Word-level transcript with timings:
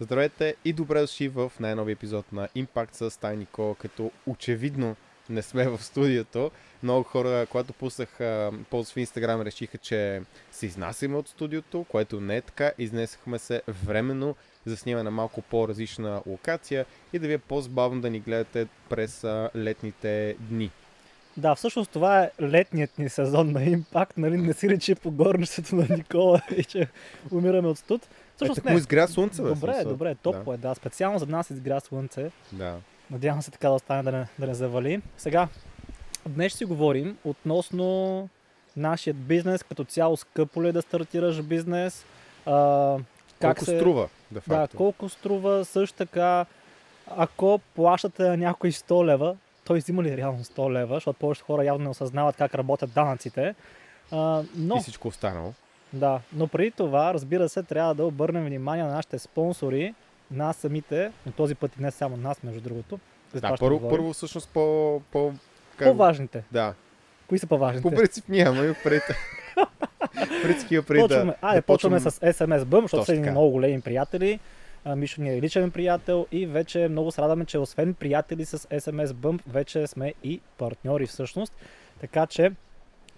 Здравейте 0.00 0.54
и 0.64 0.72
добре 0.72 1.00
дошли 1.00 1.28
в 1.28 1.52
най-нови 1.60 1.92
епизод 1.92 2.32
на 2.32 2.48
Impact 2.56 3.10
с 3.10 3.20
Тайнико, 3.20 3.76
като 3.80 4.10
очевидно 4.26 4.96
не 5.30 5.42
сме 5.42 5.68
в 5.68 5.82
студиото. 5.82 6.50
Много 6.82 7.02
хора, 7.02 7.46
когато 7.50 7.72
пуснах 7.72 8.18
пост 8.70 8.92
в 8.92 8.96
Инстаграм, 8.96 9.42
решиха, 9.42 9.78
че 9.78 10.22
се 10.50 10.66
изнасяме 10.66 11.16
от 11.16 11.28
студиото, 11.28 11.84
което 11.88 12.20
не 12.20 12.36
е 12.36 12.40
така. 12.40 12.72
Изнесахме 12.78 13.38
се 13.38 13.62
временно 13.68 14.36
за 14.66 14.76
снимане 14.76 15.02
на 15.02 15.10
малко 15.10 15.42
по-различна 15.42 16.22
локация 16.26 16.86
и 17.12 17.18
да 17.18 17.26
ви 17.26 17.32
е 17.32 17.38
по-забавно 17.38 18.00
да 18.00 18.10
ни 18.10 18.20
гледате 18.20 18.66
през 18.88 19.24
летните 19.56 20.36
дни. 20.40 20.70
Да, 21.36 21.54
всъщност 21.54 21.90
това 21.90 22.22
е 22.22 22.30
летният 22.42 22.98
ни 22.98 23.08
сезон 23.08 23.52
на 23.52 23.60
Impact, 23.60 24.12
нали? 24.16 24.36
Не 24.36 24.52
си 24.52 24.68
речи 24.68 24.94
по 24.94 25.10
горнището 25.10 25.76
на 25.76 25.86
Никола 25.96 26.42
и 26.56 26.64
че 26.64 26.88
умираме 27.30 27.68
от 27.68 27.78
студ. 27.78 28.08
Всъщност, 28.36 28.58
е, 28.58 28.62
не. 28.64 28.72
му 28.72 28.78
изгря 28.78 29.08
слънце, 29.08 29.42
бе, 29.42 29.48
Добре, 29.48 29.72
смисъл. 29.74 29.92
добре, 29.92 30.14
топло 30.14 30.52
да. 30.52 30.54
е, 30.54 30.56
да. 30.56 30.74
Специално 30.74 31.18
за 31.18 31.26
нас 31.26 31.50
изгря 31.50 31.80
слънце. 31.80 32.30
Да. 32.52 32.76
Надявам 33.10 33.42
се 33.42 33.50
така 33.50 33.68
да 33.68 33.74
остане 33.74 34.02
да 34.02 34.12
не, 34.12 34.26
да 34.38 34.46
не 34.46 34.54
завали. 34.54 35.02
Сега, 35.16 35.48
днес 36.28 36.52
ще 36.52 36.58
си 36.58 36.64
говорим 36.64 37.18
относно 37.24 38.28
нашият 38.76 39.16
бизнес, 39.16 39.62
като 39.62 39.84
цяло 39.84 40.16
скъпо 40.16 40.62
ли 40.62 40.68
е 40.68 40.72
да 40.72 40.82
стартираш 40.82 41.42
бизнес, 41.42 42.04
а, 42.46 42.96
как 43.40 43.56
колко 43.56 43.64
се... 43.64 43.78
струва, 43.78 44.08
да 44.30 44.40
Да, 44.46 44.68
колко 44.76 45.08
струва, 45.08 45.64
също 45.64 45.96
така, 45.96 46.46
ако 47.06 47.60
плащате 47.74 48.22
на 48.22 48.36
някой 48.36 48.72
100 48.72 49.04
лева, 49.04 49.36
той 49.64 49.78
взима 49.78 50.02
ли 50.02 50.16
реално 50.16 50.44
100 50.44 50.72
лева, 50.72 50.96
защото 50.96 51.18
повечето 51.18 51.46
хора 51.46 51.64
явно 51.64 51.84
не 51.84 51.90
осъзнават 51.90 52.36
как 52.36 52.54
работят 52.54 52.92
данъците. 52.92 53.54
А, 54.12 54.42
но... 54.56 54.76
И 54.76 54.80
всичко 54.80 55.08
останало. 55.08 55.52
Да, 55.94 56.20
но 56.32 56.46
преди 56.46 56.70
това, 56.70 57.14
разбира 57.14 57.48
се, 57.48 57.62
трябва 57.62 57.94
да 57.94 58.04
обърнем 58.04 58.44
внимание 58.44 58.84
на 58.84 58.90
нашите 58.90 59.18
спонсори, 59.18 59.94
нас 60.30 60.56
самите, 60.56 61.12
но 61.26 61.32
този 61.32 61.54
път 61.54 61.76
и 61.76 61.82
не 61.82 61.90
само 61.90 62.16
нас, 62.16 62.42
между 62.42 62.60
другото. 62.60 62.98
Да, 63.34 63.56
първо, 63.60 63.88
първо 63.88 64.12
всъщност 64.12 64.48
по... 64.48 65.00
по 65.12 65.32
как... 65.76 65.88
По-важните. 65.88 66.44
Да. 66.52 66.74
Кои 67.28 67.38
са 67.38 67.46
по-важните? 67.46 67.82
По 67.82 67.90
принцип 67.90 68.28
няма, 68.28 68.74
пред... 68.84 69.02
Принципи 70.42 70.82
преди 70.82 71.02
почваме, 71.02 71.24
да... 71.24 71.36
Айде, 71.42 71.60
да 71.60 71.66
почваме 71.66 72.00
с 72.00 72.10
SMS 72.10 72.62
Bum, 72.62 72.82
защото 72.82 73.04
са 73.04 73.30
много 73.30 73.50
големи 73.50 73.80
приятели. 73.80 74.40
Мишо 74.96 75.22
ни 75.22 75.30
е 75.30 75.42
личен 75.42 75.70
приятел 75.70 76.26
и 76.32 76.46
вече 76.46 76.88
много 76.88 77.10
се 77.10 77.22
радваме, 77.22 77.44
че 77.44 77.58
освен 77.58 77.94
приятели 77.94 78.44
с 78.44 78.58
SMS 78.58 79.06
Bump, 79.06 79.40
вече 79.46 79.86
сме 79.86 80.14
и 80.24 80.40
партньори 80.58 81.06
всъщност. 81.06 81.52
Така 82.00 82.26
че 82.26 82.52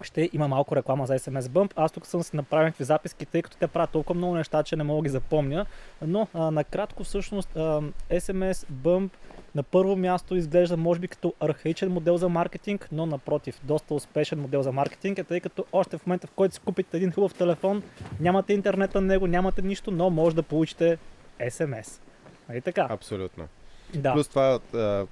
ще 0.01 0.29
има 0.33 0.47
малко 0.47 0.75
реклама 0.75 1.05
за 1.05 1.19
SMS 1.19 1.41
Bump. 1.41 1.73
Аз 1.75 1.91
тук 1.91 2.05
съм 2.05 2.23
си 2.23 2.35
направил 2.35 2.65
някакви 2.65 2.83
записки, 2.83 3.25
тъй 3.25 3.41
като 3.41 3.57
те 3.57 3.67
правят 3.67 3.89
толкова 3.89 4.17
много 4.17 4.35
неща, 4.35 4.63
че 4.63 4.75
не 4.75 4.83
мога 4.83 5.03
ги 5.03 5.09
запомня. 5.09 5.65
Но 6.01 6.27
а, 6.33 6.51
накратко 6.51 7.03
всъщност 7.03 7.55
а, 7.55 7.81
SMS 8.09 8.53
Bump 8.71 9.09
на 9.55 9.63
първо 9.63 9.95
място 9.95 10.35
изглежда 10.35 10.77
може 10.77 10.99
би 10.99 11.07
като 11.07 11.33
архаичен 11.39 11.91
модел 11.91 12.17
за 12.17 12.29
маркетинг, 12.29 12.87
но 12.91 13.05
напротив, 13.05 13.59
доста 13.63 13.93
успешен 13.93 14.41
модел 14.41 14.61
за 14.61 14.71
маркетинг, 14.71 15.19
е, 15.19 15.23
тъй 15.23 15.39
като 15.39 15.65
още 15.71 15.97
в 15.97 16.05
момента 16.05 16.27
в 16.27 16.31
който 16.31 16.55
си 16.55 16.61
купите 16.61 16.97
един 16.97 17.11
хубав 17.11 17.33
телефон, 17.33 17.83
нямате 18.19 18.53
интернет 18.53 18.95
на 18.95 19.01
него, 19.01 19.27
нямате 19.27 19.61
нищо, 19.61 19.91
но 19.91 20.09
може 20.09 20.35
да 20.35 20.43
получите 20.43 20.97
SMS. 21.39 22.01
Нали 22.49 22.61
така? 22.61 22.87
Абсолютно. 22.89 23.47
Да. 23.93 24.13
Плюс 24.13 24.27
това, 24.27 24.59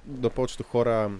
да 0.04 0.30
повечето 0.30 0.62
хора 0.62 1.10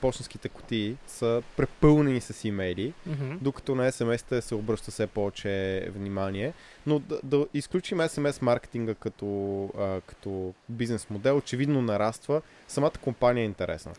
почтенските 0.00 0.48
кутии 0.48 0.96
са 1.06 1.42
препълнени 1.56 2.20
с 2.20 2.44
имейли, 2.44 2.92
mm-hmm. 3.08 3.38
докато 3.40 3.74
на 3.74 3.92
SMS-те 3.92 4.42
се 4.42 4.54
обръща 4.54 4.90
все 4.90 5.06
повече 5.06 5.88
внимание. 5.94 6.52
Но 6.86 6.98
да, 6.98 7.20
да 7.22 7.46
изключим 7.54 7.98
SMS 7.98 8.42
маркетинга 8.42 8.94
като, 8.94 9.64
а, 9.78 10.00
като 10.00 10.54
бизнес 10.68 11.10
модел, 11.10 11.36
очевидно 11.36 11.82
нараства. 11.82 12.42
Самата 12.68 12.92
компания 13.02 13.42
е 13.42 13.46
интересна. 13.46 13.92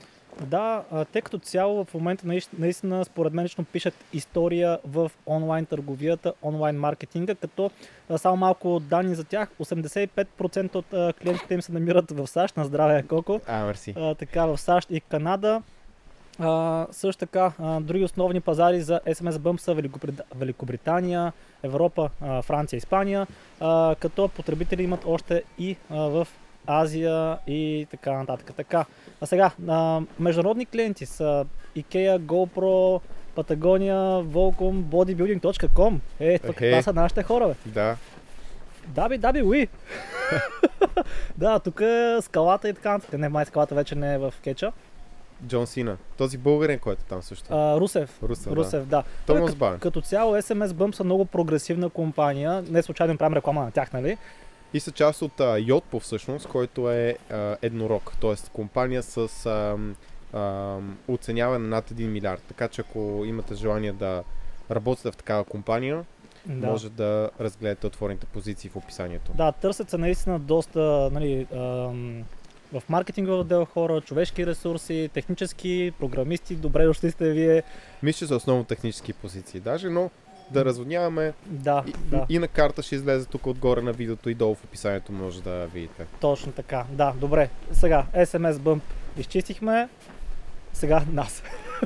Да, 0.46 0.84
те 1.14 1.22
като 1.22 1.40
цяло 1.40 1.86
в 1.86 1.94
момента 1.94 2.28
наистина 2.60 3.06
според 3.06 3.34
мен 3.34 3.46
лично 3.46 3.66
пишат 3.66 3.94
история 4.14 4.80
в 4.86 5.12
онлайн 5.26 5.66
търговията, 5.66 6.34
онлайн 6.44 6.76
маркетинга, 6.76 7.36
като 7.36 7.72
само 8.18 8.38
малко 8.38 8.80
данни 8.80 9.16
за 9.16 9.24
тях. 9.24 9.50
85% 9.60 10.76
от 10.76 11.16
клиентите 11.16 11.54
им 11.54 11.62
се 11.62 11.72
намират 11.72 12.12
в 12.12 12.28
САЩ, 12.28 12.58
на 12.58 12.66
здраве 12.66 13.04
Коко. 13.04 13.42
А, 13.48 13.66
мерси. 13.66 13.96
така, 14.20 14.46
в 14.46 14.58
САЩ 14.58 14.92
и 14.92 15.00
Канада. 15.02 15.62
А, 16.40 16.88
също 16.92 17.20
така, 17.20 17.52
а, 17.60 17.80
други 17.80 18.04
основни 18.04 18.42
пазари 18.42 18.82
за 18.82 19.02
SMS 19.08 19.32
Bump 19.32 19.58
са 19.58 19.74
Великобрит... 19.74 20.22
Великобритания, 20.36 21.34
Европа, 21.64 22.10
а, 22.22 22.42
Франция, 22.42 22.78
Испания, 22.78 23.28
а, 23.60 23.96
като 24.00 24.28
потребители 24.28 24.84
имат 24.84 25.04
още 25.06 25.44
и 25.60 25.78
а, 25.90 25.96
в 25.96 26.28
Азия 26.68 27.38
и 27.48 27.88
така 27.92 28.12
нататък. 28.12 28.52
Така. 28.56 28.86
А 29.22 29.26
сега, 29.26 29.52
а, 29.68 30.02
международни 30.20 30.66
клиенти 30.66 31.06
са 31.06 31.46
IKEA, 31.78 32.20
GoPro, 32.20 33.02
Patagonia, 33.36 34.24
Volcom, 34.24 34.84
bodybuilding.com. 34.84 36.00
Е, 36.20 36.40
тук 36.40 36.56
okay. 36.56 36.70
това 36.70 36.82
са 36.82 36.94
нашите 36.94 37.24
хора, 37.24 37.48
бе. 37.48 37.56
Да. 37.66 37.98
Даби, 38.88 39.18
даби, 39.18 39.42
уи. 39.42 39.68
да, 41.38 41.60
тук 41.60 41.82
е 41.82 42.18
скалата 42.22 42.70
и 42.70 42.74
така 42.74 42.92
нататък. 42.92 43.20
Не, 43.20 43.30
май 43.30 43.46
скалата 43.46 43.76
вече 43.76 43.96
не 43.96 44.14
е 44.14 44.18
в 44.18 44.34
кеча. 44.44 44.72
Джон 45.48 45.68
Сина. 45.68 45.98
Този 46.18 46.38
българин, 46.38 46.80
който 46.80 47.02
е 47.02 47.10
там 47.10 47.22
също. 47.22 47.46
А, 47.50 47.80
Русев. 47.80 48.24
Русев, 48.24 48.54
Русев 48.54 48.86
да. 48.86 49.04
да. 49.28 49.46
Той, 49.60 49.78
като 49.80 50.02
цяло 50.02 50.36
SMS 50.36 50.68
Bump 50.68 50.96
са 50.96 51.04
много 51.04 51.26
прогресивна 51.26 51.90
компания. 51.90 52.64
Не 52.70 52.82
случайно 52.82 53.18
правим 53.18 53.38
реклама 53.38 53.64
на 53.64 53.72
тях, 53.72 53.94
нали? 53.94 54.18
И 54.78 54.80
са 54.80 54.92
част 54.92 55.22
от 55.22 55.42
Йотпо 55.60 56.00
всъщност, 56.00 56.48
който 56.48 56.92
е 56.92 57.18
а, 57.30 57.58
еднорог, 57.62 58.14
т.е. 58.22 58.36
компания 58.54 59.04
с 59.04 59.46
а, 59.46 59.78
а, 60.38 60.78
оценяване 61.08 61.68
над 61.68 61.90
1 61.90 62.08
милиард. 62.08 62.44
Така 62.48 62.68
че 62.68 62.82
ако 62.82 63.24
имате 63.26 63.56
желание 63.56 63.94
да 63.94 64.24
работите 64.72 65.12
в 65.12 65.16
такава 65.16 65.44
компания, 65.44 66.06
да. 66.46 66.68
може 66.68 66.90
да 66.90 67.30
разгледате 67.40 67.88
отворените 67.88 68.26
позиции 68.26 68.70
в 68.70 68.76
описанието. 68.76 69.32
Да, 69.36 69.52
търсят 69.52 69.90
се 69.90 69.98
наистина 69.98 70.40
доста 70.40 71.10
нали, 71.14 71.48
в 72.74 72.84
маркетинга 72.90 73.32
отдел 73.32 73.66
хора, 73.66 74.02
човешки 74.02 74.46
ресурси, 74.46 75.10
технически, 75.14 75.94
програмисти, 76.00 76.56
добре 76.56 76.86
дошли 76.86 77.12
сте 77.12 77.32
вие. 77.32 77.64
Мисля, 78.04 78.28
че 78.28 78.34
основно 78.34 78.64
технически 78.64 79.14
позиции 79.14 79.60
даже, 79.60 79.90
но 79.90 80.10
да 80.52 80.66
разводняваме. 80.66 81.34
Да, 81.46 81.84
и, 81.88 81.94
да. 82.06 82.26
И 82.30 82.40
на 82.40 82.48
карта 82.48 82.82
ще 82.82 82.96
излезе 82.96 83.26
тук 83.26 83.48
отгоре 83.48 83.82
на 83.82 83.92
видеото 83.92 84.30
и 84.30 84.34
долу 84.34 84.56
в 84.56 84.64
описанието 84.64 85.12
може 85.12 85.44
да 85.44 85.68
видите. 85.74 86.06
Точно 86.20 86.52
така. 86.52 86.86
Да, 86.90 87.14
добре. 87.18 87.50
Сега, 87.72 88.06
SMS 88.16 88.54
Bump 88.54 88.82
изчистихме. 89.18 89.90
Сега 90.74 91.04
нас. 91.12 91.44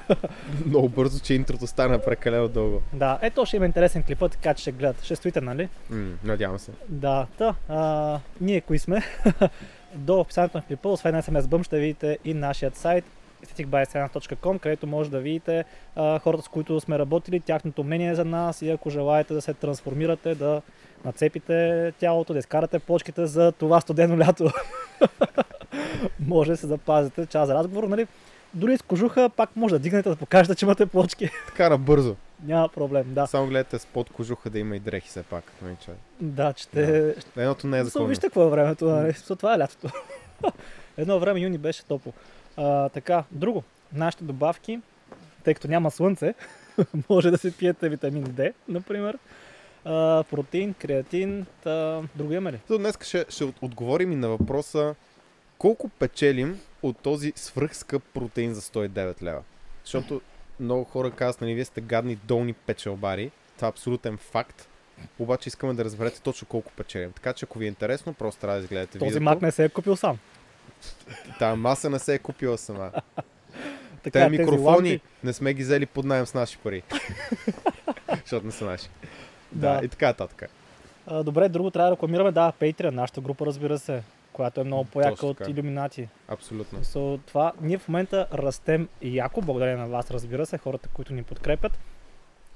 Много 0.66 0.90
бързо, 0.90 1.20
че 1.20 1.34
интрото 1.34 1.68
стана 1.68 2.00
прекалено 2.00 2.48
дълго. 2.48 2.82
Да, 2.94 3.20
ето 3.22 3.46
ще 3.46 3.58
има 3.58 3.66
интересен 3.66 4.04
клип, 4.04 4.20
така 4.20 4.54
че 4.54 4.62
ще 4.62 4.72
гледат. 4.72 5.04
Ще 5.04 5.16
стоите, 5.16 5.42
нали? 5.42 5.70
Mm, 5.92 6.14
надявам 6.24 6.60
се. 6.60 6.72
Да, 6.90 7.28
та, 7.38 7.56
а, 7.70 8.20
ние 8.42 8.62
кои 8.62 8.80
сме? 8.80 9.04
До 9.96 10.20
описанието 10.20 10.58
на 10.58 10.64
клипа, 10.64 10.90
освен 10.90 11.16
SMS 11.16 11.42
Bump, 11.42 11.64
ще 11.64 11.80
видите 11.80 12.18
и 12.26 12.34
нашият 12.34 12.76
сайт 12.76 13.06
aestheticbyScience.com, 13.46 14.60
където 14.60 14.88
може 14.88 15.12
да 15.12 15.20
видите 15.20 15.66
а, 15.96 16.20
хората, 16.20 16.44
с 16.44 16.48
които 16.48 16.80
сме 16.80 17.00
работили, 17.00 17.40
тяхното 17.40 17.84
мнение 17.84 18.16
за 18.16 18.26
нас 18.26 18.62
и 18.62 18.70
ако 18.70 18.90
желаете 18.90 19.34
да 19.34 19.42
се 19.42 19.54
трансформирате, 19.54 20.36
да 20.36 20.62
нацепите 21.06 21.92
тялото, 22.00 22.34
да 22.34 22.40
изкарате 22.40 22.80
почките 22.80 23.26
за 23.26 23.52
това 23.52 23.82
студено 23.82 24.18
лято. 24.18 24.52
може 26.28 26.52
да 26.52 26.58
се 26.58 26.68
запазите 26.68 27.26
час 27.26 27.48
за 27.48 27.56
разговор, 27.56 27.84
нали? 27.84 28.08
Дори 28.54 28.78
с 28.78 28.82
кожуха 28.82 29.30
пак 29.30 29.56
може 29.56 29.76
да 29.76 29.80
дигнете 29.80 30.10
да 30.10 30.16
покажете, 30.16 30.56
че 30.56 30.66
имате 30.66 30.86
почки. 30.86 31.30
Така 31.48 31.70
набързо. 31.70 32.16
Няма 32.44 32.70
проблем, 32.70 33.04
да. 33.08 33.28
Само 33.28 33.48
гледате 33.48 33.80
с 33.80 33.86
под 33.86 34.10
кожуха 34.10 34.50
да 34.50 34.60
има 34.60 34.76
и 34.76 34.80
дрехи 34.80 35.08
все 35.08 35.24
пак. 35.24 35.44
Нали, 35.62 35.76
че... 35.86 35.92
Да, 36.22 36.54
че 36.54 36.68
те... 36.68 37.02
Да. 37.02 37.14
Едното 37.38 37.68
не 37.68 37.80
е 37.80 37.84
законно. 37.84 38.08
Вижте 38.08 38.28
какво 38.28 38.44
е 38.44 38.50
времето, 38.50 38.86
нали? 38.86 39.14
Това 39.28 39.56
е 39.56 39.60
лятото. 39.60 39.90
Едно 40.98 41.20
време 41.20 41.40
юни 41.40 41.58
беше 41.58 41.86
топло. 41.86 42.14
А, 42.58 42.90
така, 42.90 43.24
друго. 43.32 43.64
Нашите 43.94 44.24
добавки, 44.24 44.80
тъй 45.44 45.54
като 45.54 45.68
няма 45.68 45.92
слънце, 45.92 46.34
може 47.10 47.32
да 47.32 47.38
се 47.38 47.58
пиете 47.58 47.90
витамин 47.90 48.26
D, 48.26 48.54
например. 48.68 49.18
А, 49.86 50.24
протеин, 50.30 50.74
креатин, 50.74 51.46
та, 51.64 52.02
друго 52.16 52.34
има 52.34 52.52
ли? 52.52 52.60
Днес 52.78 52.98
ще, 53.02 53.26
ще 53.30 53.44
отговорим 53.62 54.12
и 54.12 54.16
на 54.16 54.30
въпроса 54.30 54.96
колко 55.58 55.90
печелим 55.90 56.60
от 56.84 56.98
този 56.98 57.34
свръхскъп 57.36 58.04
протеин 58.14 58.54
за 58.54 58.62
109 58.62 59.22
лева. 59.22 59.42
Защото 59.84 60.22
много 60.60 60.84
хора 60.84 61.12
казват, 61.12 61.42
нали, 61.42 61.54
вие 61.54 61.66
сте 61.66 61.82
гадни 61.82 62.16
долни 62.16 62.54
печелбари. 62.54 63.32
Това 63.56 63.68
е 63.68 63.70
абсолютен 63.70 64.18
факт. 64.18 64.68
Обаче 65.20 65.48
искаме 65.48 65.74
да 65.74 65.86
разберете 65.86 66.22
точно 66.22 66.48
колко 66.48 66.72
печелим. 66.72 67.12
Така 67.12 67.34
че 67.34 67.46
ако 67.46 67.60
ви 67.60 67.66
е 67.66 67.68
интересно, 67.68 68.14
просто 68.14 68.42
трябва 68.42 68.58
да 68.58 68.64
изгледате 68.64 69.00
Този 69.00 69.06
видеото. 69.06 69.24
мак 69.24 69.42
не 69.42 69.52
се 69.52 69.66
е 69.66 69.70
купил 69.70 69.96
сам. 69.96 70.18
Та 71.40 71.56
маса 71.56 71.90
не 71.90 72.00
се 72.00 72.14
е 72.14 72.20
купила 72.20 72.58
сама. 72.58 72.92
така, 74.04 74.20
Те 74.20 74.30
микрофони 74.30 74.90
лампи... 74.90 75.02
не 75.24 75.34
сме 75.34 75.54
ги 75.54 75.64
взели 75.64 75.86
под 75.86 76.06
найем 76.06 76.26
с 76.26 76.34
наши 76.34 76.58
пари. 76.58 76.84
Защото 78.22 78.46
не 78.46 78.52
са 78.52 78.66
наши. 78.66 78.90
Да, 79.52 79.80
да 79.80 79.86
и 79.86 79.90
така. 79.90 80.14
А, 81.08 81.24
добре, 81.24 81.50
друго 81.50 81.72
трябва 81.72 81.90
да 81.90 81.96
рекламираме. 81.96 82.32
Да, 82.32 82.54
Patreon, 82.60 82.90
нашата 82.90 83.22
група, 83.22 83.46
разбира 83.46 83.80
се, 83.80 84.04
която 84.34 84.62
е 84.62 84.64
много 84.64 84.86
по-яка 84.86 85.26
от 85.26 85.48
иллюминати. 85.48 86.08
Абсолютно. 86.28 86.80
So, 86.80 87.20
това, 87.28 87.54
ние 87.62 87.78
в 87.78 87.88
момента 87.88 88.28
растем 88.34 88.90
яко, 89.02 89.42
благодарение 89.42 89.84
на 89.84 89.88
вас, 89.88 90.12
разбира 90.12 90.46
се, 90.46 90.58
хората, 90.58 90.90
които 90.94 91.14
ни 91.14 91.24
подкрепят. 91.24 91.80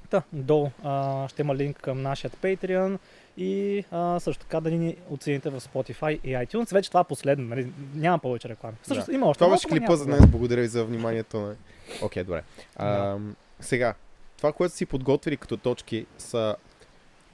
Та, 0.09 0.21
долу 0.33 0.69
а, 0.83 1.27
ще 1.29 1.41
има 1.41 1.55
линк 1.55 1.77
към 1.81 2.01
нашия 2.01 2.31
Patreon 2.31 2.97
и 3.37 3.83
а, 3.91 4.19
също 4.19 4.43
така 4.43 4.59
да 4.59 4.71
ни 4.71 4.97
оцените 5.09 5.49
в 5.49 5.61
Spotify 5.61 6.19
и 6.23 6.29
iTunes. 6.29 6.73
Вече 6.73 6.89
това 6.89 6.99
е 6.99 7.03
последно, 7.03 7.47
нали? 7.47 7.71
няма 7.95 8.19
повече 8.19 8.49
реклами. 8.49 8.77
Също 8.83 9.05
да. 9.05 9.13
има 9.13 9.25
още. 9.25 9.43
Това 9.43 9.53
беше 9.53 9.67
клипа 9.67 9.95
за 9.95 10.05
днес. 10.05 10.27
Благодаря 10.27 10.61
ви 10.61 10.67
за 10.67 10.85
вниманието. 10.85 11.37
Окей, 12.01 12.23
okay, 12.23 12.25
добре. 12.25 12.43
А, 12.75 12.87
да. 12.87 13.19
Сега, 13.59 13.93
това, 14.37 14.51
което 14.51 14.75
си 14.75 14.85
подготвили 14.85 15.37
като 15.37 15.57
точки 15.57 16.05
са 16.17 16.55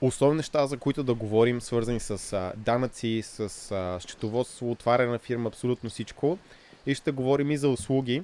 основни 0.02 0.38
неща, 0.38 0.68
за 0.68 0.78
които 0.78 1.04
да 1.04 1.14
говорим, 1.14 1.62
свързани 1.62 2.00
с 2.00 2.34
а, 2.34 2.54
данъци, 2.58 3.22
с 3.24 3.72
а, 3.72 4.00
счетоводство, 4.00 4.72
отваряне 4.72 5.12
на 5.12 5.20
фирма, 5.20 5.48
абсолютно 5.48 5.90
всичко. 5.90 6.38
И 6.86 6.96
ще 6.96 7.12
говорим 7.12 7.52
и 7.52 7.58
за 7.58 7.70
услуги, 7.70 8.24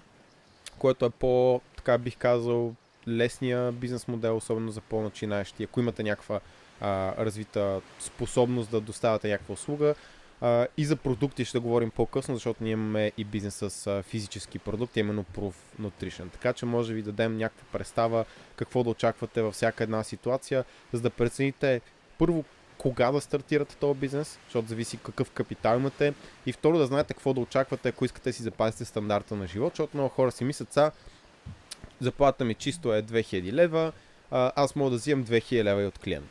което 0.78 1.06
е 1.06 1.10
по, 1.10 1.62
така 1.76 1.98
бих 1.98 2.18
казал, 2.18 2.76
лесния 3.08 3.72
бизнес 3.72 4.08
модел, 4.08 4.38
особено 4.38 4.72
за 4.72 4.82
по-начинаещи. 4.82 5.64
Ако 5.64 5.80
имате 5.80 6.04
някаква 6.04 6.40
а, 6.82 7.26
развита 7.26 7.82
способност 8.00 8.72
да 8.72 8.82
доставяте 8.82 9.30
някаква 9.30 9.54
услуга, 9.54 9.96
а, 10.42 10.68
и 10.78 10.86
за 10.86 10.96
продукти 10.96 11.46
ще 11.46 11.60
говорим 11.60 11.92
по-късно, 11.92 12.36
защото 12.36 12.64
ние 12.64 12.72
имаме 12.72 13.12
и 13.18 13.24
бизнес 13.24 13.56
с 13.56 14.04
физически 14.04 14.60
продукти, 14.60 15.00
именно 15.00 15.26
Proof 15.38 15.54
Nutrition. 15.82 16.32
Така 16.32 16.54
че 16.54 16.66
може 16.66 16.94
ви 16.94 17.02
дадем 17.02 17.38
някаква 17.38 17.66
представа 17.72 18.26
какво 18.56 18.84
да 18.84 18.90
очаквате 18.90 19.42
във 19.42 19.54
всяка 19.54 19.84
една 19.84 20.04
ситуация, 20.04 20.66
за 20.94 21.02
да 21.02 21.10
прецените 21.10 21.82
първо 22.18 22.44
кога 22.78 23.12
да 23.12 23.22
стартирате 23.22 23.76
този 23.76 24.00
бизнес, 24.00 24.40
защото 24.46 24.68
зависи 24.68 24.98
какъв 24.98 25.32
капитал 25.32 25.78
имате 25.78 26.14
и 26.46 26.52
второ 26.52 26.78
да 26.78 26.86
знаете 26.86 27.14
какво 27.14 27.34
да 27.34 27.40
очаквате, 27.40 27.90
ако 27.90 28.06
искате 28.06 28.30
да 28.30 28.34
си 28.34 28.44
запазите 28.44 28.86
стандарта 28.86 29.36
на 29.36 29.48
живот, 29.48 29.74
защото 29.74 29.98
много 29.98 30.10
хора 30.10 30.32
си 30.32 30.44
мислят, 30.44 30.74
са 30.74 30.92
заплата 32.02 32.46
ми 32.46 32.54
чисто 32.54 32.94
е 32.94 33.04
2000 33.04 33.54
лева, 33.54 33.92
аз 34.32 34.76
мога 34.76 34.92
да 34.92 34.98
взимам 34.98 35.26
2000 35.26 35.64
лева 35.64 35.84
и 35.84 35.86
от 35.86 36.00
клиент. 36.00 36.26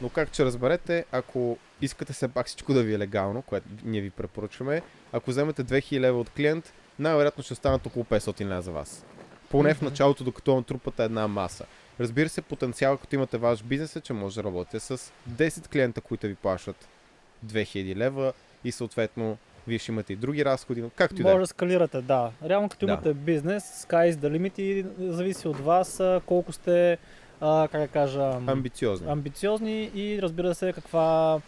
Но 0.00 0.08
как 0.08 0.32
ще 0.34 0.44
разберете, 0.44 1.04
ако 1.12 1.58
искате 1.80 2.12
все 2.12 2.28
пак 2.28 2.46
всичко 2.46 2.74
да 2.74 2.82
ви 2.82 2.94
е 2.94 2.98
легално, 2.98 3.42
което 3.42 3.68
ние 3.84 4.00
ви 4.00 4.10
препоръчваме, 4.10 4.82
ако 5.12 5.30
вземете 5.30 5.64
2000 5.64 6.00
лева 6.00 6.20
от 6.20 6.30
клиент, 6.30 6.72
най-вероятно 6.98 7.44
ще 7.44 7.52
останат 7.52 7.86
около 7.86 8.04
500 8.04 8.44
лева 8.44 8.62
за 8.62 8.72
вас. 8.72 9.04
Поне 9.50 9.74
в 9.74 9.82
началото, 9.82 10.24
докато 10.24 10.56
натрупате 10.56 11.04
една 11.04 11.28
маса. 11.28 11.64
Разбира 12.00 12.28
се, 12.28 12.42
потенциал, 12.42 12.96
като 12.96 13.14
имате 13.14 13.38
ваш 13.38 13.62
бизнес 13.62 13.96
е, 13.96 14.00
че 14.00 14.12
може 14.12 14.34
да 14.34 14.44
работите 14.44 14.80
с 14.80 15.12
10 15.30 15.68
клиента, 15.68 16.00
които 16.00 16.26
ви 16.26 16.34
плащат 16.34 16.88
2000 17.46 17.96
лева 17.96 18.32
и 18.64 18.72
съответно 18.72 19.38
вие 19.66 19.78
ще 19.78 19.92
имате 19.92 20.12
и 20.12 20.16
други 20.16 20.44
разходи, 20.44 20.82
но 20.82 20.90
както 20.90 21.20
и 21.20 21.22
да 21.22 21.30
е. 21.30 21.32
Може 21.32 21.40
да 21.40 21.46
скалирате, 21.46 22.02
да. 22.02 22.30
Реално 22.44 22.68
като 22.68 22.86
да. 22.86 22.92
имате 22.92 23.14
бизнес, 23.14 23.86
sky 23.88 24.12
is 24.12 24.14
the 24.14 24.38
limit 24.38 24.60
и 24.60 24.86
зависи 24.98 25.48
от 25.48 25.60
вас 25.60 26.02
колко 26.26 26.52
сте, 26.52 26.98
а, 27.42 27.68
как 27.68 27.80
да 27.80 27.88
кажа... 27.88 28.32
Амбициозни. 28.46 29.10
Амбициозни 29.10 29.90
и 29.94 30.22
разбира 30.22 30.54
се 30.54 30.72
каква 30.72 31.40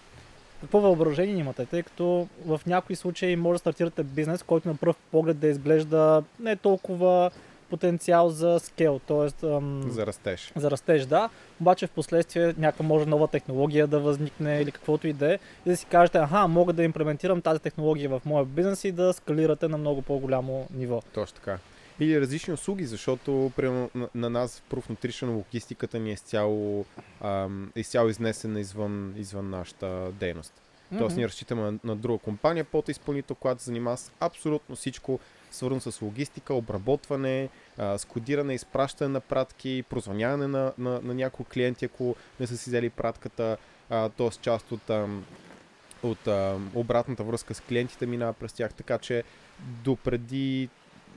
какво 0.61 0.81
въображение 0.81 1.37
имате, 1.37 1.67
тъй 1.67 1.83
като 1.83 2.29
в 2.47 2.61
някои 2.67 2.97
случаи 2.97 3.37
може 3.37 3.55
да 3.55 3.59
стартирате 3.59 4.03
бизнес, 4.03 4.43
който 4.43 4.69
на 4.69 4.75
пръв 4.75 4.97
поглед 5.11 5.39
да 5.39 5.47
изглежда 5.47 6.23
не 6.41 6.57
толкова 6.57 7.31
потенциал 7.71 8.31
за 8.31 8.61
скел, 8.63 9.01
т.е. 9.07 9.47
за 9.91 10.07
растеж. 10.07 10.53
За 10.57 10.71
растеж, 10.71 11.07
да. 11.07 11.31
Обаче 11.61 11.87
в 11.87 11.91
последствие 11.91 12.55
някаква 12.59 12.85
може 12.85 13.07
нова 13.07 13.29
технология 13.29 13.87
да 13.87 14.01
възникне 14.01 14.61
или 14.61 14.73
каквото 14.73 15.07
и 15.07 15.13
да 15.13 15.35
е 15.35 15.39
и 15.67 15.71
да 15.71 15.77
си 15.77 15.87
кажете, 15.87 16.19
аха, 16.19 16.49
мога 16.49 16.73
да 16.73 16.85
имплементирам 16.85 17.41
тази 17.43 17.61
технология 17.61 18.09
в 18.09 18.23
моя 18.25 18.45
бизнес 18.45 18.85
и 18.85 18.93
да 18.93 19.13
скалирате 19.13 19.69
на 19.69 19.79
много 19.79 20.03
по-голямо 20.03 20.67
ниво. 20.75 21.03
Точно 21.15 21.35
така. 21.35 21.59
Или 22.01 22.21
различни 22.21 22.55
услуги, 22.55 22.85
защото 22.85 23.53
примерно, 23.57 23.91
на, 23.95 24.09
на 24.15 24.31
нас 24.31 24.61
в 24.61 24.75
Proof 24.75 24.91
Nutrition 24.91 25.35
логистиката 25.35 25.99
ни 25.99 26.11
е 26.11 26.13
изцяло, 26.13 26.85
ам, 27.21 27.73
изцяло 27.77 28.09
изнесена 28.09 28.61
извън, 28.61 29.15
извън 29.17 29.51
нашата 29.51 30.13
дейност. 30.13 30.53
Mm-hmm. 30.53 30.99
Тоест 30.99 31.17
ние 31.17 31.29
разчитаме 31.29 31.63
на, 31.63 31.79
на 31.85 31.97
друга 31.97 32.19
компания, 32.19 32.65
подизпълнител, 32.65 33.37
която 33.37 33.63
се 33.63 33.67
занимава 33.67 33.97
с 33.97 34.13
абсолютно 34.21 34.77
всичко, 34.77 35.21
свързано 35.51 35.81
с 35.81 36.03
логистика, 36.03 36.55
обработване, 36.55 37.49
а, 37.79 37.99
с 37.99 38.05
кодиране, 38.05 38.55
изпращане 38.55 39.09
на 39.09 39.21
пратки, 39.21 39.85
прозваняване 39.91 40.47
на, 40.47 40.73
на, 40.79 41.01
на 41.01 41.15
някои 41.15 41.45
клиенти, 41.45 41.85
ако 41.85 42.17
не 42.41 42.47
са 42.47 42.57
си 42.57 42.71
взели 42.71 42.91
пратката, 42.91 43.57
т.е. 43.89 44.31
част 44.41 44.73
от, 44.73 44.91
а, 44.91 45.09
от 46.03 46.27
а, 46.27 46.59
обратната 46.75 47.25
връзка 47.25 47.55
с 47.55 47.61
клиентите 47.61 48.07
минава 48.07 48.33
през 48.33 48.53
тях, 48.53 48.75
така 48.75 48.99
че 48.99 49.25
допреди 49.61 50.69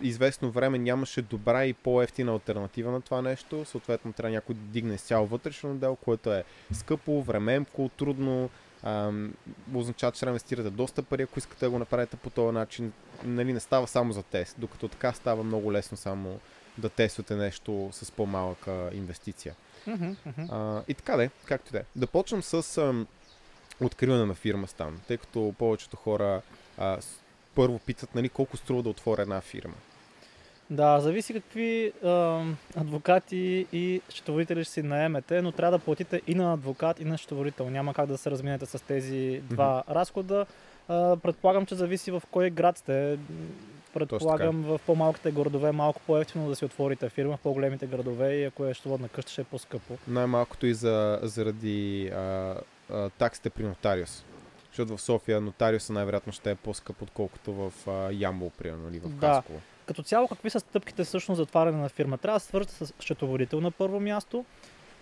известно 0.02 0.52
време 0.52 0.78
нямаше 0.78 1.22
добра 1.22 1.66
и 1.66 1.74
по-ефтина 1.74 2.32
альтернатива 2.32 2.92
на 2.92 3.02
това 3.02 3.22
нещо. 3.22 3.66
Съответно, 3.66 4.14
трябва 4.14 4.32
някой 4.32 4.56
да 4.56 4.62
дигне 4.62 4.96
изцяло 4.96 5.28
вътрешен 5.28 5.72
отдел, 5.72 5.96
което 5.96 6.34
е 6.34 6.44
скъпо, 6.74 7.22
времемко, 7.22 7.90
трудно. 7.98 8.50
Ам, 8.84 9.34
означава, 9.74 10.12
че 10.12 10.20
трябва 10.20 10.32
да 10.32 10.36
инвестирате 10.36 10.70
доста 10.70 11.04
пари, 11.04 11.22
ако 11.22 11.40
искате 11.40 11.66
да 11.66 11.72
го 11.72 11.80
направите 11.80 12.18
по 12.18 12.30
този 12.30 12.54
начин. 12.54 12.94
Нали, 13.24 13.54
не 13.54 13.60
става 13.60 13.88
само 13.88 14.14
за 14.14 14.24
тест, 14.24 14.56
докато 14.60 14.88
така 14.88 15.14
става 15.14 15.44
много 15.44 15.74
лесно 15.74 15.98
само 15.98 16.40
да 16.78 16.90
тествате 16.90 17.36
нещо 17.36 17.90
с 17.92 18.12
по-малка 18.12 18.90
инвестиция. 18.94 19.56
Mm-hmm, 19.88 20.16
mm-hmm. 20.28 20.48
А, 20.52 20.84
и 20.88 20.94
така 20.94 21.18
де, 21.18 21.30
както 21.46 21.76
и 21.76 21.80
е. 21.80 21.86
Да 21.96 22.08
почнем 22.08 22.44
с 22.44 22.78
ам, 22.78 23.08
откриване 23.82 24.26
на 24.26 24.36
фирма 24.36 24.68
там, 24.68 25.00
тъй 25.08 25.18
като 25.18 25.56
повечето 25.58 25.98
хора 25.98 26.42
а, 26.78 26.98
първо 27.58 27.80
питат 27.80 28.16
нали, 28.16 28.30
колко 28.30 28.58
струва 28.58 28.84
да 28.84 28.90
отворя 28.90 29.22
една 29.22 29.42
фирма. 29.42 29.74
Да, 30.70 31.00
зависи 31.00 31.34
какви 31.34 31.92
а, 32.04 32.44
адвокати 32.76 33.68
и 33.74 34.02
счетоводители 34.10 34.64
ще 34.64 34.74
си 34.74 34.84
наемете, 34.84 35.42
но 35.42 35.52
трябва 35.52 35.78
да 35.78 35.84
платите 35.84 36.22
и 36.28 36.36
на 36.36 36.54
адвокат, 36.54 37.00
и 37.00 37.06
на 37.06 37.18
счетоводител. 37.18 37.70
Няма 37.70 37.94
как 37.94 38.06
да 38.06 38.18
се 38.18 38.32
разминете 38.32 38.66
с 38.66 38.84
тези 38.84 39.42
два 39.44 39.84
mm-hmm. 39.88 39.96
разхода. 39.96 40.46
А, 40.88 41.18
предполагам, 41.18 41.66
че 41.66 41.76
зависи 41.76 42.12
в 42.12 42.24
кой 42.32 42.50
град 42.50 42.78
сте. 42.78 43.18
Предполагам 43.94 44.64
в 44.64 44.80
по-малките 44.86 45.32
градове 45.32 45.72
малко 45.72 46.02
по-ефтино 46.08 46.50
да 46.50 46.56
си 46.56 46.66
отворите 46.66 47.10
фирма, 47.10 47.38
в 47.38 47.40
по-големите 47.40 47.88
градове 47.88 48.34
и 48.34 48.44
ако 48.44 48.66
е 48.66 48.74
счетоводна 48.74 49.10
къща 49.10 49.32
ще 49.32 49.42
е 49.42 49.44
по-скъпо. 49.44 49.98
Най-малкото 50.08 50.66
и 50.66 50.74
за, 50.74 51.20
заради 51.24 52.08
а, 52.08 52.56
а, 52.92 53.10
таксите 53.10 53.50
при 53.50 53.64
нотариус. 53.64 54.24
Защото 54.78 54.98
в 54.98 55.02
София 55.02 55.42
нотариуса 55.42 55.94
най-вероятно 55.94 56.34
ще 56.34 56.52
е 56.52 56.56
по-скъп, 56.56 57.02
отколкото 57.02 57.54
в 57.54 57.74
а, 57.88 58.12
Ямбол, 58.12 58.52
примерно, 58.58 58.90
или 58.90 59.00
в 59.00 59.10
да. 59.10 59.28
Хасково. 59.28 59.62
Като 59.86 60.04
цяло, 60.04 60.28
какви 60.28 60.50
са 60.50 60.60
стъпките 60.60 61.04
всъщност 61.04 61.38
за 61.38 61.44
отваряне 61.44 61.78
на 61.78 61.90
фирма? 61.90 62.18
Трябва 62.18 62.36
да 62.36 62.46
свържете 62.46 62.74
с 62.74 62.94
счетоводител 63.00 63.62
на 63.62 63.72
първо 63.72 64.00
място, 64.00 64.46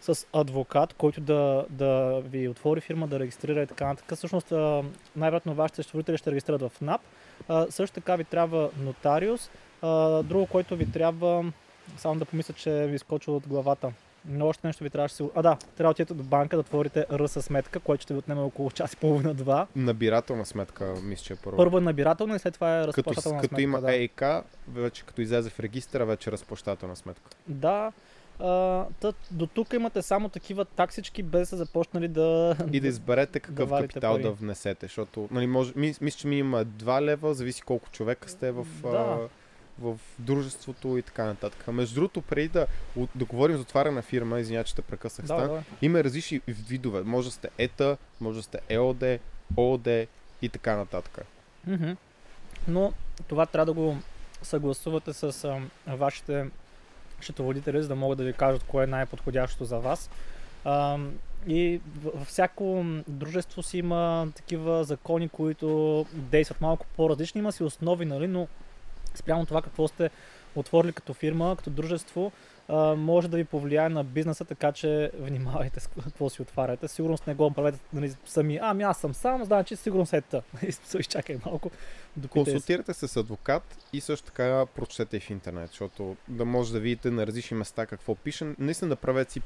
с 0.02 0.28
адвокат, 0.34 0.94
който 0.94 1.22
да, 1.22 1.66
да 1.70 2.22
ви 2.26 2.48
отвори 2.48 2.82
фирма, 2.82 3.08
да 3.08 3.20
регистрира 3.20 3.64
и 3.64 3.68
така 3.68 3.88
нататък. 3.88 4.18
Всъщност, 4.18 4.52
най-вероятно 5.16 5.54
вашите 5.54 5.84
счетоводители 5.84 6.18
ще 6.18 6.32
регистрират 6.32 6.62
в 6.62 6.82
НАП. 6.82 7.02
Също 7.70 7.94
така 7.94 8.16
ви 8.16 8.24
трябва 8.24 8.70
нотариус. 8.78 9.50
Друго, 10.24 10.48
което 10.52 10.76
ви 10.76 10.92
трябва, 10.92 11.52
само 11.98 12.20
да 12.20 12.26
помисля, 12.26 12.54
че 12.54 12.72
ви 12.72 12.96
изкочва 12.96 13.36
от 13.36 13.48
главата. 13.48 13.92
Но 14.28 14.48
още 14.48 14.68
нещо 14.68 14.84
ви 14.84 14.90
трябваше 14.90 15.24
А, 15.36 15.42
да, 15.42 15.58
трябва 15.78 15.90
да 15.90 15.90
отидете 15.90 16.14
до 16.14 16.24
банка 16.24 16.56
да 16.56 16.60
отворите 16.60 17.06
ръса 17.12 17.42
сметка, 17.42 17.80
което 17.80 18.02
ще 18.02 18.14
ви 18.14 18.18
отнеме 18.20 18.42
около 18.42 18.72
час 18.72 18.94
и 18.94 18.98
половина-два. 18.98 19.68
Набирателна 19.76 20.46
сметка, 20.46 20.94
мисля, 21.04 21.24
че 21.24 21.34
е 21.34 21.36
първо. 21.36 21.58
Първо 21.58 21.82
набирателна 21.82 22.36
и 22.36 22.40
след 22.40 22.54
това 22.54 22.80
е 22.80 22.88
разплащателна 22.88 23.22
като, 23.22 23.30
сметка. 23.30 23.50
Като 23.50 23.62
има 23.62 23.82
да. 23.82 23.96
ЕИК, 23.96 24.24
вече 24.68 25.04
като 25.04 25.22
излезе 25.22 25.50
в 25.50 25.60
регистъра, 25.60 26.06
вече 26.06 26.30
е 26.30 26.34
разплащателна 26.34 26.96
сметка. 26.96 27.30
Да, 27.48 27.92
а, 28.40 28.86
тът, 29.00 29.16
до 29.32 29.48
тук 29.48 29.74
имате 29.74 30.02
само 30.02 30.30
такива 30.30 30.66
таксички, 30.66 31.24
без 31.24 31.40
да 31.42 31.46
са 31.46 31.58
започнали 31.58 32.08
да. 32.08 32.56
И 32.74 32.80
да 32.80 32.88
изберете 32.88 33.40
какъв 33.40 33.70
да 33.70 33.82
капитал 33.82 34.14
пари. 34.14 34.24
да 34.24 34.32
внесете, 34.32 34.86
защото, 34.86 35.28
нали, 35.32 35.48
може, 35.48 35.74
мисля, 35.76 36.12
че 36.12 36.28
ми 36.28 36.38
има 36.38 36.66
2 36.66 37.02
лева, 37.02 37.34
зависи 37.34 37.62
колко 37.62 37.90
човека 37.90 38.30
сте 38.30 38.52
в. 38.52 38.68
Да. 38.84 38.90
А, 38.90 39.28
в 39.80 39.98
дружеството 40.20 40.98
и 40.98 41.02
така 41.02 41.26
нататък. 41.26 41.68
Между 41.68 41.96
другото, 41.96 42.22
преди 42.22 42.48
да, 42.48 42.68
да 43.16 43.26
говорим 43.26 43.56
за 43.56 43.62
отваряне 43.62 43.96
на 43.96 44.02
фирма, 44.02 44.40
извиня, 44.40 44.64
че 44.64 44.76
те 44.76 44.82
прекъснах 44.82 45.28
да, 45.28 45.48
да. 45.48 45.64
има 45.82 46.04
различни 46.04 46.42
видове. 46.48 47.04
Може 47.04 47.28
да 47.28 47.32
сте 47.32 47.50
ЕТА, 47.58 47.98
може 48.22 48.40
да 48.40 48.44
сте 48.44 48.60
ЕОД, 48.70 49.20
ООД 49.58 50.08
и 50.42 50.50
така 50.50 50.76
нататък. 50.76 51.26
Mm-hmm. 51.70 51.98
Но 52.68 52.94
това 53.28 53.46
трябва 53.46 53.66
да 53.66 53.74
го 53.74 53.98
съгласувате 54.42 55.14
с 55.14 55.44
а, 55.44 55.96
вашите 55.96 56.46
счетоводители, 57.22 57.82
за 57.82 57.88
да 57.88 57.96
могат 57.96 58.18
да 58.18 58.24
ви 58.24 58.34
кажат 58.34 58.64
кое 58.64 58.84
е 58.84 58.88
най-подходящото 58.88 59.66
за 59.66 59.80
вас. 59.80 60.10
А, 60.64 60.98
и 61.48 61.82
във 62.04 62.28
всяко 62.28 62.86
дружество 63.08 63.64
си 63.64 63.78
има 63.78 64.28
такива 64.36 64.84
закони, 64.84 65.30
които 65.30 66.06
действат 66.14 66.62
малко 66.62 66.86
по-различни. 66.96 67.40
Има 67.40 67.52
си 67.52 67.64
основи, 67.64 68.06
нали, 68.06 68.28
но 68.28 68.48
спрямо 69.18 69.46
това 69.46 69.62
какво 69.62 69.88
сте 69.88 70.10
отворили 70.56 70.94
като 70.94 71.14
фирма, 71.14 71.56
като 71.58 71.70
дружество, 71.70 72.32
може 72.98 73.28
да 73.28 73.38
ви 73.38 73.44
повлияе 73.44 73.90
на 73.90 74.04
бизнеса, 74.04 74.46
така 74.46 74.72
че 74.72 75.12
внимавайте 75.20 75.80
с 75.80 75.88
какво 75.88 76.30
си 76.30 76.42
отваряте. 76.42 76.88
Сигурно 76.88 77.18
не 77.28 77.34
го 77.34 77.52
правете 77.52 77.80
нали, 77.94 78.14
сами. 78.26 78.60
Ами 78.62 78.84
аз 78.84 78.98
съм 78.98 79.14
сам, 79.14 79.46
значи 79.46 79.76
сигурно 79.76 80.06
се 80.06 80.22
та. 80.22 80.42
Изчакай 81.00 81.38
малко. 81.46 81.72
Консултирате 82.30 82.94
се 82.94 83.08
с 83.08 83.18
адвокат 83.18 83.78
и 83.94 84.02
също 84.02 84.26
така 84.26 84.66
прочетете 84.76 85.20
в 85.20 85.30
интернет, 85.30 85.70
защото 85.70 86.16
да 86.28 86.46
може 86.46 86.74
да 86.74 86.80
видите 86.80 87.12
на 87.12 87.28
различни 87.28 87.58
места 87.58 87.86
какво 87.86 88.16
пише. 88.16 88.54
Наистина 88.60 88.90
да 88.90 88.96
правете 88.96 89.32
си 89.32 89.40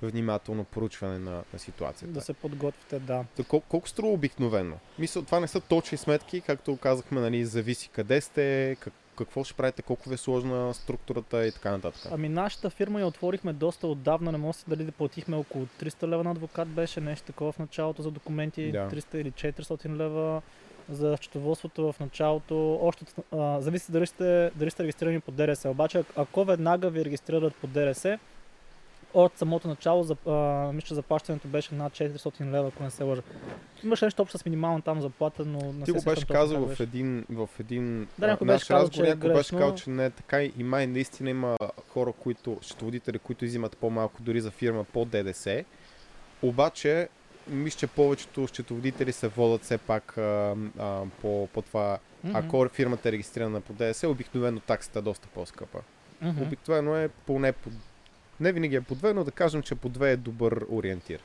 по-внимателно 0.00 0.64
поручване 0.64 1.18
на, 1.18 1.42
на 1.52 1.58
ситуацията. 1.58 2.14
Да 2.14 2.20
се 2.20 2.32
подготвите, 2.32 2.98
да. 2.98 3.24
Кол- 3.38 3.62
колко 3.68 3.88
струва 3.88 4.12
обикновено? 4.12 4.76
Мисля, 4.98 5.22
това 5.22 5.40
не 5.40 5.48
са 5.48 5.60
точни 5.60 5.98
сметки, 5.98 6.40
както 6.40 6.76
казахме, 6.76 7.20
нали, 7.20 7.44
зависи 7.44 7.88
къде 7.88 8.20
сте, 8.20 8.76
как, 8.80 8.92
какво 9.18 9.44
ще 9.44 9.54
правите, 9.54 9.82
колко 9.82 10.08
ви 10.08 10.14
е 10.14 10.18
сложна 10.18 10.74
структурата 10.74 11.46
и 11.46 11.52
така 11.52 11.70
нататък? 11.70 12.12
Ами 12.12 12.28
нашата 12.28 12.70
фирма 12.70 13.00
я 13.00 13.06
отворихме 13.06 13.52
доста 13.52 13.86
отдавна, 13.86 14.32
не 14.32 14.38
мога 14.38 14.54
дали 14.68 14.84
да 14.84 14.92
платихме 14.92 15.36
около 15.36 15.66
300 15.80 16.08
лева 16.08 16.24
на 16.24 16.30
адвокат 16.30 16.68
беше 16.68 17.00
нещо 17.00 17.26
такова 17.26 17.52
в 17.52 17.58
началото 17.58 18.02
за 18.02 18.10
документи, 18.10 18.72
да. 18.72 18.88
300 18.90 19.16
или 19.16 19.32
400 19.32 19.96
лева 19.96 20.42
за 20.88 21.16
счетоводството 21.16 21.92
в 21.92 22.00
началото. 22.00 22.78
Още 22.82 23.04
а, 23.32 23.60
зависи 23.60 23.92
дали 23.92 24.06
сте, 24.06 24.50
дали 24.54 24.70
сте 24.70 24.82
регистрирани 24.82 25.20
по 25.20 25.30
ДРС. 25.30 25.64
Обаче 25.64 26.04
ако 26.16 26.44
веднага 26.44 26.90
ви 26.90 27.04
регистрират 27.04 27.54
по 27.54 27.66
ДРС, 27.66 28.06
от 29.24 29.38
самото 29.38 29.68
начало, 29.68 30.02
за, 30.02 30.16
а, 30.26 30.32
мисля, 30.72 30.94
заплащането 30.94 31.48
беше 31.48 31.74
над 31.74 31.92
400 31.92 32.50
лева, 32.50 32.68
ако 32.68 32.82
не 32.82 32.90
се 32.90 33.04
лъжа. 33.04 33.22
Имаше 33.84 34.04
нещо 34.04 34.22
общо 34.22 34.38
с 34.38 34.44
минимална 34.44 34.82
там 34.82 35.00
заплата, 35.00 35.44
но 35.44 35.72
не 35.72 35.84
Ти 35.84 35.92
го 35.92 36.02
беше 36.02 36.26
казал 36.26 36.66
в 36.66 36.80
един, 36.80 37.24
в 37.30 37.48
един 37.60 38.08
да, 38.18 38.26
някой 38.26 38.46
беше 38.46 38.66
казал, 38.66 38.82
разговор, 38.82 39.08
някой 39.08 39.32
беше 39.32 39.56
казал, 39.56 39.74
че 39.74 39.90
не 39.90 40.04
е 40.04 40.10
така 40.10 40.42
и 40.42 40.62
май 40.62 40.86
наистина 40.86 41.30
има 41.30 41.56
хора, 41.88 42.12
които, 42.12 42.58
счетоводители, 42.62 43.18
които 43.18 43.44
взимат 43.44 43.76
по-малко 43.76 44.22
дори 44.22 44.40
за 44.40 44.50
фирма 44.50 44.84
по 44.84 45.04
ДДС. 45.04 45.64
Обаче, 46.42 47.08
мисля, 47.48 47.78
че 47.78 47.86
повечето 47.86 48.48
счетоводители 48.48 49.12
се 49.12 49.28
водят 49.28 49.62
все 49.62 49.78
пак 49.78 50.18
а, 50.18 50.56
а, 50.78 51.02
по, 51.20 51.48
по 51.52 51.62
това. 51.62 51.98
Mm-hmm. 52.26 52.46
Ако 52.46 52.68
фирмата 52.68 53.08
е 53.08 53.12
регистрирана 53.12 53.60
по 53.60 53.72
ДДС, 53.72 54.08
обикновено 54.08 54.60
таксата 54.60 54.98
е 54.98 55.02
доста 55.02 55.28
по-скъпа. 55.28 55.78
Mm-hmm. 56.24 56.42
Обикновено 56.42 56.96
е 56.96 57.08
поне 57.08 57.52
по 57.52 57.70
не 58.40 58.52
винаги 58.52 58.76
е 58.76 58.80
по 58.80 58.94
две, 58.94 59.12
но 59.12 59.24
да 59.24 59.30
кажем, 59.30 59.62
че 59.62 59.74
по 59.74 59.88
две 59.88 60.10
е 60.12 60.16
добър 60.16 60.64
ориентир. 60.70 61.20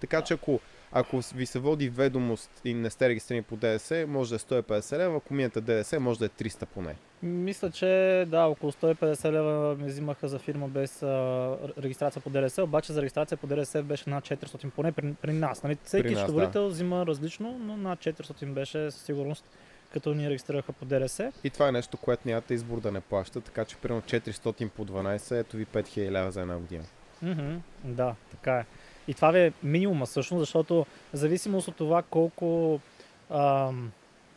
Така 0.00 0.22
че 0.22 0.34
ако, 0.34 0.60
ако 0.92 1.20
ви 1.34 1.46
се 1.46 1.58
води 1.58 1.88
ведомост 1.88 2.50
и 2.64 2.74
не 2.74 2.90
сте 2.90 3.08
регистрирани 3.08 3.42
по 3.42 3.56
ДДС, 3.56 4.06
може 4.08 4.30
да 4.30 4.36
е 4.36 4.38
150 4.38 4.98
лева, 4.98 5.16
ако 5.16 5.34
минете 5.34 5.60
ДДС, 5.60 6.00
може 6.00 6.18
да 6.18 6.24
е 6.24 6.28
300 6.28 6.64
поне. 6.66 6.94
Мисля, 7.22 7.70
че 7.70 8.24
да, 8.28 8.44
около 8.44 8.72
150 8.72 9.32
лева 9.32 9.76
ми 9.76 9.86
взимаха 9.86 10.28
за 10.28 10.38
фирма 10.38 10.68
без 10.68 11.02
а, 11.02 11.56
регистрация 11.78 12.22
по 12.22 12.30
ДДС, 12.30 12.62
обаче 12.62 12.92
за 12.92 13.00
регистрация 13.00 13.38
по 13.38 13.46
ДДС 13.46 13.82
беше 13.82 14.10
над 14.10 14.24
400 14.24 14.70
поне 14.70 14.92
при, 14.92 15.14
при 15.22 15.32
нас. 15.32 15.62
Нали? 15.62 15.76
Всеки 15.84 16.14
счетоводител 16.16 16.62
да. 16.62 16.68
взима 16.68 17.06
различно, 17.06 17.58
но 17.58 17.76
над 17.76 17.98
400 17.98 18.46
беше 18.46 18.90
със 18.90 19.02
сигурност 19.02 19.44
като 19.92 20.14
ни 20.14 20.30
регистрираха 20.30 20.72
по 20.72 20.84
ДРС. 20.84 21.20
И 21.44 21.50
това 21.50 21.68
е 21.68 21.72
нещо, 21.72 21.96
което 21.96 22.28
нямате 22.28 22.54
избор 22.54 22.80
да 22.80 22.92
не 22.92 23.00
плаща, 23.00 23.40
така 23.40 23.64
че 23.64 23.76
примерно 23.76 24.02
400 24.02 24.68
по 24.68 24.86
12, 24.86 25.40
ето 25.40 25.56
ви 25.56 25.66
5000 25.66 26.10
лева 26.10 26.32
за 26.32 26.40
една 26.40 26.56
година. 26.58 26.84
Mm-hmm, 27.24 27.58
да, 27.84 28.14
така 28.30 28.58
е. 28.58 28.64
И 29.08 29.14
това 29.14 29.30
ви 29.30 29.40
е 29.40 29.52
минимума 29.62 30.06
всъщност, 30.06 30.40
защото 30.40 30.86
зависимост 31.12 31.68
от 31.68 31.76
това 31.76 32.02
колко 32.02 32.80
ам, 33.30 33.92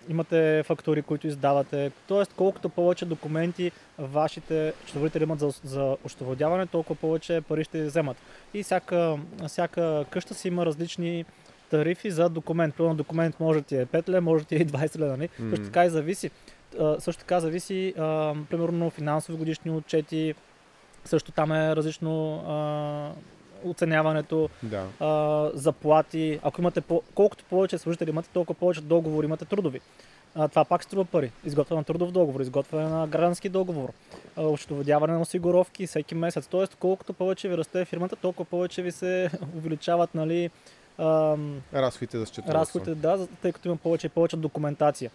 имате 0.10 0.63
фактури, 0.65 1.01
които 1.01 1.27
издавате, 1.27 1.91
т.е. 2.08 2.24
колкото 2.36 2.70
повече 2.70 3.06
документи 3.06 3.72
вашите 3.98 4.74
счетоводители 4.86 5.24
имат 5.24 5.39
за, 5.39 5.50
за 5.63 5.98
ощоводяване, 6.03 6.65
толкова 6.65 7.00
повече 7.00 7.41
пари 7.41 7.63
ще 7.63 7.84
вземат. 7.84 8.18
И 8.53 8.63
всяка, 8.63 9.20
всяка 9.48 10.06
къща 10.10 10.34
си 10.34 10.48
има 10.48 10.65
различни 10.65 11.25
тарифи 11.69 12.11
за 12.11 12.29
документ. 12.29 12.75
Примерно 12.75 12.95
документ 12.95 13.39
може 13.39 13.59
да 13.59 13.65
ти 13.65 13.75
е 13.75 13.85
5 13.85 14.09
лева, 14.09 14.21
може 14.21 14.43
да 14.43 14.47
ти 14.47 14.55
е 14.55 14.65
20 14.65 14.99
лева. 14.99 15.17
Нали? 15.17 15.29
Mm. 15.41 15.49
Също 15.49 15.65
така 15.65 15.85
и 15.85 15.89
зависи. 15.89 16.31
А, 16.79 16.99
също 16.99 17.19
така 17.19 17.39
зависи, 17.39 17.93
а, 17.97 18.35
примерно 18.49 18.89
финансови 18.89 19.38
годишни 19.38 19.71
отчети, 19.71 20.35
също 21.05 21.31
там 21.31 21.51
е 21.51 21.75
различно 21.75 22.35
а, 22.47 23.69
оценяването, 23.69 24.49
да. 24.63 24.85
а, 24.99 25.49
заплати. 25.53 26.39
Ако 26.43 26.61
имате 26.61 26.81
по, 26.81 27.03
колкото 27.15 27.43
повече 27.43 27.77
служители 27.77 28.09
имате, 28.09 28.29
толкова 28.29 28.59
повече 28.59 28.81
договори 28.81 29.25
имате 29.25 29.45
трудови. 29.45 29.79
А, 30.35 30.47
това 30.47 30.65
пак 30.65 30.83
струва 30.83 31.05
пари. 31.05 31.31
Изготвяне 31.45 31.79
на 31.79 31.83
трудов 31.83 32.11
договор, 32.11 32.39
изготвяне 32.39 32.89
на 32.89 33.07
граждански 33.07 33.49
договор, 33.49 33.91
общоводяване 34.38 35.13
на 35.13 35.21
осигуровки 35.21 35.88
всеки 35.88 36.15
месец. 36.15 36.47
Тоест, 36.47 36.75
колкото 36.79 37.13
повече 37.13 37.49
ви 37.49 37.57
расте 37.57 37.85
фирмата, 37.85 38.15
толкова 38.15 38.45
повече 38.45 38.81
ви 38.81 38.91
се 38.91 39.29
увеличават 39.57 40.15
нали, 40.15 40.49
Ам, 41.00 41.62
разходите 41.74 42.18
за 42.18 42.25
счетоводство. 42.25 42.60
Разходите, 42.60 42.96
да, 42.96 43.27
тъй 43.27 43.51
като 43.51 43.68
има 43.68 43.77
повече 43.77 44.08
и 44.08 44.10
повече 44.10 44.38
документация. 44.38 45.12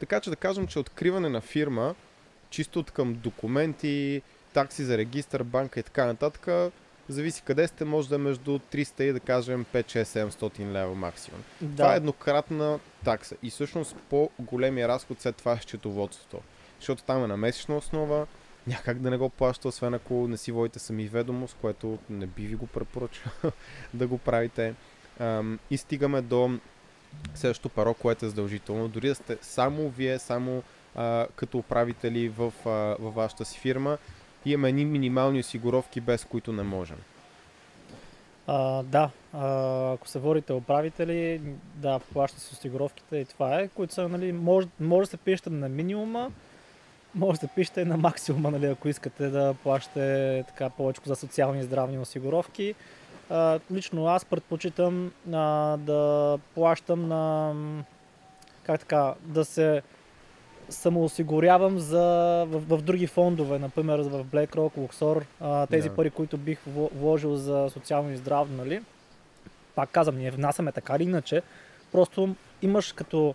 Така 0.00 0.20
че 0.20 0.30
да 0.30 0.36
кажем, 0.36 0.66
че 0.66 0.78
откриване 0.78 1.28
на 1.28 1.40
фирма, 1.40 1.94
чисто 2.50 2.78
от 2.78 2.90
към 2.90 3.14
документи, 3.14 4.22
такси 4.54 4.84
за 4.84 4.98
регистър, 4.98 5.42
банка 5.42 5.80
и 5.80 5.82
така 5.82 6.04
нататък, 6.04 6.72
зависи 7.08 7.42
къде 7.42 7.68
сте, 7.68 7.84
може 7.84 8.08
да 8.08 8.14
е 8.14 8.18
между 8.18 8.58
300 8.58 9.02
и 9.02 9.12
да 9.12 9.20
кажем 9.20 9.66
5-6-700 9.74 10.72
лева 10.72 10.94
максимум. 10.94 11.42
Да. 11.60 11.76
Това 11.76 11.94
е 11.94 11.96
еднократна 11.96 12.78
такса 13.04 13.36
и 13.42 13.50
всъщност 13.50 13.96
по-големия 14.10 14.88
разход 14.88 15.20
след 15.20 15.36
това 15.36 15.52
е 15.52 15.58
счетоводството. 15.60 16.40
Защото 16.80 17.02
там 17.02 17.24
е 17.24 17.26
на 17.26 17.36
месечна 17.36 17.76
основа, 17.76 18.26
някак 18.66 18.98
да 18.98 19.10
не 19.10 19.16
го 19.16 19.28
плаща, 19.28 19.68
освен 19.68 19.94
ако 19.94 20.28
не 20.28 20.36
си 20.36 20.52
водите 20.52 20.78
сами 20.78 21.08
ведомост, 21.08 21.56
което 21.60 21.98
не 22.10 22.26
би 22.26 22.46
ви 22.46 22.54
го 22.54 22.66
препоръчал 22.66 23.32
да 23.94 24.06
го 24.06 24.18
правите. 24.18 24.74
Ам, 25.20 25.58
и 25.70 25.76
стигаме 25.76 26.22
до 26.22 26.50
следващото 27.34 27.68
паро, 27.68 27.94
което 27.94 28.26
е 28.26 28.28
задължително. 28.28 28.88
Дори 28.88 29.08
да 29.08 29.14
сте 29.14 29.38
само 29.42 29.88
вие, 29.88 30.18
само 30.18 30.62
а, 30.94 31.26
като 31.36 31.58
управители 31.58 32.28
в, 32.28 32.52
а, 32.66 32.70
във 33.00 33.14
вашата 33.14 33.44
си 33.44 33.58
фирма, 33.58 33.98
имаме 34.46 34.68
едни 34.68 34.84
минимални 34.84 35.40
осигуровки, 35.40 36.00
без 36.00 36.24
които 36.24 36.52
не 36.52 36.62
можем. 36.62 36.96
А, 38.46 38.82
да, 38.82 39.10
а, 39.32 39.92
ако 39.92 40.08
се 40.08 40.18
водите 40.18 40.52
управители, 40.52 41.40
да, 41.74 42.00
плащате 42.12 42.42
с 42.42 42.52
осигуровките 42.52 43.16
и 43.16 43.24
това 43.24 43.60
е, 43.60 43.68
които 43.68 43.94
са, 43.94 44.08
нали, 44.08 44.32
може, 44.32 44.68
може 44.80 45.06
да 45.06 45.10
се 45.10 45.16
пишете 45.16 45.50
на 45.50 45.68
минимума, 45.68 46.30
може 47.14 47.40
да 47.40 47.48
пишете 47.48 47.84
на 47.84 47.96
максимума, 47.96 48.50
нали, 48.50 48.66
ако 48.66 48.88
искате 48.88 49.28
да 49.28 49.54
плащате 49.62 50.44
така 50.48 50.70
повече 50.70 51.00
за 51.04 51.16
социални 51.16 51.60
и 51.60 51.62
здравни 51.62 51.98
осигуровки. 51.98 52.74
А, 53.30 53.60
лично 53.72 54.06
аз 54.06 54.24
предпочитам 54.24 55.12
а, 55.32 55.76
да 55.76 56.38
плащам 56.54 57.08
на 57.08 57.54
как 58.62 58.80
така, 58.80 59.14
да 59.20 59.44
се 59.44 59.82
самоосигурявам 60.68 61.78
за, 61.78 62.44
в, 62.48 62.76
в 62.76 62.82
други 62.82 63.06
фондове, 63.06 63.58
например 63.58 63.98
в 63.98 64.24
BlackRock, 64.24 64.72
Luxor, 64.78 65.22
а, 65.40 65.66
тези 65.66 65.90
yeah. 65.90 65.94
пари, 65.94 66.10
които 66.10 66.36
бих 66.36 66.58
вложил 66.66 67.36
за 67.36 67.68
социално 67.72 68.10
и 68.12 68.16
здравно, 68.16 68.56
нали? 68.56 68.82
Пак 69.74 69.90
казвам, 69.90 70.18
ние 70.18 70.30
внасяме 70.30 70.72
така 70.72 70.96
или 70.96 71.02
иначе, 71.02 71.42
просто 71.92 72.34
имаш 72.62 72.92
като... 72.92 73.34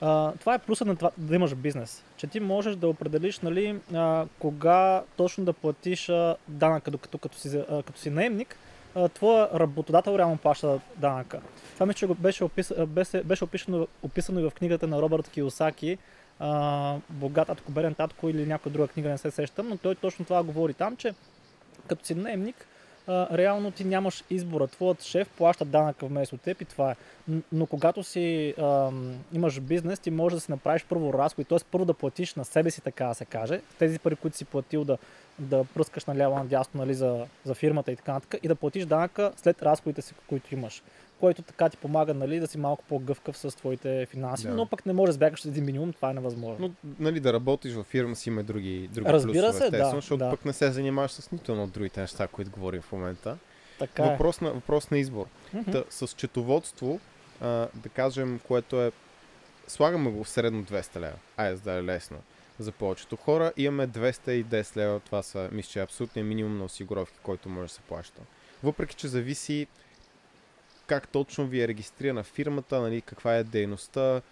А, 0.00 0.32
това 0.32 0.54
е 0.54 0.58
плюса 0.58 0.84
на 0.84 0.96
това 0.96 1.10
да 1.18 1.34
имаш 1.34 1.54
бизнес, 1.54 2.04
че 2.16 2.26
ти 2.26 2.40
можеш 2.40 2.76
да 2.76 2.88
определиш 2.88 3.40
нали, 3.40 3.80
а, 3.94 4.26
кога 4.38 5.02
точно 5.16 5.44
да 5.44 5.52
платиш 5.52 6.08
а, 6.08 6.36
данъка, 6.48 6.90
докато 6.90 7.18
като 7.18 7.38
си, 7.38 7.62
а, 7.70 7.82
като 7.82 7.98
си 7.98 8.10
наемник, 8.10 8.56
твоя 9.14 9.48
работодател 9.54 10.18
реално 10.18 10.36
плаща 10.36 10.80
данъка. 10.96 11.40
Това 11.74 11.86
мисля, 11.86 11.98
че 11.98 12.06
беше, 12.06 12.44
опис... 12.44 12.72
беше, 12.86 13.22
беше 13.22 13.44
описано, 13.44 13.86
описано 14.02 14.40
и 14.40 14.42
в 14.42 14.50
книгата 14.50 14.86
на 14.86 15.02
Робърт 15.02 15.28
Киосаки, 15.28 15.98
Богат 17.10 17.46
татко, 17.46 17.72
беден 17.72 17.94
татко 17.94 18.28
или 18.28 18.46
някоя 18.46 18.72
друга 18.72 18.88
книга, 18.88 19.08
не 19.08 19.18
се 19.18 19.30
сещам, 19.30 19.68
но 19.68 19.76
той 19.76 19.94
точно 19.94 20.24
това 20.24 20.42
говори 20.42 20.74
там, 20.74 20.96
че 20.96 21.14
като 21.86 22.06
си 22.06 22.14
наемник, 22.14 22.66
реално 23.08 23.70
ти 23.70 23.84
нямаш 23.84 24.24
избора. 24.30 24.66
Твоят 24.66 25.02
шеф 25.02 25.28
плаща 25.28 25.64
данъка 25.64 26.06
вместо 26.06 26.36
теб 26.36 26.60
и 26.60 26.64
това 26.64 26.90
е. 26.90 26.96
Но 27.52 27.66
когато 27.66 28.02
си 28.02 28.54
а, 28.58 28.90
имаш 29.32 29.60
бизнес, 29.60 30.00
ти 30.00 30.10
можеш 30.10 30.34
да 30.34 30.40
си 30.40 30.50
направиш 30.50 30.84
първо 30.88 31.12
разходи, 31.12 31.44
т.е. 31.44 31.58
първо 31.70 31.84
да 31.84 31.94
платиш 31.94 32.34
на 32.34 32.44
себе 32.44 32.70
си, 32.70 32.80
така 32.80 33.06
да 33.06 33.14
се 33.14 33.24
каже, 33.24 33.60
тези 33.78 33.98
пари, 33.98 34.16
които 34.16 34.36
си 34.36 34.44
платил 34.44 34.84
да, 34.84 34.98
да 35.38 35.64
пръскаш 35.74 36.04
наляво 36.04 36.38
надясно 36.38 36.80
нали, 36.80 36.94
за, 36.94 37.26
за 37.44 37.54
фирмата 37.54 37.92
и 37.92 37.96
така 37.96 38.12
нататък, 38.12 38.40
и 38.42 38.48
да 38.48 38.54
платиш 38.54 38.84
данъка 38.84 39.32
след 39.36 39.62
разходите 39.62 40.02
си, 40.02 40.14
които 40.28 40.54
имаш 40.54 40.82
който 41.22 41.42
така 41.42 41.68
ти 41.68 41.76
помага 41.76 42.14
нали, 42.14 42.40
да 42.40 42.46
си 42.46 42.58
малко 42.58 42.84
по-гъвкав 42.88 43.38
с 43.38 43.56
твоите 43.56 44.06
финанси, 44.06 44.46
да. 44.46 44.54
но 44.54 44.66
пък 44.66 44.86
не 44.86 44.92
можеш 44.92 45.14
да 45.14 45.18
бягаш 45.18 45.44
един 45.44 45.64
минимум, 45.64 45.92
това 45.92 46.10
е 46.10 46.14
невъзможно. 46.14 46.74
Но 46.84 46.92
нали, 46.98 47.20
да 47.20 47.32
работиш 47.32 47.72
във 47.74 47.86
фирма 47.86 48.16
си 48.16 48.28
има 48.28 48.42
други, 48.42 48.88
други 48.92 49.10
Разбира 49.10 49.46
плюсове, 49.46 49.64
се, 49.64 49.70
да, 49.70 49.90
защото 49.90 50.16
да. 50.16 50.30
пък 50.30 50.44
не 50.44 50.52
се 50.52 50.70
занимаваш 50.70 51.10
с 51.10 51.32
нито 51.32 51.52
едно 51.52 51.64
от 51.64 51.70
другите 51.70 52.00
неща, 52.00 52.26
които 52.26 52.50
говорим 52.50 52.82
в 52.82 52.92
момента. 52.92 53.36
Така 53.78 54.04
е. 54.04 54.10
въпрос, 54.10 54.40
на, 54.40 54.52
въпрос 54.52 54.90
на 54.90 54.98
избор. 54.98 55.26
Mm-hmm. 55.54 55.72
Та, 55.72 56.06
с 56.06 56.14
четоводство, 56.14 57.00
а, 57.40 57.46
да 57.74 57.88
кажем, 57.94 58.40
което 58.48 58.82
е... 58.82 58.92
Слагаме 59.66 60.10
го 60.10 60.24
средно 60.24 60.64
200 60.64 61.00
лева. 61.00 61.16
Айде, 61.36 61.56
да 61.56 61.72
е 61.72 61.82
лесно. 61.82 62.16
за 62.58 62.72
повечето 62.72 63.16
хора. 63.16 63.52
Имаме 63.56 63.88
210 63.88 64.76
лева, 64.76 65.00
това 65.00 65.22
са, 65.22 65.48
мисля, 65.52 65.70
че 65.70 65.78
е 65.80 65.82
абсолютният 65.82 66.28
минимум 66.28 66.58
на 66.58 66.64
осигуровки, 66.64 67.18
който 67.22 67.48
може 67.48 67.68
да 67.68 67.74
се 67.74 67.80
плаща. 67.80 68.22
Въпреки, 68.62 68.94
че 68.94 69.08
зависи 69.08 69.66
как 70.92 71.08
точно 71.08 71.46
ви 71.46 71.62
е 71.62 71.68
регистрирана 71.68 72.22
фирмата, 72.22 72.80
нали, 72.80 73.00
каква 73.00 73.36
е 73.36 73.44
дейността. 73.44 74.22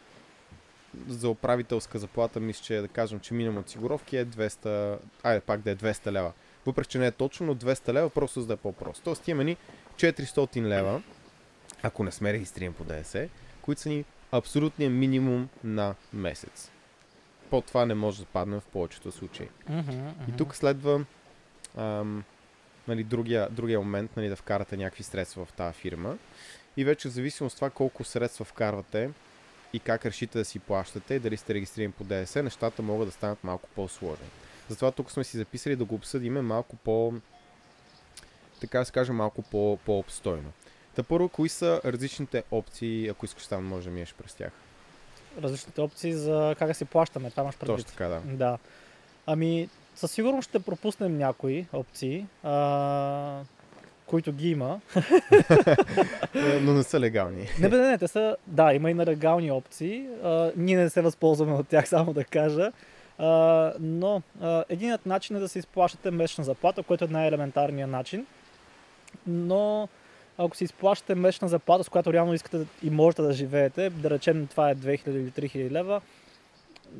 За 1.08 1.28
управителска 1.28 1.98
заплата 1.98 2.40
мисля, 2.40 2.62
че 2.64 2.80
да 2.80 2.88
кажем, 2.88 3.20
че 3.20 3.34
минимум 3.34 3.64
осигуровки 3.66 4.16
е 4.16 4.26
200, 4.26 4.98
айде 5.22 5.40
пак 5.40 5.60
да 5.60 5.70
е 5.70 5.76
200 5.76 6.12
лева. 6.12 6.32
Въпреки, 6.66 6.90
че 6.90 6.98
не 6.98 7.06
е 7.06 7.10
точно, 7.10 7.46
но 7.46 7.54
200 7.54 7.92
лева 7.92 8.10
просто 8.10 8.40
за 8.40 8.46
да 8.46 8.52
е 8.52 8.56
по-просто. 8.56 9.04
Тоест 9.04 9.28
имаме 9.28 9.44
ни 9.44 9.56
400 9.96 10.62
лева, 10.62 11.02
ако 11.82 12.04
не 12.04 12.12
сме 12.12 12.32
регистрирани 12.32 12.74
по 12.74 12.84
ДС, 12.84 13.28
които 13.62 13.80
са 13.80 13.88
ни 13.88 14.04
абсолютният 14.32 14.92
минимум 14.92 15.48
на 15.64 15.94
месец. 16.12 16.70
По 17.50 17.60
това 17.60 17.86
не 17.86 17.94
може 17.94 18.20
да 18.20 18.26
паднем 18.26 18.60
в 18.60 18.66
повечето 18.66 19.12
случаи. 19.12 19.48
Uh-huh, 19.70 19.84
uh-huh. 19.84 20.28
И 20.28 20.36
тук 20.36 20.56
следва 20.56 21.04
ам, 21.76 22.24
нали, 22.90 23.04
другия, 23.04 23.48
другия 23.50 23.78
момент 23.78 24.16
нали, 24.16 24.28
да 24.28 24.36
вкарате 24.36 24.76
някакви 24.76 25.02
средства 25.02 25.44
в 25.44 25.52
тази 25.52 25.78
фирма. 25.78 26.18
И 26.76 26.84
вече 26.84 27.08
в 27.08 27.12
зависимост 27.12 27.54
от 27.54 27.58
това 27.58 27.70
колко 27.70 28.04
средства 28.04 28.44
вкарвате 28.44 29.10
и 29.72 29.80
как 29.80 30.06
решите 30.06 30.38
да 30.38 30.44
си 30.44 30.58
плащате 30.58 31.14
и 31.14 31.18
дали 31.18 31.36
сте 31.36 31.54
регистрирани 31.54 31.92
по 31.92 32.04
ДС, 32.04 32.42
нещата 32.42 32.82
могат 32.82 33.08
да 33.08 33.12
станат 33.12 33.44
малко 33.44 33.68
по-сложни. 33.74 34.26
Затова 34.68 34.90
тук 34.90 35.10
сме 35.10 35.24
си 35.24 35.36
записали 35.36 35.76
да 35.76 35.84
го 35.84 35.94
обсъдиме 35.94 36.42
малко 36.42 36.76
по... 36.76 37.14
така 38.60 38.78
да 38.78 38.84
се 38.84 38.92
каже, 38.92 39.12
малко 39.12 39.42
по, 39.42 39.78
по-обстойно. 39.84 40.52
Та 40.94 41.02
първо, 41.02 41.28
кои 41.28 41.48
са 41.48 41.80
различните 41.84 42.42
опции, 42.50 43.08
ако 43.08 43.24
искаш 43.24 43.46
там 43.46 43.64
може 43.64 43.88
да 43.88 43.94
миеш 43.94 44.14
през 44.14 44.34
тях? 44.34 44.52
Различните 45.42 45.80
опции 45.80 46.12
за 46.12 46.54
как 46.58 46.68
да 46.68 46.74
си 46.74 46.84
плащаме, 46.84 47.30
това 47.30 47.42
имаш 47.42 47.56
предвид. 47.56 47.76
Точно 47.76 47.90
така, 47.90 48.08
да. 48.08 48.20
Да. 48.24 48.58
Ами, 49.26 49.68
със 50.00 50.12
сигурност 50.12 50.48
ще 50.48 50.58
пропуснем 50.58 51.18
някои 51.18 51.66
опции, 51.72 52.26
а, 52.42 53.40
които 54.06 54.32
ги 54.32 54.50
има. 54.50 54.80
Но 56.60 56.72
не 56.72 56.82
са 56.82 57.00
легални. 57.00 57.48
Не, 57.60 57.68
не, 57.68 57.78
не, 57.78 57.98
те 57.98 58.08
са, 58.08 58.36
да, 58.46 58.74
има 58.74 58.90
и 58.90 58.94
на 58.94 59.06
легални 59.06 59.50
опции. 59.50 60.06
А, 60.24 60.52
ние 60.56 60.76
не 60.76 60.90
се 60.90 61.00
възползваме 61.00 61.52
от 61.52 61.68
тях, 61.68 61.88
само 61.88 62.12
да 62.12 62.24
кажа. 62.24 62.72
А, 63.18 63.72
но 63.80 64.22
а, 64.40 64.64
единият 64.68 65.06
начин 65.06 65.36
е 65.36 65.40
да 65.40 65.48
се 65.48 65.58
изплащате 65.58 66.10
месечна 66.10 66.44
заплата, 66.44 66.82
което 66.82 67.04
е 67.04 67.08
най-елементарният 67.08 67.90
начин. 67.90 68.26
Но 69.26 69.88
ако 70.38 70.56
си 70.56 70.64
изплащате 70.64 71.14
месечна 71.14 71.48
заплата, 71.48 71.84
с 71.84 71.88
която 71.88 72.12
реално 72.12 72.34
искате 72.34 72.66
и 72.82 72.90
можете 72.90 73.22
да 73.22 73.32
живеете, 73.32 73.90
да 73.90 74.10
речем 74.10 74.46
това 74.46 74.70
е 74.70 74.76
2000 74.76 75.08
или 75.08 75.48
3000 75.48 75.70
лева, 75.70 76.00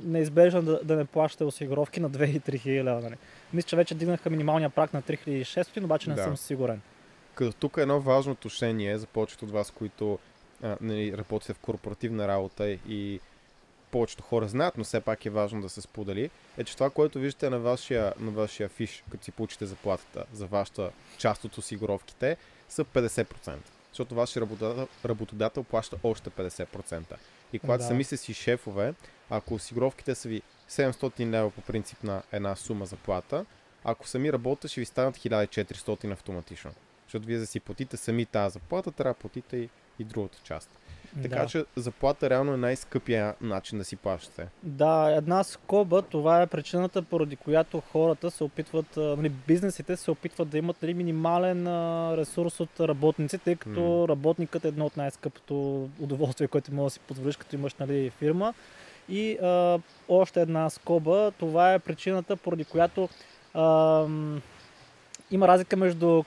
неизбежно 0.05 0.63
да, 0.63 0.81
да 0.85 0.97
не 0.97 1.05
плащате 1.05 1.45
осигуровки 1.45 2.01
на 2.01 2.11
2000-3000 2.11 2.85
лева. 2.85 3.01
Нали. 3.01 3.15
Мисля, 3.53 3.69
че 3.69 3.77
вече 3.77 3.95
дигнаха 3.95 4.31
минималния 4.31 4.71
прак 4.71 4.93
на 4.93 5.03
3600, 5.03 5.85
обаче 5.85 6.11
не 6.11 6.17
да. 6.17 6.23
съм 6.23 6.37
сигурен. 6.37 6.81
Като 7.35 7.57
тук 7.57 7.77
е 7.77 7.83
едно 7.83 8.01
важно 8.01 8.33
уточнение 8.33 8.99
за 8.99 9.07
повечето 9.07 9.45
от 9.45 9.51
вас, 9.51 9.71
които 9.71 10.19
а, 10.63 10.77
нали, 10.81 11.17
работите 11.19 11.53
в 11.53 11.59
корпоративна 11.59 12.29
работа 12.29 12.71
и 12.89 13.21
повечето 13.91 14.23
хора 14.23 14.49
знаят, 14.49 14.79
но 14.79 14.85
все 14.85 15.01
пак 15.01 15.27
е 15.27 15.31
важно 15.31 15.63
да 15.63 15.69
се 15.69 15.81
сподели, 15.81 16.31
е, 16.59 16.65
че 16.65 16.75
това, 16.75 16.91
което 16.91 17.19
виждате 17.19 17.51
на 17.51 17.59
вашия, 17.59 18.13
на 18.21 18.31
вашия 18.31 18.69
фиш, 18.69 19.05
като 19.11 19.25
си 19.25 19.33
получите 19.33 19.67
заплатата 19.67 20.25
за 20.33 20.47
вашата 20.47 20.91
част 21.19 21.45
от 21.45 21.59
осигуровките, 21.59 22.37
са 22.69 22.85
50%. 22.85 23.57
Защото 23.89 24.15
вашия 24.15 24.43
работодател, 24.43 24.89
работодател 25.05 25.65
плаща 25.65 25.97
още 26.03 26.31
50%. 26.31 27.05
И 27.53 27.59
когато 27.59 27.79
да. 27.83 27.89
сами 27.89 28.05
сте 28.05 28.17
си 28.17 28.35
шефове, 28.35 28.95
ако 29.31 29.55
осигуровките 29.55 30.15
са 30.15 30.29
ви 30.29 30.43
700 30.69 31.31
лева 31.31 31.51
по 31.51 31.61
принцип 31.61 32.05
на 32.05 32.23
една 32.33 32.57
сума 32.57 32.87
заплата, 32.87 33.45
ако 33.85 34.09
сами 34.09 34.33
работите, 34.33 34.69
ще 34.69 34.81
ви 34.81 34.85
станат 34.85 35.17
1400 35.17 36.13
автоматично. 36.13 36.71
Защото 37.07 37.27
вие 37.27 37.39
да 37.39 37.47
си 37.47 37.61
платите 37.61 37.97
сами 37.97 38.27
тази 38.27 38.53
заплата, 38.53 38.93
трябва 38.93 39.15
да 39.15 39.19
платите 39.19 39.57
и, 39.57 39.69
и 39.99 40.05
другата 40.05 40.39
част. 40.45 40.71
Така 41.23 41.39
да. 41.39 41.47
че 41.47 41.65
заплата 41.77 42.31
реално 42.31 42.55
е 42.55 42.57
най-скъпия 42.57 43.35
начин 43.41 43.79
да 43.79 43.85
си 43.85 43.97
плащате. 43.97 44.47
Да, 44.63 45.15
една 45.17 45.45
скоба, 45.45 46.03
това 46.03 46.43
е 46.43 46.47
причината, 46.47 47.03
поради 47.03 47.37
която 47.37 47.81
хората 47.81 48.31
се 48.31 48.45
опитват, 48.45 48.97
нали, 48.97 49.29
бизнесите 49.29 49.97
се 49.97 50.11
опитват 50.11 50.49
да 50.49 50.59
имат 50.59 50.83
нали, 50.83 50.95
минимален 50.95 51.67
ресурс 52.17 52.61
от 52.61 52.81
работници, 52.81 53.39
тъй 53.39 53.57
като 53.57 53.81
mm. 53.81 54.09
работникът 54.09 54.65
е 54.65 54.69
едно 54.69 54.87
от 54.87 54.97
най-скъпото 54.97 55.89
удоволствие, 56.01 56.49
което 56.49 56.75
може 56.75 56.85
да 56.85 56.91
си 56.91 57.01
позволиш, 57.01 57.37
като 57.37 57.57
имаш 57.57 57.75
нали, 57.75 58.11
фирма. 58.11 58.55
И 59.11 59.39
а, 59.43 59.79
още 60.09 60.41
една 60.41 60.71
скоба, 60.71 61.31
това 61.39 61.75
е 61.75 61.79
причината, 61.79 62.37
поради 62.37 62.65
която 62.65 63.09
а, 63.55 64.05
има 65.31 65.49
разлика 65.49 65.77
между 65.77 66.23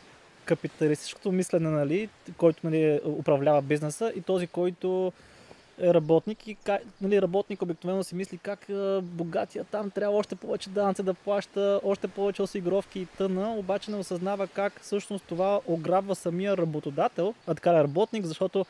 капиталистическото 0.45 1.31
мислене, 1.31 1.69
нали, 1.69 2.09
който 2.37 2.59
нали, 2.63 2.99
управлява 3.05 3.61
бизнеса 3.61 4.11
и 4.15 4.21
този, 4.21 4.47
който 4.47 5.11
е 5.81 5.93
работник 5.93 6.47
и 6.47 6.57
нали, 7.01 7.21
работник 7.21 7.61
обикновено 7.61 8.03
си 8.03 8.15
мисли 8.15 8.37
как 8.37 8.69
а, 8.69 9.01
богатия 9.03 9.63
там 9.63 9.91
трябва 9.91 10.17
още 10.17 10.35
повече 10.35 10.69
данъци 10.69 11.03
да 11.03 11.13
плаща, 11.13 11.79
още 11.83 12.07
повече 12.07 12.41
осигуровки 12.41 12.99
и 12.99 13.05
тъна, 13.05 13.53
обаче 13.53 13.91
не 13.91 13.97
осъзнава 13.97 14.47
как 14.47 14.81
всъщност 14.81 15.25
това 15.25 15.59
ограбва 15.67 16.15
самия 16.15 16.57
работодател, 16.57 17.33
а 17.47 17.55
така 17.55 17.71
е 17.71 17.83
работник, 17.83 18.25
защото 18.25 18.65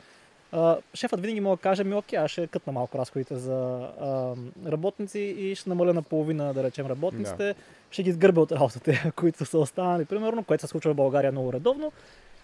Шефът 0.93 1.19
винаги 1.19 1.39
мога 1.39 1.55
да 1.55 1.61
каже, 1.61 1.83
ми 1.83 1.93
окей, 1.93 2.19
аз 2.19 2.31
ще 2.31 2.47
кътна 2.47 2.73
малко 2.73 2.97
разходите 2.97 3.35
за 3.35 3.51
uh, 3.51 4.37
работници 4.67 5.19
и 5.19 5.55
ще 5.55 5.69
намаля 5.69 5.93
наполовина, 5.93 6.53
да 6.53 6.63
речем, 6.63 6.87
работниците. 6.87 7.45
Да. 7.45 7.55
Ще 7.91 8.03
ги 8.03 8.09
изгърбя 8.09 8.41
от 8.41 8.51
работата, 8.51 9.11
които 9.15 9.45
са 9.45 9.57
останали, 9.57 10.05
примерно, 10.05 10.43
което 10.43 10.61
се 10.61 10.67
случва 10.67 10.93
в 10.93 10.95
България 10.95 11.31
много 11.31 11.53
редовно. 11.53 11.91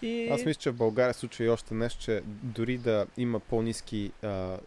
И... 0.02 0.30
Аз 0.32 0.46
мисля, 0.46 0.60
че 0.60 0.72
в 0.72 0.76
България 0.76 1.14
случва 1.14 1.44
и 1.44 1.50
още 1.50 1.74
нещо, 1.74 2.02
че 2.02 2.22
дори 2.26 2.78
да 2.78 3.06
има 3.18 3.40
по-низки 3.40 4.12
uh, 4.24 4.58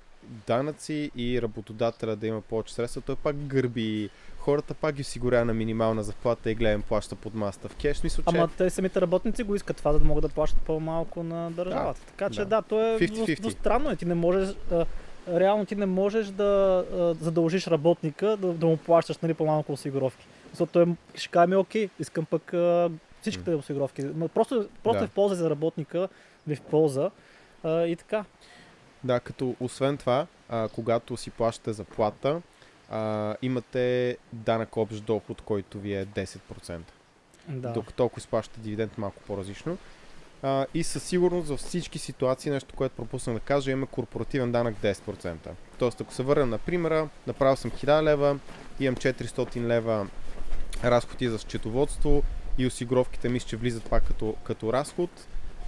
данъци 0.47 1.11
и 1.17 1.43
работодателя 1.43 2.17
да 2.17 2.27
има 2.27 2.41
повече 2.41 2.75
средства, 2.75 3.01
той 3.01 3.17
пак 3.17 3.37
гърби 3.37 4.11
хората 4.43 4.75
пак 4.75 4.95
ги 4.95 5.03
осигурява 5.03 5.45
на 5.45 5.55
минимална 5.55 6.03
заплата 6.03 6.51
и 6.51 6.55
гледам 6.55 6.83
плаща 6.83 7.15
под 7.15 7.35
маста 7.35 7.69
в 7.69 7.77
кеш. 7.77 8.03
Мисля, 8.03 8.23
че... 8.23 8.37
Ама 8.37 8.49
те 8.59 8.71
самите 8.71 9.01
работници 9.01 9.43
го 9.43 9.55
искат 9.55 9.77
това, 9.77 9.93
за 9.93 9.99
да 9.99 10.05
могат 10.05 10.23
да 10.23 10.29
плащат 10.29 10.63
по-малко 10.63 11.23
на 11.23 11.51
държавата. 11.51 12.01
Да, 12.01 12.07
така 12.07 12.31
че 12.31 12.41
да, 12.41 12.47
да 12.47 12.63
то 12.63 12.81
е 12.81 12.99
50-50. 12.99 13.51
странно. 13.51 13.91
Е. 13.91 13.97
Ти 13.97 14.05
не 14.05 14.15
можеш, 14.15 14.49
а, 14.73 14.87
реално 15.29 15.67
ти 15.67 15.77
не 15.77 15.87
можеш 15.87 16.27
да 16.27 16.85
а, 16.93 17.25
задължиш 17.25 17.67
работника 17.67 18.37
да, 18.37 18.53
да 18.53 18.67
му 18.67 18.77
плащаш 18.77 19.19
нали, 19.19 19.35
по-малко 19.35 19.73
осигуровки. 19.73 20.27
Защото 20.51 20.73
той 20.73 20.87
ще 21.15 21.29
каже 21.29 21.47
ми, 21.47 21.57
окей, 21.57 21.89
искам 21.99 22.25
пък 22.25 22.55
а, 22.55 22.91
всичките 23.21 23.51
mm. 23.51 23.59
осигуровки. 23.59 24.03
Просто, 24.35 24.69
просто 24.83 24.99
да. 24.99 25.05
е 25.05 25.09
в 25.09 25.11
полза 25.11 25.35
за 25.35 25.51
работника 25.51 26.09
или 26.47 26.57
в 26.57 26.61
полза 26.61 27.11
а, 27.63 27.87
и 27.87 27.97
така. 27.97 28.25
Да, 29.05 29.21
като 29.21 29.55
освен 29.61 29.97
това, 29.97 30.27
а, 30.49 30.69
когато 30.69 31.17
си 31.17 31.31
плащате 31.31 31.73
заплата, 31.73 32.41
а, 32.93 33.37
имате 33.43 34.17
данък 34.33 34.77
общ 34.77 35.05
доход, 35.05 35.43
който 35.43 35.79
ви 35.79 35.95
е 35.95 36.07
10%. 36.07 36.81
Да. 37.49 37.73
Докато 37.73 38.05
ако 38.05 38.19
изплащате 38.19 38.61
дивиденд 38.61 38.99
малко 38.99 39.23
по-различно. 39.27 39.79
А, 40.43 40.67
и 40.75 40.85
със 40.85 41.03
сигурност 41.03 41.47
за 41.47 41.57
всички 41.57 41.99
ситуации, 41.99 42.51
нещо, 42.51 42.75
което 42.77 42.97
пропуснах 42.97 43.35
да 43.35 43.41
кажа, 43.41 43.71
имаме 43.71 43.87
корпоративен 43.87 44.53
данък 44.53 44.75
10%. 44.83 45.37
Тоест, 45.79 46.01
ако 46.01 46.15
се 46.15 46.23
върнем 46.23 46.51
на 46.51 46.59
примера, 46.59 47.09
направил 47.27 47.57
съм 47.57 47.71
1000 47.71 48.03
лева, 48.03 48.39
имам 48.81 48.97
400 48.97 49.61
лева 49.67 50.07
разходи 50.85 51.29
за 51.29 51.39
счетоводство 51.39 52.23
и 52.59 52.67
осигуровките 52.67 53.29
ми 53.29 53.41
ще 53.41 53.57
влизат 53.57 53.91
пак 53.91 54.07
като, 54.07 54.35
като 54.45 54.73
разход, 54.73 55.11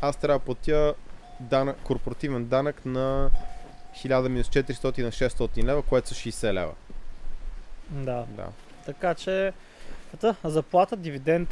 аз 0.01 0.17
трябва 0.17 0.39
да 0.39 0.45
платя 0.45 0.95
данък, 1.41 1.77
корпоративен 1.83 2.45
данък 2.45 2.87
на 2.87 3.31
1000 3.95 4.29
минус 4.29 4.49
400 4.49 5.03
на 5.03 5.13
600 5.13 5.65
лева, 5.65 5.83
което 5.83 6.09
са 6.09 6.15
60 6.15 6.53
лева. 6.53 6.73
Да. 7.90 8.25
да. 8.37 8.47
Така 8.87 9.14
че 9.14 9.53
Ата, 10.14 10.37
заплата, 10.44 10.97
дивиденд, 10.97 11.51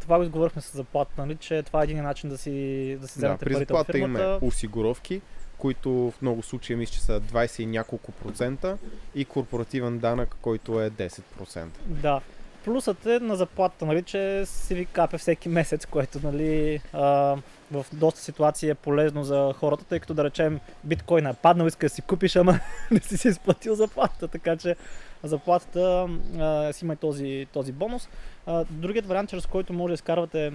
това 0.00 0.16
го 0.16 0.22
изговорихме 0.22 0.62
с 0.62 0.76
заплата, 0.76 1.12
нали, 1.18 1.36
че 1.36 1.62
това 1.62 1.80
е 1.80 1.84
един 1.84 2.02
начин 2.02 2.30
да 2.30 2.38
си, 2.38 2.98
да 3.00 3.08
си 3.08 3.18
вземете 3.18 3.44
да, 3.44 3.50
при 3.50 3.54
парите 3.54 3.72
от 3.72 3.86
фирмата. 3.86 4.22
имаме 4.22 4.38
осигуровки, 4.42 5.20
които 5.58 5.90
в 5.90 6.22
много 6.22 6.42
случаи 6.42 6.76
мисля, 6.76 6.92
че 6.92 7.02
са 7.02 7.20
20 7.20 7.62
и 7.62 7.66
няколко 7.66 8.12
процента 8.12 8.78
и 9.14 9.24
корпоративен 9.24 9.98
данък, 9.98 10.36
който 10.42 10.80
е 10.82 10.90
10%. 10.90 11.66
Да. 11.86 12.20
Плюсът 12.64 13.06
е 13.06 13.20
на 13.20 13.36
заплата, 13.36 13.86
нали, 13.86 14.02
че 14.02 14.46
си 14.46 14.74
ви 14.74 14.86
капе 14.86 15.18
всеки 15.18 15.48
месец, 15.48 15.86
което 15.86 16.20
нали, 16.22 16.80
а, 16.92 17.36
в 17.72 17.86
доста 17.92 18.20
ситуации 18.20 18.70
е 18.70 18.74
полезно 18.74 19.24
за 19.24 19.54
хората, 19.56 19.84
тъй 19.84 20.00
като 20.00 20.14
да 20.14 20.24
речем 20.24 20.60
биткоин 20.84 21.26
е 21.26 21.34
паднал, 21.34 21.66
иска 21.66 21.86
да 21.86 21.90
си 21.90 22.02
купиш, 22.02 22.36
ама 22.36 22.60
не 22.90 23.00
си 23.00 23.16
си 23.16 23.28
изплатил 23.28 23.74
заплата, 23.74 24.28
така 24.28 24.56
че 24.56 24.76
заплатата 25.22 26.08
а, 26.38 26.72
си 26.72 26.84
има 26.84 26.92
и 26.92 26.96
този, 26.96 27.46
този 27.52 27.72
бонус. 27.72 28.08
А, 28.46 28.64
другият 28.70 29.06
вариант, 29.06 29.30
чрез 29.30 29.46
който 29.46 29.72
може 29.72 29.90
да 29.90 29.94
изкарвате 29.94 30.52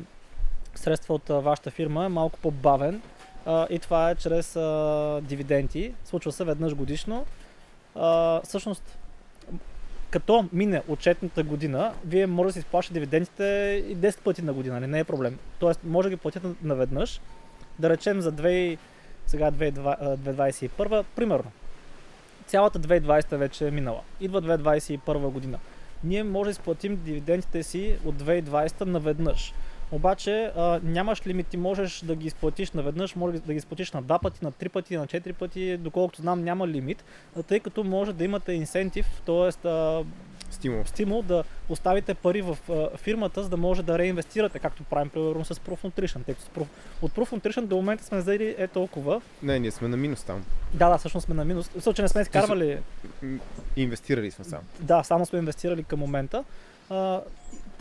средства 0.76 1.14
от 1.14 1.30
а, 1.30 1.40
вашата 1.40 1.72
фирма 1.72 2.06
е 2.06 2.10
малко 2.10 2.40
по-бавен 2.40 3.02
а, 3.46 3.68
и 3.70 3.80
това 3.80 4.10
е 4.10 4.16
чрез 4.16 4.56
а, 4.56 5.22
дивиденти. 5.24 5.94
Случва 6.06 6.32
се 6.32 6.44
веднъж 6.44 6.76
годишно. 6.76 7.26
А, 7.96 8.42
всъщност 8.42 8.98
като 10.14 10.46
мине 10.54 10.82
отчетната 10.88 11.44
година, 11.44 11.94
вие 12.06 12.28
може 12.28 12.48
да 12.48 12.54
си 12.54 12.60
изплащате 12.60 12.94
дивидендите 12.94 13.44
и 13.88 13.98
10 13.98 14.20
пъти 14.20 14.42
на 14.42 14.54
година, 14.54 14.80
не, 14.80 14.88
не 14.88 15.00
е 15.00 15.04
проблем. 15.04 15.40
Тоест, 15.60 15.80
може 15.84 16.10
да 16.10 16.16
ги 16.16 16.22
платите 16.22 16.48
наведнъж, 16.64 17.22
да 17.80 17.90
речем 17.90 18.22
за 18.22 18.34
2, 18.34 18.78
сега 19.28 19.52
2021, 19.52 21.04
примерно. 21.16 21.52
Цялата 22.48 22.80
2020 22.80 23.36
вече 23.36 23.68
е 23.68 23.72
минала. 23.72 24.02
Идва 24.22 24.42
2021 24.42 25.30
година. 25.30 25.60
Ние 26.04 26.24
може 26.24 26.48
да 26.48 26.52
изплатим 26.52 27.00
дивидендите 27.06 27.64
си 27.64 27.96
от 28.06 28.16
2020 28.16 28.82
наведнъж. 28.82 29.54
Обаче 29.92 30.52
а, 30.56 30.80
нямаш 30.84 31.28
лимити, 31.28 31.58
можеш 31.58 32.00
да 32.00 32.16
ги 32.16 32.28
изплатиш 32.28 32.72
наведнъж, 32.72 33.16
може 33.16 33.40
да 33.40 33.54
ги 33.54 33.58
изплатиш 33.58 33.92
на 33.92 34.02
два 34.02 34.20
пъти, 34.20 34.40
на 34.44 34.52
три 34.52 34.70
пъти, 34.70 34.98
на 34.98 35.08
четири 35.08 35.34
пъти, 35.34 35.78
доколкото 35.78 36.22
знам 36.22 36.44
няма 36.44 36.68
лимит, 36.68 37.04
тъй 37.48 37.60
като 37.60 37.84
може 37.84 38.14
да 38.14 38.24
имате 38.24 38.54
инсентив, 38.54 39.22
т.е. 39.26 39.70
стимул. 40.64 40.86
стимул 40.86 41.22
да 41.22 41.44
оставите 41.70 42.14
пари 42.14 42.42
в 42.42 42.58
фирмата, 42.98 43.44
за 43.44 43.50
да 43.50 43.58
може 43.58 43.84
да 43.84 43.98
реинвестирате, 43.98 44.60
както 44.60 44.84
правим 44.84 45.10
примерно 45.10 45.46
с 45.46 45.56
Proof 45.56 45.84
Nutrition. 45.84 46.26
Тъй 46.26 46.36
като 46.36 46.68
от 47.02 47.12
Proof 47.12 47.32
Nutrition 47.32 47.66
до 47.66 47.76
момента 47.76 48.04
сме 48.04 48.18
взели 48.18 48.56
е 48.58 48.68
толкова. 48.68 49.22
Не, 49.44 49.60
ние 49.60 49.72
сме 49.72 49.88
на 49.88 49.98
минус 49.98 50.24
там. 50.24 50.46
Да, 50.74 50.90
да, 50.90 50.98
всъщност 50.98 51.26
сме 51.26 51.36
на 51.36 51.46
минус. 51.46 51.70
В 51.80 51.94
че 51.94 52.02
не 52.02 52.08
сме 52.08 52.22
изкарвали. 52.22 52.78
Инвестирали 53.76 54.32
сме 54.32 54.46
само. 54.46 54.64
Да, 54.80 55.04
само 55.04 55.26
сме 55.26 55.40
инвестирали 55.40 55.84
към 55.84 56.00
момента. 56.00 56.44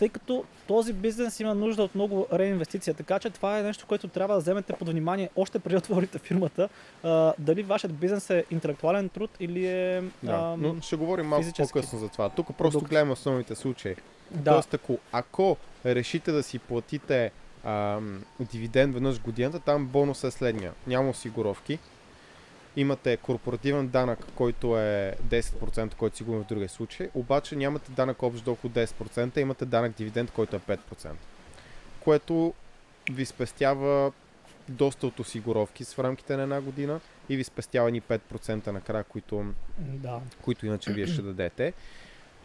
Тъй 0.02 0.08
като 0.08 0.44
този 0.66 0.92
бизнес 0.92 1.40
има 1.40 1.54
нужда 1.54 1.82
от 1.82 1.94
много 1.94 2.26
реинвестиция. 2.32 2.94
Така 2.94 3.18
че 3.18 3.30
това 3.30 3.58
е 3.58 3.62
нещо, 3.62 3.86
което 3.86 4.08
трябва 4.08 4.34
да 4.34 4.40
вземете 4.40 4.72
под 4.72 4.88
внимание 4.88 5.30
още 5.36 5.58
преди 5.58 5.76
отворите 5.76 6.18
фирмата. 6.18 6.68
А, 7.02 7.32
дали 7.38 7.62
вашият 7.62 7.94
бизнес 7.94 8.30
е 8.30 8.44
интелектуален 8.50 9.08
труд 9.08 9.30
или 9.40 9.66
е. 9.66 10.00
Да, 10.22 10.32
а, 10.32 10.56
но 10.58 10.80
ще 10.80 10.96
говорим 10.96 11.26
малко 11.26 11.42
физически. 11.42 11.72
по-късно 11.72 11.98
за 11.98 12.08
това. 12.08 12.28
Тук 12.28 12.46
просто 12.46 12.78
Продукт. 12.78 12.90
гледаме 12.90 13.12
основните 13.12 13.54
случаи. 13.54 13.94
Да. 14.30 14.52
Тоест, 14.52 14.74
ако, 14.74 14.98
ако 15.12 15.56
решите 15.86 16.32
да 16.32 16.42
си 16.42 16.58
платите 16.58 17.30
а, 17.64 17.98
дивиденд 18.40 18.94
веднъж 18.94 19.20
годината, 19.20 19.60
там 19.60 19.86
бонус 19.86 20.24
е 20.24 20.30
следния. 20.30 20.72
Няма 20.86 21.10
осигуровки, 21.10 21.78
имате 22.76 23.16
корпоративен 23.16 23.88
данък, 23.88 24.18
който 24.34 24.78
е 24.78 25.14
10%, 25.28 25.94
който 25.94 26.16
си 26.16 26.24
в 26.24 26.44
другия 26.48 26.68
случай, 26.68 27.08
обаче 27.14 27.56
нямате 27.56 27.92
данък 27.92 28.22
общ 28.22 28.44
доход 28.44 28.72
10%, 28.72 29.38
имате 29.38 29.64
данък 29.64 29.92
дивиденд, 29.96 30.30
който 30.30 30.56
е 30.56 30.58
5%. 30.58 30.78
Което 32.00 32.54
ви 33.10 33.24
спестява 33.24 34.12
доста 34.68 35.06
от 35.06 35.20
осигуровки 35.20 35.84
в 35.84 35.98
рамките 35.98 36.36
на 36.36 36.42
една 36.42 36.60
година 36.60 37.00
и 37.28 37.36
ви 37.36 37.44
спестява 37.44 37.90
ни 37.90 38.02
5% 38.02 38.66
накрая, 38.66 39.04
които, 39.04 39.44
да. 39.78 40.20
които 40.42 40.66
иначе 40.66 40.92
вие 40.92 41.06
ще 41.06 41.22
дадете. 41.22 41.72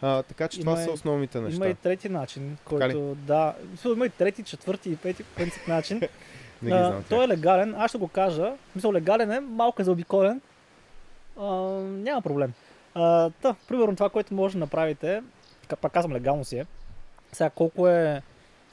А, 0.02 0.22
така 0.22 0.48
че 0.48 0.60
има 0.60 0.72
това 0.72 0.84
са 0.84 0.90
основните 0.90 1.40
неща. 1.40 1.56
Има 1.56 1.68
и 1.68 1.74
трети 1.74 2.08
начин, 2.08 2.56
който 2.64 3.14
да. 3.14 3.54
Има 3.84 4.06
и 4.06 4.10
трети, 4.10 4.42
четвърти 4.42 4.90
и 4.90 4.96
пети 4.96 5.22
принцип 5.22 5.68
начин. 5.68 6.00
Не 6.62 6.70
ги 6.70 6.78
знам. 6.78 7.04
той 7.08 7.24
е 7.24 7.28
легален, 7.28 7.74
аз 7.78 7.90
ще 7.90 7.98
го 7.98 8.08
кажа. 8.08 8.52
Мисля, 8.76 8.92
легален 8.92 9.32
е, 9.32 9.40
малко 9.40 9.82
е 9.82 9.84
заобиколен. 9.84 10.40
А, 11.40 11.46
няма 11.82 12.22
проблем. 12.22 12.52
А, 12.94 13.30
та, 13.30 13.54
примерно 13.68 13.96
това, 13.96 14.08
което 14.08 14.34
може 14.34 14.52
да 14.52 14.58
направите, 14.58 15.22
пак 15.80 15.92
казвам 15.92 16.12
легално 16.12 16.44
си 16.44 16.58
е, 16.58 16.66
сега 17.32 17.50
колко 17.50 17.88
е 17.88 18.22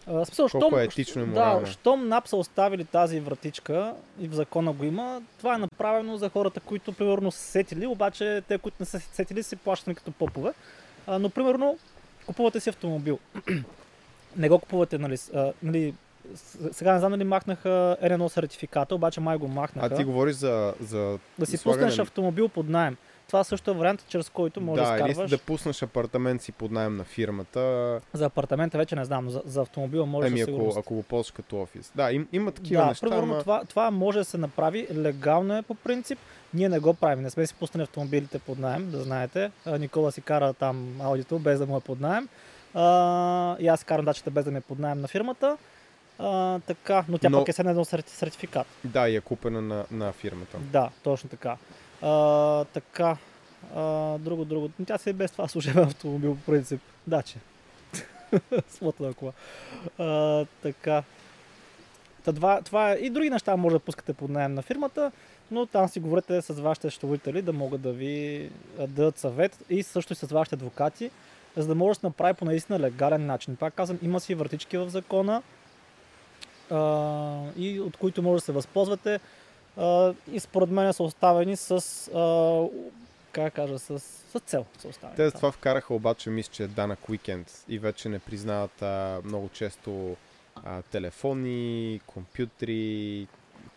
а, 0.08 0.26
смисъл, 0.26 0.48
колко 0.52 0.68
щом, 0.68 0.80
е 0.80 0.84
етично 0.84 1.22
и 1.22 1.26
морално. 1.26 1.66
Да, 1.66 1.72
щом 1.72 2.08
НАП 2.08 2.28
са 2.28 2.38
оставили 2.38 2.86
тази 2.86 3.20
вратичка 3.20 3.94
и 4.20 4.28
в 4.28 4.34
закона 4.34 4.74
го 4.74 4.84
има, 4.84 5.22
това 5.38 5.56
е 5.56 5.58
направено 5.58 6.18
за 6.18 6.30
хората, 6.30 6.60
които 6.60 6.94
примерно 6.94 7.32
са 7.32 7.40
сетили, 7.40 7.88
обаче 7.88 8.42
те, 8.48 8.58
които 8.58 8.78
не 8.80 8.86
са 8.86 9.00
сетили, 9.00 9.44
си 9.44 9.56
плащани 9.56 9.96
като 9.96 10.12
попове. 10.12 10.52
А, 11.08 11.20
но 11.20 11.30
примерно 11.30 11.78
купувате 12.26 12.60
си 12.60 12.70
автомобил. 12.70 13.20
не 14.38 14.50
го 14.50 14.60
купувате, 14.60 14.98
нали, 14.98 15.18
а, 15.34 15.54
нали 15.64 15.94
сега 16.72 16.94
не 16.94 17.00
знам 17.00 17.12
дали 17.12 17.24
махнаха 17.24 17.98
R1 18.04 18.28
сертификата, 18.28 18.96
обаче 18.96 19.22
май 19.22 19.38
го 19.38 19.48
махнаха. 19.48 19.94
А 19.94 19.98
ти 19.98 20.04
говориш 20.04 20.36
за... 20.36 20.74
за 20.82 21.20
да 21.40 21.46
си 21.46 21.58
слагане... 21.58 21.88
пуснеш 21.88 22.00
автомобил 22.00 22.50
под 22.50 22.70
найем. 22.70 22.98
Това 23.28 23.44
също 23.44 23.72
е 23.72 23.74
вариант, 23.74 24.06
чрез 24.08 24.30
който 24.30 24.62
можеш 24.62 24.86
да, 24.86 24.92
да 24.92 25.10
изкарваш... 25.10 25.30
Да, 25.30 25.38
пуснеш 25.38 25.84
апартамент 25.84 26.42
си 26.42 26.52
под 26.52 26.72
найем 26.72 26.98
на 26.98 27.04
фирмата. 27.04 28.00
За 28.14 28.26
апартамента 28.26 28.78
вече 28.78 28.96
не 28.96 29.06
знам, 29.06 29.30
за, 29.30 29.42
за 29.46 29.62
автомобила 29.62 30.06
може 30.06 30.28
Еми, 30.28 30.46
да 30.46 30.52
ако, 30.52 30.74
ако 30.78 30.96
го 30.96 31.04
ползваш 31.04 31.32
като 31.32 31.62
офис. 31.62 31.92
Да, 31.96 32.12
им, 32.12 32.28
има 32.32 32.52
такива 32.52 32.82
да, 32.82 32.88
неща, 32.88 33.08
примерно, 33.08 33.34
ама... 33.34 33.40
това, 33.40 33.64
това 33.70 33.92
може 33.92 34.18
да 34.18 34.26
се 34.26 34.38
направи, 34.38 34.88
легално 34.96 35.58
е 35.58 35.62
по 35.62 35.76
принцип. 35.76 36.20
Ние 36.54 36.70
не 36.70 36.80
го 36.80 36.94
правим, 36.94 37.24
не 37.24 37.30
сме 37.30 37.48
си 37.48 37.54
пуснали 37.54 37.84
автомобилите 37.84 38.40
под 38.40 38.60
найем, 38.60 38.92
да 38.92 39.04
знаете. 39.04 39.52
Никола 39.80 40.12
си 40.12 40.22
кара 40.22 40.54
там 40.54 41.02
аудито 41.02 41.40
без 41.40 41.60
да 41.60 41.66
му 41.66 41.78
е 41.78 41.82
под 41.82 42.00
найем. 42.00 42.30
А, 42.74 43.58
и 43.60 43.68
аз 43.68 43.84
карам 43.84 44.06
дачата 44.06 44.32
без 44.32 44.46
да 44.46 44.52
ме 44.52 44.62
под 44.62 44.80
найем 44.80 45.02
на 45.02 45.08
фирмата. 45.08 45.58
А, 46.20 46.60
така, 46.60 47.06
но 47.10 47.18
тя 47.18 47.30
но... 47.30 47.40
пък 47.40 47.50
е 47.50 47.54
с 47.54 47.60
едно 47.60 47.86
сертификат. 47.86 48.68
Да, 48.84 49.10
и 49.10 49.16
е 49.16 49.22
купена 49.22 49.62
на, 49.62 49.86
на 49.92 50.14
фирмата. 50.14 50.58
Да, 50.58 50.90
точно 51.04 51.30
така. 51.30 51.58
А, 52.02 52.66
така, 52.66 53.18
а, 53.76 54.18
друго, 54.18 54.46
друго. 54.46 54.70
Тя 54.88 54.98
се 54.98 55.10
и 55.10 55.14
без 55.14 55.32
това 55.32 55.48
служебен 55.48 55.84
автомобил 55.84 56.36
по 56.36 56.52
принцип. 56.52 56.82
Да, 57.08 57.22
че. 57.22 57.38
Смотана 58.70 59.14
кола. 59.14 59.32
А, 59.98 60.46
така. 60.62 61.04
Та, 62.24 62.34
това, 62.34 62.62
това 62.62 62.92
е. 62.92 62.96
И 62.96 63.10
други 63.10 63.30
неща 63.30 63.58
може 63.58 63.76
да 63.76 63.80
пускате 63.80 64.14
под 64.14 64.30
найем 64.30 64.54
на 64.54 64.62
фирмата, 64.62 65.12
но 65.52 65.66
там 65.66 65.88
си 65.88 66.00
говорите 66.00 66.42
с 66.42 66.54
вашите 66.54 66.90
счетоводители 66.90 67.42
да 67.42 67.54
могат 67.54 67.82
да 67.82 67.92
ви 67.92 68.50
дадат 68.88 69.18
съвет 69.18 69.58
и 69.70 69.84
също 69.84 70.14
и 70.14 70.16
с 70.16 70.28
вашите 70.28 70.56
адвокати, 70.56 71.12
за 71.58 71.68
да 71.68 71.76
може 71.76 71.98
да 71.98 72.00
се 72.00 72.06
направи 72.06 72.34
по 72.34 72.46
наистина 72.46 72.80
легален 72.80 73.26
начин. 73.26 73.56
Пак 73.56 73.74
казвам, 73.74 74.00
има 74.02 74.20
си 74.20 74.36
вратички 74.36 74.78
в 74.78 74.90
закона, 74.90 75.42
а, 76.72 77.52
и 77.58 77.80
от 77.80 77.98
които 77.98 78.24
може 78.24 78.42
да 78.42 78.46
се 78.46 78.52
възползвате. 78.52 79.20
А, 79.78 80.14
и 80.32 80.40
според 80.40 80.70
мен 80.70 80.94
са 80.94 81.04
оставени 81.04 81.56
с, 81.56 81.72
а, 82.16 82.64
как 83.32 83.54
кажа, 83.54 83.80
с, 83.80 84.00
с 84.00 84.40
цел 84.40 84.66
са 84.80 84.88
оставени. 84.88 85.18
Те 85.18 85.32
това 85.32 85.52
вкараха 85.52 85.94
обаче, 85.94 86.30
мисля, 86.30 86.52
че 86.54 86.64
е 86.64 86.68
данък 86.68 87.10
уикенд 87.10 87.66
и 87.70 87.80
вече 87.80 88.10
не 88.10 88.20
признават 88.20 88.82
а, 88.82 89.22
много 89.24 89.50
често 89.50 90.16
а, 90.66 90.82
телефони, 90.82 92.02
компютри, 92.08 93.28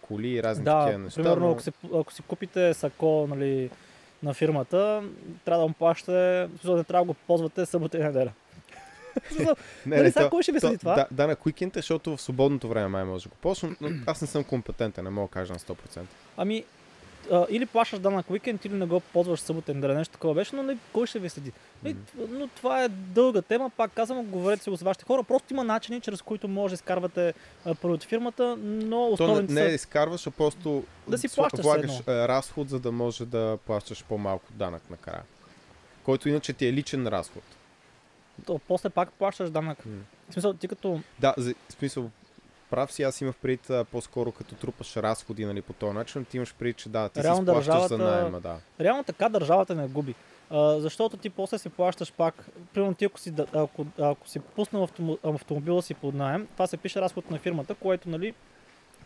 коли 0.03 0.29
и 0.29 0.43
разни 0.43 0.65
да, 0.65 0.81
такива 0.81 0.99
неща. 0.99 1.23
Примерно, 1.23 1.47
но... 1.47 1.53
ако, 1.53 1.63
си, 1.63 1.73
ако 1.95 2.13
си 2.13 2.23
купите 2.23 2.75
сако 2.75 3.27
нали, 3.31 3.71
на 4.23 4.35
фирмата, 4.35 5.03
трябва 5.45 5.63
да 5.63 5.69
му 5.69 5.75
плащате, 5.75 6.49
не 6.65 6.85
трябва 6.85 7.05
да 7.05 7.13
го 7.13 7.15
ползвате 7.15 7.67
събота 7.67 7.99
и 7.99 8.03
неделя 8.03 8.33
не, 9.87 9.97
нали, 9.97 10.13
сега 10.13 10.31
кой 10.31 10.43
ще 10.43 10.53
ви 10.53 10.61
следи 10.61 10.79
това? 10.79 10.95
Да, 10.95 11.07
да, 11.11 11.27
на 11.27 11.37
уикенд, 11.47 11.75
защото 11.75 12.17
в 12.17 12.23
свободното 12.23 12.69
време 12.69 12.89
май 12.89 13.05
може 13.05 13.25
да 13.25 13.29
го 13.29 13.37
ползвам, 13.37 13.77
но 13.81 13.91
аз 14.07 14.21
не 14.21 14.27
съм 14.27 14.45
компетентен, 14.45 15.05
не 15.05 15.11
мога 15.11 15.29
да 15.29 15.33
кажа 15.33 15.53
на 15.53 15.59
100%. 15.59 16.01
Ами, 16.37 16.65
а, 17.33 17.47
или 17.51 17.67
плащаш 17.67 17.99
данък 17.99 18.31
уикенд, 18.31 18.65
или 18.65 18.75
не 18.75 18.87
го 18.87 19.01
ползваш 19.01 19.41
събота 19.41 19.75
неделя, 19.75 19.95
нещо 19.95 20.13
такова 20.13 20.35
беше, 20.35 20.57
но 20.57 20.63
не, 20.63 20.67
нали, 20.67 20.79
кой 20.93 21.07
ще 21.07 21.19
ви 21.19 21.29
следи? 21.29 21.53
Mm-hmm. 21.85 21.95
Но 22.31 22.47
това 22.47 22.85
е 22.85 22.89
дълга 22.89 23.43
тема, 23.43 23.71
пак 23.77 23.93
казвам, 23.93 24.27
говорете 24.27 24.63
си 24.63 24.71
с 24.77 24.83
вашите 24.83 25.05
хора. 25.05 25.23
Просто 25.23 25.53
има 25.53 25.65
начини, 25.65 26.01
чрез 26.01 26.23
които 26.23 26.49
може 26.49 26.73
да 26.73 26.75
изкарвате 26.75 27.35
пари 27.65 27.93
от 27.93 28.05
фирмата, 28.05 28.57
но 28.59 29.09
основните 29.09 29.53
не, 29.53 29.61
не 29.61 29.69
са... 29.69 29.75
изкарваш, 29.75 30.27
а 30.27 30.31
просто 30.31 30.85
да 31.09 31.19
си 31.19 31.29
плащаш 31.35 31.61
влагаш 31.61 32.01
разход, 32.09 32.69
за 32.69 32.81
да 32.81 32.93
може 32.93 33.27
да 33.27 33.59
плащаш 33.67 34.05
по-малко 34.05 34.53
данък 34.53 34.83
накрая. 34.91 35.23
Който 36.05 36.29
иначе 36.29 36.53
ти 36.53 36.67
е 36.67 36.73
личен 36.73 37.07
разход 37.07 37.43
то 38.47 38.61
после 38.69 38.91
пак 38.91 39.13
плащаш 39.13 39.51
данък. 39.51 39.79
Mm. 39.79 39.99
В 40.31 40.33
смисъл, 40.33 40.53
ти 40.53 40.69
като... 40.69 41.01
Да, 41.21 41.35
за, 41.37 41.55
в 41.69 41.73
смисъл, 41.73 42.11
прав 42.71 42.93
си, 42.93 43.03
аз 43.03 43.21
имах 43.21 43.37
пред 43.37 43.71
по-скоро 43.91 44.33
като 44.33 44.55
трупаш 44.55 44.97
разходи 44.97 45.45
нали, 45.45 45.63
по 45.63 45.73
този 45.73 45.93
начин, 45.93 46.25
ти 46.25 46.37
имаш 46.37 46.55
пред, 46.55 46.77
че 46.77 46.89
да, 46.89 47.09
ти 47.09 47.23
реално 47.23 47.41
си 47.41 47.45
държавата, 47.45 47.89
за 47.89 47.99
найема, 47.99 48.41
да. 48.41 48.57
Реално 48.81 49.05
така 49.05 49.29
държавата 49.29 49.75
не 49.75 49.89
губи. 49.89 50.15
А, 50.51 50.81
защото 50.81 51.17
ти 51.17 51.31
после 51.31 51.59
си 51.59 51.69
плащаш 51.69 52.13
пак, 52.13 52.47
примерно 52.75 52.95
ти 52.95 53.05
ако 53.05 53.19
си, 53.21 53.33
ако, 53.53 53.87
ако 54.01 54.29
си 54.29 54.39
пуснал 54.39 54.89
автомобила 55.25 55.83
си 55.83 55.95
под 55.95 56.15
найем, 56.15 56.49
това 56.53 56.67
се 56.67 56.77
пише 56.77 57.01
разход 57.01 57.31
на 57.31 57.39
фирмата, 57.39 57.75
което 57.75 58.09
нали, 58.09 58.35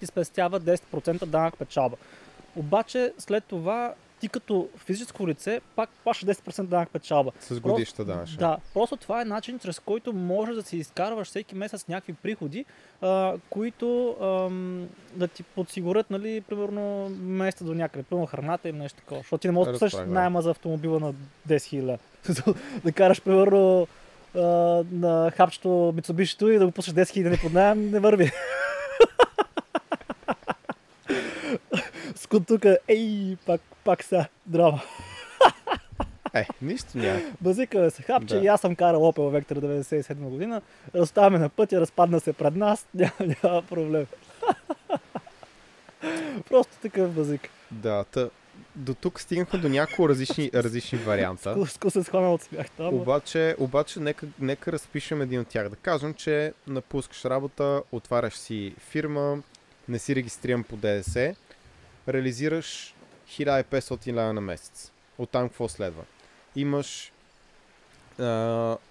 ти 0.01 0.07
спестява 0.07 0.61
10% 0.61 1.27
данък 1.27 1.59
печалба. 1.59 1.97
Обаче 2.57 3.13
след 3.19 3.45
това 3.45 3.95
ти 4.23 4.29
като 4.29 4.69
физическо 4.77 5.29
лице 5.29 5.61
пак 5.77 5.91
плащаш 6.05 6.29
10% 6.29 6.63
данък 6.63 6.91
печалба. 6.93 7.33
С 7.41 7.61
годища 7.61 8.05
да. 8.05 8.25
Да, 8.39 8.57
просто 8.75 8.97
това 8.97 9.23
е 9.23 9.25
начин, 9.25 9.59
чрез 9.59 9.81
който 9.81 10.13
можеш 10.13 10.55
да 10.55 10.63
си 10.63 10.77
изкарваш 10.77 11.29
всеки 11.29 11.55
месец 11.55 11.89
някакви 11.89 12.13
приходи, 12.13 12.65
а, 13.01 13.35
които 13.51 14.17
ам, 14.23 14.89
да 15.15 15.29
ти 15.29 15.43
подсигурят, 15.43 16.11
нали, 16.11 16.41
примерно, 16.41 17.09
месеца 17.21 17.65
до 17.65 17.75
някъде, 17.75 18.03
примерно 18.03 18.27
храната 18.27 18.69
или 18.69 18.77
нещо 18.77 18.99
такова. 18.99 19.21
Защото 19.21 19.41
ти 19.41 19.49
не 19.49 19.53
можеш 19.53 19.73
да 19.73 19.79
пуснеш 19.79 20.07
найема 20.07 20.43
за 20.43 20.51
автомобила 20.51 21.01
на 21.01 21.13
10 21.49 21.99
000. 22.29 22.57
да 22.85 22.93
караш, 22.93 23.23
примерно, 23.23 23.87
а, 24.35 24.41
на 24.93 25.33
хапчето 25.37 25.69
Mitsubishi 25.69 26.55
и 26.55 26.59
да 26.59 26.67
го 26.67 26.73
пуснеш 26.73 27.07
10 27.07 27.29
000 27.29 27.43
под 27.43 27.53
найем, 27.53 27.91
не 27.91 28.01
върви. 28.01 28.31
Скот 32.33 32.47
тук, 32.47 32.65
ей, 32.89 33.37
пак, 33.47 33.61
пак 33.85 34.05
са, 34.05 34.27
драма. 34.47 34.81
Е, 36.35 36.47
нищо 36.63 36.99
няма. 36.99 37.21
Базика 37.41 37.91
се 37.91 38.03
хапче 38.03 38.35
Да. 38.35 38.45
и 38.45 38.47
аз 38.47 38.61
съм 38.61 38.77
карал 38.77 39.01
Opel 39.01 39.43
Vectra 39.43 39.59
97 39.59 40.15
година. 40.15 40.63
Оставаме 40.95 41.39
на 41.39 41.49
пътя, 41.49 41.81
разпадна 41.81 42.21
се 42.21 42.33
пред 42.33 42.57
нас, 42.57 42.87
няма, 42.95 43.35
няма 43.43 43.63
проблем. 43.63 44.07
Просто 46.49 46.77
такъв 46.83 47.11
базик. 47.11 47.49
Да, 47.71 48.05
та, 48.05 48.31
до 48.77 48.95
тук 48.95 49.21
стигнахме 49.21 49.59
до 49.59 49.69
няколко 49.69 50.09
различни, 50.09 50.51
различни 50.55 50.99
варианта. 50.99 51.67
Ску 51.67 51.91
се 51.91 52.03
схвана 52.03 52.35
от 52.35 52.43
смях 52.43 52.71
там. 52.71 52.95
Обаче, 52.95 53.57
обаче 53.59 54.01
нека, 54.01 54.27
нека 54.41 54.73
разпишем 54.73 55.23
един 55.23 55.41
от 55.41 55.49
тях. 55.49 55.69
Да 55.69 55.77
кажем, 55.77 56.15
че 56.15 56.53
напускаш 56.67 57.25
работа, 57.25 57.83
отваряш 57.93 58.35
си 58.35 58.75
фирма, 58.79 59.39
не 59.89 59.99
си 59.99 60.17
регистриран 60.17 60.65
по 60.65 60.77
ДДС, 60.77 61.35
реализираш 62.09 62.95
1500 63.29 64.13
лева 64.13 64.33
на 64.33 64.41
месец. 64.41 64.93
Оттам 65.19 65.49
какво 65.49 65.69
следва? 65.69 66.03
Имаш 66.57 67.13
а, 68.19 68.23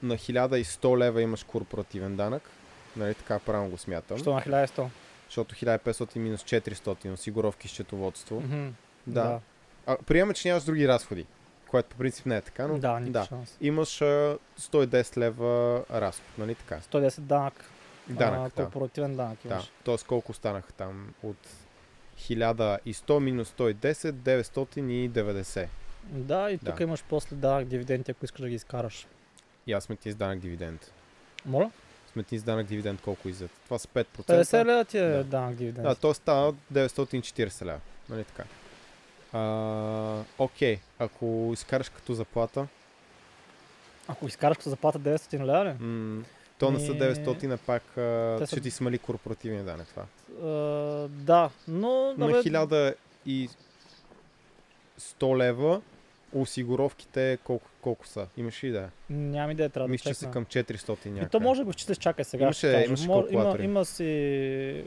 на 0.03 0.17
1100 0.17 0.97
лева 0.97 1.21
имаш 1.21 1.43
корпоративен 1.43 2.15
данък. 2.15 2.49
Нали 2.97 3.13
така 3.13 3.39
правилно 3.39 3.69
го 3.69 3.77
смятам. 3.77 4.17
Що 4.17 4.33
на 4.33 4.41
1100? 4.41 4.87
Защото 5.27 5.55
1500 5.55 6.17
минус 6.17 6.43
400 6.43 7.13
осигуровки 7.13 7.67
счетоводство. 7.67 8.41
Мгм. 8.41 8.67
Да. 9.07 9.39
А, 9.85 9.97
приема, 10.05 10.33
че 10.33 10.47
нямаш 10.47 10.63
други 10.63 10.87
разходи, 10.87 11.25
което 11.67 11.89
по 11.89 11.97
принцип 11.97 12.25
не 12.25 12.37
е 12.37 12.41
така, 12.41 12.67
но 12.67 12.77
Да, 12.77 12.99
да. 12.99 13.25
шанс. 13.25 13.57
имаш 13.61 14.01
а, 14.01 14.37
110 14.59 15.17
лева 15.17 15.83
разход, 15.91 16.37
нали 16.37 16.55
така? 16.55 16.79
110 16.81 17.19
данък. 17.19 17.65
Данък, 18.09 18.53
а, 18.57 18.61
да. 18.61 18.63
корпоративен 18.63 19.15
данък 19.15 19.39
да. 19.43 19.53
имаш. 19.53 19.71
Тоест 19.83 20.05
колко 20.05 20.33
станаха 20.33 20.73
там 20.73 21.13
от 21.23 21.37
1100 22.21 23.19
минус 23.19 23.49
110, 23.49 24.11
990. 24.11 25.67
Да, 26.03 26.51
и 26.51 26.57
Да. 26.57 26.71
тук 26.71 26.79
имаш 26.79 27.03
после 27.03 27.35
данък 27.35 27.67
дивиденти, 27.67 28.11
ако 28.11 28.25
искаш 28.25 28.41
да 28.41 28.49
ги 28.49 28.55
изкараш. 28.55 29.07
И 29.67 29.73
аз 29.73 29.83
сме 29.83 29.95
ти 29.95 30.11
с 30.11 30.15
данък 30.15 30.39
дивиденд. 30.39 30.91
Моля? 31.45 31.71
Сме 32.13 32.23
ти 32.23 32.37
с 32.37 32.43
данък 32.43 32.67
дивиденд 32.67 33.01
колко 33.01 33.29
иззад? 33.29 33.51
Това 33.65 33.79
са 33.79 33.87
5%. 33.87 34.05
50 34.05 34.65
лева 34.65 34.85
ти 34.85 34.97
е 34.97 35.07
Да. 35.07 35.23
данък 35.23 35.55
дивиденти. 35.55 35.87
Да, 35.89 35.95
то 35.95 36.13
става 36.13 36.53
940 36.73 37.65
лева. 37.65 37.79
Нали 38.09 38.23
така? 38.23 38.43
А, 39.33 40.23
окей, 40.37 40.79
ако 40.99 41.25
изкараш 41.53 41.89
като 41.89 42.13
заплата, 42.13 42.67
Ако 44.07 44.27
изкараш 44.27 44.57
като 44.57 44.69
заплата 44.69 44.99
900 44.99 45.39
лева 45.39 45.65
ли? 45.65 45.83
м- 45.83 46.23
то 46.59 46.71
не 46.71 46.79
са 46.79 46.91
Ми- 46.93 46.99
900, 46.99 47.53
а 47.53 47.57
пак 47.57 47.83
са- 47.95 48.45
ще 48.47 48.61
ти 48.61 48.71
смали 48.71 48.97
корпоративния 48.97 49.63
данък 49.63 49.87
това. 49.87 50.03
А, 50.43 50.47
да, 51.09 51.49
но... 51.67 52.13
На 52.17 52.25
абе, 52.55 52.95
1100 53.27 53.49
лева 55.37 55.81
осигуровките 56.33 57.37
колко, 57.43 57.69
колко 57.81 58.07
са? 58.07 58.27
Имаш 58.37 58.63
ли 58.63 58.67
идея? 58.67 58.91
Няма 59.09 59.51
идея, 59.51 59.69
трябва 59.69 59.87
да 59.87 59.91
Мисля, 59.91 60.11
че 60.11 60.15
са 60.15 60.31
към 60.31 60.45
400 60.45 61.05
И 61.05 61.09
някъде. 61.09 61.29
то 61.29 61.39
може 61.39 61.61
да 61.61 61.65
го 61.65 61.73
считаш, 61.73 61.97
чакай 61.97 62.25
сега. 62.25 62.43
Имаше- 62.43 62.57
ще 62.57 62.85
имаше 62.87 63.07
Мор- 63.07 63.31
има, 63.31 63.57
има 63.63 63.85
си... 63.85 64.83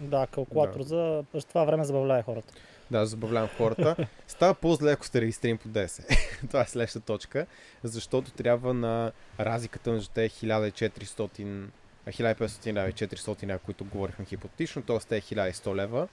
Да, 0.00 0.26
калкулатор 0.26 0.78
Да. 0.78 0.84
за... 0.84 1.24
През 1.32 1.44
това 1.44 1.64
време 1.64 1.84
забавляе 1.84 2.22
хората. 2.22 2.54
Да, 2.90 3.06
забавлявам 3.06 3.48
хората. 3.56 3.96
Става 4.28 4.54
по-зле, 4.54 4.92
ако 4.92 5.06
сте 5.06 5.20
регистрирани 5.20 5.58
по 5.58 5.68
10. 5.68 6.18
Това 6.48 6.60
е 6.60 6.66
следващата 6.66 7.06
точка, 7.06 7.46
защото 7.82 8.30
трябва 8.30 8.74
на 8.74 9.12
разликата 9.40 9.90
между 9.90 10.08
те 10.14 10.28
1400 10.28 11.64
а, 12.06 12.10
1500 12.10 12.72
лева 12.72 12.88
и 12.88 12.92
400 12.92 13.46
лева, 13.46 13.58
които 13.58 13.84
говорихме 13.84 14.24
хипотетично, 14.24 14.82
т.е. 14.82 14.98
те 14.98 15.20
1100 15.20 15.74
лева, 15.74 16.08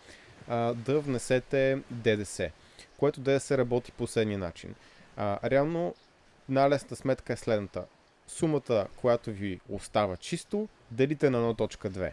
а, 0.48 0.74
да 0.74 1.00
внесете 1.00 1.80
ДДС, 1.92 2.52
което 2.98 3.22
ДДС 3.22 3.58
работи 3.58 3.92
по 3.92 4.08
следния 4.08 4.40
начин. 4.40 4.76
А, 5.18 5.50
реално, 5.50 5.96
най-лесната 6.50 6.96
сметка 6.96 7.34
е 7.34 7.38
следната. 7.38 7.86
Сумата, 8.28 8.88
която 8.96 9.32
ви 9.32 9.60
остава 9.70 10.18
чисто, 10.18 10.68
делите 10.92 11.30
на 11.30 11.54
1.2. 11.54 12.12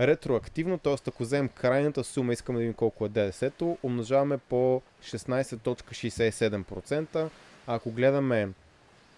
Ретроактивно, 0.00 0.78
т.е. 0.78 0.94
ако 1.08 1.22
вземем 1.22 1.48
крайната 1.48 2.04
сума, 2.04 2.32
искаме 2.32 2.56
да 2.56 2.60
видим 2.60 2.74
колко 2.74 3.06
е 3.06 3.08
ДДС-то, 3.08 3.78
умножаваме 3.82 4.38
по 4.38 4.82
16.67%. 5.02 7.28
А 7.66 7.74
ако 7.74 7.90
гледаме, 7.90 8.48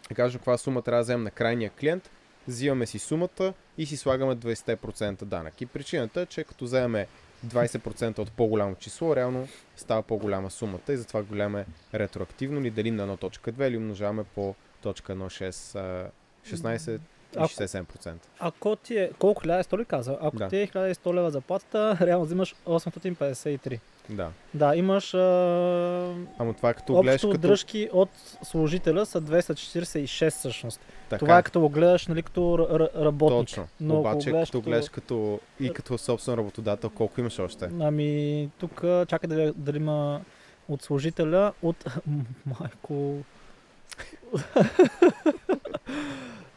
да 0.09 0.14
кажем 0.14 0.38
каква 0.38 0.59
сума 0.59 0.83
трябва 0.83 0.98
да 0.98 1.02
вземем 1.02 1.24
на 1.24 1.31
крайния 1.31 1.70
клиент, 1.70 2.11
взимаме 2.48 2.87
си 2.87 2.98
сумата 2.98 3.52
и 3.78 3.87
си 3.87 3.96
слагаме 3.96 4.37
20% 4.37 5.24
данък. 5.24 5.61
И 5.61 5.66
причината 5.66 6.20
е, 6.20 6.26
че 6.26 6.44
като 6.44 6.64
вземем 6.64 7.07
20% 7.46 8.18
от 8.18 8.33
по-голямо 8.33 8.74
число, 8.74 9.16
реално 9.16 9.48
става 9.76 10.02
по-голяма 10.02 10.50
сумата 10.50 10.81
и 10.88 10.96
затова 10.96 11.22
го 11.22 11.28
гледаме 11.28 11.66
ретроактивно 11.94 12.61
или 12.61 12.70
делим 12.70 12.96
на 12.96 13.16
1.2 13.16 13.68
или 13.68 13.76
умножаваме 13.76 14.24
по 14.24 14.55
точка 14.83 15.12
1.6 15.14 15.78
а, 15.78 16.11
16 16.48 16.94
и 16.94 17.00
Ако- 17.37 17.48
67%. 17.48 18.14
Ако 18.38 18.76
ти 18.76 18.96
е... 18.96 19.11
Колко 19.18 19.42
1100 19.42 19.78
ли 19.78 19.85
каза? 19.85 20.18
Ако 20.20 20.37
Да. 20.37 20.48
ти 20.48 20.57
е 20.57 20.66
1100 20.66 21.14
лева 21.14 21.31
заплатата, 21.31 21.98
реално 22.00 22.24
взимаш 22.24 22.55
853. 22.66 23.81
Да. 24.10 24.28
Да, 24.54 24.76
имаш... 24.76 25.14
А... 25.14 26.14
Ама 26.38 26.54
това 26.54 26.70
е 26.70 26.74
като 26.74 26.92
гледаш 27.00 27.14
Общо 27.14 27.30
като... 27.30 27.40
дръжки 27.48 27.88
от 27.92 28.10
служителя 28.42 29.06
са 29.06 29.22
246 29.22 30.30
всъщност. 30.30 30.80
Така, 31.08 31.18
Това 31.18 31.38
е 31.38 31.42
като 31.42 31.60
го 31.60 31.68
гледаш 31.68 32.06
нали, 32.06 32.22
като 32.22 32.68
р- 32.70 33.04
работник. 33.04 33.48
Точно. 33.48 33.68
Но 33.80 34.00
Обаче, 34.00 34.30
гледаш 34.30 34.48
като 34.48 34.58
като- 34.58 34.70
гледаш 34.70 34.88
като... 34.88 35.40
и 35.60 35.72
като 35.72 35.98
собствен 35.98 36.34
работодател, 36.34 36.90
колко 36.90 37.20
имаш 37.20 37.38
още? 37.38 37.70
Ами, 37.80 38.50
тук 38.58 38.80
чакай 39.08 39.28
да 39.28 39.52
дали 39.52 39.76
има 39.76 40.20
от 40.68 40.82
служителя, 40.82 41.52
от... 41.62 41.84
Майко... 42.60 43.16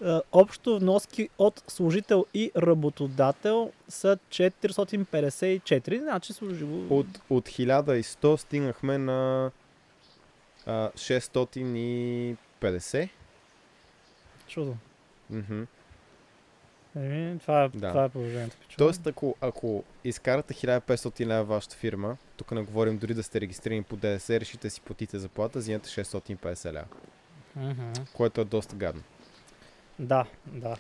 А, 0.03 0.21
Общо 0.31 0.79
вноски 0.79 1.29
от 1.37 1.63
служител 1.67 2.25
и 2.33 2.51
работодател 2.57 3.71
са 3.87 4.17
454, 4.29 5.99
значи 5.99 6.33
служило... 6.33 6.87
От, 6.89 7.07
от 7.29 7.45
1100 7.45 8.35
стигнахме 8.35 8.97
на 8.97 9.51
а, 10.65 10.89
650. 10.89 13.09
Чудо. 14.47 14.75
Мгм. 15.29 15.63
Еми, 16.95 17.39
това, 17.39 17.63
е, 17.63 17.69
Да. 17.69 17.89
това 17.89 18.03
е 18.03 18.09
положението. 18.09 18.57
пичове. 18.57 18.77
Тоест, 18.77 19.07
ако, 19.07 19.35
ако 19.41 19.83
изкарате 20.03 20.53
1500 20.53 21.25
лева 21.25 21.43
вашата 21.43 21.75
фирма, 21.75 22.17
тук 22.37 22.51
не 22.51 22.61
говорим 22.61 22.97
дори 22.97 23.13
да 23.13 23.23
сте 23.23 23.41
регистрирани 23.41 23.83
по 23.83 23.95
ДДС, 23.95 24.39
решите 24.39 24.69
си 24.69 24.81
платите 24.81 25.19
заплата, 25.19 25.59
взимате 25.59 25.89
650 25.89 26.73
лева, 26.73 26.85
Мгм. 27.55 27.91
което 28.13 28.41
е 28.41 28.45
доста 28.45 28.75
гадно. 28.75 29.01
Да, 29.99 30.25
да. 30.45 30.77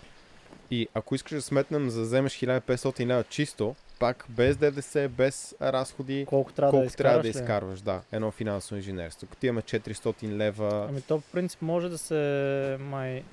И 0.71 0.87
ако 0.93 1.15
искаш 1.15 1.33
да 1.35 1.41
сметнем 1.41 1.89
за 1.89 1.99
да 1.99 2.05
вземеш 2.05 2.33
1500 2.33 3.05
лева 3.05 3.23
чисто, 3.23 3.75
пак 3.99 4.25
без 4.29 4.57
ДДС, 4.57 5.09
без 5.09 5.55
разходи, 5.61 6.25
Колко 6.29 6.53
трябва 6.53 6.71
колко 6.71 6.89
да 6.89 6.95
трябва 6.95 7.21
да 7.21 7.27
изкараш 7.27 7.43
изкарваш, 7.43 7.81
да, 7.81 8.01
едно 8.11 8.31
финансово 8.31 8.75
инженерство. 8.75 9.27
Като 9.27 9.45
имаме 9.45 9.61
400 9.61 10.27
лева, 10.27 10.85
Ами 10.89 11.01
то 11.01 11.21
по 11.21 11.27
принцип 11.31 11.61
може 11.61 11.89
да 11.89 11.97
се 11.97 12.77
май... 12.79 13.23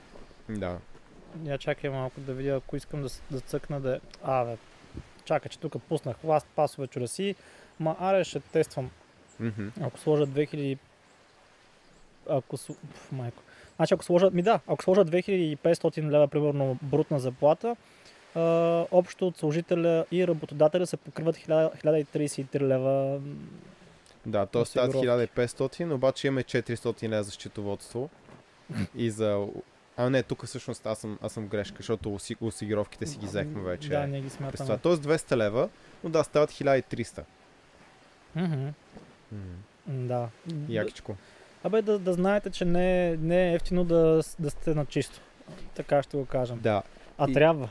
да, 0.48 0.78
Я 1.44 1.58
чакай 1.58 1.90
малко 1.90 2.20
да 2.20 2.32
видя, 2.34 2.56
ако 2.56 2.76
искам 2.76 3.02
да, 3.02 3.08
да 3.30 3.40
цъкна 3.40 3.80
да... 3.80 4.00
А, 4.22 4.44
бе. 4.44 4.56
Чакай, 5.24 5.48
че 5.48 5.58
тук 5.58 5.82
пуснах 5.88 6.16
ласт 6.24 6.46
пасове 6.56 6.86
чураси. 6.86 7.34
Ма, 7.80 7.96
аре, 8.00 8.24
ще 8.24 8.40
тествам. 8.40 8.90
мгм, 9.40 9.68
Ако 9.80 9.98
сложа 9.98 10.26
2000... 10.26 10.78
Ако... 12.28 12.56
Пф, 12.56 13.12
майко. 13.12 13.42
Значи 13.76 13.94
ако 13.94 14.04
сложа... 14.04 14.30
Ми 14.30 14.42
да, 14.42 14.60
ако 14.66 14.82
сложа 14.82 15.00
2500 15.02 15.56
лева, 16.02 16.28
примерно, 16.28 16.78
брутна 16.82 17.18
заплата, 17.18 17.76
а, 18.34 18.40
общо 18.90 19.26
от 19.26 19.38
служителя 19.38 20.04
и 20.12 20.26
работодателя 20.26 20.86
се 20.86 20.96
покриват 20.96 21.36
1000 21.36 21.70
1033 21.76 22.60
лева. 22.60 23.20
да, 24.26 24.46
то 24.46 24.64
стават 24.64 24.88
Осигуровки. 24.88 25.32
1500, 25.32 25.92
обаче 25.92 26.26
имаме 26.26 26.42
400 26.42 27.08
лева 27.08 27.22
за 27.22 27.30
счетоводство 27.30 28.10
и 28.96 29.10
за... 29.10 29.46
А 29.96 30.10
не, 30.10 30.22
тук 30.22 30.46
всъщност 30.46 30.86
аз 30.86 30.98
съм, 30.98 31.18
аз 31.22 31.32
съм 31.32 31.46
грешка, 31.46 31.76
защото 31.76 32.08
оси- 32.10 32.36
осигуровките 32.40 33.06
си 33.06 33.18
ги 33.18 33.26
взехме 33.26 33.62
вече. 33.62 33.88
Да, 33.88 34.06
ние 34.06 34.20
ги 34.20 34.30
смятаме. 34.30 34.56
това. 34.58 34.76
Тоест 34.78 35.02
200 35.02 35.36
лева, 35.36 35.68
но 36.04 36.10
да, 36.10 36.24
стават 36.24 36.50
1300. 36.50 37.22
Мгм. 38.36 38.54
М, 38.54 38.72
М, 39.32 40.06
Да. 40.06 40.28
Якичко. 40.68 41.16
Абе 41.64 41.82
да, 41.82 41.98
да 41.98 42.12
знаете, 42.12 42.50
че 42.50 42.64
не, 42.64 43.16
не 43.16 43.50
е 43.50 43.54
ефтино 43.54 43.84
да, 43.84 44.22
да 44.38 44.50
сте 44.50 44.74
на 44.74 44.86
чисто. 44.86 45.20
Така 45.74 46.02
ще 46.02 46.16
го 46.16 46.26
кажем. 46.26 46.58
Да, 46.62 46.82
А 47.18 47.30
и- 47.30 47.32
трябва. 47.32 47.68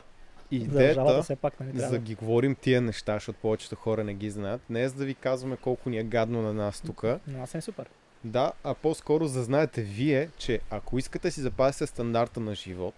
Идеята, 0.50 1.22
все 1.22 1.36
пак 1.36 1.60
нали 1.60 1.70
за 1.70 1.76
трябва. 1.78 1.92
да 1.92 1.98
ги 1.98 2.14
говорим 2.14 2.54
тия 2.54 2.80
неща, 2.80 3.14
защото 3.14 3.38
повечето 3.42 3.76
хора 3.76 4.04
не 4.04 4.14
ги 4.14 4.30
знаят, 4.30 4.60
не 4.70 4.82
е 4.82 4.88
за 4.88 4.94
да 4.94 5.04
ви 5.04 5.14
казваме 5.14 5.56
колко 5.56 5.90
ни 5.90 5.98
е 5.98 6.04
гадно 6.04 6.42
на 6.42 6.52
нас 6.52 6.80
тук, 6.80 7.04
Но 7.26 7.42
аз 7.42 7.50
съм 7.50 7.62
супер. 7.62 7.86
Да, 8.24 8.52
а 8.64 8.74
по-скоро 8.74 9.26
за 9.26 9.38
да 9.38 9.44
знаете 9.44 9.82
вие, 9.82 10.28
че 10.38 10.60
ако 10.70 10.98
искате 10.98 11.30
си 11.30 11.40
запазите 11.40 11.86
стандарта 11.86 12.40
на 12.40 12.54
живот, 12.54 12.94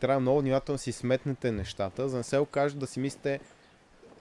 трябва 0.00 0.20
много 0.20 0.40
внимателно 0.40 0.74
да 0.74 0.82
си 0.82 0.92
сметнете 0.92 1.52
нещата, 1.52 2.08
за 2.08 2.12
да 2.12 2.18
не 2.18 2.24
се 2.24 2.38
окаже 2.38 2.76
да 2.76 2.86
си 2.86 3.00
мислите 3.00 3.40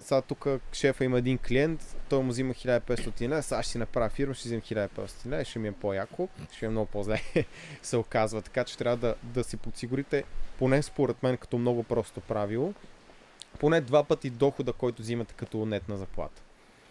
сега 0.06 0.22
тук 0.22 0.48
шефа 0.74 1.06
има 1.06 1.18
един 1.18 1.38
клиент, 1.38 1.98
той 2.10 2.24
му 2.24 2.30
взима 2.30 2.54
1500 2.54 3.30
лева, 3.30 3.44
сега 3.44 3.63
ще 3.63 3.72
си 3.72 3.78
направя 3.78 4.10
фирма, 4.10 4.34
ще 4.34 4.48
взимам 4.48 4.62
1500 4.62 5.26
лева, 5.30 5.46
ще 5.46 5.60
ми 5.60 5.68
е 5.68 5.72
по-яко, 5.72 6.30
ще 6.52 6.65
ми 6.65 6.68
е 6.68 6.72
много 6.72 6.86
по-зле, 6.86 7.22
се 7.82 7.98
оказва. 7.98 8.41
Така 8.41 8.63
че 8.63 8.78
трябва 8.78 8.98
да, 8.98 9.15
да 9.24 9.44
си 9.44 9.58
подсигурите, 9.58 10.24
поне 10.58 10.82
според 10.84 11.24
мен, 11.24 11.38
като 11.38 11.58
много 11.58 11.84
просто 11.84 12.22
правило, 12.22 12.74
поне 13.60 13.82
два 13.82 14.04
пъти 14.04 14.30
дохода, 14.30 14.74
който 14.74 15.02
взимате 15.02 15.34
като 15.38 15.65
нетна 15.65 15.98
заплата. 15.98 16.41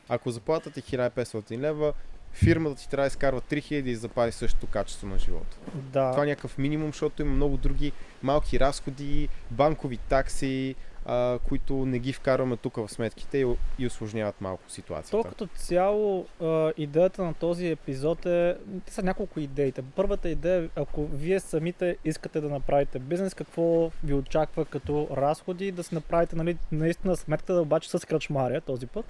Ако 0.09 0.31
заплатата 0.31 0.81
е 0.81 0.83
1500 0.83 1.59
лева, 1.59 1.93
фирмата 2.33 2.81
ти 2.81 2.89
трябва 2.89 3.05
да 3.05 3.09
изкарва 3.09 3.41
3000 3.41 3.73
и 3.73 3.95
запази 3.95 4.33
същото 4.33 4.67
качество 4.67 5.07
на 5.07 5.19
живота. 5.19 5.57
Да. 5.75 6.11
Това 6.11 6.23
е 6.23 6.27
някакъв 6.27 6.59
минимум, 6.59 6.89
защото 6.89 7.23
има 7.23 7.33
много 7.33 7.57
други 7.57 7.93
малки 8.23 8.61
разходи, 8.61 9.29
банкови 9.51 9.97
такси, 9.97 10.75
а, 11.07 11.39
които 11.49 11.75
не 11.87 11.99
ги 11.99 12.13
вкарваме 12.13 12.57
тук 12.57 12.77
в 12.77 12.89
сметките 12.89 13.39
и, 13.39 13.47
и 13.79 13.87
осложняват 13.87 14.41
малко 14.41 14.63
ситуацията. 14.71 15.23
То 15.23 15.29
като 15.29 15.47
цяло 15.47 16.27
а, 16.43 16.73
идеята 16.77 17.23
на 17.25 17.35
този 17.35 17.69
епизод 17.69 18.27
е, 18.27 18.57
те 18.87 18.93
са 18.93 19.03
няколко 19.03 19.41
идеите. 19.41 19.83
Първата 19.97 20.29
идея 20.29 20.65
е, 20.65 20.69
ако 20.77 21.07
вие 21.07 21.41
самите 21.41 21.97
искате 22.05 22.41
да 22.41 22.49
направите 22.49 22.99
бизнес, 22.99 23.35
какво 23.35 23.91
ви 24.05 24.15
очаква 24.15 24.65
като 24.65 25.09
разходи, 25.17 25.73
да 25.73 25.83
си 25.83 25.95
направите 25.95 26.37
нали, 26.37 26.57
наистина 26.73 27.17
сметката, 27.17 27.61
обаче 27.61 27.91
с 27.91 28.07
кръчмаря 28.07 28.61
този 28.61 28.87
път 28.87 29.05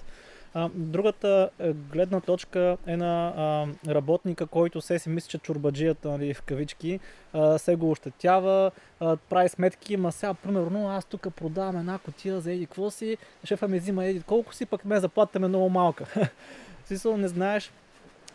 а, 0.55 0.69
другата 0.75 1.49
е, 1.59 1.73
гледна 1.73 2.19
точка 2.19 2.77
е 2.87 2.97
на 2.97 3.33
а, 3.37 3.67
работника, 3.93 4.47
който 4.47 4.81
се 4.81 4.99
си 4.99 5.09
мисли, 5.09 5.29
че 5.29 5.37
чурбаджията 5.37 6.09
нали, 6.09 6.33
в 6.33 6.41
кавички 6.41 6.99
а, 7.33 7.57
се 7.57 7.75
го 7.75 7.91
ощетява, 7.91 8.71
а, 8.99 9.17
прави 9.17 9.49
сметки, 9.49 9.97
ма 9.97 10.11
сега, 10.11 10.33
примерно, 10.33 10.89
аз 10.89 11.05
тук 11.05 11.27
продавам 11.35 11.77
една 11.77 11.97
котия 11.97 12.41
за 12.41 12.51
еди 12.51 12.65
какво 12.65 12.91
си, 12.91 13.17
шефа 13.43 13.67
ми 13.67 13.79
взима 13.79 14.05
еди 14.05 14.21
колко 14.21 14.53
си, 14.53 14.65
пък 14.65 14.85
ме 14.85 14.99
заплатите 14.99 15.39
ме 15.39 15.47
много 15.47 15.69
малка. 15.69 16.29
Смисъл, 16.85 17.17
не 17.17 17.27
знаеш 17.27 17.71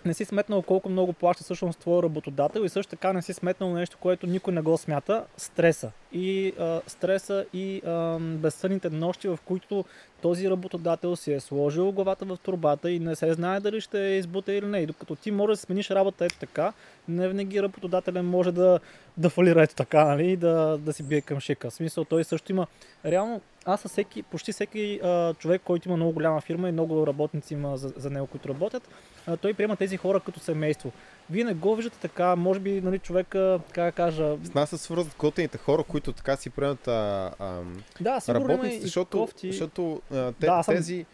не 0.05 0.15
си 0.15 0.25
сметнал 0.25 0.63
колко 0.63 0.89
много 0.89 1.13
плаща 1.13 1.45
всъщност 1.45 1.79
твой 1.79 2.03
работодател 2.03 2.61
и 2.61 2.69
също 2.69 2.91
така 2.91 3.13
не 3.13 3.23
си 3.23 3.33
сметнал 3.33 3.73
нещо, 3.73 3.99
което 4.01 4.27
никой 4.27 4.55
не 4.55 4.61
го 4.61 4.79
смята 4.79 5.25
стреса. 5.37 5.91
И 6.13 6.53
а, 6.59 6.81
стреса 6.87 7.45
и 7.53 7.83
а, 7.87 8.19
безсънните 8.19 8.91
нощи, 8.91 9.29
в 9.29 9.39
които 9.45 9.85
този 10.23 10.51
работодател 10.51 11.17
си 11.17 11.33
е 11.33 11.41
сложил 11.41 11.93
главата 11.93 12.25
в 12.25 12.39
турбата 12.43 12.91
и 12.91 12.99
не 12.99 13.17
се 13.17 13.33
знае 13.33 13.61
дали 13.61 13.81
ще 13.81 13.99
избута 13.99 14.53
или 14.53 14.67
не. 14.67 14.79
И 14.79 14.87
докато 14.87 15.17
ти 15.17 15.31
можеш 15.31 15.59
да 15.59 15.63
смениш 15.63 15.91
работа 15.91 16.25
ето 16.25 16.39
така, 16.39 16.73
не 17.09 17.29
винаги 17.29 17.63
работодателен 17.63 18.25
може 18.25 18.53
да, 18.53 18.81
да 19.17 19.31
фалира 19.31 19.63
ето 19.63 19.75
така, 19.75 20.05
нали, 20.05 20.37
да, 20.37 20.79
да 20.79 20.93
си 20.93 21.03
бие 21.03 21.21
към 21.21 21.41
шика. 21.41 21.71
В 21.71 21.75
смисъл, 21.75 22.05
той 22.05 22.25
също 22.25 22.53
има. 22.53 22.67
Реално, 23.05 23.41
аз 23.65 23.81
със 23.81 23.93
всеки, 23.93 24.23
почти 24.23 24.53
всеки 24.53 25.01
а, 25.03 25.35
човек, 25.35 25.63
който 25.65 25.89
има 25.89 25.97
много 25.97 26.13
голяма 26.13 26.41
фирма 26.41 26.69
и 26.69 26.73
много 26.73 27.07
работници 27.07 27.55
има 27.55 27.77
за, 27.77 27.93
за 27.97 28.11
него, 28.11 28.27
които 28.27 28.49
работят, 28.49 28.89
а, 29.27 29.37
той 29.37 29.55
приема 29.55 29.77
тези 29.77 29.97
хора 29.97 30.21
като 30.21 30.41
семейство. 30.41 30.93
Вие 31.31 31.45
не 31.45 31.55
го 31.55 31.77
виждате 31.77 31.99
така, 31.99 32.37
може 32.37 32.61
би 32.61 32.81
нали, 32.81 32.99
човека, 32.99 33.61
как 33.73 33.85
да 33.85 33.93
кажа... 33.93 34.37
С 34.43 34.55
нас 34.55 34.71
се 34.71 34.79
свързват 34.79 35.17
готените 35.19 35.59
хора, 35.59 35.83
които 35.83 36.13
така 36.13 36.37
си 36.37 36.51
приемат 36.51 36.89
а, 36.89 37.31
а, 37.39 37.61
да, 38.01 38.21
работниците, 38.29 38.83
защото, 38.83 39.19
кофти. 39.19 39.51
защото 39.51 40.03
а, 40.13 40.33
те, 40.33 40.47
да, 40.47 40.63
тези... 40.67 41.07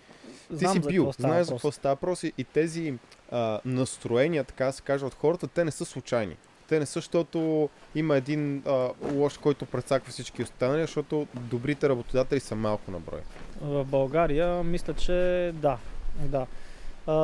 Ти 0.58 0.66
си 0.66 0.80
бил, 0.80 1.12
знаеш 1.12 1.46
за 1.46 1.52
какво 1.52 1.72
става 1.72 1.94
въпрос 1.94 2.22
и 2.22 2.44
тези 2.52 2.94
а, 3.30 3.60
настроения, 3.64 4.44
така 4.44 4.72
се 4.72 4.82
каже, 4.82 5.04
от 5.04 5.14
хората, 5.14 5.46
те 5.46 5.64
не 5.64 5.70
са 5.70 5.84
случайни. 5.84 6.36
Те 6.68 6.78
не 6.78 6.86
са, 6.86 6.92
защото 6.92 7.68
има 7.94 8.16
един 8.16 8.62
а, 8.66 8.88
лош, 9.12 9.38
който 9.38 9.66
прецаква 9.66 10.12
всички 10.12 10.42
останали, 10.42 10.80
защото 10.80 11.26
добрите 11.34 11.88
работодатели 11.88 12.40
са 12.40 12.54
малко 12.54 12.90
на 12.90 13.00
брой. 13.00 13.20
В 13.60 13.84
България 13.84 14.62
мисля, 14.62 14.94
че 14.94 15.50
да. 15.54 15.78
да. 16.24 16.46
А, 17.06 17.14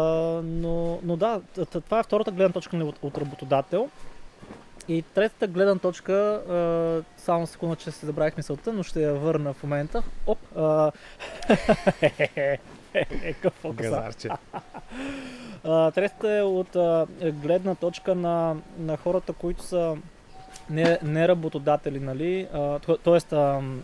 но, 0.45 1.01
но 1.03 1.17
да, 1.17 1.41
това 1.71 1.99
е 1.99 2.03
втората 2.03 2.31
гледна 2.31 2.53
точка 2.53 2.77
от, 2.77 2.99
от 3.03 3.19
работодател. 3.19 3.91
И 4.89 5.03
третата 5.03 5.47
гледна 5.47 5.79
точка, 5.79 6.13
а, 6.13 7.21
само 7.21 7.47
секунда, 7.47 7.77
че 7.77 7.91
се 7.91 8.07
забравих 8.07 8.37
мисълта, 8.37 8.73
но 8.73 8.83
ще 8.83 9.03
я 9.03 9.15
върна 9.15 9.53
в 9.53 9.63
момента. 9.63 10.03
Оп! 10.27 10.39
А... 10.57 10.93
Какво 13.43 13.73
Третата 15.95 16.33
е 16.33 16.43
от 16.43 16.77
а, 16.77 17.07
гледна 17.23 17.75
точка 17.75 18.15
на, 18.15 18.57
на 18.79 18.97
хората, 18.97 19.33
които 19.33 19.63
са 19.63 19.97
не, 20.71 20.99
не 21.03 21.29
работодатели, 21.29 22.01
нали? 22.01 22.49
т.е. 23.05 23.37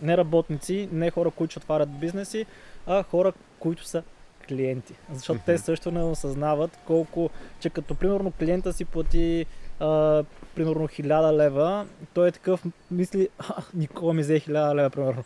не 0.03 0.17
работници, 0.17 0.89
не 0.93 1.11
хора, 1.11 1.31
които 1.31 1.59
отварят 1.59 1.99
бизнеси, 1.99 2.47
а 2.87 3.03
хора, 3.03 3.33
които 3.59 3.85
са 3.85 4.03
клиенти. 4.49 4.95
Защото 5.13 5.41
те 5.47 5.59
също 5.59 5.91
не 5.91 6.03
осъзнават 6.03 6.79
колко, 6.87 7.31
че 7.61 7.71
като 7.71 7.95
примерно 7.95 8.33
клиента 8.39 8.73
си 8.73 8.85
плати 8.85 9.47
а, 9.81 10.25
примерно 10.55 10.89
1000 10.89 11.33
лева, 11.33 11.87
той 12.15 12.29
е 12.29 12.33
такъв, 12.33 12.65
мисли, 12.91 13.29
Никола 13.75 14.15
ми 14.15 14.23
взе 14.23 14.41
1000 14.41 14.75
лева, 14.75 14.91
примерно. 14.91 15.25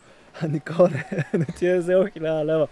Никола 0.49 0.89
не, 0.89 1.25
не 1.39 1.45
ти 1.45 1.67
е 1.67 1.77
взел 1.77 2.03
1000 2.03 2.45
лева. 2.45 2.67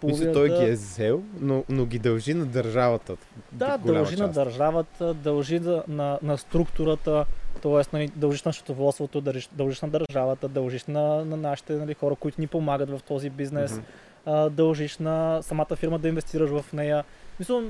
Половината... 0.00 0.06
Мисля, 0.06 0.32
той 0.32 0.48
ги 0.48 0.70
е 0.70 0.72
взел, 0.72 1.22
но, 1.40 1.64
но 1.68 1.86
ги 1.86 1.98
дължи 1.98 2.34
на 2.34 2.46
държавата. 2.46 3.16
Да, 3.52 3.78
дължи 3.78 4.16
част. 4.16 4.20
на 4.20 4.44
държавата, 4.44 5.14
дължи 5.14 5.60
на, 5.88 6.18
на 6.22 6.38
структурата, 6.38 7.26
т.е. 7.62 7.82
Нали, 7.92 8.10
дължиш 8.16 8.42
на 8.42 8.52
счетоводството, 8.52 9.20
дължиш, 9.20 9.48
дължиш 9.52 9.80
на 9.80 9.88
държавата, 9.88 10.48
дължиш 10.48 10.84
на, 10.84 11.24
на 11.24 11.36
нашите 11.36 11.72
нали, 11.72 11.94
хора, 11.94 12.14
които 12.14 12.40
ни 12.40 12.46
помагат 12.46 12.90
в 12.90 13.00
този 13.02 13.30
бизнес, 13.30 13.72
mm-hmm. 13.72 13.82
а, 14.26 14.50
дължиш 14.50 14.98
на 14.98 15.42
самата 15.42 15.76
фирма 15.76 15.98
да 15.98 16.08
инвестираш 16.08 16.50
в 16.50 16.72
нея. 16.72 17.04
Мисля, 17.38 17.62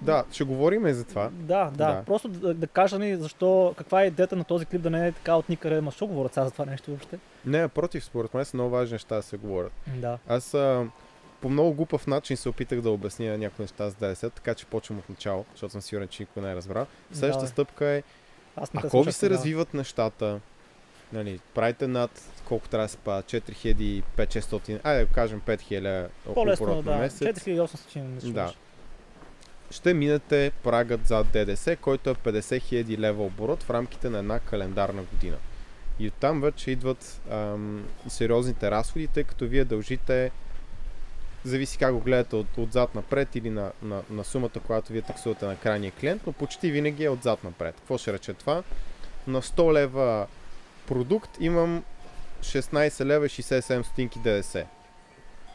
да, 0.00 0.24
ще 0.32 0.44
говорим 0.44 0.86
и 0.86 0.94
за 0.94 1.04
това. 1.04 1.30
Да, 1.32 1.64
да. 1.64 1.70
да. 1.70 2.02
Просто 2.06 2.28
да, 2.28 2.54
да 2.54 2.66
кажа 2.66 2.98
ни 2.98 3.16
защо, 3.16 3.74
каква 3.76 4.02
е 4.02 4.06
идеята 4.06 4.36
на 4.36 4.44
този 4.44 4.66
клип 4.66 4.82
да 4.82 4.90
не 4.90 5.08
е 5.08 5.12
така 5.12 5.36
от 5.36 5.48
никъде. 5.48 5.80
Ма 5.80 5.90
що 5.90 6.06
говорят 6.06 6.34
сега 6.34 6.44
за 6.44 6.50
това 6.50 6.64
нещо 6.64 6.90
въобще? 6.90 7.18
Не, 7.46 7.68
против, 7.68 8.04
според 8.04 8.34
мен 8.34 8.44
са 8.44 8.56
много 8.56 8.70
важни 8.70 8.92
неща 8.92 9.16
да 9.16 9.22
се 9.22 9.36
говорят. 9.36 9.72
Да. 9.86 10.18
Аз 10.28 10.54
а, 10.54 10.86
по 11.40 11.48
много 11.48 11.74
глупав 11.74 12.06
начин 12.06 12.36
се 12.36 12.48
опитах 12.48 12.80
да 12.80 12.90
обясня 12.90 13.38
някои 13.38 13.62
неща 13.62 13.90
за 13.90 13.96
10, 13.96 14.32
така 14.32 14.54
че 14.54 14.66
почвам 14.66 14.98
от 14.98 15.08
начало, 15.08 15.44
защото 15.52 15.72
съм 15.72 15.82
сигурен, 15.82 16.08
че 16.08 16.22
никой 16.22 16.42
не 16.42 16.52
е 16.52 16.56
разбрал. 16.56 16.86
Следващата 17.12 17.44
да, 17.44 17.50
стъпка 17.50 17.86
е, 17.86 18.02
ако 18.56 19.02
ви 19.02 19.12
се 19.12 19.28
да. 19.28 19.34
развиват 19.34 19.74
нещата, 19.74 20.40
нали, 21.12 21.40
правите 21.54 21.86
над 21.86 22.22
колко 22.44 22.68
трябва 22.68 22.84
да 22.84 22.88
се 22.88 22.96
пада, 22.96 23.22
4500, 23.22 24.80
айде 24.84 25.04
да 25.04 25.12
кажем 25.12 25.40
5000 25.40 26.08
оборот 26.26 26.84
да, 26.84 26.90
на 26.90 26.98
месец. 26.98 27.28
4800 27.28 28.32
Да. 28.32 28.52
Ще 29.70 29.94
минете 29.94 30.52
прагът 30.62 31.06
за 31.06 31.24
ДДС, 31.24 31.76
който 31.76 32.10
е 32.10 32.14
50 32.14 32.40
000 32.40 32.98
лева 32.98 33.24
оборот 33.24 33.62
в 33.62 33.70
рамките 33.70 34.10
на 34.10 34.18
една 34.18 34.38
календарна 34.38 35.02
година. 35.02 35.36
И 35.98 36.08
оттам 36.08 36.40
вече 36.40 36.70
идват 36.70 37.20
ам, 37.30 37.84
сериозните 38.08 38.70
разходи, 38.70 39.06
тъй 39.06 39.24
като 39.24 39.46
вие 39.46 39.64
дължите 39.64 40.30
зависи 41.46 41.78
как 41.78 41.94
го 41.94 42.00
гледате 42.00 42.36
от, 42.36 42.58
отзад 42.58 42.94
напред 42.94 43.36
или 43.36 43.50
на, 43.50 43.72
на, 43.82 44.02
на 44.10 44.24
сумата, 44.24 44.60
която 44.66 44.92
вие 44.92 45.02
таксувате 45.02 45.46
на 45.46 45.56
крайния 45.56 45.92
клиент, 45.92 46.22
но 46.26 46.32
почти 46.32 46.70
винаги 46.70 47.04
е 47.04 47.10
отзад 47.10 47.44
напред. 47.44 47.74
Какво 47.74 47.98
ще 47.98 48.12
рече 48.12 48.34
това? 48.34 48.62
На 49.26 49.42
100 49.42 49.72
лева 49.72 50.26
продукт 50.86 51.30
имам 51.40 51.84
16 52.40 53.04
лева 53.04 53.26
и 53.26 53.28
67 53.28 53.82
стотинки 53.82 54.18
ДДС. 54.18 54.66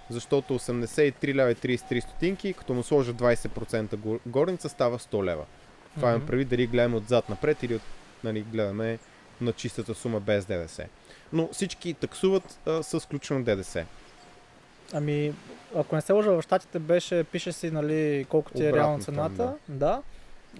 Защото 0.09 0.59
83 0.59 1.35
лева 1.35 1.51
и 1.51 1.55
33 1.55 1.99
стотинки, 1.99 2.53
като 2.53 2.73
му 2.73 2.83
сложа 2.83 3.13
20% 3.13 4.19
горница, 4.25 4.69
става 4.69 4.99
100 4.99 5.23
лева. 5.23 5.45
Това 5.95 6.07
mm-hmm. 6.07 6.15
имам 6.15 6.27
прави 6.27 6.45
дали 6.45 6.67
гледаме 6.67 6.95
отзад 6.95 7.29
напред 7.29 7.63
или 7.63 7.75
от, 7.75 7.81
нали, 8.23 8.41
гледаме 8.41 8.99
на 9.41 9.53
чистата 9.53 9.95
сума 9.95 10.19
без 10.19 10.45
ДДС. 10.45 10.87
Но 11.33 11.49
всички 11.51 11.93
таксуват 11.93 12.59
а, 12.65 12.83
с 12.83 12.99
включено 12.99 13.43
ДДС. 13.43 13.85
Ами, 14.93 15.33
ако 15.75 15.95
не 15.95 16.01
се 16.01 16.13
лъжа, 16.13 16.31
в 16.31 16.41
щатите 16.41 16.79
беше, 16.79 17.23
пише 17.23 17.51
си, 17.51 17.71
нали, 17.71 18.25
колко 18.29 18.51
ти 18.51 18.65
е 18.65 18.73
реално 18.73 19.03
цената. 19.03 19.37
Там, 19.37 19.55
да. 19.67 19.85
да. 19.85 20.01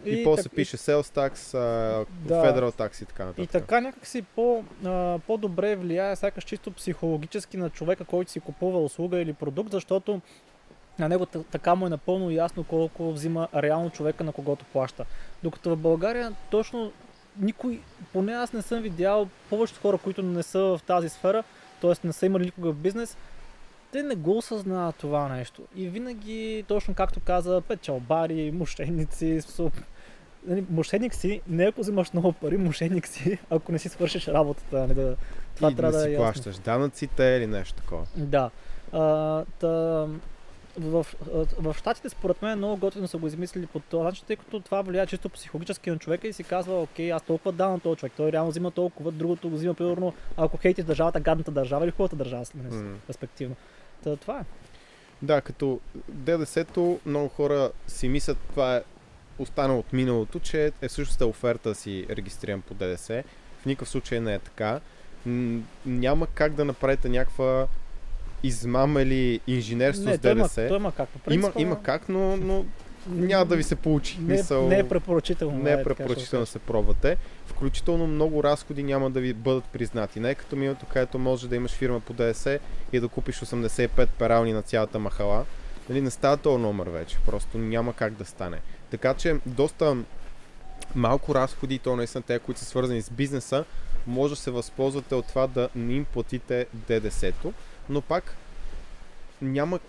И, 0.06 0.22
и 0.22 0.24
после 0.24 0.44
так... 0.44 0.56
пише 0.56 0.78
Sales 0.78 1.02
Tax, 1.02 1.34
uh, 1.34 2.06
да. 2.26 2.34
Federal 2.34 2.72
Tax 2.72 3.04
и 3.04 3.06
така 3.06 3.26
нататък. 3.26 3.44
И 3.44 3.48
така 3.48 3.82
някакси 3.82 4.22
по, 4.22 4.64
uh, 4.84 5.20
по-добре 5.20 5.76
влияе, 5.76 6.16
сякаш 6.16 6.44
чисто 6.44 6.72
психологически 6.72 7.58
на 7.58 7.70
човека, 7.70 8.06
който 8.06 8.32
си 8.32 8.40
купува 8.40 8.84
услуга 8.84 9.20
или 9.20 9.34
продукт, 9.34 9.72
защото 9.72 10.22
на 11.00 11.10
него 11.10 11.26
така 11.26 11.76
му 11.76 11.86
е 11.86 11.90
напълно 11.90 12.32
ясно 12.32 12.64
колко 12.64 13.12
взима 13.12 13.48
реално 13.56 13.90
човека 13.90 14.24
на 14.24 14.32
когото 14.32 14.66
плаща. 14.66 15.06
Докато 15.44 15.70
в 15.70 15.78
България 15.78 16.36
точно 16.50 16.92
никой, 17.40 17.82
поне 18.14 18.34
аз 18.34 18.54
не 18.54 18.62
съм 18.62 18.82
видял 18.82 19.28
повечето 19.50 19.82
хора, 19.82 19.98
които 19.98 20.24
не 20.24 20.44
са 20.44 20.60
в 20.60 20.82
тази 20.88 21.10
сфера, 21.10 21.44
т.е. 21.82 22.08
не 22.08 22.14
са 22.14 22.26
имали 22.26 22.46
никога 22.46 22.72
в 22.72 22.76
бизнес, 22.76 23.18
те 23.92 24.04
не 24.04 24.16
го 24.16 24.38
осъзнават 24.38 24.96
това 24.96 25.28
нещо. 25.28 25.62
И 25.76 25.90
винаги, 25.90 26.66
точно 26.68 26.94
както 26.94 27.20
каза, 27.20 27.62
печалбари, 27.62 28.52
мошенници, 28.52 29.42
нали, 30.48 30.66
мошенник 30.70 31.16
си, 31.16 31.42
не 31.48 31.64
ако 31.64 31.82
взимаш 31.82 32.14
много 32.14 32.34
пари, 32.34 32.58
мошенник 32.58 33.08
си, 33.08 33.38
ако 33.50 33.72
не 33.72 33.80
си 33.80 33.90
свършиш 33.90 34.28
работата. 34.28 34.80
Не 34.80 34.88
нали, 34.88 34.94
да, 34.94 35.16
това 35.56 35.72
и 35.72 35.76
трябва 35.76 35.92
да, 35.92 35.98
да 35.98 36.04
си 36.04 36.14
е 36.14 36.18
плащаш 36.18 36.58
данъците 36.58 37.24
или 37.24 37.48
нещо 37.48 37.74
такова. 37.74 38.06
Да. 38.16 38.50
А, 38.92 39.46
та, 39.60 40.08
в, 40.80 41.06
в 41.60 41.76
Штатите 41.78 42.10
според 42.10 42.42
мен 42.42 42.58
много 42.58 42.78
готино 42.78 43.08
са 43.08 43.18
го 43.18 43.28
измислили 43.28 43.66
по 43.66 43.80
този 43.80 44.04
начин, 44.04 44.24
тъй 44.28 44.36
като 44.36 44.60
това 44.60 44.82
влияе 44.82 45.08
чисто 45.08 45.30
психологически 45.30 45.90
на 45.90 45.98
човека 45.98 46.28
и 46.28 46.34
си 46.34 46.44
казва, 46.44 46.82
окей, 46.82 47.14
аз 47.14 47.24
толкова 47.24 47.52
давам 47.52 47.80
този 47.80 48.00
човек, 48.00 48.14
той 48.18 48.32
реално 48.32 48.52
взима 48.52 48.72
толкова, 48.72 49.12
другото 49.12 49.50
го 49.50 49.56
взима 49.56 49.74
примерно, 49.74 50.14
ако 50.38 50.58
хейти 50.58 50.84
държавата, 50.84 51.20
гадната 51.20 51.52
държава 51.52 51.86
или 51.86 51.92
хубавата 51.92 52.16
държава, 52.16 52.46
mm. 52.46 52.96
респективно. 53.10 53.56
Та, 54.04 54.16
това 54.16 54.40
е. 54.40 54.44
Да, 55.22 55.42
като 55.42 55.80
ДДС-то 56.10 57.00
много 57.06 57.28
хора 57.28 57.72
си 57.88 58.08
мислят, 58.08 58.38
това 58.50 58.76
е 58.76 58.84
останало 59.40 59.80
от 59.80 59.94
миналото, 59.94 60.40
че 60.40 60.72
е 60.82 60.88
всъщност 60.88 61.22
оферта 61.22 61.70
да 61.70 61.76
си 61.76 62.06
регистриран 62.10 62.62
по 62.62 62.74
ДДС. 62.74 63.24
В 63.62 63.66
никакъв 63.66 63.90
случай 63.90 64.20
не 64.20 64.34
е 64.34 64.40
така. 64.40 64.80
Няма 65.86 66.28
как 66.28 66.54
да 66.54 66.66
направите 66.66 67.10
някаква 67.10 67.68
измама 68.44 69.02
или 69.02 69.40
инженерство 69.48 70.10
не, 70.10 70.16
с 70.16 70.20
ДДС. 70.20 70.62
Има, 70.62 70.70
той 70.70 70.78
има 70.78 70.92
как. 70.92 71.10
По 71.10 71.20
принцип, 71.20 71.52
има, 71.56 71.62
има 71.62 71.84
как, 71.84 72.10
но, 72.10 72.38
но 72.38 72.66
няма 73.08 73.46
да 73.46 73.56
ви 73.56 73.64
се 73.64 73.76
получи. 73.76 74.18
Не, 74.20 74.34
Мисъл, 74.34 74.68
не 74.68 74.80
е 74.80 74.88
препоръчително. 74.88 75.64
Не 75.64 75.72
е 75.72 75.84
препоръчително 75.84 76.44
да 76.44 76.52
се 76.52 76.60
пробвате. 76.60 77.18
Включително 77.46 78.08
много 78.08 78.44
разходи 78.44 78.84
няма 78.84 79.10
да 79.10 79.20
ви 79.20 79.34
бъдат 79.34 79.64
признати. 79.64 80.20
Не 80.20 80.30
е 80.30 80.36
като 80.36 80.56
миналото, 80.56 80.86
където 80.86 81.20
може 81.20 81.50
да 81.50 81.56
имаш 81.56 81.72
фирма 81.72 82.00
по 82.00 82.14
ДС 82.14 82.60
и 82.94 83.00
да 83.00 83.08
купиш 83.08 83.40
85 83.40 84.08
перални 84.08 84.54
на 84.54 84.62
цялата 84.62 85.00
махала. 85.00 85.46
Нали, 85.90 86.02
не 86.02 86.10
става 86.10 86.38
този 86.38 86.62
номер 86.62 86.88
вече. 86.88 87.18
Просто 87.26 87.58
няма 87.58 87.94
как 87.94 88.14
да 88.14 88.26
стане. 88.26 88.58
Така 88.92 89.14
че 89.14 89.36
доста 89.46 89.98
малко 90.96 91.36
разходи, 91.36 91.80
то 91.80 91.96
наистина 91.96 92.22
те, 92.22 92.40
които 92.40 92.60
са 92.60 92.66
свързани 92.66 93.02
с 93.02 93.10
бизнеса, 93.10 93.66
може 94.08 94.34
да 94.34 94.42
се 94.42 94.52
възползвате 94.52 95.16
от 95.16 95.28
това 95.28 95.48
да 95.48 95.70
не 95.76 95.94
им 95.94 96.06
платите 96.06 96.66
ДДС-то, 96.74 97.54
но 97.90 98.02
пак 98.02 98.36
няма 99.42 99.80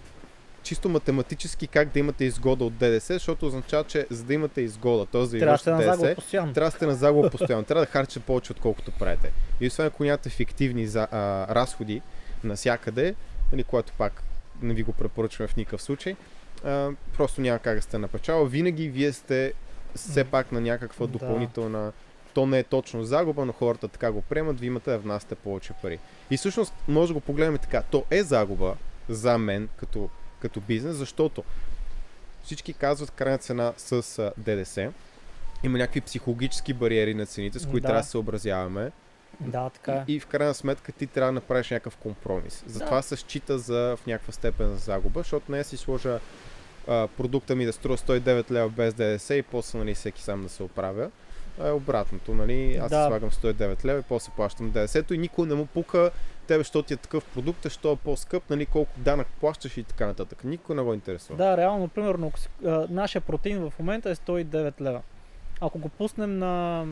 чисто 0.63 0.89
математически 0.89 1.67
как 1.67 1.89
да 1.89 1.99
имате 1.99 2.25
изгода 2.25 2.65
от 2.65 2.75
ДДС, 2.77 3.15
защото 3.15 3.47
означава, 3.47 3.85
че 3.85 4.07
за 4.11 4.25
да 4.25 4.35
имате 4.35 4.61
изгода, 4.61 5.07
т.е. 5.07 5.21
да 5.21 5.39
трябва 5.39 5.59
да 5.83 5.97
ДДС, 5.97 6.15
трябва 6.31 6.53
да 6.53 6.71
сте 6.71 6.87
на 6.87 6.95
загуба 6.95 7.31
постоянно. 7.31 7.65
трябва 7.65 7.85
да 7.87 7.91
харчите 7.91 8.21
повече, 8.21 8.53
отколкото 8.53 8.91
правите. 8.91 9.33
И 9.61 9.67
освен 9.67 9.87
ако 9.87 10.05
нямате 10.05 10.29
фиктивни 10.29 10.87
за, 10.87 11.09
а, 11.11 11.55
разходи 11.55 12.03
навсякъде, 12.45 13.15
нали, 13.53 13.65
което 13.65 13.93
пак 13.99 14.23
не 14.63 14.75
ви 14.75 14.83
го 14.83 14.93
препоръчваме 14.93 15.49
в 15.49 15.57
никакъв 15.57 15.83
случай, 15.83 16.17
а, 16.65 16.91
просто 17.17 17.41
няма 17.41 17.59
как 17.59 17.77
да 17.77 17.83
сте 17.83 17.99
на 17.99 18.09
печала. 18.09 18.47
Винаги 18.47 18.89
вие 18.89 19.13
сте 19.13 19.53
все 19.95 20.25
пак 20.25 20.53
на 20.53 20.61
някаква 20.61 21.07
допълнителна 21.07 21.83
да. 21.83 21.93
То 22.35 22.47
не 22.47 22.59
е 22.59 22.63
точно 22.63 23.05
загуба, 23.05 23.45
но 23.45 23.53
хората 23.53 23.89
така 23.89 24.13
го 24.13 24.23
приемат, 24.23 24.61
ви 24.61 24.67
имате 24.67 24.91
да 24.91 24.99
внасяте 24.99 25.35
повече 25.35 25.73
пари. 25.83 25.99
И 26.31 26.37
всъщност 26.37 26.75
може 26.89 27.09
да 27.09 27.15
го 27.15 27.21
погледнем 27.21 27.59
така. 27.59 27.83
То 27.83 28.05
е 28.11 28.23
загуба 28.23 28.75
за 29.09 29.39
мен 29.39 29.69
като 29.77 30.11
като 30.43 30.61
бизнес, 30.61 30.97
защото 30.97 31.45
всички 32.45 32.73
казват 32.73 33.11
крайна 33.11 33.39
цена 33.39 33.73
с 33.77 34.33
ДДС. 34.37 34.93
Има 35.63 35.79
някакви 35.79 36.01
психологически 36.01 36.73
бариери 36.73 37.15
на 37.15 37.27
цените, 37.27 37.59
с 37.59 37.67
които 37.67 37.83
да. 37.83 37.89
трябва 37.89 38.01
да 38.01 38.05
се 38.05 38.11
съобразяваме. 38.11 38.93
Да, 39.41 39.71
така 39.71 39.93
е. 39.93 40.05
И 40.09 40.21
в 40.21 40.27
крайна 40.27 40.55
сметка 40.55 40.93
ти 40.93 41.07
трябва 41.07 41.29
да 41.29 41.33
направиш 41.33 41.71
някакъв 41.71 41.97
компромис. 41.97 42.65
Затова 42.67 42.97
да. 42.97 43.03
се 43.03 43.17
счита 43.17 43.59
за 43.59 43.97
в 43.97 44.07
някаква 44.07 44.33
степен 44.33 44.69
за 44.69 44.77
загуба, 44.77 45.21
защото 45.21 45.53
не 45.53 45.65
си 45.65 45.77
сложа 45.77 46.21
а, 46.89 47.09
продукта 47.09 47.55
ми 47.55 47.65
да 47.65 47.73
струва 47.73 47.97
109 47.97 48.51
лева 48.51 48.69
без 48.69 48.95
ДДС 48.95 49.35
и 49.35 49.43
после 49.43 49.79
нали, 49.79 49.95
всеки 49.95 50.23
сам 50.23 50.43
да 50.43 50.49
се 50.49 50.63
оправя. 50.63 51.11
А, 51.61 51.69
е 51.69 51.73
обратното, 51.73 52.35
нали? 52.35 52.77
Аз 52.77 52.91
да. 52.91 53.07
слагам 53.07 53.31
109 53.31 53.85
лева 53.85 54.01
и 54.01 54.03
после 54.09 54.33
плащам 54.37 54.71
ДДС-то 54.71 55.15
и 55.15 55.19
никой 55.19 55.47
не 55.47 55.55
му 55.55 55.67
пука 55.67 56.11
тебе, 56.53 56.61
защото 56.61 56.87
ти 56.87 56.95
е 56.95 56.97
такъв 56.97 57.25
продукт, 57.25 57.71
що 57.71 57.93
е 57.93 57.97
по-скъп, 57.97 58.51
нали, 58.51 58.67
колко 58.67 58.93
данък 58.97 59.27
плащаш 59.41 59.77
и 59.77 59.83
така 59.83 60.07
нататък. 60.07 60.45
Никой 60.45 60.77
не 60.77 60.83
го 60.83 60.95
интересува. 60.95 61.37
Да, 61.37 61.57
реално, 61.57 61.89
примерно, 61.89 62.27
ако 62.27 62.39
си, 62.39 62.49
а, 62.67 62.87
нашия 62.91 63.23
протеин 63.23 63.71
в 63.71 63.79
момента 63.79 64.11
е 64.11 64.15
109 64.15 64.81
лева. 64.81 65.01
Ако 65.61 65.79
го 65.79 65.89
пуснем 65.89 66.39
на 66.39 66.85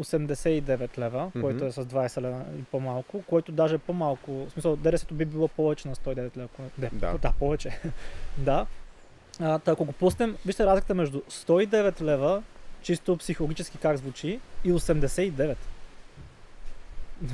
89 0.00 0.98
лева, 0.98 1.30
mm-hmm. 1.30 1.40
който 1.40 1.64
е 1.64 1.72
с 1.72 1.84
20 1.84 2.20
лева 2.20 2.44
и 2.58 2.62
по-малко, 2.62 3.22
който 3.22 3.52
даже 3.52 3.74
е 3.74 3.78
по-малко, 3.78 4.32
в 4.32 4.50
смисъл, 4.52 4.76
ДДС 4.76 5.06
би 5.12 5.24
било 5.24 5.48
повече 5.48 5.88
на 5.88 5.94
109 5.94 6.36
лева. 6.36 6.48
Не, 6.78 6.90
да. 6.92 7.18
да, 7.18 7.32
повече. 7.38 7.80
да. 8.38 8.66
А, 9.40 9.60
ако 9.66 9.84
го 9.84 9.92
пуснем, 9.92 10.36
вижте 10.46 10.66
разликата 10.66 10.94
между 10.94 11.20
109 11.20 12.02
лева, 12.02 12.42
чисто 12.82 13.16
психологически 13.16 13.78
как 13.78 13.96
звучи, 13.96 14.40
и 14.64 14.72
89. 14.72 15.56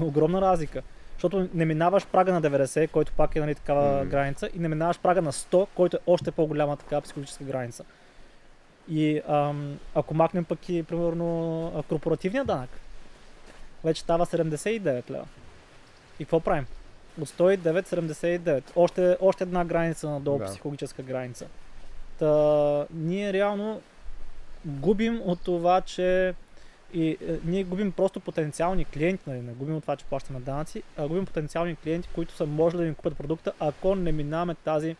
Огромна 0.00 0.40
разлика. 0.40 0.82
Защото 1.14 1.48
не 1.54 1.64
минаваш 1.64 2.06
прага 2.06 2.32
на 2.32 2.42
90, 2.42 2.90
който 2.90 3.12
пак 3.12 3.36
е 3.36 3.40
нали, 3.40 3.54
такава 3.54 4.04
mm. 4.04 4.08
граница, 4.08 4.50
и 4.54 4.58
не 4.58 4.68
минаваш 4.68 4.98
прага 4.98 5.22
на 5.22 5.32
100, 5.32 5.66
който 5.74 5.96
е 5.96 6.00
още 6.06 6.30
по-голяма 6.30 6.76
такава 6.76 7.02
психологическа 7.02 7.44
граница. 7.44 7.84
И 8.88 9.22
ам, 9.28 9.78
ако 9.94 10.14
махнем 10.14 10.44
пък 10.44 10.68
и, 10.68 10.82
примерно, 10.82 11.84
корпоративния 11.88 12.44
данък, 12.44 12.70
вече 13.84 14.00
става 14.00 14.26
79 14.26 15.10
лева. 15.10 15.26
И 16.18 16.24
какво 16.24 16.40
правим? 16.40 16.66
От 17.20 17.28
109, 17.28 17.82
79. 17.82 18.62
Още, 18.76 19.16
още 19.20 19.44
една 19.44 19.64
граница 19.64 20.10
надолу, 20.10 20.38
да. 20.38 20.44
психологическа 20.44 21.02
граница. 21.02 21.46
Та, 22.18 22.86
ние 22.90 23.32
реално 23.32 23.80
губим 24.64 25.20
от 25.24 25.40
това, 25.40 25.80
че 25.80 26.34
и 26.92 27.10
е, 27.10 27.16
ние 27.44 27.64
губим 27.64 27.92
просто 27.92 28.20
потенциални 28.20 28.84
клиенти, 28.84 29.24
нали, 29.26 29.40
не 29.40 29.52
губим 29.52 29.76
от 29.76 29.82
това, 29.82 29.96
че 29.96 30.04
плащаме 30.04 30.40
данъци, 30.40 30.82
а 30.96 31.08
губим 31.08 31.26
потенциални 31.26 31.76
клиенти, 31.76 32.08
които 32.14 32.34
са 32.34 32.46
може 32.46 32.76
да 32.76 32.84
ни 32.84 32.94
купят 32.94 33.16
продукта, 33.16 33.52
ако 33.60 33.94
не 33.94 34.12
минаваме 34.12 34.54
тази 34.54 34.96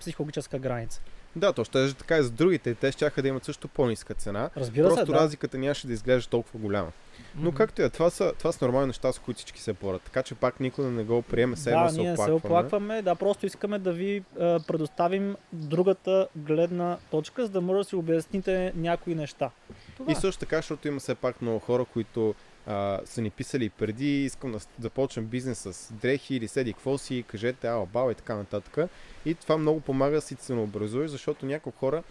психологическа 0.00 0.58
граница. 0.58 1.00
Да, 1.36 1.52
то 1.52 1.64
ще 1.64 1.84
е 1.84 1.92
така 1.92 2.18
и 2.18 2.22
за 2.22 2.30
другите. 2.30 2.74
Те 2.74 2.92
ще 2.92 3.22
да 3.22 3.28
имат 3.28 3.44
също 3.44 3.68
по-ниска 3.68 4.14
цена. 4.14 4.50
Разбира 4.56 4.88
Просто 4.88 5.06
се, 5.06 5.12
да. 5.12 5.18
разликата 5.18 5.58
нямаше 5.58 5.86
да 5.86 5.92
изглежда 5.92 6.30
толкова 6.30 6.58
голяма. 6.58 6.92
Но 7.36 7.50
mm-hmm. 7.50 7.54
както 7.54 7.82
е, 7.82 7.90
това 7.90 8.10
са, 8.10 8.32
това 8.38 8.52
са 8.52 8.64
нормални 8.64 8.86
неща, 8.86 9.12
с 9.12 9.18
които 9.18 9.38
всички 9.38 9.60
се 9.60 9.72
борят. 9.72 10.02
Така 10.02 10.22
че 10.22 10.34
пак 10.34 10.60
никой 10.60 10.84
да 10.84 10.90
не 10.90 11.04
го 11.04 11.22
приеме, 11.22 11.56
се 11.56 11.70
да, 11.70 11.88
се 11.88 12.00
ние 12.00 12.12
оплакваме. 12.12 12.40
се 12.40 12.46
оплакваме, 12.46 13.02
да, 13.02 13.14
просто 13.14 13.46
искаме 13.46 13.78
да 13.78 13.92
ви 13.92 14.16
е, 14.16 14.22
предоставим 14.66 15.36
другата 15.52 16.28
гледна 16.36 16.96
точка, 17.10 17.42
за 17.42 17.48
да 17.48 17.60
може 17.60 17.78
да 17.78 17.84
си 17.84 17.96
обясните 17.96 18.72
някои 18.76 19.14
неща. 19.14 19.50
Това. 19.98 20.12
И 20.12 20.14
също 20.14 20.40
така, 20.40 20.56
защото 20.56 20.88
има 20.88 21.00
все 21.00 21.14
пак 21.14 21.42
много 21.42 21.58
хора, 21.58 21.84
които 21.84 22.34
а, 22.66 23.00
са 23.04 23.22
ни 23.22 23.30
писали 23.30 23.68
преди, 23.68 24.24
искам 24.24 24.52
да 24.52 24.58
започнем 24.80 25.26
бизнес 25.26 25.58
с 25.58 25.92
дрехи 25.92 26.34
или 26.34 26.48
седи 26.48 26.72
какво 26.72 26.98
си, 26.98 27.24
кажете 27.28 27.68
ала 27.68 27.86
баба 27.86 28.12
и 28.12 28.14
така 28.14 28.34
нататък. 28.34 28.90
И 29.24 29.34
това 29.34 29.58
много 29.58 29.80
помага 29.80 30.14
да 30.14 30.20
си 30.20 30.34
ценообразуеш, 30.34 31.10
защото 31.10 31.46
някои 31.46 31.72
хора, 31.80 32.02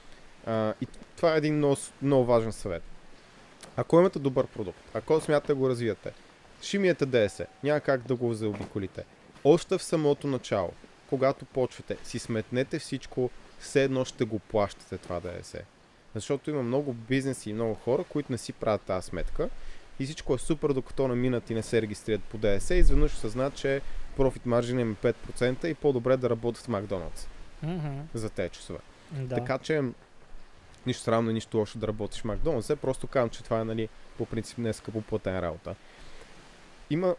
а, 0.46 0.74
и 0.82 0.88
това 1.16 1.34
е 1.34 1.38
един 1.38 1.58
много, 1.58 1.76
много 2.02 2.26
важен 2.26 2.54
съвет 2.54 2.84
ако 3.78 4.00
имате 4.00 4.20
добър 4.20 4.48
продукт, 4.48 4.80
ако 4.94 5.22
смятате 5.22 5.54
да 5.54 5.56
го 5.56 5.70
развиете, 5.70 6.14
шимиете 6.62 7.06
ДС, 7.06 7.46
няма 7.64 7.80
как 7.80 8.08
да 8.08 8.16
го 8.16 8.34
заобиколите. 8.34 9.06
Още 9.44 9.78
в 9.78 9.84
самото 9.84 10.28
начало, 10.28 10.72
когато 11.10 11.46
почвате, 11.46 11.98
си 12.04 12.20
сметнете 12.20 12.80
всичко, 12.80 13.30
все 13.60 13.84
едно 13.84 14.06
ще 14.06 14.26
го 14.26 14.40
плащате 14.40 14.98
това 14.98 15.20
ДС. 15.20 15.62
Защото 16.20 16.50
има 16.50 16.64
много 16.64 16.94
бизнеси 16.94 17.50
и 17.50 17.54
много 17.54 17.74
хора, 17.74 18.04
които 18.04 18.32
не 18.32 18.38
си 18.38 18.54
правят 18.54 18.82
тази 18.82 19.08
сметка 19.08 19.50
и 20.00 20.06
всичко 20.06 20.36
е 20.36 20.38
супер, 20.38 20.70
докато 20.70 21.08
наминат 21.08 21.50
и 21.50 21.54
не 21.54 21.64
се 21.64 21.82
регистрират 21.82 22.24
по 22.24 22.38
ДС 22.38 22.76
изведнъж 22.76 23.14
осъзнат, 23.14 23.56
че 23.56 23.82
профит 24.16 24.46
маржин 24.46 24.80
им 24.80 24.98
е 25.04 25.14
5% 25.14 25.66
и 25.66 25.74
по-добре 25.74 26.18
да 26.18 26.30
работят 26.30 26.64
в 26.64 26.68
Макдоналдс 26.68 27.28
mm-hmm. 27.66 28.02
за 28.14 28.30
тези 28.30 28.50
часове. 28.50 28.80
Да. 29.12 29.36
Така 29.36 29.58
че 29.58 29.82
нищо 30.86 31.04
срамно 31.04 31.32
и 31.32 31.34
нищо 31.34 31.58
лошо 31.58 31.80
да 31.80 31.88
работиш 31.88 32.22
в 32.22 32.26
Макдоналдс. 32.26 32.76
Просто 32.82 33.08
казвам, 33.08 33.30
че 33.30 33.44
това 33.44 33.60
е 33.60 33.64
нали, 33.64 33.90
по 34.18 34.26
принцип 34.26 34.58
не 34.58 34.70
е 34.70 34.74
скъпо 34.74 35.02
платена 35.02 35.42
работа. 35.42 35.76
Има 36.90 37.16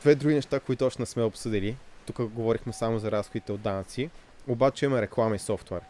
две 0.00 0.14
други 0.14 0.34
неща, 0.34 0.60
които 0.60 0.86
още 0.86 1.02
не 1.02 1.06
сме 1.06 1.22
обсъдили. 1.22 1.76
Тук 2.06 2.22
говорихме 2.22 2.72
само 2.72 2.98
за 2.98 3.10
разходите 3.10 3.52
от 3.52 3.60
данъци. 3.60 4.10
Обаче 4.48 4.84
има 4.84 5.02
реклама 5.02 5.36
и 5.36 5.38
софтуер, 5.38 5.80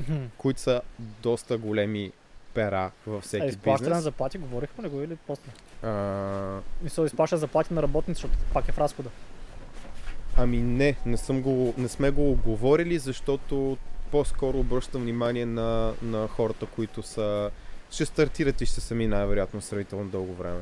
mm-hmm. 0.00 0.26
които 0.38 0.60
са 0.60 0.80
доста 0.98 1.58
големи 1.58 2.12
пера 2.54 2.90
във 3.06 3.24
всеки 3.24 3.44
а, 3.44 3.48
изплащане 3.48 3.94
на 3.94 4.00
заплати, 4.00 4.38
говорихме 4.38 4.84
ли 4.84 4.88
го 4.88 5.02
или 5.02 5.16
после? 5.26 5.50
А... 5.82 6.60
Мисля, 6.82 7.06
изплаща 7.06 7.36
заплати 7.36 7.74
на 7.74 7.82
работници, 7.82 8.22
защото 8.22 8.44
пак 8.52 8.68
е 8.68 8.72
в 8.72 8.78
разхода. 8.78 9.10
Ами 10.36 10.56
не, 10.56 10.96
не, 11.06 11.16
съм 11.16 11.42
го, 11.42 11.74
не 11.78 11.88
сме 11.88 12.10
го 12.10 12.34
говорили, 12.34 12.98
защото 12.98 13.76
по-скоро 14.10 14.58
обръщам 14.58 15.02
внимание 15.02 15.46
на, 15.46 15.92
на 16.02 16.28
хората, 16.28 16.66
които 16.66 17.02
са 17.02 17.50
ще 17.90 18.04
стартират 18.06 18.60
и 18.60 18.66
ще 18.66 18.80
сами 18.80 19.06
най-вероятно 19.06 19.60
сравнително 19.60 20.04
дълго 20.04 20.34
време. 20.34 20.60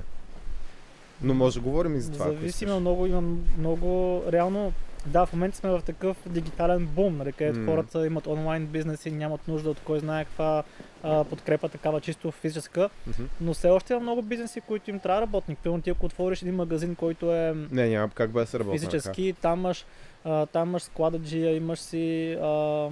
Но 1.22 1.34
може 1.34 1.54
да 1.54 1.60
говорим 1.60 1.96
и 1.96 2.00
за 2.00 2.12
това. 2.12 2.24
Зависи, 2.24 2.64
има 2.64 2.80
много, 2.80 3.06
има 3.06 3.22
много, 3.58 4.22
реално, 4.32 4.72
да, 5.06 5.26
в 5.26 5.32
момента 5.32 5.56
сме 5.56 5.70
в 5.70 5.82
такъв 5.86 6.16
дигитален 6.26 6.86
бум, 6.86 7.16
нали, 7.16 7.32
където 7.32 7.58
mm. 7.58 7.66
хората 7.66 8.06
имат 8.06 8.26
онлайн 8.26 8.66
бизнеси, 8.66 9.10
нямат 9.10 9.48
нужда 9.48 9.70
от 9.70 9.80
кой 9.80 10.00
знае 10.00 10.24
каква 10.24 10.62
а, 11.02 11.24
подкрепа, 11.24 11.68
такава 11.68 12.00
чисто 12.00 12.30
физическа, 12.30 12.80
mm-hmm. 12.80 13.24
но 13.40 13.54
все 13.54 13.68
още 13.68 13.92
има 13.92 14.02
много 14.02 14.22
бизнеси, 14.22 14.60
които 14.60 14.90
им 14.90 15.00
трябва 15.00 15.22
работник. 15.22 15.58
Пълно 15.58 15.82
ти 15.82 15.90
ако 15.90 16.06
отвориш 16.06 16.42
един 16.42 16.54
магазин, 16.54 16.94
който 16.94 17.34
е 17.34 17.54
Не, 17.70 17.88
няма 17.88 18.10
как 18.10 18.30
се 18.48 18.58
работи. 18.58 18.78
Физически, 18.78 19.34
там 19.40 19.58
имаш, 19.58 19.86
а, 20.24 20.46
там 20.46 20.68
имаш 20.68 20.82
склададжия, 20.82 21.56
имаш 21.56 21.78
си 21.78 22.32
а, 22.42 22.88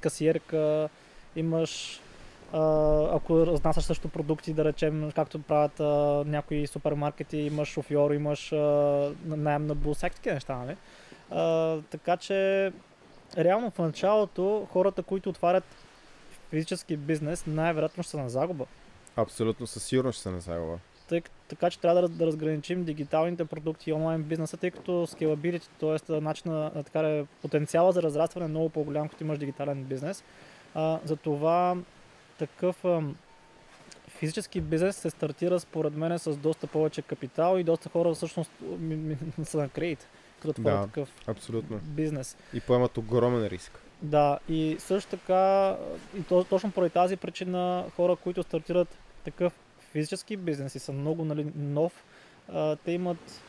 касиерка, 0.00 0.88
имаш 1.36 2.00
ако 3.12 3.46
разнасяш 3.46 3.84
също 3.84 4.08
продукти, 4.08 4.52
да 4.52 4.64
речем, 4.64 5.12
както 5.14 5.42
правят 5.42 5.80
а, 5.80 5.84
някои 6.26 6.66
супермаркети, 6.66 7.36
имаш 7.36 7.68
шофьор, 7.68 8.10
имаш 8.10 8.50
найем 9.26 9.66
на 9.66 9.74
бус, 9.74 9.96
всякакви 9.96 10.32
неща, 10.32 10.56
нали? 10.56 10.76
А, 11.30 11.76
така 11.90 12.16
че, 12.16 12.72
реално 13.38 13.70
в 13.70 13.78
началото, 13.78 14.66
хората, 14.72 15.02
които 15.02 15.30
отварят 15.30 15.64
физически 16.50 16.96
бизнес, 16.96 17.46
най-вероятно 17.46 18.02
ще 18.02 18.10
са 18.10 18.18
на 18.18 18.30
загуба. 18.30 18.66
Абсолютно, 19.16 19.66
със 19.66 19.84
сигурност 19.84 20.16
ще 20.16 20.22
са 20.22 20.30
на 20.30 20.40
загуба. 20.40 20.78
Тъй, 21.08 21.22
така 21.48 21.70
че 21.70 21.78
трябва 21.78 22.02
да, 22.02 22.08
да 22.08 22.26
разграничим 22.26 22.84
дигиталните 22.84 23.44
продукти 23.44 23.90
и 23.90 23.92
онлайн 23.92 24.22
бизнеса, 24.22 24.56
тъй 24.56 24.70
като 24.70 24.90
scalability, 24.90 25.68
т.е. 25.80 26.20
начина, 26.20 26.70
така 26.84 27.00
е, 27.00 27.24
потенциала 27.42 27.92
за 27.92 28.02
разрастване 28.02 28.46
е 28.46 28.48
много 28.48 28.68
по-голям, 28.68 29.08
като 29.08 29.24
имаш 29.24 29.38
дигитален 29.38 29.84
бизнес. 29.84 30.24
А, 30.74 30.98
затова 31.04 31.76
такъв 32.46 32.84
физически 34.08 34.60
бизнес 34.60 34.96
се 34.96 35.10
стартира 35.10 35.60
според 35.60 35.96
мен 35.96 36.18
с 36.18 36.36
доста 36.36 36.66
повече 36.66 37.02
капитал 37.02 37.58
и 37.58 37.64
доста 37.64 37.88
хора 37.88 38.14
всъщност 38.14 38.50
са 39.44 39.56
на 39.56 39.68
кредит, 39.68 40.06
като 40.42 40.62
да, 40.62 40.82
такъв 40.82 41.08
абсолютно. 41.26 41.80
бизнес. 41.82 42.36
И 42.54 42.60
поемат 42.60 42.98
огромен 42.98 43.46
риск. 43.46 43.78
Да, 44.02 44.38
и 44.48 44.76
също 44.78 45.10
така, 45.10 45.76
и 46.18 46.22
то, 46.22 46.44
точно 46.44 46.70
поради 46.70 46.90
тази 46.90 47.16
причина 47.16 47.84
хора, 47.96 48.16
които 48.16 48.42
стартират 48.42 48.98
такъв 49.24 49.52
физически 49.92 50.36
бизнес 50.36 50.74
и 50.74 50.78
са 50.78 50.92
много 50.92 51.24
нали, 51.24 51.46
нов, 51.56 52.04
а, 52.48 52.76
те 52.76 52.92
имат 52.92 53.42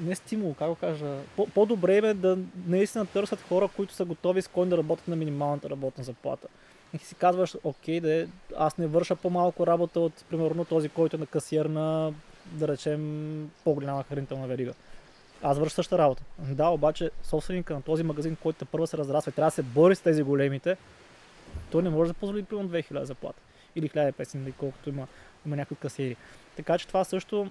не 0.00 0.14
стимул, 0.14 0.54
как 0.54 0.68
го 0.68 0.74
кажа, 0.74 1.18
по- 1.54 1.66
добре 1.66 1.96
е 1.96 2.14
да 2.14 2.38
наистина 2.66 3.06
търсят 3.06 3.40
хора, 3.40 3.68
които 3.76 3.94
са 3.94 4.04
готови 4.04 4.42
с 4.42 4.48
кой 4.48 4.68
да 4.68 4.78
работят 4.78 5.08
на 5.08 5.16
минималната 5.16 5.70
работна 5.70 6.04
заплата 6.04 6.48
и 6.94 6.98
си 6.98 7.14
казваш, 7.14 7.56
окей, 7.64 8.00
да, 8.00 8.26
аз 8.56 8.78
не 8.78 8.86
върша 8.86 9.16
по-малко 9.16 9.66
работа 9.66 10.00
от, 10.00 10.12
примерно, 10.30 10.64
този, 10.64 10.88
който 10.88 11.16
е 11.16 11.18
на 11.18 11.26
касиер 11.26 11.66
на, 11.66 12.12
да 12.46 12.68
речем, 12.68 13.50
по-голяма 13.64 14.02
хранителна 14.02 14.46
верига. 14.46 14.72
Аз 15.42 15.58
върша 15.58 15.74
същата 15.74 15.98
работа. 15.98 16.22
Да, 16.38 16.68
обаче 16.68 17.10
собственика 17.22 17.74
на 17.74 17.82
този 17.82 18.02
магазин, 18.02 18.36
който 18.42 18.66
първо 18.66 18.86
се 18.86 18.98
разраства 18.98 19.30
и 19.30 19.32
трябва 19.32 19.46
да 19.46 19.54
се 19.54 19.62
бори 19.62 19.94
с 19.94 20.00
тези 20.00 20.22
големите, 20.22 20.76
той 21.70 21.82
не 21.82 21.90
може 21.90 22.12
да 22.12 22.18
позволи 22.18 22.42
примерно 22.42 22.68
2000 22.68 23.02
заплата. 23.02 23.40
Или 23.76 23.88
1500, 23.88 24.36
или 24.36 24.52
колкото 24.52 24.88
има, 24.88 25.06
има 25.46 25.56
някои 25.56 25.76
касиери. 25.76 26.16
Така 26.56 26.78
че 26.78 26.88
това 26.88 27.04
също 27.04 27.50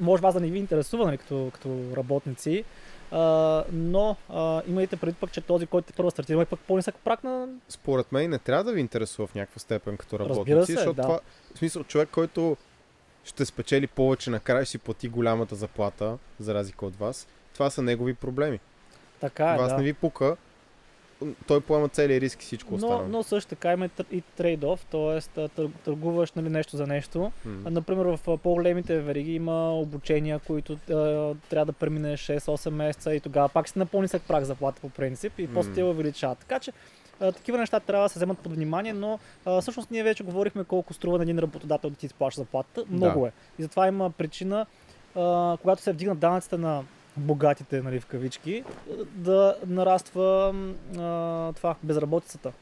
може 0.00 0.22
вас 0.22 0.34
да 0.34 0.40
не 0.40 0.50
ви 0.50 0.58
интересува, 0.58 1.04
нали, 1.04 1.18
като, 1.18 1.50
като 1.54 1.96
работници, 1.96 2.64
а, 3.12 3.64
но 3.72 4.16
а, 4.28 4.62
имайте 4.66 4.96
предвид 4.96 5.16
пък, 5.20 5.32
че 5.32 5.40
този, 5.40 5.66
който 5.66 5.92
първо 5.96 6.10
стартира, 6.10 6.34
има 6.34 6.44
пък 6.44 6.60
по-нисък 6.60 6.94
прак 7.04 7.24
на... 7.24 7.48
Според 7.68 8.12
мен 8.12 8.30
не 8.30 8.38
трябва 8.38 8.64
да 8.64 8.72
ви 8.72 8.80
интересува 8.80 9.26
в 9.26 9.34
някаква 9.34 9.58
степен 9.58 9.96
като 9.96 10.18
работници, 10.18 10.66
се, 10.66 10.72
защото 10.72 10.94
да. 10.94 11.02
това, 11.02 11.20
в 11.54 11.58
смисъл, 11.58 11.84
човек, 11.84 12.08
който 12.12 12.56
ще 13.24 13.44
спечели 13.44 13.86
повече, 13.86 14.30
накрая 14.30 14.64
ще 14.64 14.70
си 14.70 14.78
плати 14.78 15.08
голямата 15.08 15.54
заплата, 15.54 16.18
за 16.40 16.54
разлика 16.54 16.86
от 16.86 16.96
вас, 16.96 17.26
това 17.54 17.70
са 17.70 17.82
негови 17.82 18.14
проблеми. 18.14 18.60
Така 19.20 19.54
е, 19.54 19.58
Вас 19.58 19.72
да. 19.72 19.76
не 19.76 19.82
ви 19.82 19.92
пука, 19.92 20.36
той 21.46 21.60
поема 21.60 21.88
целият 21.88 22.22
риск 22.22 22.42
и 22.42 22.46
всичко 22.46 22.74
останало. 22.74 23.02
Но, 23.02 23.08
но 23.08 23.22
също 23.22 23.48
така 23.48 23.72
има 23.72 23.88
и 24.10 24.22
трейд-оф, 24.38 24.78
т.е. 24.90 25.48
търгуваш 25.84 26.32
нали, 26.32 26.48
нещо 26.48 26.76
за 26.76 26.86
нещо. 26.86 27.18
Mm-hmm. 27.18 27.68
Например, 27.70 28.04
в 28.04 28.38
по-големите 28.38 29.00
вериги 29.00 29.34
има 29.34 29.74
обучения, 29.74 30.38
които 30.38 30.72
а, 30.72 30.94
трябва 31.50 31.66
да 31.66 31.72
преминеш 31.72 32.26
6-8 32.26 32.70
месеца 32.70 33.14
и 33.14 33.20
тогава 33.20 33.48
пак 33.48 33.68
си 33.68 33.78
на 33.78 33.86
по-нисък 33.86 34.22
прак 34.22 34.44
заплата 34.44 34.80
по 34.80 34.90
принцип 34.90 35.38
и 35.38 35.48
mm-hmm. 35.48 35.54
после 35.54 35.72
те 35.72 35.82
увеличават. 35.82 36.38
Така 36.38 36.58
че 36.58 36.72
такива 37.20 37.58
неща 37.58 37.80
трябва 37.80 38.04
да 38.04 38.08
се 38.08 38.18
вземат 38.18 38.38
под 38.38 38.52
внимание, 38.52 38.92
но 38.92 39.18
а, 39.44 39.60
всъщност 39.60 39.90
ние 39.90 40.02
вече 40.02 40.24
говорихме 40.24 40.64
колко 40.64 40.94
струва 40.94 41.18
на 41.18 41.22
един 41.22 41.38
работодател 41.38 41.90
да 41.90 41.96
ти 41.96 42.06
изплаща 42.06 42.40
заплата. 42.40 42.84
Много 42.90 43.20
да. 43.20 43.28
е. 43.28 43.30
И 43.58 43.62
затова 43.62 43.88
има 43.88 44.10
причина, 44.10 44.66
а, 45.16 45.56
когато 45.62 45.82
се 45.82 45.92
вдигнат 45.92 46.18
данъците 46.18 46.56
на 46.56 46.82
богатите, 47.20 47.82
нали, 47.82 48.00
в 48.00 48.06
кавички, 48.06 48.64
да 49.14 49.56
нараства 49.66 50.54
а, 50.98 51.52
това, 51.52 51.74
безработицата. 51.82 52.52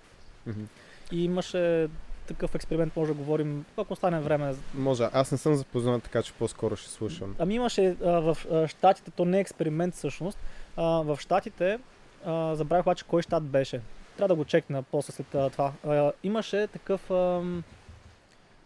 Mm-hmm. 0.49 0.67
И 1.13 1.25
имаше 1.25 1.89
такъв 2.27 2.55
експеримент, 2.55 2.97
може 2.97 3.13
да 3.13 3.19
говорим, 3.19 3.65
ако 3.77 3.97
стане 3.97 4.21
време. 4.21 4.55
Може, 4.75 5.09
аз 5.13 5.33
не 5.33 5.39
съм 5.39 5.55
запознат, 5.55 6.03
така 6.03 6.23
че 6.23 6.33
по-скоро 6.33 6.77
ще 6.77 6.91
слушам. 6.91 7.35
Ами 7.39 7.55
имаше 7.55 7.97
а, 8.05 8.21
в 8.21 8.39
а, 8.51 8.69
Штатите, 8.69 9.11
то 9.11 9.25
не 9.25 9.39
е 9.39 9.41
експеримент 9.41 9.95
всъщност, 9.95 10.39
а, 10.77 10.83
в 10.85 11.19
Штатите, 11.21 11.79
а, 12.25 12.55
забравих 12.55 12.87
обаче 12.87 13.05
кой 13.05 13.23
щат 13.23 13.45
беше. 13.45 13.81
Трябва 14.17 14.29
да 14.29 14.35
го 14.35 14.45
чекна 14.45 14.83
после 14.83 15.13
след 15.13 15.35
а, 15.35 15.51
това. 15.51 15.73
А, 15.87 16.13
имаше 16.23 16.67
такъв 16.67 17.11
а, 17.11 17.43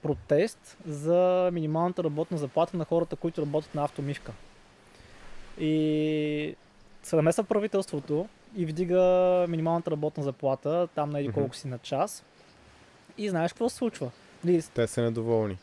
протест 0.03 0.77
за 0.87 1.51
минималната 1.53 2.05
работна 2.05 2.39
заплата 2.39 2.77
на 2.77 2.85
хората, 2.85 3.17
които 3.17 3.43
работят 3.43 3.75
на 3.75 3.85
автомивка. 3.85 4.33
И 5.59 6.55
се 7.03 7.17
намесва 7.17 7.45
правителството 7.45 8.29
и 8.57 8.67
вдига 8.67 9.01
минималната 9.49 9.91
работна 9.91 10.23
заплата, 10.23 10.89
там 10.95 11.11
на 11.11 11.21
еди 11.21 11.33
колко 11.33 11.57
си 11.57 11.69
на 11.69 11.79
час. 11.79 12.25
И 13.19 13.29
знаеш 13.29 13.53
какво 13.53 13.69
се 13.69 13.77
случва? 13.77 14.11
Ли... 14.47 14.63
Те 14.75 14.87
са 14.87 15.03
недоволни. 15.03 15.59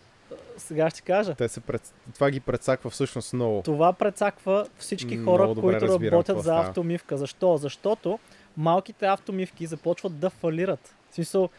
Сега 0.58 0.90
ще 0.90 1.02
кажа. 1.02 1.36
Те 1.36 1.50
се 1.50 1.60
пред... 1.60 1.94
Това 2.14 2.32
ги 2.32 2.40
предсаква 2.40 2.90
всъщност 2.90 3.34
много. 3.34 3.62
Това 3.62 3.94
предсаква 3.94 4.68
всички 4.78 5.18
хора, 5.18 5.56
които 5.62 5.82
работят 5.82 6.44
за 6.44 6.60
автомивка. 6.60 7.18
Защо? 7.18 7.58
Защото 7.58 8.20
малките 8.58 9.06
автомивки 9.06 9.66
започват 9.66 10.20
да 10.20 10.30
фалират. 10.30 10.96
В 11.12 11.16
смисъл, 11.16 11.50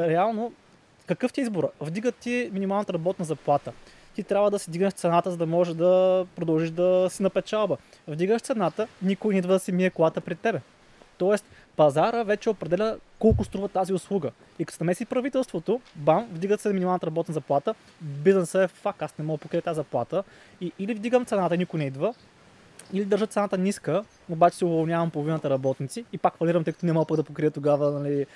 реално, 0.00 0.52
какъв 1.06 1.32
ти 1.32 1.40
е 1.40 1.42
избора? 1.42 1.68
Вдигат 1.80 2.14
ти 2.14 2.50
минималната 2.52 2.92
работна 2.92 3.24
заплата 3.24 3.72
ти 4.16 4.22
трябва 4.22 4.50
да 4.50 4.58
си 4.58 4.70
дигнеш 4.70 4.92
цената, 4.92 5.30
за 5.30 5.36
да 5.36 5.46
можеш 5.46 5.74
да 5.74 6.26
продължиш 6.36 6.70
да 6.70 7.06
си 7.10 7.22
напечалба. 7.22 7.76
Вдигаш 8.08 8.42
цената, 8.42 8.88
никой 9.02 9.34
не 9.34 9.38
идва 9.38 9.52
да 9.52 9.58
си 9.58 9.72
мие 9.72 9.90
колата 9.90 10.20
при 10.20 10.34
тебе. 10.34 10.60
Тоест, 11.18 11.44
пазара 11.76 12.22
вече 12.22 12.50
определя 12.50 12.96
колко 13.18 13.44
струва 13.44 13.68
тази 13.68 13.92
услуга. 13.92 14.30
И 14.58 14.64
като 14.64 14.76
се 14.76 14.84
намеси 14.84 15.04
правителството, 15.04 15.80
бам, 15.94 16.28
вдигат 16.32 16.60
се 16.60 16.72
минималната 16.72 17.06
работна 17.06 17.34
заплата, 17.34 17.74
бизнесът 18.00 18.70
е 18.70 18.74
фак, 18.74 19.02
аз 19.02 19.18
не 19.18 19.24
мога 19.24 19.38
да 19.38 19.42
покрия 19.42 19.62
тази 19.62 19.76
заплата. 19.76 20.22
И 20.60 20.72
или 20.78 20.94
вдигам 20.94 21.24
цената, 21.24 21.56
никой 21.56 21.78
не 21.78 21.86
идва, 21.86 22.14
или 22.92 23.04
държат 23.04 23.32
цената 23.32 23.58
ниска, 23.58 24.04
обаче 24.30 24.56
се 24.56 24.64
уволнявам 24.64 25.10
половината 25.10 25.50
работници 25.50 26.04
и 26.12 26.18
пак 26.18 26.36
фалирам, 26.36 26.64
тъй 26.64 26.72
като 26.72 26.86
не 26.86 26.92
мога 26.92 27.16
да 27.16 27.22
покрия 27.22 27.50
тогава 27.50 27.90
нали, 27.90 28.26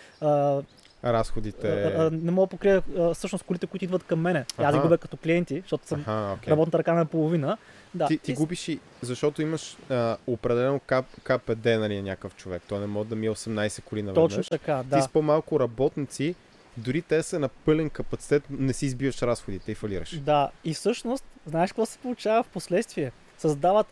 разходите. 1.05 1.69
А, 1.69 2.07
а, 2.07 2.11
не 2.11 2.31
мога 2.31 2.47
да 2.47 2.51
покрия 2.51 2.83
всъщност 3.15 3.45
колите, 3.45 3.67
които 3.67 3.85
идват 3.85 4.05
към 4.05 4.21
мене. 4.21 4.45
Ага. 4.59 4.69
Аз 4.69 4.75
ги 4.75 4.81
губя 4.81 4.99
като 4.99 5.17
клиенти, 5.17 5.61
защото 5.61 5.87
съм 5.87 6.05
ага, 6.07 6.37
okay. 6.37 6.49
работната 6.49 6.79
ръка 6.79 6.95
на 6.95 7.07
половина. 7.07 7.57
Да. 7.95 8.07
Ти, 8.07 8.19
ти 8.19 8.35
губиш 8.35 8.69
и, 8.69 8.81
защото 9.03 9.43
имаш 9.43 9.77
а, 9.91 10.17
определено 10.27 10.81
КП, 10.81 11.05
КПД, 11.23 11.65
нали, 11.65 12.03
някакъв 12.03 12.37
човек. 12.37 12.63
Той 12.69 12.79
не 12.79 12.87
може 12.87 13.09
да 13.09 13.17
ми 13.17 13.27
е 13.27 13.31
18 13.31 13.83
коли 13.83 14.03
наведнъж. 14.03 14.35
Точно 14.35 14.59
така, 14.59 14.83
да. 14.87 14.97
Ти 14.97 15.03
с 15.03 15.09
по-малко 15.09 15.61
работници, 15.61 16.35
дори 16.77 17.03
те 17.03 17.23
са 17.23 17.39
на 17.39 17.49
пълен 17.49 17.91
капацитет, 17.91 18.43
не 18.51 18.73
си 18.73 18.87
избиваш 18.87 19.23
разходите 19.23 19.73
и 19.73 19.75
фалираш. 19.75 20.19
Да, 20.19 20.51
и 20.65 20.75
всъщност, 20.75 21.25
знаеш 21.47 21.71
какво 21.71 21.87
се 21.87 21.99
получава 21.99 22.43
в 22.43 22.49
последствие? 22.49 23.13
Създават 23.39 23.87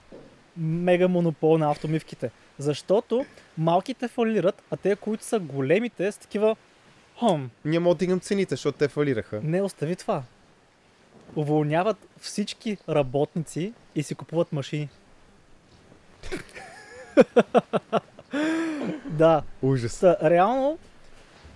мега 0.57 1.09
монопол 1.09 1.59
на 1.59 1.71
автомивките. 1.71 2.31
Защото 2.59 3.27
малките 3.59 4.09
фалират, 4.09 4.63
а 4.71 4.77
те, 4.77 4.97
които 4.97 5.25
са 5.25 5.39
големите, 5.39 6.13
са 6.13 6.21
такива, 6.21 6.57
Хм. 7.19 7.45
Няма 7.65 7.89
да 7.91 7.95
дигам 7.95 8.21
цените, 8.21 8.53
защото 8.53 8.79
те 8.79 8.89
фалираха. 8.89 9.41
Не, 9.45 9.63
остави 9.63 9.97
това. 9.97 10.23
Уволняват 11.37 11.97
всички 12.21 12.77
работници 12.89 13.73
и 13.95 14.03
си 14.03 14.15
купуват 14.15 14.53
машини. 14.53 14.89
да. 19.07 19.43
Ужас. 19.63 20.01
Та, 20.01 20.17
реално, 20.31 20.79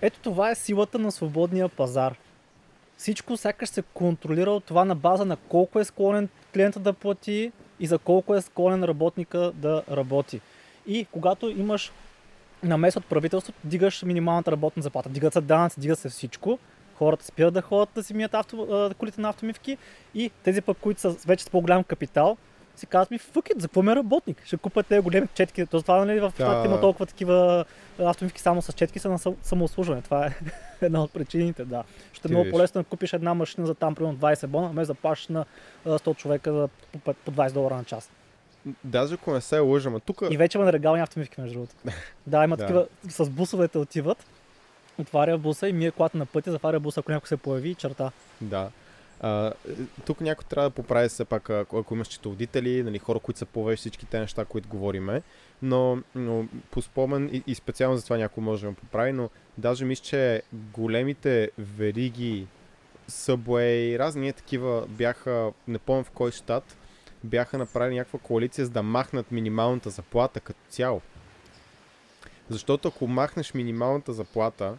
ето 0.01 0.19
това 0.19 0.51
е 0.51 0.55
силата 0.55 0.99
на 0.99 1.11
свободния 1.11 1.69
пазар. 1.69 2.15
Всичко 2.97 3.37
сякаш 3.37 3.69
се 3.69 3.83
контролира 3.93 4.51
от 4.51 4.63
това 4.63 4.85
на 4.85 4.95
база 4.95 5.25
на 5.25 5.37
колко 5.37 5.79
е 5.79 5.85
склонен 5.85 6.29
клиента 6.53 6.79
да 6.79 6.93
плати 6.93 7.51
и 7.79 7.87
за 7.87 7.97
колко 7.97 8.35
е 8.35 8.41
склонен 8.41 8.83
работника 8.83 9.51
да 9.55 9.83
работи. 9.91 10.41
И 10.87 11.05
когато 11.11 11.49
имаш 11.49 11.91
намесват 12.63 13.05
правителството, 13.05 13.59
дигаш 13.63 14.03
минималната 14.03 14.51
работна 14.51 14.83
заплата, 14.83 15.09
дигат 15.09 15.33
се 15.33 15.41
данъци, 15.41 15.79
дига 15.79 15.95
се 15.95 16.09
всичко 16.09 16.59
хората 16.95 17.25
спират 17.25 17.53
да 17.53 17.61
ходят 17.61 17.89
да 17.95 18.03
си 18.03 18.13
мият 18.13 18.33
авто, 18.33 18.89
колите 18.97 19.21
на 19.21 19.29
автомивки 19.29 19.77
и 20.15 20.31
тези 20.43 20.61
пък, 20.61 20.77
които 20.81 21.01
са 21.01 21.09
вече 21.09 21.43
с 21.43 21.49
по-голям 21.49 21.83
капитал, 21.83 22.37
си 22.75 22.85
казват 22.85 23.11
ми, 23.11 23.17
фъкет, 23.17 23.61
за 23.61 23.67
какво 23.67 23.81
ме 23.81 23.95
работник? 23.95 24.41
Ще 24.45 24.57
купят 24.57 24.87
тези 24.87 25.01
големи 25.01 25.27
четки. 25.33 25.65
То 25.65 25.81
това 25.81 26.05
нали, 26.05 26.19
в 26.19 26.31
Штатите 26.35 26.59
да. 26.59 26.65
има 26.65 26.81
толкова 26.81 27.05
такива 27.05 27.65
автомивки 27.99 28.41
само 28.41 28.61
с 28.61 28.73
четки 28.73 28.99
са 28.99 29.09
на 29.09 29.19
самослужване. 29.41 30.01
Това 30.01 30.25
е 30.25 30.31
една 30.85 31.03
от 31.03 31.13
причините, 31.13 31.65
да. 31.65 31.83
Ще 32.13 32.27
е 32.27 32.31
много 32.31 32.49
по-лесно 32.51 32.81
да 32.81 32.87
купиш 32.87 33.13
една 33.13 33.33
машина 33.33 33.67
за 33.67 33.75
там, 33.75 33.95
примерно 33.95 34.17
20 34.17 34.47
бона, 34.47 34.67
вместо 34.69 34.93
да 34.93 34.99
плащаш 34.99 35.27
на 35.27 35.45
100 35.85 36.15
човека 36.15 36.53
за 36.53 36.69
по 37.25 37.31
20 37.31 37.51
долара 37.51 37.75
на 37.75 37.83
час. 37.83 38.11
Даже 38.83 39.13
ако 39.13 39.33
не 39.33 39.41
се 39.41 39.59
лъжа, 39.59 39.89
ма 39.89 39.99
тук... 39.99 40.21
И 40.31 40.37
вече 40.37 40.57
има 40.57 40.65
нелегални 40.65 41.01
автомивки, 41.01 41.41
между 41.41 41.53
другото. 41.53 41.75
да, 42.27 42.43
има 42.43 42.57
такива, 42.57 42.87
с 43.09 43.29
бусовете 43.29 43.77
отиват, 43.77 44.25
отваря 44.97 45.37
буса 45.37 45.69
и 45.69 45.73
мие 45.73 45.91
колата 45.91 46.17
на 46.17 46.25
пътя, 46.25 46.51
затваря 46.51 46.79
буса, 46.79 46.99
ако 46.99 47.11
някой 47.11 47.27
се 47.27 47.37
появи 47.37 47.69
и 47.69 47.75
черта. 47.75 48.11
Да. 48.41 48.69
А, 49.21 49.53
тук 50.05 50.21
някой 50.21 50.45
трябва 50.49 50.69
да 50.69 50.75
поправи 50.75 51.09
се 51.09 51.25
пак, 51.25 51.49
ако, 51.49 51.77
ако 51.77 51.93
имаш 51.93 52.07
четоводители, 52.07 52.83
нали, 52.83 52.99
хора, 52.99 53.19
които 53.19 53.37
са 53.37 53.45
повече 53.45 53.79
всички 53.79 54.05
тези 54.05 54.21
неща, 54.21 54.45
които 54.45 54.69
говориме. 54.69 55.21
Но, 55.61 55.97
но 56.15 56.45
по 56.71 56.81
спомен 56.81 57.29
и, 57.33 57.43
и 57.47 57.55
специално 57.55 57.97
за 57.97 58.03
това 58.03 58.17
някой 58.17 58.43
може 58.43 58.67
да 58.67 58.73
поправи, 58.73 59.11
но 59.11 59.29
даже 59.57 59.85
мисля, 59.85 60.03
че 60.03 60.41
големите 60.53 61.51
вериги, 61.57 62.47
Subway, 63.09 63.99
разни 63.99 64.33
такива 64.33 64.85
бяха, 64.87 65.51
не 65.67 65.79
помня 65.79 66.03
в 66.03 66.11
кой 66.11 66.31
щат, 66.31 66.77
бяха 67.23 67.57
направили 67.57 67.95
някаква 67.95 68.19
коалиция, 68.19 68.65
за 68.65 68.71
да 68.71 68.83
махнат 68.83 69.31
минималната 69.31 69.89
заплата 69.89 70.39
като 70.39 70.59
цяло. 70.69 71.01
Защото 72.49 72.87
ако 72.87 73.07
махнеш 73.07 73.53
минималната 73.53 74.13
заплата, 74.13 74.77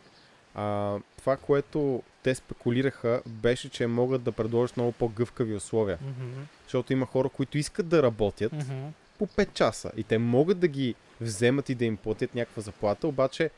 а, 0.55 0.97
това, 1.19 1.37
което 1.37 2.03
те 2.23 2.35
спекулираха, 2.35 3.23
беше, 3.27 3.69
че 3.69 3.87
могат 3.87 4.23
да 4.23 4.33
предложат 4.33 4.77
много 4.77 4.93
по-гъвкави 4.93 5.55
условия. 5.55 5.99
Mm-hmm. 5.99 6.45
Защото 6.63 6.93
има 6.93 7.07
хора, 7.07 7.29
които 7.29 7.59
искат 7.59 7.89
да 7.89 8.03
работят 8.03 8.53
mm-hmm. 8.53 8.89
по 9.19 9.27
5 9.27 9.53
часа 9.53 9.91
и 9.97 10.03
те 10.03 10.19
могат 10.19 10.59
да 10.59 10.69
ги 10.69 10.95
вземат 11.21 11.69
и 11.69 11.75
да 11.75 11.85
им 11.85 11.97
платят 11.97 12.35
някаква 12.35 12.63
заплата, 12.63 13.09
обаче 13.09 13.51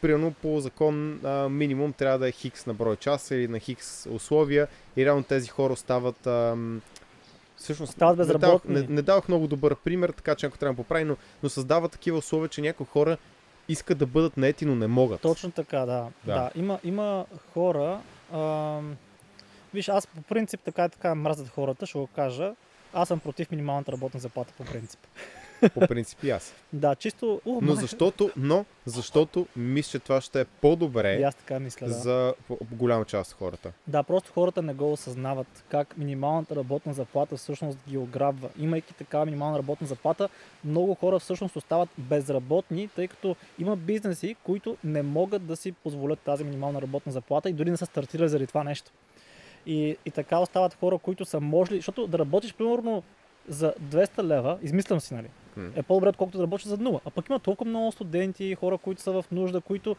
примерно 0.00 0.32
по 0.32 0.60
закон 0.60 1.20
а, 1.24 1.48
минимум 1.48 1.92
трябва 1.92 2.18
да 2.18 2.28
е 2.28 2.32
хикс 2.32 2.66
на 2.66 2.74
брой 2.74 2.96
часа 2.96 3.34
или 3.34 3.48
на 3.48 3.58
хикс 3.58 4.06
условия 4.06 4.68
и 4.96 5.04
реално 5.04 5.22
тези 5.22 5.48
хора 5.48 5.72
остават 5.72 6.26
а, 6.26 6.56
всъщност 7.60 7.92
стават 7.92 8.16
безработни. 8.16 8.74
Не, 8.74 8.80
не, 8.80 8.86
не 8.88 9.02
давах 9.02 9.28
много 9.28 9.46
добър 9.46 9.76
пример, 9.76 10.10
така 10.10 10.34
че 10.34 10.46
ако 10.46 10.58
трябва 10.58 10.72
да 10.72 10.82
поправи, 10.82 11.04
но, 11.04 11.16
но 11.42 11.48
създава 11.48 11.88
такива 11.88 12.18
условия, 12.18 12.48
че 12.48 12.60
някои 12.60 12.86
хора 12.86 13.16
искат 13.68 13.98
да 13.98 14.06
бъдат 14.06 14.36
наети, 14.36 14.64
но 14.64 14.74
не 14.74 14.86
могат. 14.86 15.20
Точно 15.20 15.50
така, 15.50 15.78
да. 15.78 16.06
да. 16.24 16.34
да 16.34 16.50
има, 16.54 16.78
има 16.84 17.26
хора. 17.52 18.00
Ам... 18.32 18.96
Виж, 19.74 19.88
аз 19.88 20.06
по 20.06 20.22
принцип 20.22 20.60
така 20.64 20.84
и 20.84 20.88
така 20.88 21.14
мразят 21.14 21.48
хората, 21.48 21.86
ще 21.86 21.98
го 21.98 22.06
кажа. 22.06 22.54
Аз 22.92 23.08
съм 23.08 23.20
против 23.20 23.50
минималната 23.50 23.92
работна 23.92 24.20
заплата 24.20 24.52
по 24.56 24.64
принцип. 24.64 25.00
По 25.74 25.80
принцип 25.80 26.24
и 26.24 26.30
аз. 26.30 26.54
да, 26.72 26.94
чисто... 26.94 27.40
Uh, 27.46 27.58
но, 27.62 27.74
защото, 27.74 28.30
но 28.36 28.64
защото 28.86 29.46
мисля, 29.56 29.90
че 29.90 29.98
това 29.98 30.20
ще 30.20 30.40
е 30.40 30.44
по-добре 30.44 31.16
и 31.16 31.22
аз 31.22 31.34
така 31.34 31.58
мисля, 31.58 31.86
да. 31.86 31.92
за 31.92 32.34
голяма 32.72 33.04
част 33.04 33.32
от 33.32 33.38
хората. 33.38 33.72
Да, 33.86 34.02
просто 34.02 34.32
хората 34.32 34.62
не 34.62 34.74
го 34.74 34.92
осъзнават 34.92 35.64
как 35.68 35.98
минималната 35.98 36.56
работна 36.56 36.92
заплата 36.92 37.36
всъщност 37.36 37.78
ги 37.88 37.98
ограбва. 37.98 38.48
Имайки 38.58 38.94
така 38.94 39.24
минимална 39.24 39.58
работна 39.58 39.86
заплата, 39.86 40.28
много 40.64 40.94
хора 40.94 41.18
всъщност 41.18 41.56
остават 41.56 41.88
безработни, 41.98 42.88
тъй 42.88 43.08
като 43.08 43.36
има 43.58 43.76
бизнеси, 43.76 44.36
които 44.44 44.76
не 44.84 45.02
могат 45.02 45.46
да 45.46 45.56
си 45.56 45.72
позволят 45.72 46.18
тази 46.18 46.44
минимална 46.44 46.82
работна 46.82 47.12
заплата 47.12 47.50
и 47.50 47.52
дори 47.52 47.70
не 47.70 47.76
са 47.76 47.86
стартирали 47.86 48.28
заради 48.28 48.46
това 48.46 48.64
нещо. 48.64 48.90
И, 49.66 49.96
и 50.06 50.10
така 50.10 50.38
остават 50.38 50.74
хора, 50.74 50.98
които 50.98 51.24
са 51.24 51.40
можели, 51.40 51.76
защото 51.76 52.06
да 52.06 52.18
работиш 52.18 52.54
примерно 52.54 53.02
за 53.48 53.74
200 53.82 54.22
лева, 54.22 54.58
измислям 54.62 55.00
си, 55.00 55.14
нали, 55.14 55.28
е 55.74 55.82
по-добре, 55.82 56.08
отколкото 56.08 56.38
да 56.38 56.44
работиш 56.44 56.66
за 56.66 56.76
нула. 56.76 57.00
А 57.04 57.10
пък 57.10 57.28
има 57.28 57.38
толкова 57.38 57.70
много 57.70 57.92
студенти, 57.92 58.54
хора, 58.54 58.78
които 58.78 59.02
са 59.02 59.12
в 59.12 59.24
нужда, 59.32 59.60
които 59.60 59.96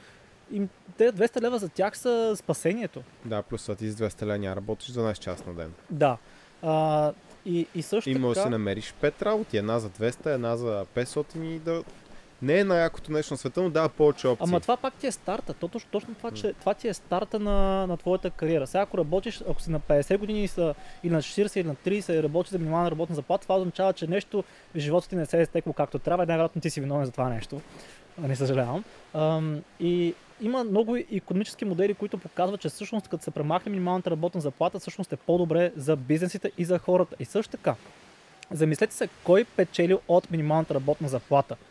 им, 0.51 0.69
те 0.97 1.13
200 1.13 1.41
лева 1.41 1.59
за 1.59 1.69
тях 1.69 1.97
са 1.97 2.33
спасението. 2.35 3.03
Да, 3.25 3.41
плюс 3.41 3.69
ти 3.77 3.89
с 3.89 3.95
200 3.95 4.21
лева 4.21 4.37
няма 4.37 4.55
работиш 4.55 4.87
12 4.87 5.19
часа 5.19 5.43
на 5.47 5.53
ден. 5.53 5.73
Да. 5.89 6.17
А, 6.61 7.11
и, 7.45 7.67
и 7.75 7.81
също 7.81 8.09
и 8.09 8.15
може 8.15 8.39
да 8.39 8.43
си 8.43 8.49
намериш 8.49 8.93
5 9.01 9.21
работи, 9.21 9.57
една 9.57 9.79
за 9.79 9.89
200, 9.89 10.33
една 10.33 10.57
за 10.57 10.85
500 10.95 11.43
и 11.43 11.59
да 11.59 11.83
не 12.41 12.59
е 12.59 12.63
най-якото 12.63 13.11
нещо 13.11 13.33
на 13.33 13.37
света, 13.37 13.61
но 13.61 13.69
дава 13.69 13.89
повече 13.89 14.27
опции. 14.27 14.45
Ама 14.49 14.59
това 14.59 14.77
пак 14.77 14.93
ти 14.93 15.07
е 15.07 15.11
старта. 15.11 15.53
То, 15.53 15.67
точно, 15.67 15.89
точно 15.91 16.15
това, 16.15 16.31
че 16.31 16.53
това 16.53 16.73
ти 16.73 16.87
е 16.87 16.93
старта 16.93 17.39
на, 17.39 17.87
на 17.87 17.97
твоята 17.97 18.29
кариера. 18.29 18.67
Сега 18.67 18.81
ако 18.81 18.97
работиш, 18.97 19.41
ако 19.49 19.61
си 19.61 19.71
на 19.71 19.79
50 19.79 20.17
години 20.17 20.47
са, 20.47 20.75
или 21.03 21.13
на 21.13 21.21
40 21.21 21.59
или 21.59 21.67
на 21.67 21.75
30 21.75 22.19
и 22.19 22.23
работиш 22.23 22.51
за 22.51 22.59
минимална 22.59 22.91
работна 22.91 23.15
заплата, 23.15 23.43
това 23.43 23.55
означава, 23.57 23.93
че 23.93 24.07
нещо 24.07 24.43
в 24.75 24.79
живота 24.79 25.09
ти 25.09 25.15
не 25.15 25.25
се 25.25 25.41
е 25.41 25.45
стекло 25.45 25.73
както 25.73 25.99
трябва 25.99 26.23
и 26.23 26.27
най-вероятно 26.27 26.61
ти 26.61 26.69
си 26.69 26.81
виновен 26.81 27.05
за 27.05 27.11
това 27.11 27.29
нещо. 27.29 27.61
Не 28.17 28.35
съжалявам. 28.35 28.83
Ам, 29.13 29.61
и 29.79 30.13
има 30.41 30.63
много 30.63 30.95
економически 30.95 31.65
модели, 31.65 31.93
които 31.93 32.17
показват, 32.17 32.61
че 32.61 32.69
всъщност 32.69 33.07
като 33.07 33.23
се 33.23 33.31
премахне 33.31 33.69
минималната 33.69 34.11
работна 34.11 34.41
заплата, 34.41 34.79
всъщност 34.79 35.13
е 35.13 35.15
по-добре 35.15 35.71
за 35.75 35.95
бизнесите 35.95 36.51
и 36.57 36.65
за 36.65 36.79
хората. 36.79 37.15
И 37.19 37.25
също 37.25 37.51
така, 37.51 37.75
замислете 38.51 38.95
се 38.95 39.09
кой 39.23 39.43
печели 39.43 39.97
от 40.07 40.31
минималната 40.31 40.73
работна 40.73 41.09
заплата– 41.09 41.55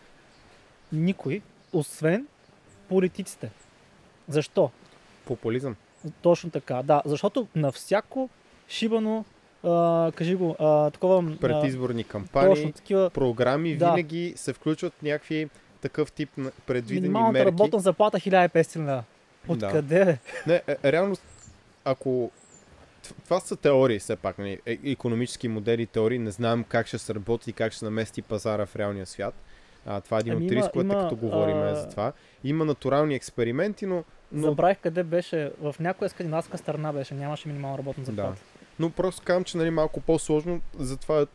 никой, 0.92 1.42
освен 1.72 2.26
политиците. 2.88 3.50
Защо? 4.28 4.70
Популизъм. 5.24 5.76
Точно 6.22 6.50
така, 6.50 6.82
да. 6.82 7.02
Защото 7.04 7.46
на 7.54 7.72
всяко 7.72 8.28
шибано, 8.68 9.24
а, 9.64 10.12
кажи 10.14 10.34
го, 10.34 10.56
а, 10.58 10.90
такова... 10.90 11.36
Предизборни 11.40 12.04
кампании, 12.04 12.54
точно, 12.54 12.72
такива, 12.72 13.10
програми, 13.10 13.76
да. 13.76 13.90
винаги 13.90 14.32
се 14.36 14.52
включват 14.52 15.02
някакви 15.02 15.48
такъв 15.80 16.12
тип 16.12 16.30
предвидени 16.66 17.00
Минималната 17.00 17.32
мерки. 17.32 17.46
работна 17.46 17.78
заплата 17.78 18.18
1500 18.18 18.78
лева. 18.78 19.04
Откъде? 19.48 20.18
Да. 20.46 20.52
Не, 20.52 20.62
е, 20.82 20.92
реално, 20.92 21.16
ако 21.84 22.30
това 23.24 23.40
са 23.40 23.56
теории 23.56 23.98
все 23.98 24.16
пак, 24.16 24.38
нали, 24.38 24.58
е, 24.66 24.78
економически 24.84 25.48
модели, 25.48 25.86
теории, 25.86 26.18
не 26.18 26.30
знам 26.30 26.64
как 26.64 26.86
ще 26.86 26.98
се 26.98 27.14
работи 27.14 27.50
и 27.50 27.52
как 27.52 27.72
ще 27.72 27.84
намести 27.84 28.22
пазара 28.22 28.66
в 28.66 28.76
реалния 28.76 29.06
свят. 29.06 29.34
А, 29.86 30.00
това 30.00 30.16
е 30.16 30.20
един 30.20 30.32
ами 30.32 30.46
от 30.46 30.52
рисковете, 30.52 30.94
като 30.94 31.16
говорим 31.16 31.56
а... 31.56 31.74
за 31.74 31.88
това. 31.88 32.12
Има 32.44 32.64
натурални 32.64 33.14
експерименти, 33.14 33.86
но... 33.86 34.04
но... 34.32 34.48
Забравих 34.48 34.78
къде 34.78 35.02
беше. 35.02 35.52
В 35.60 35.74
някоя 35.80 36.10
скандинавска 36.10 36.58
страна 36.58 36.92
беше. 36.92 37.14
Нямаше 37.14 37.48
минимална 37.48 37.78
работна 37.78 38.04
заплата. 38.04 38.30
Да. 38.30 38.62
Но 38.78 38.90
просто 38.90 39.22
казвам, 39.24 39.44
че 39.44 39.56
нали, 39.56 39.70
малко 39.70 40.00
по-сложно, 40.00 40.60
затова 40.78 41.26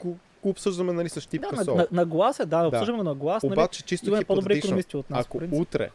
го 0.00 0.16
обсъждаме 0.42 0.92
нали, 0.92 1.08
с 1.08 1.20
щипка 1.20 1.56
да, 1.56 1.64
сол. 1.64 1.76
На, 1.76 1.86
на, 1.92 2.06
глас 2.06 2.40
е, 2.40 2.46
да, 2.46 2.66
обсъждаме 2.66 3.02
на 3.02 3.14
глас. 3.14 3.42
Нали, 3.42 3.52
Обаче, 3.52 3.84
чисто 3.84 4.08
имаме 4.08 4.24
по-добри 4.24 4.58
економисти 4.58 4.96
от 4.96 5.10
нас. 5.10 5.26
Ако 5.26 5.40
утре 5.52 5.90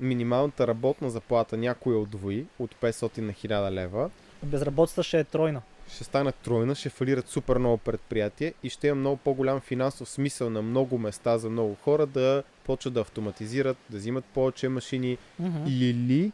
минималната 0.00 0.66
работна 0.66 1.10
заплата 1.10 1.56
някой 1.56 1.94
отвои 1.94 2.46
от 2.58 2.74
500 2.74 3.18
на 3.20 3.32
1000 3.32 3.70
лева, 3.70 4.10
безработицата 4.42 5.02
ще 5.02 5.18
е 5.18 5.24
тройна 5.24 5.62
ще 5.92 6.04
станат 6.04 6.34
тройна, 6.34 6.74
ще 6.74 6.88
фалират 6.88 7.28
супер 7.28 7.58
много 7.58 7.78
предприятия 7.78 8.54
и 8.62 8.70
ще 8.70 8.86
има 8.86 8.96
много 8.96 9.16
по-голям 9.16 9.60
финансов 9.60 10.08
смисъл 10.08 10.50
на 10.50 10.62
много 10.62 10.98
места 10.98 11.38
за 11.38 11.50
много 11.50 11.74
хора 11.74 12.06
да 12.06 12.42
почват 12.64 12.94
да 12.94 13.00
автоматизират, 13.00 13.76
да 13.90 13.96
взимат 13.96 14.24
повече 14.24 14.68
машини 14.68 15.18
mm-hmm. 15.42 15.68
или 15.68 16.32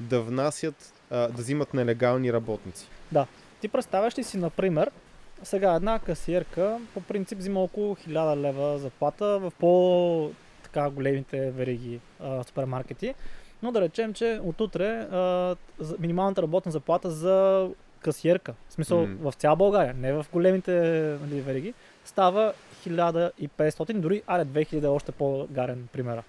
да 0.00 0.22
внасят, 0.22 0.92
а, 1.10 1.16
да 1.28 1.42
взимат 1.42 1.74
нелегални 1.74 2.32
работници. 2.32 2.88
Да. 3.12 3.26
Ти 3.60 3.68
представяш 3.68 4.18
ли 4.18 4.24
си, 4.24 4.36
например, 4.36 4.90
сега 5.42 5.74
една 5.74 5.98
касиерка 5.98 6.78
по 6.94 7.00
принцип 7.00 7.38
взима 7.38 7.60
около 7.60 7.94
1000 7.94 8.36
лева 8.36 8.78
заплата 8.78 9.38
в 9.38 9.52
по 9.58 10.30
така 10.62 10.90
големите 10.90 11.50
вериги 11.50 12.00
а, 12.20 12.44
супермаркети. 12.44 13.14
Но 13.62 13.72
да 13.72 13.80
речем, 13.80 14.14
че 14.14 14.40
отутре 14.42 14.98
а, 14.98 15.56
минималната 15.98 16.42
работна 16.42 16.72
заплата 16.72 17.10
за 17.10 17.68
касиерка, 18.00 18.54
в 18.68 18.72
смисъл 18.72 19.06
mm. 19.06 19.16
в 19.30 19.34
цяла 19.34 19.56
България, 19.56 19.94
не 19.94 20.12
в 20.12 20.26
големите 20.32 20.72
нали, 21.22 21.40
вериги, 21.40 21.74
става 22.04 22.52
1500, 22.86 23.92
дори 23.92 24.22
аре 24.26 24.44
2000 24.44 24.84
е 24.84 24.86
още 24.86 25.12
по-гарен 25.12 25.88
примера. 25.92 26.22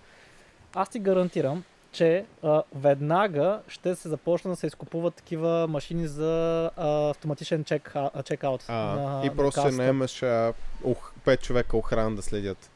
Аз 0.74 0.89
ти 0.89 0.99
гарантирам, 0.99 1.63
че 1.91 2.26
а, 2.43 2.63
веднага 2.76 3.59
ще 3.68 3.95
се 3.95 4.09
започна 4.09 4.49
да 4.49 4.55
се 4.55 4.68
изкупуват 4.68 5.13
такива 5.13 5.68
машини 5.68 6.07
за 6.07 6.63
а, 6.78 7.09
автоматичен 7.09 7.63
чек, 7.63 7.91
а, 7.95 8.24
чекаут. 8.24 8.63
А, 8.68 8.74
на, 8.74 9.26
и 9.26 9.30
просто 9.30 9.61
се 9.61 9.78
наемаш 9.78 10.20
5 10.20 11.41
човека 11.41 11.78
охрана 11.78 12.15
да 12.15 12.22
следят. 12.22 12.72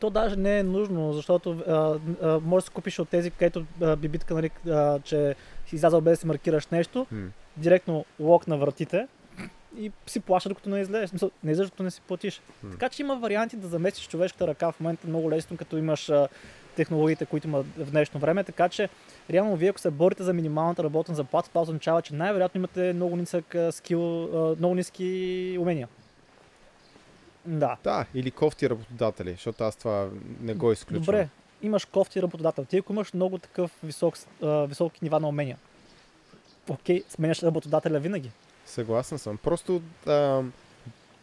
То 0.00 0.10
даже 0.10 0.36
не 0.36 0.58
е 0.58 0.62
нужно, 0.62 1.12
защото 1.12 1.50
а, 1.50 1.98
а, 2.22 2.40
може 2.40 2.62
да 2.62 2.66
се 2.66 2.72
купиш 2.72 2.98
от 2.98 3.08
тези, 3.08 3.30
където 3.30 3.66
би 3.96 4.08
битка, 4.08 4.34
нали, 4.34 4.50
а, 4.68 5.00
че 5.00 5.34
си 5.66 5.76
излязал 5.76 6.00
без 6.00 6.12
да 6.12 6.20
си 6.20 6.26
маркираш 6.26 6.66
нещо. 6.66 7.06
Mm 7.14 7.28
директно 7.56 8.04
лок 8.20 8.46
на 8.46 8.56
вратите 8.56 9.06
и 9.78 9.92
си 10.06 10.20
плаща, 10.20 10.48
докато 10.48 10.68
не 10.68 10.80
излезеш. 10.80 11.10
Смисъл, 11.10 11.30
не 11.44 11.52
излезеш, 11.52 11.70
докато 11.70 11.82
не 11.82 11.90
си 11.90 12.00
платиш. 12.08 12.40
Hmm. 12.64 12.70
Така 12.70 12.88
че 12.88 13.02
има 13.02 13.16
варианти 13.16 13.56
да 13.56 13.68
заместиш 13.68 14.08
човешката 14.08 14.46
ръка 14.46 14.72
в 14.72 14.80
момента 14.80 15.08
много 15.08 15.30
лесно, 15.30 15.56
като 15.56 15.76
имаш 15.76 16.08
а, 16.08 16.28
технологиите, 16.76 17.26
които 17.26 17.48
има 17.48 17.62
в 17.62 17.90
днешно 17.90 18.20
време. 18.20 18.44
Така 18.44 18.68
че, 18.68 18.88
реално, 19.30 19.56
вие 19.56 19.70
ако 19.70 19.80
се 19.80 19.90
борите 19.90 20.22
за 20.22 20.32
минималната 20.32 20.84
работна 20.84 21.14
заплата, 21.14 21.48
това 21.48 21.60
означава, 21.60 22.02
че 22.02 22.14
най-вероятно 22.14 22.58
имате 22.58 22.92
много 22.92 23.16
нисък 23.16 23.56
скил, 23.70 24.24
а, 24.24 24.56
много 24.58 24.74
ниски 24.74 25.56
умения. 25.60 25.88
Да. 27.46 27.76
Да, 27.84 28.06
или 28.14 28.30
кофти 28.30 28.70
работодатели, 28.70 29.30
защото 29.30 29.64
аз 29.64 29.76
това 29.76 30.08
не 30.40 30.54
го 30.54 30.72
изключвам. 30.72 31.04
Добре, 31.04 31.28
имаш 31.62 31.84
кофти 31.84 32.22
работодател. 32.22 32.64
Ти 32.64 32.76
ако 32.76 32.92
имаш 32.92 33.14
много 33.14 33.38
такъв 33.38 33.70
висок, 33.82 34.18
а, 34.42 34.66
високи 34.66 34.98
нива 35.02 35.20
на 35.20 35.28
умения, 35.28 35.56
окей, 36.68 37.04
сменяш 37.08 37.42
работодателя 37.42 37.98
винаги. 37.98 38.30
Съгласен 38.66 39.18
съм. 39.18 39.36
Просто 39.36 39.82
а, 40.06 40.42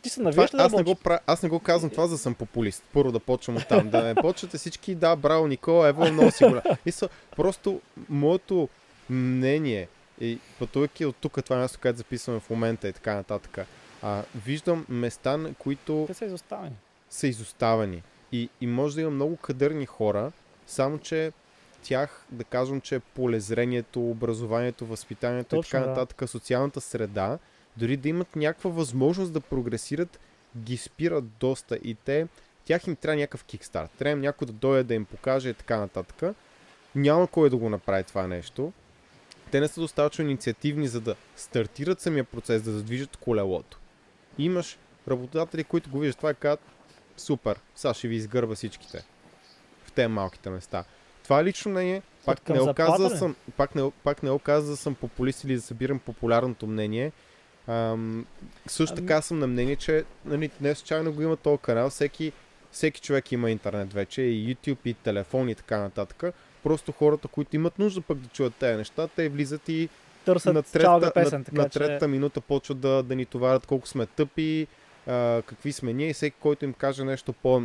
ти 0.01 0.09
се 0.09 0.21
навиеш 0.21 0.49
да 0.49 0.63
аз, 0.63 0.73
не 0.73 0.83
го, 0.83 0.95
аз 1.27 1.43
не 1.43 1.49
го 1.49 1.59
казвам 1.59 1.91
това, 1.91 2.07
за 2.07 2.13
да 2.13 2.17
съм 2.17 2.33
популист. 2.33 2.83
Първо 2.93 3.11
да 3.11 3.19
почвам 3.19 3.57
от 3.57 3.67
там. 3.67 3.89
Да 3.89 4.03
не 4.03 4.15
почвате 4.15 4.57
всички, 4.57 4.95
да, 4.95 5.15
браво, 5.15 5.47
Никола, 5.47 5.87
ево, 5.87 6.11
много 6.11 6.31
си 6.31 6.43
голяма. 6.43 6.63
Просто 7.35 7.81
моето 8.09 8.69
мнение, 9.09 9.87
и 10.21 10.39
пътувайки 10.59 11.05
от 11.05 11.15
тук, 11.15 11.43
това 11.43 11.57
място, 11.57 11.79
където 11.81 11.97
записваме 11.97 12.39
в 12.39 12.49
момента 12.49 12.87
и 12.87 12.93
така 12.93 13.15
нататък, 13.15 13.67
а, 14.01 14.23
виждам 14.45 14.85
места, 14.89 15.37
на 15.37 15.53
които... 15.53 16.03
Те 16.07 16.13
са 16.13 16.25
изоставени. 16.25 16.75
Са 17.09 17.27
изоставени. 17.27 18.03
И, 18.31 18.49
и 18.61 18.67
може 18.67 18.95
да 18.95 19.01
има 19.01 19.11
много 19.11 19.37
кадърни 19.37 19.85
хора, 19.85 20.31
само 20.67 20.97
че 20.97 21.31
тях, 21.84 22.25
да 22.31 22.43
кажем, 22.43 22.81
че 22.81 22.99
полезрението, 22.99 24.09
образованието, 24.09 24.86
възпитанието 24.86 25.55
Точно, 25.55 25.77
и 25.77 25.81
така 25.81 25.89
нататък, 25.89 26.19
да. 26.19 26.27
социалната 26.27 26.81
среда, 26.81 27.39
дори 27.77 27.97
да 27.97 28.09
имат 28.09 28.36
някаква 28.36 28.69
възможност 28.69 29.34
да 29.34 29.41
прогресират, 29.41 30.19
ги 30.57 30.77
спират 30.77 31.25
доста 31.39 31.75
и 31.84 31.95
те, 31.95 32.27
тях 32.65 32.88
им 32.88 32.95
трябва 32.95 33.19
някакъв 33.19 33.43
кикстарт. 33.43 33.91
Трябва 33.91 34.21
някой 34.21 34.45
да 34.45 34.53
дойде 34.53 34.84
да 34.84 34.93
им 34.93 35.05
покаже 35.05 35.49
и 35.49 35.53
така 35.53 35.77
нататък. 35.77 36.36
Няма 36.95 37.27
кой 37.27 37.49
да 37.49 37.57
го 37.57 37.69
направи 37.69 38.03
това 38.03 38.27
нещо. 38.27 38.73
Те 39.51 39.59
не 39.59 39.67
са 39.67 39.81
достатъчно 39.81 40.25
инициативни, 40.25 40.88
за 40.88 41.01
да 41.01 41.15
стартират 41.36 42.01
самия 42.01 42.23
процес, 42.23 42.61
да 42.61 42.71
задвижат 42.71 43.17
колелото. 43.17 43.79
Имаш 44.38 44.77
работодатели, 45.07 45.63
които 45.63 45.89
го 45.89 45.99
виждат 45.99 46.17
това 46.17 46.31
и 46.31 46.36
казват, 46.36 46.59
супер, 47.17 47.59
сега 47.75 47.93
ще 47.93 48.07
ви 48.07 48.15
изгърба 48.15 48.55
всичките 48.55 49.03
в 49.86 49.91
тези 49.91 50.07
малките 50.07 50.49
места. 50.49 50.84
Това 51.24 51.43
лично 51.43 51.71
не 51.71 51.91
е. 51.91 52.01
Пак 52.26 52.49
не, 52.49 52.61
оказа, 52.61 53.17
съм, 53.17 53.36
пак, 53.57 53.76
не, 53.76 53.91
пак 54.03 54.24
не 54.24 54.32
оказа 54.32 54.71
да 54.71 54.78
съм 54.78 54.95
популист 54.95 55.43
или 55.43 55.55
да 55.55 55.61
събирам 55.61 55.99
популярното 55.99 56.67
мнение. 56.67 57.11
Ам, 57.67 58.26
също 58.67 58.95
ами- 58.97 59.07
така 59.07 59.21
съм 59.21 59.39
на 59.39 59.47
мнение, 59.47 59.76
че 59.76 60.03
нали, 60.26 60.51
не 60.61 60.76
случайно 60.76 61.13
го 61.13 61.21
има 61.21 61.38
този 61.38 61.57
канал. 61.57 61.89
Всеки, 61.89 62.32
всеки 62.71 63.01
човек 63.01 63.32
има 63.32 63.51
интернет 63.51 63.93
вече, 63.93 64.21
и 64.21 64.55
YouTube, 64.55 64.78
и 64.86 64.93
телефон 64.93 65.49
и 65.49 65.55
така 65.55 65.80
нататък. 65.80 66.36
Просто 66.63 66.91
хората, 66.91 67.28
които 67.28 67.55
имат 67.55 67.80
нужда 67.80 68.01
пък 68.01 68.17
да 68.17 68.28
чуят 68.28 68.55
тези 68.55 68.78
неща, 68.78 69.07
те 69.07 69.30
влизат 69.30 69.69
и 69.69 69.89
Търсят 70.26 70.53
на 70.53 70.63
трета, 70.63 71.11
песен, 71.13 71.45
на, 71.51 71.63
на 71.63 71.69
третата 71.69 72.05
че... 72.05 72.09
минута 72.09 72.41
почват 72.41 72.80
да, 72.80 73.03
да 73.03 73.15
ни 73.15 73.26
товарят 73.26 73.65
колко 73.65 73.88
сме 73.88 74.05
тъпи, 74.05 74.67
а, 75.07 75.41
какви 75.45 75.71
сме 75.71 75.93
ние 75.93 76.09
и 76.09 76.13
всеки, 76.13 76.38
който 76.39 76.65
им 76.65 76.74
каже 76.74 77.03
нещо 77.03 77.34
по, 77.34 77.63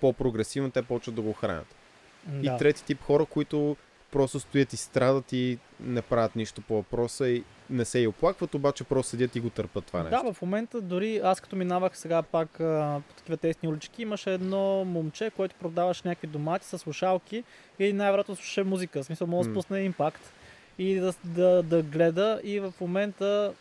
по-прогресивно, 0.00 0.70
те 0.70 0.82
почват 0.82 1.14
да 1.14 1.22
го 1.22 1.32
хранят. 1.32 1.75
Да. 2.26 2.54
И 2.54 2.58
трети 2.58 2.84
тип 2.84 3.02
хора, 3.02 3.26
които 3.26 3.76
просто 4.12 4.40
стоят 4.40 4.72
и 4.72 4.76
страдат 4.76 5.32
и 5.32 5.58
не 5.80 6.02
правят 6.02 6.36
нищо 6.36 6.62
по 6.62 6.74
въпроса 6.74 7.28
и 7.28 7.44
не 7.70 7.84
се 7.84 7.98
и 7.98 8.06
оплакват, 8.06 8.54
обаче 8.54 8.84
просто 8.84 9.10
седят 9.10 9.36
и 9.36 9.40
го 9.40 9.50
търпат 9.50 9.84
това 9.84 10.02
нещо. 10.02 10.22
Да, 10.24 10.32
в 10.32 10.42
момента 10.42 10.80
дори 10.80 11.20
аз 11.24 11.40
като 11.40 11.56
минавах 11.56 11.98
сега 11.98 12.22
пак 12.22 12.60
а, 12.60 13.00
по 13.08 13.14
такива 13.14 13.36
тесни 13.36 13.68
улички, 13.68 14.02
имаше 14.02 14.34
едно 14.34 14.84
момче, 14.84 15.30
което 15.36 15.54
продаваше 15.60 16.02
някакви 16.04 16.26
домати 16.26 16.66
с 16.66 16.78
слушалки 16.78 17.44
и 17.78 17.92
най-вероятно 17.92 18.36
слуша 18.36 18.64
музика. 18.64 19.02
В 19.02 19.06
смисъл, 19.06 19.26
може 19.26 19.48
да 19.48 19.54
спусне 19.54 19.80
импакт 19.80 20.32
и 20.78 20.94
да, 20.94 21.12
да, 21.24 21.62
да 21.62 21.82
гледа 21.82 22.40
и 22.44 22.60
в 22.60 22.72
момента 22.80 23.52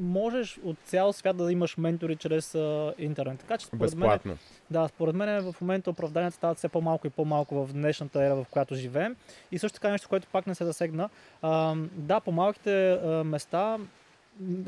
можеш 0.00 0.60
от 0.64 0.76
цял 0.84 1.12
свят 1.12 1.36
да 1.36 1.52
имаш 1.52 1.76
ментори 1.76 2.16
чрез 2.16 2.54
а, 2.54 2.94
интернет. 2.98 3.40
Така 3.40 3.58
че 3.58 3.66
според 3.66 3.80
Безплатно. 3.80 4.28
Мен, 4.28 4.38
да, 4.70 4.88
според 4.88 5.14
мен 5.14 5.52
в 5.52 5.60
момента 5.60 5.90
оправданията 5.90 6.36
стават 6.36 6.58
все 6.58 6.68
по-малко 6.68 7.06
и 7.06 7.10
по-малко 7.10 7.66
в 7.66 7.72
днешната 7.72 8.24
ера, 8.24 8.34
в 8.34 8.46
която 8.50 8.74
живеем. 8.74 9.16
И 9.52 9.58
също 9.58 9.74
така 9.74 9.90
нещо, 9.90 10.08
което 10.08 10.26
пак 10.32 10.46
не 10.46 10.54
се 10.54 10.64
засегна. 10.64 11.08
А, 11.42 11.74
да, 11.94 12.20
по 12.20 12.32
малките 12.32 12.92
а, 12.92 13.24
места 13.24 13.78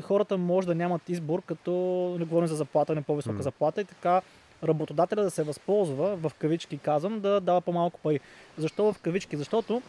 хората 0.01 0.37
може 0.37 0.67
да 0.67 0.75
нямат 0.75 1.09
избор, 1.09 1.41
като 1.41 1.71
не 2.19 2.25
говорим 2.25 2.47
за 2.47 2.55
заплата, 2.55 2.95
не 2.95 3.01
по-висока 3.01 3.37
mm. 3.37 3.41
заплата 3.41 3.81
и 3.81 3.85
така 3.85 4.21
работодателя 4.63 5.23
да 5.23 5.31
се 5.31 5.43
възползва, 5.43 6.15
в 6.15 6.31
кавички 6.39 6.77
казвам, 6.77 7.19
да 7.19 7.39
дава 7.41 7.61
по-малко 7.61 7.99
пари. 7.99 8.19
Защо 8.57 8.93
в 8.93 8.99
кавички? 8.99 9.37
Защото 9.37 9.81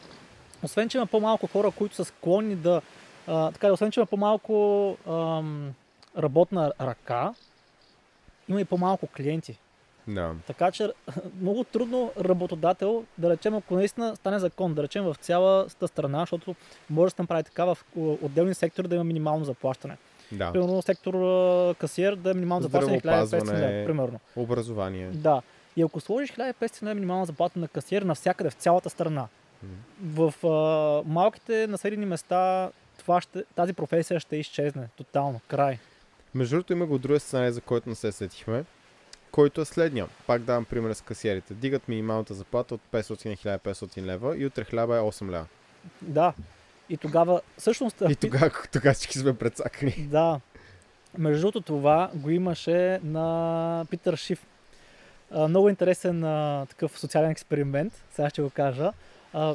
освен, 0.63 0.89
че 0.89 0.99
има 0.99 1.07
по-малко 1.07 1.47
хора, 1.47 1.71
които 1.71 1.95
са 1.95 2.05
склонни 2.05 2.57
да 2.57 2.83
а, 3.27 3.53
така, 3.53 3.73
освен, 3.73 3.91
че 3.91 4.01
има 4.01 4.07
по-малко 4.07 4.97
ам, 5.09 5.75
работна 6.19 6.73
ръка, 6.81 7.35
има 8.49 8.61
и 8.61 8.65
по-малко 8.65 9.07
клиенти. 9.07 9.59
Да. 10.09 10.35
Така 10.47 10.71
че 10.71 10.93
много 11.41 11.65
трудно 11.65 12.13
работодател, 12.21 13.05
да 13.19 13.31
речем, 13.31 13.55
ако 13.55 13.75
наистина 13.75 14.17
стане 14.17 14.39
закон, 14.39 14.75
да 14.75 14.83
речем 14.83 15.05
в 15.05 15.17
цялата 15.21 15.89
страна, 15.89 16.21
защото 16.21 16.55
може 16.91 17.11
да 17.13 17.17
се 17.17 17.23
направи 17.23 17.45
така 17.45 17.65
в 17.65 17.79
отделни 17.97 18.55
сектори 18.55 18.89
да 18.89 18.95
има 18.95 19.05
минимално 19.05 19.45
заплащане. 19.45 19.97
Да. 20.33 20.53
Примерно 20.53 20.83
сектор 20.83 21.15
касиер 21.75 22.17
да 22.17 22.31
е 22.31 22.35
минимално 22.35 22.63
заплащане 22.63 23.01
1500 23.01 23.53
лева, 23.53 23.87
примерно. 23.87 24.21
Образование. 24.37 25.11
Да. 25.11 25.43
И 25.77 25.83
ако 25.83 26.01
сложиш 26.01 26.33
1500 26.33 26.83
лева 26.83 26.95
минимална 26.95 27.27
заплата 27.27 27.59
на 27.59 27.69
касиер 27.69 28.03
навсякъде 28.03 28.51
в 28.51 28.55
цялата 28.55 28.91
страна, 28.91 29.27
в 30.03 30.35
а, 30.47 31.09
малките 31.09 31.67
населени 31.67 32.07
места 32.07 32.71
това 33.05 33.21
ще, 33.21 33.45
тази 33.55 33.73
професия 33.73 34.21
ще 34.21 34.37
изчезне 34.37 34.89
тотално. 34.97 35.41
Край. 35.49 35.79
Между 36.35 36.57
другото 36.57 36.73
има 36.73 36.87
го 36.87 36.99
друга 36.99 37.21
сценарий, 37.21 37.51
за 37.51 37.61
който 37.61 37.89
не 37.89 37.95
се 37.95 38.13
сетихме, 38.13 38.65
който 39.31 39.61
е 39.61 39.65
следния. 39.65 40.09
Пак 40.27 40.43
давам 40.43 40.65
пример 40.65 40.93
с 40.93 41.01
касиерите. 41.01 41.55
Дигат 41.55 41.89
минималната 41.89 42.35
заплата 42.35 42.75
от 42.75 42.81
500 42.93 43.27
на 43.27 43.59
1500 43.59 44.03
лева 44.03 44.37
и 44.37 44.47
утре 44.47 44.65
хляба 44.65 44.97
е 44.97 45.01
8 45.01 45.31
лева. 45.31 45.47
Да. 46.03 46.33
И 46.89 46.97
тогава, 46.97 47.41
всъщност... 47.59 48.03
И 48.11 48.17
тогава, 48.17 48.51
тогава 48.73 48.95
всички 48.95 49.19
сме 49.19 49.39
прецакани. 49.39 50.07
Да. 50.11 50.41
Между 51.19 51.41
другото 51.41 51.61
това 51.61 52.11
го 52.15 52.31
имаше 52.31 53.01
на 53.05 53.87
Питър 53.91 54.17
Шиф. 54.17 54.47
А, 55.31 55.49
много 55.49 55.69
интересен 55.69 56.25
а, 56.25 56.67
такъв 56.69 56.99
социален 56.99 57.31
експеримент, 57.31 58.03
сега 58.11 58.31
ще 58.31 58.43
го 58.43 58.51
кажа. 58.51 58.93
А, 59.33 59.55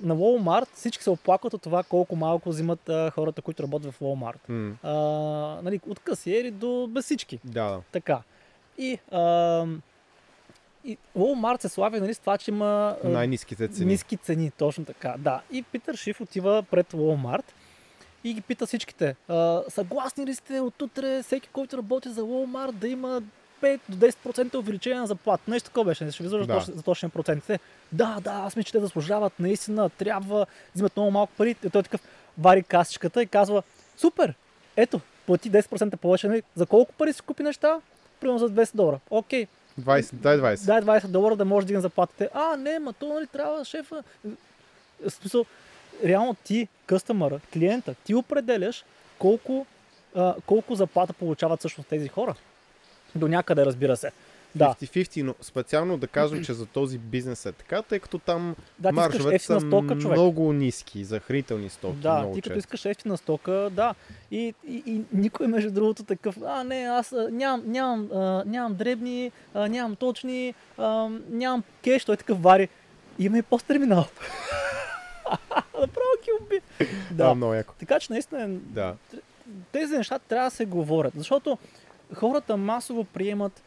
на 0.00 0.16
Walmart 0.16 0.68
всички 0.74 1.02
се 1.02 1.10
оплакват 1.10 1.54
от 1.54 1.62
това 1.62 1.82
колко 1.82 2.16
малко 2.16 2.48
взимат 2.48 2.88
а, 2.88 3.10
хората, 3.10 3.42
които 3.42 3.62
работят 3.62 3.94
в 3.94 4.00
Walmart. 4.00 4.48
Mm. 4.50 4.74
А, 4.82 5.62
нали, 5.62 5.80
от 5.88 5.98
касиери 5.98 6.50
до 6.50 6.88
без 6.90 7.04
всички. 7.04 7.40
Да. 7.44 7.80
Така. 7.92 8.22
И, 8.78 8.98
а, 9.10 9.66
и 10.84 10.98
Walmart 11.18 11.60
се 11.60 11.68
слави 11.68 12.00
нали, 12.00 12.14
с 12.14 12.18
това, 12.18 12.38
че 12.38 12.50
има 12.50 12.96
най-низките 13.04 13.68
цени. 13.68 13.90
Ниски 13.90 14.16
цени, 14.16 14.50
точно 14.50 14.84
така. 14.84 15.14
Да. 15.18 15.42
И 15.50 15.62
Питър 15.62 15.96
Шиф 15.96 16.20
отива 16.20 16.62
пред 16.70 16.92
Walmart 16.92 17.44
и 18.24 18.34
ги 18.34 18.40
пита 18.40 18.66
всичките. 18.66 19.16
А, 19.28 19.62
съгласни 19.68 20.26
ли 20.26 20.34
сте 20.34 20.60
от 20.60 20.82
утре 20.82 21.22
всеки, 21.22 21.48
който 21.48 21.76
работи 21.76 22.08
за 22.08 22.22
Walmart 22.22 22.72
да 22.72 22.88
има 22.88 23.22
5 23.62 23.80
до 23.88 24.06
10% 24.06 24.54
увеличение 24.54 25.00
на 25.00 25.06
заплата. 25.06 25.50
Нещо 25.50 25.68
такова 25.68 25.84
беше, 25.84 26.04
не 26.04 26.12
ще 26.12 26.22
ви 26.22 26.28
да. 26.28 26.60
за, 26.60 26.72
за 26.76 27.08
процентите. 27.08 27.58
Да, 27.92 28.18
да, 28.20 28.30
аз 28.30 28.56
мисля, 28.56 28.66
че 28.66 28.72
те 28.72 28.80
заслужават, 28.80 29.32
наистина, 29.40 29.90
трябва, 29.90 30.46
взимат 30.74 30.96
много 30.96 31.10
малко 31.10 31.32
пари. 31.36 31.56
И 31.64 31.70
той 31.70 31.80
е 31.80 31.82
такъв 31.82 32.00
вари 32.38 32.62
касичката 32.62 33.22
и 33.22 33.26
казва, 33.26 33.62
супер, 33.96 34.34
ето, 34.76 35.00
плати 35.26 35.50
10% 35.50 35.96
повече, 35.96 36.28
нали? 36.28 36.42
за 36.54 36.66
колко 36.66 36.92
пари 36.92 37.12
си 37.12 37.22
купи 37.22 37.42
неща? 37.42 37.80
Примерно 38.20 38.38
за 38.38 38.50
200 38.50 38.76
долара. 38.76 39.00
Окей. 39.10 39.46
20, 39.80 40.12
дай 40.12 40.38
20. 40.38 40.64
Дай 40.66 40.80
20 40.80 41.06
долара 41.06 41.36
да 41.36 41.44
може 41.44 41.64
да 41.64 41.68
дигне 41.68 41.80
заплатите. 41.80 42.28
А, 42.34 42.56
не, 42.56 42.78
ма 42.78 42.92
то 42.92 43.08
нали 43.08 43.26
трябва 43.26 43.64
шефа. 43.64 44.02
В 45.06 45.10
смисъл, 45.10 45.44
реално 46.04 46.34
ти, 46.34 46.68
къстъмъра, 46.86 47.40
клиента, 47.52 47.94
ти 48.04 48.14
определяш 48.14 48.84
колко, 49.18 49.66
а, 50.14 50.34
колко 50.46 50.74
заплата 50.74 51.12
получават 51.12 51.58
всъщност 51.58 51.88
тези 51.88 52.08
хора. 52.08 52.34
До 53.14 53.28
някъде, 53.28 53.66
разбира 53.66 53.96
се. 53.96 54.10
Да. 54.54 54.74
50-50, 54.80 55.22
но 55.22 55.34
специално 55.40 55.96
да 55.96 56.06
кажем, 56.06 56.44
че 56.44 56.52
за 56.52 56.66
този 56.66 56.98
бизнес 56.98 57.46
е 57.46 57.52
така, 57.52 57.82
тъй 57.82 57.98
като 57.98 58.18
там 58.18 58.56
да, 58.78 58.92
маржовете 58.92 59.38
са 59.38 59.60
стока, 59.60 59.98
човек. 59.98 60.16
много 60.16 60.52
ниски 60.52 61.04
за 61.04 61.20
хранителни 61.20 61.68
стоки. 61.68 61.96
Да, 61.96 62.18
много 62.18 62.34
ти 62.34 62.42
като 62.42 62.58
искаш 62.58 62.84
ефтина 62.84 63.16
стока, 63.16 63.68
да. 63.72 63.94
И, 64.30 64.54
и, 64.68 64.82
и 64.86 65.00
никой 65.12 65.46
между 65.46 65.70
другото 65.70 66.04
такъв, 66.04 66.36
а 66.46 66.64
не, 66.64 66.82
аз 66.82 67.14
нямам, 67.30 67.62
нямам, 67.66 68.08
а, 68.12 68.42
нямам 68.46 68.74
дребни, 68.74 69.32
а, 69.54 69.68
нямам 69.68 69.96
точни, 69.96 70.54
а, 70.78 71.08
нямам 71.30 71.62
кеш, 71.84 72.04
той 72.04 72.14
е 72.14 72.18
такъв 72.18 72.42
вари. 72.42 72.68
Има 73.18 73.38
и 73.38 73.42
посттерминал. 73.42 74.06
Направо 75.80 76.12
ги 76.24 76.30
уби. 76.40 76.60
Да, 77.10 77.34
много 77.34 77.54
яко. 77.54 77.74
Така 77.78 78.00
че 78.00 78.12
наистина 78.12 78.48
да 78.48 78.94
тези 79.72 79.96
неща 79.96 80.18
трябва 80.18 80.50
да 80.50 80.56
се 80.56 80.64
говорят, 80.64 81.12
защото 81.16 81.58
хората 82.14 82.56
масово 82.56 83.04
приемат 83.04 83.62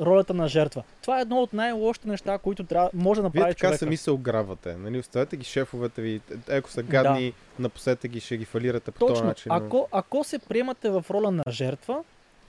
ролята 0.00 0.34
на 0.34 0.48
жертва. 0.48 0.82
Това 1.02 1.18
е 1.18 1.22
едно 1.22 1.36
от 1.36 1.52
най-лошите 1.52 2.08
неща, 2.08 2.38
които 2.38 2.64
трябва, 2.64 2.90
може 2.94 3.20
да 3.20 3.22
направи 3.22 3.44
Вие 3.44 3.54
така 3.54 3.66
човека. 3.66 3.78
сами 3.78 3.96
се 3.96 4.10
ограбвате. 4.10 4.76
Нали? 4.76 4.98
Оставете 4.98 5.36
ги 5.36 5.44
шефовете 5.44 6.02
ви. 6.02 6.20
Еко 6.48 6.70
са 6.70 6.82
гадни, 6.82 7.30
да. 7.30 7.62
напоследък 7.62 8.10
ги 8.10 8.20
ще 8.20 8.36
ги 8.36 8.44
фалирате 8.44 8.90
по 8.90 8.98
Точно. 8.98 9.14
този 9.14 9.24
начин. 9.24 9.52
Ако, 9.52 9.88
ако 9.92 10.24
се 10.24 10.38
приемате 10.38 10.90
в 10.90 11.04
роля 11.10 11.30
на 11.30 11.42
жертва, 11.48 12.04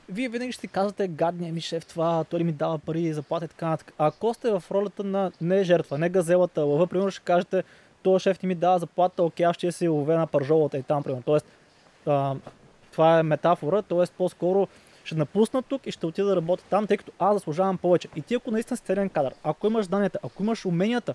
вие 0.10 0.30
винаги 0.30 0.52
ще 0.52 0.68
казвате, 0.68 1.08
гадния 1.08 1.54
ми 1.54 1.62
шеф 1.62 1.86
това, 1.86 2.24
той 2.24 2.40
ли 2.40 2.44
ми 2.44 2.52
дава 2.52 2.80
пари, 2.80 3.14
заплата 3.14 3.46
и 3.46 3.48
така 3.48 3.70
нататък. 3.70 3.94
Ако 3.98 4.34
сте 4.34 4.52
в 4.52 4.64
ролята 4.72 5.04
на 5.04 5.32
не 5.42 5.64
жертва, 5.64 5.98
не 5.98 6.10
газелата, 6.10 6.62
лъва, 6.62 6.88
примерно 6.88 7.12
ще 7.12 7.22
кажете, 7.22 7.64
този 8.04 8.24
шеф 8.24 8.40
ти 8.40 8.48
ми 8.48 8.56
дава 8.56 8.80
заплата, 8.80 9.24
окей, 9.24 9.46
аз 9.46 9.56
ще 9.56 9.72
си 9.72 9.88
ловя 9.88 10.18
на 10.18 10.28
пържолата 10.28 10.78
и 10.78 10.84
там, 10.84 11.04
примерно. 11.04 11.24
Тоест, 11.26 11.46
а, 12.06 12.36
това 12.92 13.20
е 13.20 13.24
метафора, 13.24 13.82
т.е. 13.82 14.04
по-скоро 14.18 14.68
ще 15.04 15.16
напусна 15.16 15.62
тук 15.62 15.88
и 15.88 15.92
ще 15.92 16.06
отида 16.06 16.28
да 16.28 16.36
работя 16.36 16.64
там, 16.70 16.88
тъй 16.88 16.98
като 16.98 17.12
аз 17.20 17.36
заслужавам 17.36 17.78
повече. 17.78 18.08
И 18.16 18.22
ти 18.22 18.36
ако 18.36 18.52
наистина 18.52 18.78
си 18.78 18.84
целен 18.84 19.10
кадър, 19.10 19.34
ако 19.44 19.68
имаш 19.68 19.86
знанията, 19.86 20.20
ако 20.24 20.44
имаш 20.44 20.66
уменията, 20.66 21.14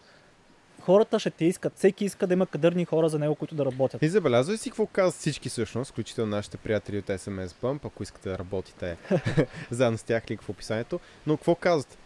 хората 0.87 1.19
ще 1.19 1.31
те 1.31 1.45
искат. 1.45 1.73
Всеки 1.77 2.05
иска 2.05 2.27
да 2.27 2.35
има 2.35 2.47
кадърни 2.47 2.85
хора 2.85 3.09
за 3.09 3.19
него, 3.19 3.35
които 3.35 3.55
да 3.55 3.65
работят. 3.65 4.03
И 4.03 4.09
забелязвай 4.09 4.57
си 4.57 4.71
какво 4.71 4.87
казват 4.87 5.21
всички 5.21 5.49
всъщност, 5.49 5.91
включително 5.91 6.31
нашите 6.31 6.57
приятели 6.57 6.99
от 6.99 7.07
SMS 7.07 7.47
Bump, 7.47 7.85
ако 7.85 8.03
искате 8.03 8.29
да 8.29 8.39
работите 8.39 8.97
заедно 9.71 9.99
с 9.99 10.03
тях, 10.03 10.31
лик 10.31 10.43
в 10.43 10.49
описанието. 10.49 11.01
Но 11.27 11.37
какво 11.37 11.55
казват? 11.55 11.99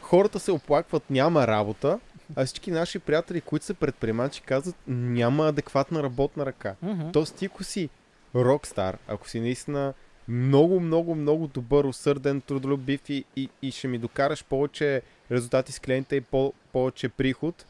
Хората 0.00 0.40
се 0.40 0.52
оплакват, 0.52 1.10
няма 1.10 1.46
работа, 1.46 1.98
а 2.36 2.44
всички 2.44 2.70
наши 2.70 2.98
приятели, 2.98 3.40
които 3.40 3.66
са 3.66 3.74
предприемачи, 3.74 4.42
казват, 4.42 4.76
няма 4.86 5.48
адекватна 5.48 6.02
работна 6.02 6.46
ръка. 6.46 6.74
Mm-hmm. 6.84 7.12
Тоест 7.12 7.36
ти 7.36 7.46
ако 7.46 7.64
си 7.64 7.88
рокстар, 8.34 8.98
ако 9.08 9.28
си 9.28 9.40
наистина 9.40 9.94
много, 10.28 10.80
много, 10.80 11.14
много 11.14 11.46
добър, 11.46 11.84
усърден, 11.84 12.40
трудолюбив 12.40 13.10
и, 13.10 13.24
и, 13.36 13.48
и 13.62 13.70
ще 13.70 13.88
ми 13.88 13.98
докараш 13.98 14.44
повече 14.44 15.02
резултати 15.30 15.72
с 15.72 15.80
клиента 15.80 16.16
и 16.16 16.20
по, 16.20 16.52
повече 16.72 17.08
приход, 17.08 17.66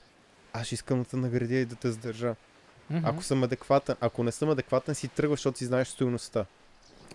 аз 0.53 0.67
ще 0.67 0.75
искам 0.75 0.99
да 0.99 1.05
те 1.05 1.17
наградя 1.17 1.55
и 1.55 1.65
да 1.65 1.75
те 1.77 1.91
задържа. 1.91 2.35
Mm-hmm. 2.93 3.01
Ако 3.05 3.23
съм 3.23 3.43
адекватен, 3.43 3.97
ако 4.01 4.25
не 4.25 4.33
съм 4.33 4.51
адекватен, 4.51 4.95
си 4.95 5.09
тръгваш, 5.09 5.39
защото 5.39 5.59
си 5.59 5.65
знаеш 5.65 5.89
стоеността. 5.89 6.45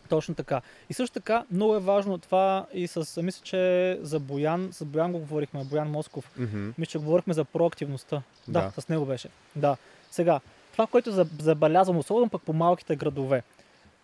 Точно 0.10 0.36
така. 0.36 0.62
И 0.90 0.94
също 0.94 1.14
така, 1.14 1.46
много 1.52 1.76
е 1.76 1.80
важно 1.80 2.18
това 2.18 2.66
и 2.74 2.88
с, 2.88 3.22
мисля, 3.22 3.42
че 3.44 4.00
за 4.02 4.20
Боян, 4.20 4.70
с 4.72 4.86
Боян 4.86 5.12
го 5.12 5.20
говорихме, 5.20 5.64
Боян 5.64 5.92
Москов. 5.92 6.32
Mm-hmm. 6.40 6.74
Мисля, 6.78 6.90
че 6.92 6.98
говорихме 6.98 7.34
за 7.34 7.46
проактивността. 7.46 8.22
Да, 8.48 8.72
Да. 8.76 8.82
с 8.82 8.90
него 8.90 9.06
беше. 9.06 9.30
Да. 9.56 9.78
Сега, 10.12 10.40
това, 10.72 10.88
което 10.88 11.12
за- 11.12 11.28
забелязвам, 11.40 11.98
особено 11.98 12.30
пък 12.30 12.42
по 12.42 12.54
малките 12.54 12.96
градове, 12.96 13.44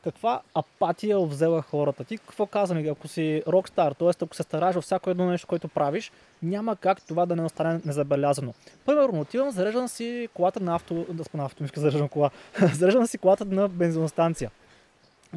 каква 0.03 0.41
апатия 0.55 1.19
взела 1.19 1.61
хората. 1.61 2.03
Ти 2.03 2.17
какво 2.17 2.45
казваме, 2.45 2.87
ако 2.89 3.07
си 3.07 3.43
рокстар, 3.47 3.91
т.е. 3.91 4.09
ако 4.21 4.35
се 4.35 4.43
стараш 4.43 4.75
във 4.75 4.83
всяко 4.83 5.09
едно 5.09 5.25
нещо, 5.25 5.47
което 5.47 5.67
правиш, 5.67 6.11
няма 6.43 6.75
как 6.75 7.01
това 7.01 7.25
да 7.25 7.35
не 7.35 7.43
остане 7.43 7.81
незабелязано. 7.85 8.53
Примерно, 8.85 9.19
отивам, 9.19 9.51
зареждам 9.51 9.87
си 9.87 10.29
колата 10.33 10.59
на 10.59 10.75
авто, 10.75 11.05
да 11.09 11.23
сме 11.23 11.37
на 11.37 11.45
авто, 11.45 11.63
зареждам 11.75 12.09
кола, 12.09 12.29
зареждам 12.73 13.07
си 13.07 13.17
колата 13.17 13.45
на 13.45 13.69
бензиностанция. 13.69 14.51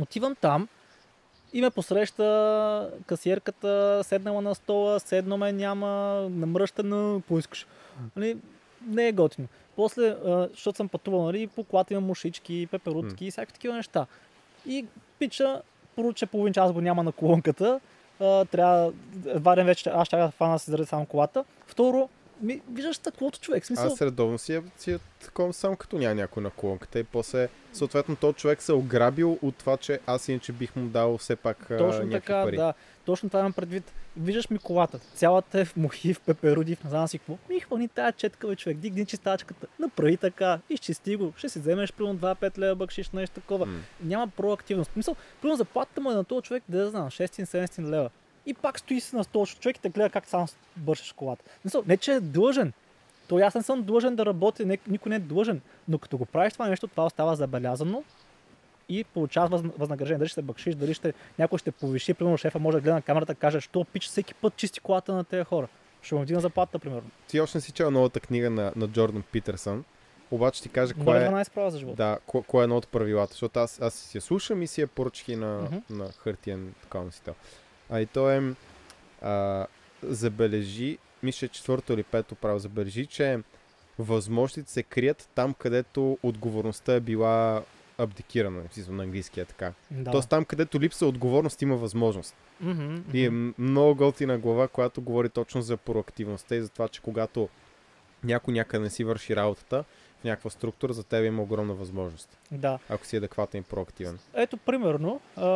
Отивам 0.00 0.36
там 0.40 0.68
и 1.52 1.60
ме 1.60 1.70
посреща 1.70 2.90
касиерката, 3.06 4.00
седнала 4.04 4.42
на 4.42 4.54
стола, 4.54 5.00
седно 5.00 5.36
ме 5.36 5.52
няма, 5.52 5.88
намръщана, 6.30 7.20
поискаш. 7.28 7.66
Нали, 8.16 8.36
не 8.86 9.08
е 9.08 9.12
готино. 9.12 9.48
После, 9.76 10.16
защото 10.50 10.76
съм 10.76 10.88
пътувал, 10.88 11.22
нали, 11.22 11.46
по 11.46 11.64
колата 11.64 11.94
имам 11.94 12.04
мушички, 12.04 12.68
пеперутки 12.70 13.26
и 13.26 13.30
всякакви 13.30 13.52
такива 13.52 13.74
неща. 13.74 14.06
И 14.66 14.86
пича, 15.18 15.62
първо, 15.96 16.12
че 16.12 16.26
половин 16.26 16.52
час 16.52 16.72
го 16.72 16.80
няма 16.80 17.02
на 17.02 17.12
колонката, 17.12 17.80
а, 18.20 18.44
трябва, 18.44 18.92
едва 19.26 19.54
ден 19.54 19.66
вече 19.66 19.90
аз 19.90 20.06
ще 20.06 20.16
да 20.16 20.30
фана 20.30 20.58
си 20.58 20.70
заради 20.70 20.88
само 20.88 21.06
колата. 21.06 21.44
Второ, 21.66 22.08
ми, 22.40 22.60
виждаш 22.72 22.96
стъклото 22.96 23.40
човек, 23.40 23.66
смисъл. 23.66 23.86
Аз 23.86 24.02
редовно 24.02 24.38
си, 24.38 24.60
си 24.78 24.92
е 24.92 24.98
такова 25.24 25.52
само 25.52 25.76
като 25.76 25.98
няма 25.98 26.14
някой 26.14 26.42
на 26.42 26.50
колонката 26.50 26.98
и 26.98 27.04
после 27.04 27.48
съответно 27.72 28.16
този 28.16 28.34
човек 28.34 28.62
се 28.62 28.72
ограбил 28.72 29.38
от 29.42 29.56
това, 29.56 29.76
че 29.76 30.00
аз 30.06 30.28
иначе 30.28 30.52
бих 30.52 30.76
му 30.76 30.88
дал 30.88 31.18
все 31.18 31.36
пак 31.36 31.66
Точно 31.68 31.86
някакви 31.86 32.10
така, 32.10 32.42
пари. 32.42 32.56
да. 32.56 32.74
Точно 33.06 33.28
това 33.28 33.40
имам 33.40 33.52
предвид. 33.52 33.92
Виждаш 34.16 34.50
ми 34.50 34.58
колата, 34.58 34.98
цялата 34.98 35.60
е 35.60 35.64
в 35.64 35.76
мухи, 35.76 36.14
в 36.14 36.20
пеперуди, 36.20 36.76
в 36.76 36.84
не 36.84 36.90
знам 36.90 37.08
си 37.08 37.18
какво. 37.18 37.38
Ми 37.48 37.60
хвани 37.60 37.88
тая 37.88 38.12
четка, 38.12 38.48
бе, 38.48 38.56
човек, 38.56 38.78
дигни 38.78 39.06
чистачката, 39.06 39.66
направи 39.78 40.16
така, 40.16 40.58
изчисти 40.70 41.16
го, 41.16 41.32
ще 41.36 41.48
си 41.48 41.58
вземеш 41.58 41.92
примерно 41.92 42.18
2-5 42.18 42.58
лева 42.58 42.74
бъкшиш, 42.74 43.10
нещо 43.10 43.40
такова. 43.40 43.66
М. 43.66 43.78
Няма 44.02 44.28
проактивност. 44.28 44.90
Мисъл, 44.96 45.16
примерно 45.42 45.56
заплатата 45.56 46.00
му 46.00 46.10
е 46.10 46.14
на 46.14 46.24
този 46.24 46.42
човек, 46.42 46.62
да 46.68 46.78
я 46.78 46.90
знам, 46.90 47.10
600-700 47.10 47.90
лева. 47.90 48.10
И 48.46 48.54
пак 48.54 48.78
стои 48.78 49.00
си 49.00 49.16
на 49.16 49.24
стола, 49.24 49.46
човек 49.46 49.76
и 49.76 49.80
те 49.80 49.88
гледа 49.88 50.10
как 50.10 50.26
сам 50.26 50.46
бършиш 50.76 51.12
колата. 51.12 51.44
Мисъл, 51.64 51.82
не 51.86 51.96
че 51.96 52.12
е 52.12 52.20
длъжен. 52.20 52.72
То 53.28 53.38
аз 53.38 53.54
не 53.54 53.62
съм 53.62 53.82
длъжен 53.82 54.16
да 54.16 54.26
работя, 54.26 54.64
никой 54.64 55.10
не 55.10 55.16
е 55.16 55.18
длъжен. 55.18 55.60
Но 55.88 55.98
като 55.98 56.18
го 56.18 56.26
правиш 56.26 56.52
това 56.52 56.68
нещо, 56.68 56.86
това 56.86 57.04
остава 57.04 57.36
забелязано 57.36 58.04
и 58.88 59.04
получаваш 59.04 59.50
въз, 59.50 59.62
възнаграждение. 59.78 60.18
Дали 60.18 60.28
ще 60.28 60.34
се 60.34 60.42
бъкшиш, 60.42 60.74
дали 60.74 60.94
ще, 60.94 61.12
някой 61.38 61.58
ще 61.58 61.70
повиши, 61.70 62.14
примерно 62.14 62.38
шефа 62.38 62.58
може 62.58 62.76
да 62.76 62.80
гледа 62.80 62.94
на 62.94 63.02
камерата 63.02 63.32
и 63.32 63.36
каже, 63.36 63.60
що 63.60 63.84
пич 63.84 64.06
всеки 64.06 64.34
път 64.34 64.56
чисти 64.56 64.80
колата 64.80 65.14
на 65.14 65.24
тези 65.24 65.44
хора. 65.44 65.68
Ще 66.02 66.14
му 66.14 66.22
вдигна 66.22 66.40
заплата, 66.40 66.78
примерно. 66.78 67.10
Ти 67.28 67.40
още 67.40 67.58
не 67.58 67.62
си 67.62 67.72
чел 67.72 67.90
новата 67.90 68.20
книга 68.20 68.50
на, 68.50 68.72
на 68.76 68.88
Джордан 68.88 69.22
Питерсън, 69.32 69.84
обаче 70.30 70.62
ти 70.62 70.68
кажа 70.68 70.94
кое 71.04 71.24
е, 71.24 71.28
12 71.28 71.52
права 71.52 71.70
за 71.70 71.78
живота. 71.78 71.96
да, 71.96 72.18
кое, 72.26 72.42
кое 72.42 72.62
е 72.62 72.64
едно 72.64 72.76
от 72.76 72.88
правилата, 72.88 73.32
защото 73.32 73.60
аз, 73.60 73.80
аз 73.80 73.94
си 73.94 74.18
я 74.18 74.22
слушам 74.22 74.62
и 74.62 74.66
си 74.66 74.80
я 74.80 74.86
поръчах 74.86 75.28
и 75.28 75.36
на, 75.36 75.60
Мгм. 75.62 75.76
на 75.90 76.12
хартиен 76.12 76.74
такова 76.82 77.04
носител. 77.04 77.34
А 77.90 78.00
и 78.00 78.06
то 78.06 78.30
е 78.30 78.42
а, 79.22 79.66
забележи, 80.02 80.98
мисля, 81.22 81.48
че 81.48 81.54
четвърто 81.54 81.92
или 81.92 82.02
пето 82.02 82.34
право 82.34 82.58
забележи, 82.58 83.06
че 83.06 83.38
възможностите 83.98 84.70
се 84.72 84.82
крият 84.82 85.28
там, 85.34 85.54
където 85.54 86.18
отговорността 86.22 86.94
е 86.94 87.00
била 87.00 87.62
абдикирана, 87.98 88.62
в 88.68 88.74
смисъл 88.74 88.94
на 88.94 89.02
английски 89.02 89.40
е 89.40 89.44
така. 89.44 89.72
Да. 89.90 90.10
Тоест 90.10 90.28
там, 90.28 90.44
където 90.44 90.80
липса 90.80 91.06
отговорност, 91.06 91.62
има 91.62 91.76
възможност. 91.76 92.34
Мгм, 92.60 92.96
И 93.12 93.24
е 93.24 93.30
много 93.58 93.94
готина 93.94 94.38
глава, 94.38 94.68
която 94.68 95.02
говори 95.02 95.28
точно 95.28 95.62
за 95.62 95.76
проактивността 95.76 96.56
и 96.56 96.62
за 96.62 96.68
това, 96.68 96.88
че 96.88 97.00
когато 97.00 97.48
някой 98.24 98.54
някъде 98.54 98.82
не 98.82 98.90
си 98.90 99.04
върши 99.04 99.36
работата 99.36 99.84
в 100.20 100.24
някаква 100.24 100.50
структура, 100.50 100.92
за 100.92 101.04
теб 101.04 101.24
има 101.24 101.42
огромна 101.42 101.74
възможност, 101.74 102.38
Да. 102.52 102.78
ако 102.88 103.06
си 103.06 103.16
адекватен 103.16 103.60
и 103.60 103.64
проактивен. 103.64 104.18
Ето, 104.34 104.56
примерно. 104.56 105.20
А... 105.36 105.46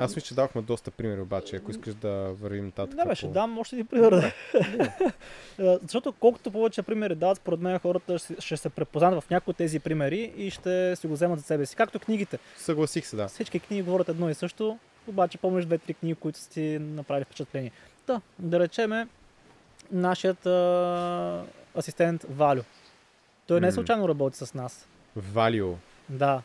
Аз 0.00 0.16
мисля, 0.16 0.20
че 0.20 0.34
давахме 0.34 0.62
доста 0.62 0.90
примери, 0.90 1.20
обаче, 1.20 1.56
ако 1.56 1.70
искаш 1.70 1.94
да 1.94 2.10
вървим 2.32 2.64
нататък. 2.64 2.96
Не 2.96 3.04
беше, 3.04 3.26
по- 3.26 3.32
дам 3.32 3.58
още 3.58 3.76
един 3.76 3.86
пример. 3.86 4.10
да. 4.10 4.32
Защото 5.82 6.12
колкото 6.12 6.50
повече 6.50 6.82
примери 6.82 7.14
дават, 7.14 7.36
според 7.36 7.60
мен 7.60 7.78
хората 7.78 8.18
ще, 8.38 8.56
се 8.56 8.68
препознат 8.68 9.20
в 9.20 9.30
някои 9.30 9.50
от 9.50 9.56
тези 9.56 9.80
примери 9.80 10.32
и 10.36 10.50
ще 10.50 10.96
си 10.96 11.06
го 11.06 11.12
вземат 11.12 11.38
за 11.38 11.44
себе 11.44 11.66
си. 11.66 11.76
Както 11.76 11.98
книгите. 11.98 12.38
Съгласих 12.56 13.06
се, 13.06 13.16
да. 13.16 13.28
Всички 13.28 13.60
книги 13.60 13.82
говорят 13.82 14.08
едно 14.08 14.30
и 14.30 14.34
също, 14.34 14.78
обаче 15.06 15.38
помниш 15.38 15.64
две-три 15.64 15.94
книги, 15.94 16.14
които 16.14 16.38
са 16.38 16.50
ти 16.50 16.60
направили 16.80 17.24
впечатление. 17.24 17.70
Та, 18.06 18.20
да 18.38 18.60
речеме, 18.60 19.06
нашият 19.92 20.46
а, 20.46 21.44
асистент 21.76 22.26
Валю. 22.30 22.62
Той 23.52 23.60
не 23.60 23.66
М. 23.66 23.72
случайно 23.72 24.08
работи 24.08 24.36
с 24.36 24.54
нас. 24.54 24.88
Value. 25.18 25.74
Да. 26.08 26.42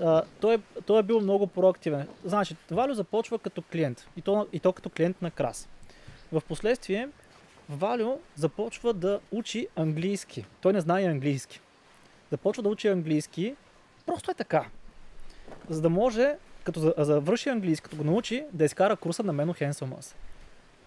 А, 0.00 0.22
той, 0.40 0.58
той 0.86 0.98
е 0.98 1.02
бил 1.02 1.20
много 1.20 1.46
проактивен. 1.46 2.08
Значи, 2.24 2.56
Валю 2.70 2.94
започва 2.94 3.38
като 3.38 3.62
клиент. 3.62 4.08
И 4.16 4.22
то, 4.22 4.46
и 4.52 4.60
то 4.60 4.72
като 4.72 4.90
клиент 4.90 5.22
на 5.22 5.30
Крас. 5.30 5.68
В 6.32 6.42
последствие, 6.48 7.08
Валю 7.70 8.08
започва 8.34 8.92
да 8.94 9.20
учи 9.32 9.68
английски. 9.76 10.46
Той 10.60 10.72
не 10.72 10.80
знае 10.80 11.04
английски. 11.04 11.60
Започва 12.30 12.62
да 12.62 12.68
учи 12.68 12.88
английски. 12.88 13.54
Просто 14.06 14.30
е 14.30 14.34
така. 14.34 14.64
За 15.68 15.80
да 15.80 15.90
може, 15.90 16.36
като 16.64 16.80
за- 16.80 16.94
завърши 16.98 17.48
английски, 17.48 17.84
като 17.84 17.96
го 17.96 18.04
научи, 18.04 18.44
да 18.52 18.64
изкара 18.64 18.96
курса 18.96 19.22
на 19.22 19.32
Мено 19.32 19.52
Хенсомас. 19.52 20.16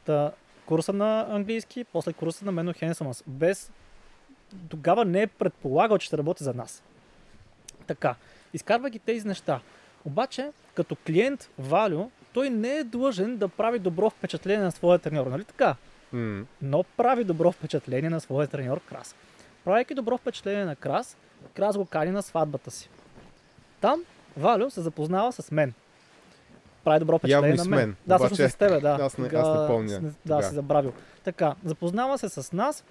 Та, 0.05 0.31
курса 0.65 0.93
на 0.93 1.27
английски, 1.29 1.83
после 1.83 2.13
курса 2.13 2.45
на 2.45 2.51
Мено 2.51 2.73
Хенсомас. 2.73 3.23
Без... 3.27 3.71
Тогава 4.69 5.05
не 5.05 5.21
е 5.21 5.27
предполагал, 5.27 5.97
че 5.97 6.07
ще 6.07 6.17
работи 6.17 6.43
за 6.43 6.53
нас. 6.53 6.83
Така, 7.87 8.15
изкарва 8.53 8.89
ги 8.89 8.99
тези 8.99 9.27
неща. 9.27 9.59
Обаче, 10.05 10.51
като 10.73 10.95
клиент 10.97 11.49
Валю, 11.59 12.03
той 12.33 12.49
не 12.49 12.69
е 12.69 12.83
длъжен 12.83 13.37
да 13.37 13.47
прави 13.47 13.79
добро 13.79 14.09
впечатление 14.09 14.59
на 14.59 14.71
своя 14.71 14.99
треньор, 14.99 15.27
нали 15.27 15.43
така? 15.43 15.75
М, 16.13 16.45
Но 16.61 16.83
прави 16.83 17.23
добро 17.23 17.51
впечатление 17.51 18.09
на 18.09 18.19
своя 18.19 18.47
треньор 18.47 18.79
Крас. 18.79 19.15
Правейки 19.65 19.93
добро 19.93 20.17
впечатление 20.17 20.65
на 20.65 20.75
Крас, 20.75 21.17
Крас 21.53 21.77
го 21.77 21.85
кани 21.85 22.11
на 22.11 22.21
сватбата 22.21 22.71
си. 22.71 22.89
Там 23.81 24.03
Валю 24.37 24.69
се 24.69 24.81
запознава 24.81 25.31
с 25.31 25.51
мен. 25.51 25.73
Прави 26.83 26.99
добро 26.99 27.17
впечатление 27.17 27.49
Явно 27.49 27.63
на 27.63 27.69
мен. 27.69 27.79
мен, 27.79 27.95
Да, 28.07 28.15
обаче 28.15 28.27
всъщност 28.27 28.53
с 28.53 28.57
тебе, 28.57 28.79
да. 28.79 28.89
аз 28.91 29.17
не- 29.17 29.27
аз 29.27 29.59
не 29.61 29.67
помня 29.67 30.01
Да, 30.25 30.41
си 30.41 30.55
забравил. 30.55 30.93
Така, 31.23 31.55
запознава 31.63 32.17
се 32.17 32.29
с 32.29 32.51
нас. 32.51 32.83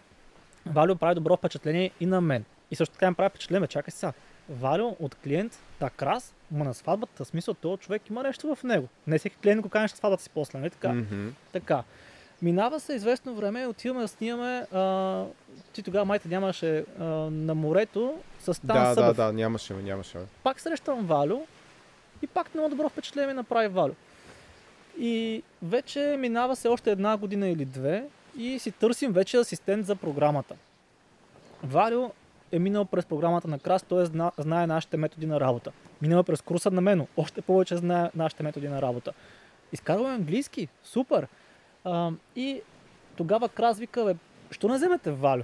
Валю 0.67 0.97
прави 0.97 1.15
добро 1.15 1.37
впечатление 1.37 1.91
и 2.01 2.07
на 2.07 2.21
мен. 2.21 2.45
И 2.71 2.77
също 2.77 2.93
така 2.93 3.11
ми 3.11 3.17
прави 3.17 3.31
впечатление, 3.31 3.67
чакай 3.69 3.93
сега. 3.93 4.13
Валю 4.49 4.97
от 5.01 5.15
клиент 5.15 5.59
на 5.81 5.91
Крас 5.91 6.35
Ма 6.53 6.65
на 6.65 6.75
сватбата, 6.75 7.25
смисъл, 7.25 7.55
този 7.55 7.81
човек 7.81 8.11
има 8.11 8.23
нещо 8.23 8.55
в 8.55 8.63
него. 8.65 8.89
Не 9.07 9.19
всеки 9.19 9.37
клиент 9.37 9.61
го 9.61 9.69
канеш 9.69 9.91
на 9.93 9.97
сватбата 9.97 10.23
си 10.23 10.31
после, 10.35 10.59
нали 10.59 10.71
така? 10.71 10.89
Mm-hmm. 10.89 11.31
Така. 11.53 11.83
Минава 12.43 12.81
се 12.81 12.95
известно 12.95 13.35
време, 13.35 13.67
отиваме 13.67 14.01
да 14.01 14.09
снимаме. 14.09 14.67
А, 14.73 15.25
ти 15.73 15.83
тогава 15.83 16.05
майта 16.05 16.29
нямаше 16.29 16.85
а, 16.99 17.05
на 17.31 17.55
морето 17.55 18.19
с 18.41 18.61
там 18.67 18.77
Да, 18.77 18.95
Събев. 18.95 19.17
да, 19.17 19.25
да, 19.27 19.33
нямаше, 19.33 19.75
нямаше. 19.75 20.19
Пак 20.43 20.61
срещам 20.61 21.07
Валю 21.07 21.41
и 22.23 22.27
пак 22.27 22.55
много 22.55 22.69
добро 22.69 22.89
впечатление 22.89 23.29
ми 23.29 23.35
направи 23.35 23.69
Валю. 23.69 23.95
И 24.99 25.43
вече 25.63 26.17
минава 26.19 26.57
се 26.57 26.69
още 26.69 26.91
една 26.91 27.17
година 27.17 27.49
или 27.49 27.65
две 27.65 28.05
и 28.41 28.59
си 28.59 28.73
търсим 28.73 29.13
вече 29.13 29.37
асистент 29.37 29.87
за 29.87 29.97
програмата. 29.97 30.57
Валю 31.63 32.11
е 32.53 32.59
минал 32.59 32.85
през 32.85 33.07
програмата 33.07 33.49
на 33.49 33.59
Крас, 33.59 33.83
т.е. 33.83 34.05
Зна, 34.05 34.33
знае 34.39 34.67
нашите 34.67 34.97
методи 34.97 35.27
на 35.27 35.41
работа. 35.41 35.73
Минава 36.03 36.25
през 36.25 36.43
курса 36.43 36.71
на 36.71 36.81
Мено, 36.81 37.07
още 37.17 37.43
повече 37.43 37.77
знае 37.77 38.11
нашите 38.15 38.43
методи 38.43 38.69
на 38.69 38.83
работа. 38.83 39.13
Изкарваме 39.73 40.15
английски, 40.15 40.69
супер. 40.85 41.27
А, 41.85 42.11
и 42.37 42.61
тогава 43.17 43.49
Крас 43.49 43.79
вика, 43.79 44.05
бе, 44.05 44.15
що 44.51 44.69
не 44.69 44.77
вземете 44.77 45.11
Валю? 45.11 45.43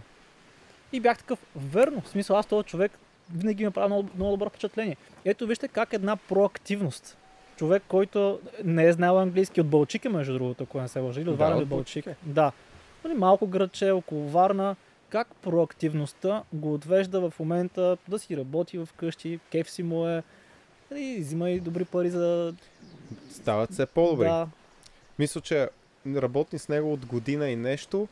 И 0.92 1.00
бях 1.00 1.18
такъв, 1.18 1.38
верно, 1.56 2.00
в 2.00 2.08
смисъл 2.08 2.36
аз 2.36 2.46
този 2.46 2.64
човек 2.64 2.98
винаги 3.34 3.64
ми 3.64 3.70
прави 3.70 3.86
много, 3.86 4.08
много 4.14 4.30
добро 4.30 4.48
впечатление. 4.48 4.96
Ето 5.24 5.46
вижте 5.46 5.68
как 5.68 5.92
една 5.92 6.16
проактивност. 6.16 7.18
Човек, 7.56 7.82
който 7.88 8.40
не 8.64 8.86
е 8.86 8.92
знал 8.92 9.18
английски 9.18 9.60
от 9.60 9.66
Балчика, 9.66 10.10
между 10.10 10.32
другото, 10.32 10.64
ако 10.64 10.80
не 10.80 10.88
се 10.88 10.98
лъжи, 10.98 11.20
или 11.20 11.30
от 11.30 11.40
или 11.40 11.52
от 11.52 11.68
Балчик. 11.68 12.06
Да. 12.22 12.52
Малко 13.14 13.46
градче, 13.46 13.90
около 13.90 14.28
Варна. 14.28 14.76
Как 15.08 15.34
проактивността 15.34 16.42
го 16.52 16.74
отвежда 16.74 17.30
в 17.30 17.38
момента 17.40 17.96
да 18.08 18.18
си 18.18 18.36
работи 18.36 18.84
вкъщи, 18.86 19.40
кеф 19.50 19.70
си 19.70 19.82
му 19.82 20.08
е, 20.08 20.22
нали, 20.90 21.18
взима 21.20 21.50
и 21.50 21.60
добри 21.60 21.84
пари 21.84 22.10
за... 22.10 22.54
Стават 23.30 23.74
се 23.74 23.86
по-добри. 23.86 24.26
Да, 24.26 24.48
Мисля, 25.18 25.40
че 25.40 25.68
работим 26.16 26.58
с 26.58 26.68
него 26.68 26.92
от 26.92 27.06
година 27.06 27.48
и 27.48 27.56
нещо 27.56 28.08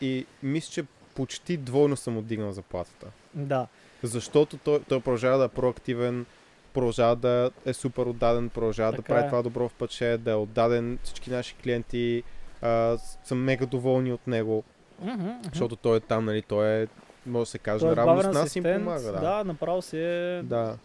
и 0.00 0.26
мисля, 0.42 0.70
че 0.70 0.84
почти 1.14 1.56
двойно 1.56 1.96
съм 1.96 2.18
отдигнал 2.18 2.52
заплатата. 2.52 3.06
да. 3.34 3.66
Защото 4.02 4.56
той, 4.56 4.80
той 4.88 5.00
продължава 5.00 5.38
да 5.38 5.44
е 5.44 5.48
проактивен, 5.48 6.26
продължава 6.74 7.16
да 7.16 7.50
е 7.66 7.72
супер 7.72 8.06
отдаден, 8.06 8.48
продължава 8.48 8.92
да 8.92 8.96
Така 8.96 9.08
прави 9.08 9.26
е. 9.26 9.28
това 9.28 9.42
добро 9.42 9.68
впечатление, 9.68 10.18
да 10.18 10.30
е 10.30 10.34
отдаден. 10.34 10.98
Всички 11.02 11.30
наши 11.30 11.54
клиенти 11.54 12.22
а, 12.66 12.98
са 13.24 13.34
мега 13.34 13.66
доволни 13.66 14.12
от 14.12 14.26
него, 14.26 14.64
мгм. 15.00 15.28
защото 15.44 15.76
той 15.76 15.96
е 15.96 16.00
там, 16.00 16.24
нали, 16.24 16.42
той 16.42 16.68
е, 16.68 16.86
може 17.26 17.42
да 17.42 17.50
се 17.50 17.58
каже, 17.58 17.80
Той 17.80 17.92
е 17.92 17.96
наравно 17.96 18.22
с 18.22 18.26
нас 18.28 18.56
им 18.56 18.62
помага. 18.64 19.00
Да, 19.02 19.20
да, 19.20 19.44
направо 19.44 19.82
си 19.82 19.98
е... 19.98 20.42
да. 20.42 20.76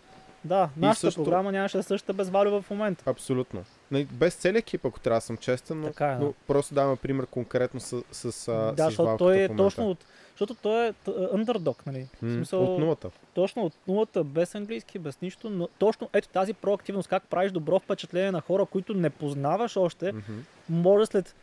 Да, 0.45 0.69
нашата 0.77 0.99
също- 1.01 1.23
програма 1.23 1.51
нямаше 1.51 1.77
да 1.77 1.83
същата 1.83 2.13
без 2.13 2.29
Валю 2.29 2.61
в 2.61 2.69
момента. 2.69 3.03
абсолютно. 3.07 3.63
Нали, 3.91 4.05
без 4.05 4.33
целият 4.35 4.57
екип, 4.59 4.85
ако 4.85 4.99
трябва 4.99 5.17
да 5.17 5.21
съм 5.21 5.37
честен, 5.37 5.79
но, 5.81 5.87
Така 5.87 6.07
е, 6.07 6.15
да. 6.15 6.19
но 6.19 6.33
просто 6.47 6.73
даваме 6.73 6.95
пример 6.95 7.25
конкретно 7.25 7.79
с, 7.79 8.03
с, 8.11 8.31
с, 8.31 8.73
да, 8.75 8.83
с 8.83 8.85
защото 8.85 9.17
той 9.17 9.37
в 9.37 9.41
е 9.41 9.55
точно 9.55 9.89
от... 9.89 10.05
Защото 10.31 10.55
той 10.55 10.87
е 10.87 10.93
андердог, 11.33 11.85
нали? 11.85 12.07
В 12.13 12.21
М, 12.21 12.29
смисъл, 12.29 12.63
От 12.65 12.79
нулата. 12.79 13.09
точно 13.33 13.63
от 13.63 13.73
нулата, 13.87 14.23
без 14.23 14.55
английски, 14.55 14.99
без 14.99 15.21
нищо, 15.21 15.49
но 15.49 15.67
точно 15.69 16.09
ето 16.13 16.27
тази 16.27 16.53
проактивност, 16.53 17.09
как 17.09 17.23
правиш 17.23 17.51
добро 17.51 17.79
впечатление 17.79 18.31
на 18.31 18.41
хора, 18.41 18.65
които 18.65 18.93
не 18.93 19.09
познаваш 19.09 19.77
още, 19.77 20.11
Мгм. 20.11 20.33
може 20.69 21.05
след 21.05 21.35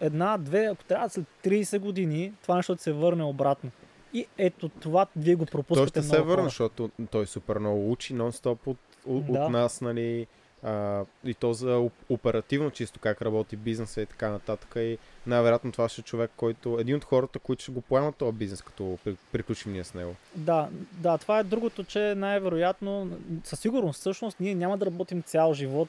една, 0.00 0.38
две, 0.38 0.64
ако 0.64 0.84
трябва 0.84 1.08
след 1.08 1.24
30 1.44 1.78
години, 1.78 2.32
това 2.42 2.56
нещо 2.56 2.76
се 2.78 2.92
върне 2.92 3.24
обратно. 3.24 3.70
И 4.12 4.26
ето 4.38 4.68
това 4.68 5.06
вие 5.16 5.34
го 5.34 5.46
Той 5.46 5.50
пропускате 5.50 5.90
ще 5.90 6.02
се 6.02 6.20
върне, 6.20 6.44
защото 6.44 6.90
той 7.10 7.26
супер 7.26 7.58
много 7.58 7.92
учи 7.92 8.14
нон-стоп 8.14 8.58
от, 8.66 8.78
от, 9.06 9.26
Да. 9.32 9.38
от 9.38 9.50
нас, 9.50 9.80
нали, 9.80 10.26
а, 10.62 11.04
и 11.24 11.34
то 11.34 11.52
за 11.52 11.66
оп- 11.76 11.92
оперативно 12.08 12.70
чисто 12.70 13.00
как 13.00 13.22
работи 13.22 13.56
бизнеса 13.56 14.02
и 14.02 14.06
така 14.06 14.30
нататък. 14.30 14.72
И 14.76 14.98
най-вероятно 15.26 15.72
това 15.72 15.88
ще 15.88 16.00
е 16.00 16.04
човек, 16.04 16.30
който, 16.36 16.78
един 16.80 16.96
от 16.96 17.04
хората, 17.04 17.38
които 17.38 17.62
ще 17.62 17.72
го 17.72 17.80
поемат 17.80 18.16
този 18.16 18.36
бизнес, 18.36 18.62
като 18.62 18.98
при, 19.04 19.16
приключим 19.32 19.72
ние 19.72 19.84
с 19.84 19.94
него. 19.94 20.14
Да, 20.34 20.68
да, 20.92 21.18
това 21.18 21.38
е 21.38 21.44
другото, 21.44 21.84
че 21.84 22.14
най-вероятно, 22.14 23.10
със 23.44 23.60
сигурност, 23.60 24.00
всъщност, 24.00 24.40
ние 24.40 24.54
няма 24.54 24.78
да 24.78 24.86
работим 24.86 25.22
цял 25.22 25.54
живот 25.54 25.88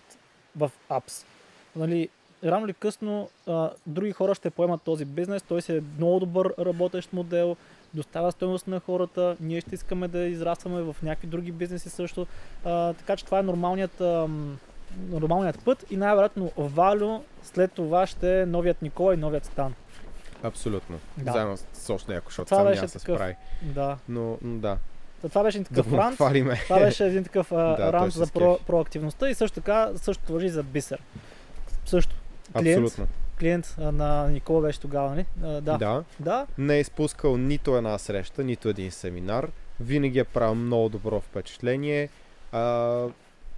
в 0.56 0.72
апс. 0.90 1.26
Нали, 1.76 2.10
рано 2.52 2.66
или 2.66 2.74
късно 2.74 3.30
а, 3.48 3.70
други 3.88 4.12
хора 4.12 4.36
ще 4.36 4.50
поемат 4.50 4.82
този 4.82 5.06
бизнес, 5.06 5.44
той 5.44 5.62
си 5.62 5.78
е 5.78 5.84
много 5.98 6.20
добър 6.20 6.54
работещ 6.60 7.14
модел, 7.14 7.56
доставя 7.94 8.32
стоеност 8.32 8.68
на 8.68 8.80
хората, 8.80 9.36
ние 9.40 9.62
ще 9.62 9.76
искаме 9.76 10.08
да 10.08 10.20
израстваме 10.20 10.82
в 10.82 10.96
някакви 11.04 11.28
други 11.28 11.52
бизнеси 11.52 11.90
също. 11.90 12.28
А, 12.66 12.94
така 12.94 13.16
че 13.16 13.26
това 13.26 13.40
е 13.40 13.44
нормалният, 13.44 14.02
ам, 14.02 14.58
нормалният 15.10 15.60
път 15.66 15.86
и 15.92 15.98
най-вероятно 15.98 16.52
Валю 16.58 17.20
след 17.44 17.72
това 17.72 18.08
ще 18.08 18.42
е 18.42 18.46
новият 18.46 18.82
Никола 18.82 19.14
и 19.14 19.18
новият 19.18 19.46
Стан. 19.46 19.74
Абсолютно. 20.44 21.00
Да. 21.18 21.32
Заедно 21.32 21.58
с, 21.74 21.94
още 21.94 22.14
някой, 22.14 22.30
защото 22.30 22.46
Това 22.46 22.58
сам 22.58 22.66
няма 22.66 22.82
да 22.82 22.88
се 22.88 23.00
справи. 23.00 23.36
Да. 23.62 23.98
Но, 24.10 24.38
но 24.42 24.60
да. 24.60 24.78
Та 25.22 25.30
Това 25.30 25.44
беше 25.44 25.58
един 25.58 25.68
Да 25.72 25.84
такъв 25.84 25.94
рант. 26.00 26.16
хвалиме. 26.16 26.56
Това 26.64 26.80
беше 26.80 27.06
един 27.06 27.24
такъв 27.24 27.52
а, 27.52 27.56
Да, 27.78 27.94
рант 27.94 28.14
за 28.14 28.28
про, 28.28 28.60
проактивността 28.68 29.30
и 29.30 29.34
също 29.36 29.56
така 29.56 29.92
също 29.96 30.34
въжи 30.34 30.50
за 30.50 30.64
бисер. 30.64 31.02
Също. 31.86 32.16
Клиент, 32.54 32.84
Абсолютно. 32.84 33.08
клиент 33.40 33.76
на 33.78 34.28
Никола 34.28 34.62
беше 34.62 34.80
тогава, 34.80 35.10
нали? 35.10 35.26
Да. 35.38 35.78
да. 35.78 36.04
да. 36.20 36.48
не 36.58 36.76
е 36.76 36.80
изпускал 36.80 37.38
нито 37.38 37.78
една 37.78 37.98
среща, 37.98 38.44
нито 38.44 38.70
един 38.70 38.92
семинар. 38.92 39.52
Винаги 39.80 40.20
е 40.20 40.24
правил 40.24 40.56
много 40.56 40.90
добро 40.90 41.20
впечатление. 41.20 42.10
А, 42.52 43.06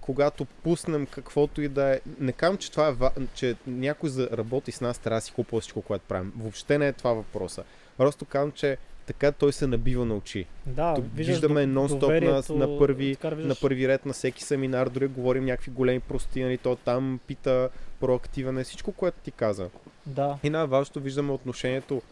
когато 0.00 0.44
пуснем 0.44 1.06
каквото 1.06 1.62
и 1.62 1.68
да 1.68 1.94
е. 1.94 2.00
Не 2.20 2.32
казвам, 2.32 2.58
че 2.58 2.70
това 2.70 2.88
е 2.88 3.20
че 3.34 3.56
някой 3.66 4.10
за 4.10 4.28
работи 4.32 4.72
с 4.72 4.80
нас, 4.80 4.98
трябва 4.98 5.16
да 5.16 5.20
си 5.20 5.32
купува 5.32 5.60
всичко, 5.60 5.82
което 5.82 6.04
правим. 6.08 6.32
Въобще 6.38 6.78
не 6.78 6.88
е 6.88 6.92
това 6.92 7.12
въпроса. 7.12 7.64
Просто 7.96 8.24
казвам, 8.24 8.52
че 8.52 8.78
така 9.06 9.32
той 9.32 9.52
се 9.52 9.66
набива 9.66 10.04
на 10.04 10.14
очи. 10.14 10.46
Да, 10.66 10.94
Тук 10.94 11.04
виждаме 11.14 11.66
нон-стоп 11.66 12.48
на, 12.50 12.66
на, 12.66 12.78
първи, 12.78 13.16
на 13.22 13.54
първи 13.54 13.88
ред 13.88 14.06
на 14.06 14.12
всеки 14.12 14.42
семинар, 14.42 14.88
дори 14.88 15.06
говорим 15.06 15.44
някакви 15.44 15.70
големи 15.70 16.00
прости, 16.00 16.42
нали, 16.42 16.58
то 16.58 16.76
там 16.76 17.20
пита 17.26 17.68
проактивен 18.00 18.58
е 18.58 18.64
всичко, 18.64 18.92
което 18.92 19.18
ти 19.20 19.30
каза. 19.30 19.70
Да, 20.06 20.38
И 20.42 20.50
най-важното 20.50 21.00
виждаме 21.00 21.32
отношението 21.32 22.02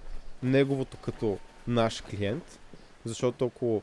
неговото 0.43 0.97
като 0.97 1.39
наш 1.67 2.01
клиент, 2.01 2.59
защото 3.05 3.47
ако 3.47 3.83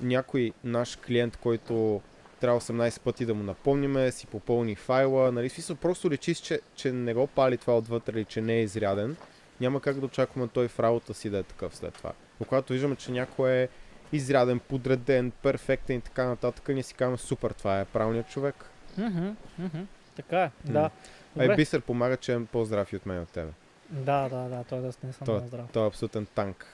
някой 0.00 0.52
наш 0.64 0.96
клиент, 0.96 1.36
който 1.36 2.00
трябва 2.40 2.60
18 2.60 3.00
пъти 3.00 3.26
да 3.26 3.34
му 3.34 3.42
напомниме, 3.42 4.12
си 4.12 4.26
попълни 4.26 4.74
файла, 4.74 5.32
нали, 5.32 5.48
смисъл 5.48 5.76
просто 5.76 6.10
лечи, 6.10 6.34
че, 6.34 6.60
че 6.74 6.92
не 6.92 7.14
го 7.14 7.26
пали 7.26 7.58
това 7.58 7.76
отвътре 7.76 8.18
или 8.18 8.24
че 8.24 8.40
не 8.40 8.54
е 8.54 8.62
изряден, 8.62 9.16
няма 9.60 9.80
как 9.80 10.00
да 10.00 10.06
очакваме 10.06 10.48
той 10.48 10.68
в 10.68 10.80
работа 10.80 11.14
си 11.14 11.30
да 11.30 11.38
е 11.38 11.42
такъв 11.42 11.76
след 11.76 11.94
това. 11.94 12.12
Но 12.40 12.46
когато 12.46 12.72
виждаме, 12.72 12.96
че 12.96 13.12
някой 13.12 13.52
е 13.52 13.68
изряден, 14.12 14.60
подреден, 14.60 15.30
перфектен 15.42 15.96
и 15.96 16.00
така 16.00 16.24
нататък, 16.24 16.68
ние 16.68 16.82
си 16.82 16.94
казваме 16.94 17.18
супер, 17.18 17.50
това 17.50 17.80
е 17.80 17.84
правилният 17.84 18.28
човек. 18.28 18.54
Мгм, 18.98 19.28
мгм. 19.58 19.80
така 20.16 20.42
е, 20.42 20.50
да. 20.64 20.90
Ай. 21.38 21.56
Бисер 21.56 21.80
помага, 21.80 22.16
че 22.16 22.34
е 22.34 22.44
по-здрав 22.44 22.92
и 22.92 22.96
от 22.96 23.06
мен 23.06 23.22
от 23.22 23.28
тебе. 23.28 23.50
Да, 23.90 24.28
да, 24.28 24.36
да, 24.36 24.64
той 24.68 24.80
да 24.80 24.86
не 24.86 24.92
съм 24.92 25.24
Той, 25.24 25.34
много 25.34 25.48
здрав. 25.48 25.66
той 25.72 25.84
е 25.84 25.86
абсолютен 25.86 26.26
танк. 26.26 26.66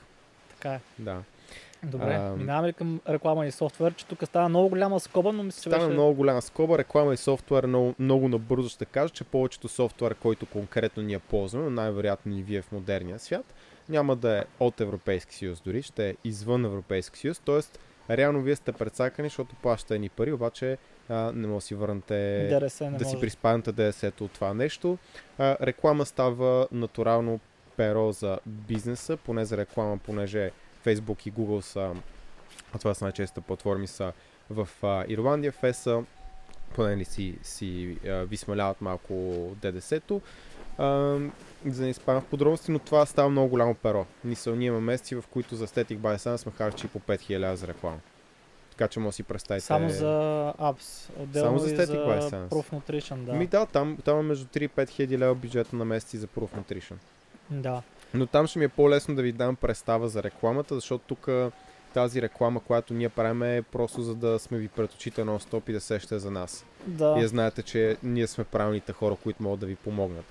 Така 0.51 0.75
е. 0.75 0.81
Да. 0.99 1.23
Добре, 1.83 2.15
Ам. 2.15 2.39
минаваме 2.39 2.69
ли 2.69 2.73
към 2.73 3.01
реклама 3.09 3.47
и 3.47 3.51
софтуер, 3.51 3.95
че 3.95 4.07
тук 4.07 4.25
стана 4.25 4.49
много 4.49 4.69
голяма 4.69 5.01
скоба, 5.01 5.33
но 5.33 5.43
мисля, 5.43 5.63
че 5.63 5.69
Стана 5.69 5.85
беше... 5.85 5.95
много 5.95 6.15
голяма 6.15 6.43
скоба, 6.43 6.79
реклама 6.79 7.15
и 7.15 7.17
софтуер, 7.17 7.65
много, 7.67 7.95
много 7.99 8.29
набързо 8.29 8.69
ще 8.69 8.85
кажа, 8.85 9.13
че 9.15 9.25
повечето 9.25 9.69
софтуер, 9.69 10.15
който 10.15 10.47
конкретно 10.47 11.03
ние 11.03 11.19
ползваме, 11.19 11.65
но 11.65 11.71
най-вероятно 11.71 12.39
и 12.39 12.43
вие 12.43 12.63
в 12.63 12.73
модерния 12.73 13.19
свят, 13.19 13.55
няма 13.89 14.17
да 14.17 14.39
е 14.39 14.45
от 14.61 14.81
Европейски 14.81 15.35
съюз 15.35 15.61
дори, 15.61 15.83
ще 15.83 16.11
е 16.11 16.17
извън 16.25 16.65
Европейски 16.65 17.19
съюз, 17.19 17.39
т.е. 17.39 17.61
реално 18.17 18.43
вие 18.43 18.57
сте 18.57 18.73
прецакани, 18.73 19.29
защото 19.29 19.55
плащате 19.55 19.99
ни 19.99 20.09
пари, 20.09 20.33
обаче 20.33 20.79
а, 21.11 21.33
не 21.35 21.47
може 21.47 21.57
да 21.57 21.61
си 21.61 21.75
върнете 21.75 22.49
ДРС 22.51 22.83
да 22.99 23.05
си 23.05 23.21
приспаднете 23.21 23.73
ДС-то 23.73 24.25
от 24.25 24.31
това 24.33 24.55
нещо. 24.55 24.99
А, 25.39 25.57
реклама 25.61 26.07
става 26.07 26.69
натурално 26.73 27.41
перо 27.77 28.13
за 28.13 28.39
бизнеса, 28.47 29.17
поне 29.17 29.45
за 29.45 29.57
реклама, 29.57 29.99
понеже 29.99 30.51
Facebook 30.87 31.27
и 31.27 31.33
Google 31.33 31.61
са, 31.61 31.93
а 32.75 32.79
това 32.79 32.95
са 32.95 33.05
най-честите 33.05 33.41
платформи 33.41 33.87
са 33.87 34.13
в 34.51 34.69
а, 34.83 35.05
Ирландия, 35.09 35.53
в 35.53 35.65
ЕСА, 35.65 36.05
поне 36.75 36.97
ли 36.97 37.05
си, 37.05 37.39
си 37.43 37.99
а, 38.07 38.11
ви 38.11 38.37
смаляват 38.37 38.81
малко 38.81 39.13
ДДС-то. 39.63 40.21
За 41.67 41.81
да 41.81 41.83
не 41.83 41.91
изпадам 41.91 42.23
в 42.23 42.27
подробности, 42.27 42.71
но 42.71 42.79
това 42.79 43.07
става 43.07 43.29
много 43.29 43.49
голямо 43.49 43.75
перо. 43.75 44.07
Мисъл, 44.25 44.57
ние 44.57 44.67
имаме 44.67 44.85
месеци, 44.85 45.15
в 45.15 45.25
които 45.31 45.57
за 45.57 45.67
Static 45.67 45.99
by 45.99 46.17
Sun 46.17 46.37
сме 46.37 46.53
харчили 46.53 46.89
по 46.89 47.01
5000 47.01 47.55
за 47.55 47.67
реклама. 47.67 47.99
Така 48.81 48.89
че 48.89 49.01
може 49.01 49.09
да 49.09 49.13
си 49.13 49.23
представите... 49.23 49.67
Само 49.67 49.91
за 49.91 50.55
апс. 50.59 51.11
Отделно 51.19 51.49
Само 51.49 51.59
за 51.59 51.75
и 51.75 51.77
Static 51.77 51.85
за 51.85 51.97
by 51.97 52.21
Sense. 52.21 52.49
Proof 52.49 52.73
Nutrition, 52.73 53.17
да. 53.17 53.33
Ми 53.33 53.47
да, 53.47 53.67
там, 53.67 53.99
там 54.05 54.19
е 54.19 54.23
между 54.23 54.47
3 54.47 54.63
и 54.63 54.69
5 54.69 54.89
хиляди 54.89 55.19
лева 55.19 55.35
бюджета 55.35 55.77
на 55.77 55.85
месец 55.85 56.15
и 56.15 56.19
за 56.19 56.27
Proof 56.27 56.49
Nutrition. 56.49 56.95
Да. 57.51 57.83
Но 58.15 58.27
там 58.27 58.47
ще 58.47 58.59
ми 58.59 58.65
е 58.65 58.69
по-лесно 58.69 59.15
да 59.15 59.23
ви 59.23 59.33
дам 59.33 59.57
представа 59.57 60.09
за 60.09 60.23
рекламата, 60.23 60.75
защото 60.75 61.05
тук 61.07 61.29
тази 61.95 62.23
реклама, 62.23 62.61
която 62.61 62.95
ние 62.95 63.09
правим 63.09 63.43
е 63.43 63.63
просто 63.63 64.03
за 64.03 64.15
да 64.15 64.39
сме 64.39 64.59
ви 64.59 64.69
пред 64.69 64.95
очите 64.95 65.25
на 65.25 65.41
стоп 65.41 65.69
и 65.69 65.73
да 65.73 65.81
сещате 65.81 66.19
за 66.19 66.31
нас. 66.31 66.65
Да. 66.87 67.15
Вие 67.15 67.29
знаете, 67.29 67.63
че 67.63 67.97
ние 68.03 68.27
сме 68.27 68.45
правилните 68.45 68.93
хора, 68.93 69.17
които 69.23 69.43
могат 69.43 69.61
да 69.61 69.67
ви 69.67 69.77
помогнат. 69.77 70.25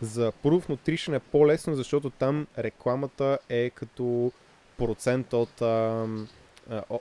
За 0.00 0.32
Proof 0.32 0.68
Nutrition 0.68 1.16
е 1.16 1.18
по-лесно, 1.18 1.74
защото 1.74 2.10
там 2.10 2.46
рекламата 2.58 3.38
е 3.48 3.70
като 3.70 4.32
процент 4.78 5.32
от, 5.32 5.62
а, 5.62 6.06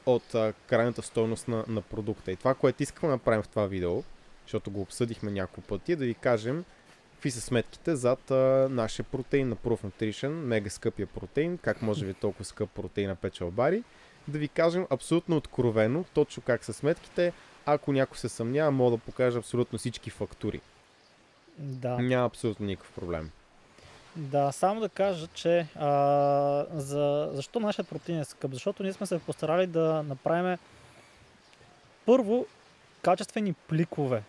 от 0.06 0.36
а, 0.36 0.54
крайната 0.68 1.02
стоеност 1.02 1.48
на, 1.48 1.66
на 1.68 1.82
продукта. 1.82 2.32
И 2.32 2.36
това, 2.36 2.54
което 2.54 2.84
искаме 2.84 3.10
да 3.10 3.16
направим 3.16 3.44
в 3.44 3.48
това 3.48 3.66
видео, 3.66 4.04
защото 4.44 4.72
го 4.72 4.82
обсъдихме 4.82 5.32
няколко 5.32 5.62
пъти, 5.62 5.92
е 5.92 5.96
да 5.96 6.06
ви 6.06 6.14
кажем 6.14 6.66
какви 7.26 7.32
са 7.32 7.42
сметките 7.42 7.96
зад 7.96 8.32
а, 8.32 8.68
нашия 8.72 9.06
протеин 9.06 9.50
на 9.50 9.56
Proof 9.56 9.84
Nutrition, 9.84 10.28
мега 10.28 10.70
скъпия 10.70 11.08
протеин, 11.08 11.58
как 11.58 11.82
може 11.82 12.06
ви 12.06 12.12
е 12.12 12.14
толкова 12.14 12.46
скъп 12.46 12.70
протеин 12.70 13.10
на 13.10 13.16
печалбари, 13.16 13.84
да 14.28 14.40
ви 14.40 14.48
кажем 14.48 14.88
абсолютно 14.90 15.38
откровено, 15.38 16.06
точно 16.14 16.44
как 16.44 16.64
са 16.64 16.74
сметките. 16.74 17.34
Ако 17.66 17.92
някой 17.92 18.18
се 18.18 18.30
съмнява, 18.30 18.72
мога 18.72 18.92
да 18.92 18.98
покажа 18.98 19.40
абсолютно 19.40 19.80
всички 19.80 20.10
фактури. 20.10 20.62
Да. 21.58 21.98
Няма 21.98 22.26
абсолютно 22.26 22.66
никакъв 22.66 22.92
проблем. 22.92 23.32
Да, 24.16 24.52
само 24.52 24.82
да 24.82 24.90
кажа, 24.90 25.28
че 25.28 25.68
а, 25.76 26.66
за, 26.74 27.30
защо 27.34 27.60
нашия 27.60 27.86
протеин 27.86 28.20
е 28.20 28.26
скъп? 28.26 28.54
Защото 28.54 28.84
ние 28.84 28.94
сме 28.94 29.06
се 29.06 29.20
постарали 29.20 29.68
да 29.68 30.04
направим 30.04 30.58
първо 32.06 32.46
качествени 33.02 33.54
пликове. 33.54 34.24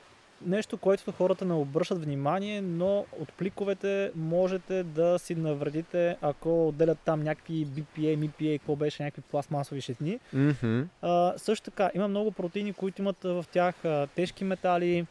Нещо, 0.47 0.77
което 0.77 1.13
хората 1.13 1.45
не 1.45 1.55
обръщат 1.55 2.05
внимание, 2.05 2.61
но 2.61 3.05
от 3.21 3.33
пликовете 3.33 4.11
можете 4.17 4.83
да 4.83 5.19
си 5.19 5.35
навредите, 5.35 6.17
ако 6.23 6.69
отделят 6.69 6.99
там 7.05 7.23
някакви 7.23 7.67
BPA, 7.67 8.19
MPA, 8.19 8.59
какво 8.59 8.77
беше, 8.77 9.03
някакви 9.03 9.23
пластмасови 9.23 9.81
щетни. 9.81 10.19
Mm-hmm. 10.35 10.85
А, 11.03 11.35
също 11.37 11.65
така, 11.65 11.91
има 11.95 12.09
много 12.09 12.31
протеини, 12.33 12.73
които 12.73 13.03
имат 13.03 13.17
в 13.23 13.45
тях 13.53 13.85
а, 13.85 14.07
тежки 14.15 14.45
метали, 14.45 15.07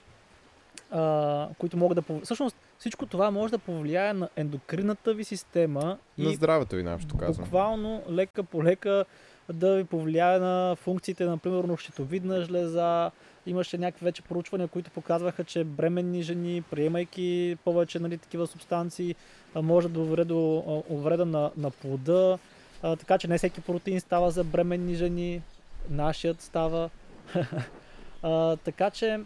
а, 0.96 1.48
които 1.58 1.78
могат 1.78 1.96
да... 1.96 2.20
Всъщност, 2.24 2.56
всичко 2.80 3.06
това 3.06 3.32
може 3.32 3.52
да 3.52 3.58
повлияе 3.58 4.14
на 4.14 4.30
ендокринната 4.36 5.14
ви 5.14 5.24
система. 5.24 5.98
На 6.18 6.30
и 6.32 6.36
здравето 6.36 6.76
ви, 6.76 6.84
нашето 6.84 7.18
казвам. 7.18 7.44
Буквално, 7.44 8.04
лека 8.10 8.44
по 8.44 8.64
лека 8.64 9.06
да 9.54 9.76
ви 9.76 9.84
повлияе 9.84 10.40
на 10.40 10.76
функциите, 10.76 11.26
например, 11.26 11.78
щитовидна 11.78 12.42
жлеза. 12.42 13.12
Имаше 13.46 13.78
някакви 13.78 14.04
вече 14.04 14.22
проучвания, 14.22 14.68
които 14.68 14.92
показваха, 14.92 15.44
че 15.44 15.64
бременни 15.64 16.24
жени, 16.24 16.62
приемайки 16.62 17.58
повече 17.64 18.00
нали, 18.00 18.18
такива 18.18 18.48
субстанции, 18.48 19.16
може 19.56 19.88
да 19.88 19.94
доведе 19.94 20.24
до 20.24 20.84
увреда 20.90 21.26
на, 21.26 21.52
на 21.58 21.72
плода. 21.72 22.38
А, 22.84 22.96
така 22.96 23.18
че 23.18 23.28
не 23.28 23.38
всеки 23.38 23.62
протеин 23.62 24.00
става 24.00 24.32
за 24.32 24.44
бременни 24.44 24.96
жени, 24.96 25.42
нашият 25.90 26.42
става. 26.42 26.90
а, 28.24 28.56
така 28.56 28.90
че 28.90 29.20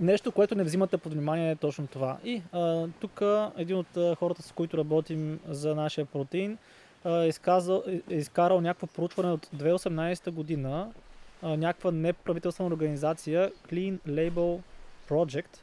нещо, 0.00 0.32
което 0.32 0.54
не 0.54 0.64
взимате 0.64 0.98
под 0.98 1.12
внимание 1.12 1.50
е 1.50 1.56
точно 1.56 1.86
това. 1.86 2.18
И 2.24 2.42
а, 2.52 2.86
тук 3.00 3.22
един 3.56 3.76
от 3.76 3.96
а, 3.96 4.14
хората, 4.14 4.42
с 4.42 4.52
които 4.52 4.78
работим 4.78 5.40
за 5.48 5.74
нашия 5.74 6.04
протеин, 6.04 6.58
е, 7.06 7.26
изказал, 7.26 7.82
е 8.10 8.14
изкарал 8.14 8.60
някакво 8.60 8.86
проучване 8.86 9.32
от 9.32 9.46
2018 9.46 10.30
година, 10.30 10.90
а, 11.42 11.56
някаква 11.56 11.90
неправителствена 11.92 12.68
организация, 12.68 13.52
Clean 13.70 13.98
Label 14.08 14.60
Project, 15.10 15.58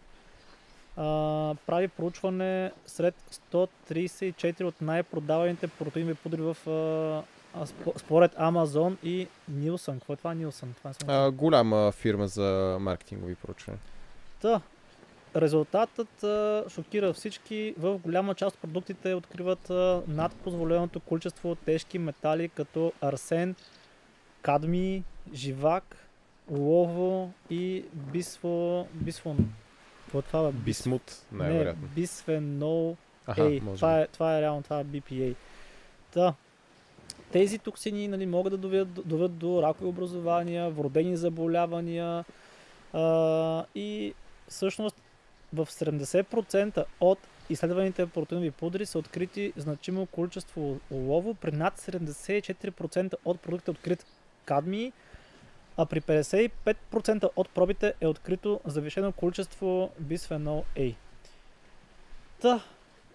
а, 0.98 1.56
прави 1.66 1.88
проучване 1.88 2.72
сред 2.86 3.16
134 3.52 4.64
от 4.64 4.82
най-продаваните 4.82 5.68
протеинови 5.68 6.16
пудри 6.16 6.42
в 6.42 6.58
а, 6.70 7.66
според 7.98 8.36
Amazon 8.36 8.96
и 9.04 9.28
Nielsen. 9.52 9.94
Какво 9.94 10.14
е 10.14 10.18
това 10.18 10.36
Nielsen? 10.36 10.68
Това 10.78 10.90
е 10.90 10.94
а, 11.08 11.32
голяма 11.32 11.92
фирма 11.92 12.28
за 12.28 12.78
маркетингови 12.80 13.36
проучвания. 13.36 13.80
Та, 14.44 14.62
резултатът 15.36 16.26
шокира 16.72 17.14
всички. 17.14 17.74
В 17.78 17.98
голяма 17.98 18.36
част 18.36 18.56
от 18.56 18.62
продуктите 18.62 19.14
откриват 19.14 19.70
над 20.08 20.36
позволеното 20.36 21.00
количество 21.00 21.56
тежки 21.56 22.00
метали, 22.00 22.50
като 22.50 22.94
арсен, 23.02 23.56
кадми, 24.42 25.04
живак, 25.34 26.08
лово 26.52 27.32
и 27.50 27.86
бисфо, 27.94 28.88
бисфон. 28.94 29.54
Какво 30.04 30.20
е 30.20 30.22
това? 30.22 30.52
Бис... 30.52 30.64
Бисмут, 30.64 31.26
най-вероятно. 31.32 31.82
Не, 31.82 31.88
бисфенол 31.88 32.96
Аха. 33.28 33.60
Това 33.76 34.00
е, 34.00 34.08
това 34.08 34.38
е 34.38 34.42
реално, 34.42 34.64
това 34.64 34.80
е 34.80 34.86
BPA. 34.86 35.36
Та, 36.12 36.34
тези 37.32 37.60
токсини 37.60 38.08
нали, 38.08 38.26
могат 38.26 38.52
да 38.52 38.58
доведат, 38.58 39.08
доведат 39.08 39.38
до 39.38 39.62
ракови 39.62 39.90
образования, 39.90 40.70
вродени 40.70 41.18
заболявания 41.18 42.26
а, 42.94 43.66
и 43.76 44.14
всъщност 44.48 44.96
в 45.54 45.66
70% 45.66 46.86
от 47.00 47.20
изследваните 47.50 48.06
протеинови 48.08 48.52
пудри 48.52 48.86
са 48.86 49.00
открити 49.00 49.54
значимо 49.58 50.06
количество 50.06 50.80
олово, 50.92 51.34
при 51.34 51.52
над 51.52 51.80
74% 51.80 53.14
от 53.26 53.42
продуктите 53.42 53.72
е 53.72 53.74
открит 53.74 54.06
кадмии, 54.46 54.94
а 55.78 55.86
при 55.86 56.02
55% 56.02 57.30
от 57.36 57.50
пробите 57.50 57.94
е 58.02 58.08
открито 58.08 58.60
завишено 58.66 59.12
количество 59.12 59.92
бисфенол 60.00 60.64
А. 60.78 60.92
Та, 62.42 62.64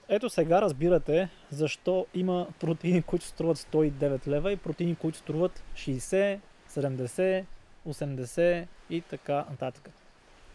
ето 0.08 0.30
сега 0.30 0.62
разбирате 0.62 1.28
защо 1.50 2.06
има 2.14 2.46
протеини, 2.60 3.02
които 3.02 3.24
струват 3.24 3.58
109 3.58 4.26
лева 4.28 4.52
и 4.52 4.56
протеини, 4.56 4.96
които 4.96 5.18
струват 5.18 5.62
60, 5.74 6.38
70, 6.70 7.44
80 7.88 8.66
и 8.90 9.00
така 9.00 9.44
нататък. 9.50 9.90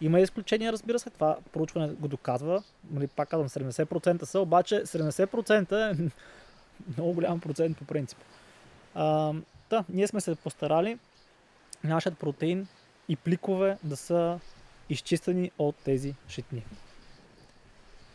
Има 0.04 0.20
изключения, 0.20 0.72
разбира 0.72 0.98
се, 0.98 1.10
това 1.10 1.36
проучване 1.52 1.88
го 1.88 2.08
доказва. 2.08 2.62
Нали, 2.90 3.06
пак 3.06 3.28
казвам, 3.28 3.48
70% 3.48 4.24
са, 4.24 4.40
обаче 4.40 4.74
70% 4.74 5.92
е 5.92 6.10
много 6.96 7.12
голям 7.12 7.40
процент 7.40 7.78
по 7.78 7.84
принцип. 7.84 8.18
А, 8.94 9.32
да, 9.70 9.84
ние 9.88 10.06
сме 10.06 10.20
се 10.20 10.34
постарали 10.34 10.98
нашият 11.84 12.18
протеин 12.18 12.66
и 13.08 13.16
пликове 13.16 13.78
да 13.82 13.96
са 13.96 14.40
изчистени 14.88 15.50
от 15.58 15.76
тези 15.76 16.14
шитни. 16.28 16.64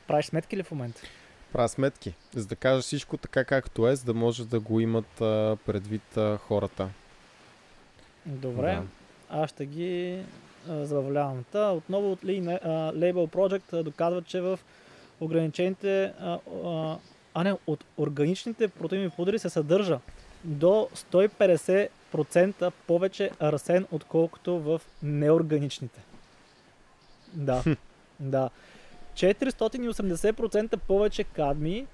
Правиш 0.08 0.26
сметки 0.26 0.58
ли 0.58 0.64
в 0.64 0.72
момента? 0.72 1.02
Правя 1.54 1.70
сметки, 1.70 2.14
за 2.34 2.48
да 2.48 2.56
кажа 2.56 2.82
всичко 2.82 3.18
така 3.18 3.44
както 3.44 3.88
е, 3.88 3.96
за 3.96 4.06
да 4.06 4.14
може 4.14 4.48
да 4.48 4.60
го 4.60 4.80
имат 4.80 5.22
а, 5.22 5.58
предвид 5.66 6.18
а, 6.18 6.38
хората. 6.38 6.90
Добре, 8.26 8.76
да. 8.76 8.84
аз 9.30 9.50
ще 9.50 9.66
ги 9.66 10.24
забавлявам. 10.70 11.46
Та, 11.52 11.72
отново 11.72 12.12
от 12.12 12.22
Label 12.22 13.28
Project 13.28 13.84
доказва, 13.84 14.22
че 14.22 14.42
в 14.42 14.60
ограничените, 15.20 16.14
а, 16.20 16.40
а, 16.66 16.98
а 17.34 17.44
не, 17.44 17.56
от 17.68 17.84
органичните 17.98 18.68
протеинови 18.68 19.10
пудри 19.10 19.40
се 19.40 19.50
съдържа 19.50 20.00
до 20.44 20.90
150% 20.96 22.72
повече 22.88 23.32
арсен, 23.40 23.86
отколкото 23.92 24.60
в 24.60 24.82
неорганичните. 25.04 26.02
Да, 27.34 27.64
да. 28.20 28.50
480% 29.14 30.78
повече 30.78 31.24
кадми 31.24 31.88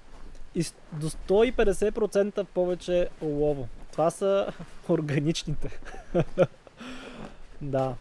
и 0.54 0.64
до 0.92 1.10
150% 1.10 2.44
повече 2.44 3.08
олово. 3.22 3.68
Това 3.92 4.10
са 4.10 4.52
органичните. 4.88 5.80
да. 7.62 7.94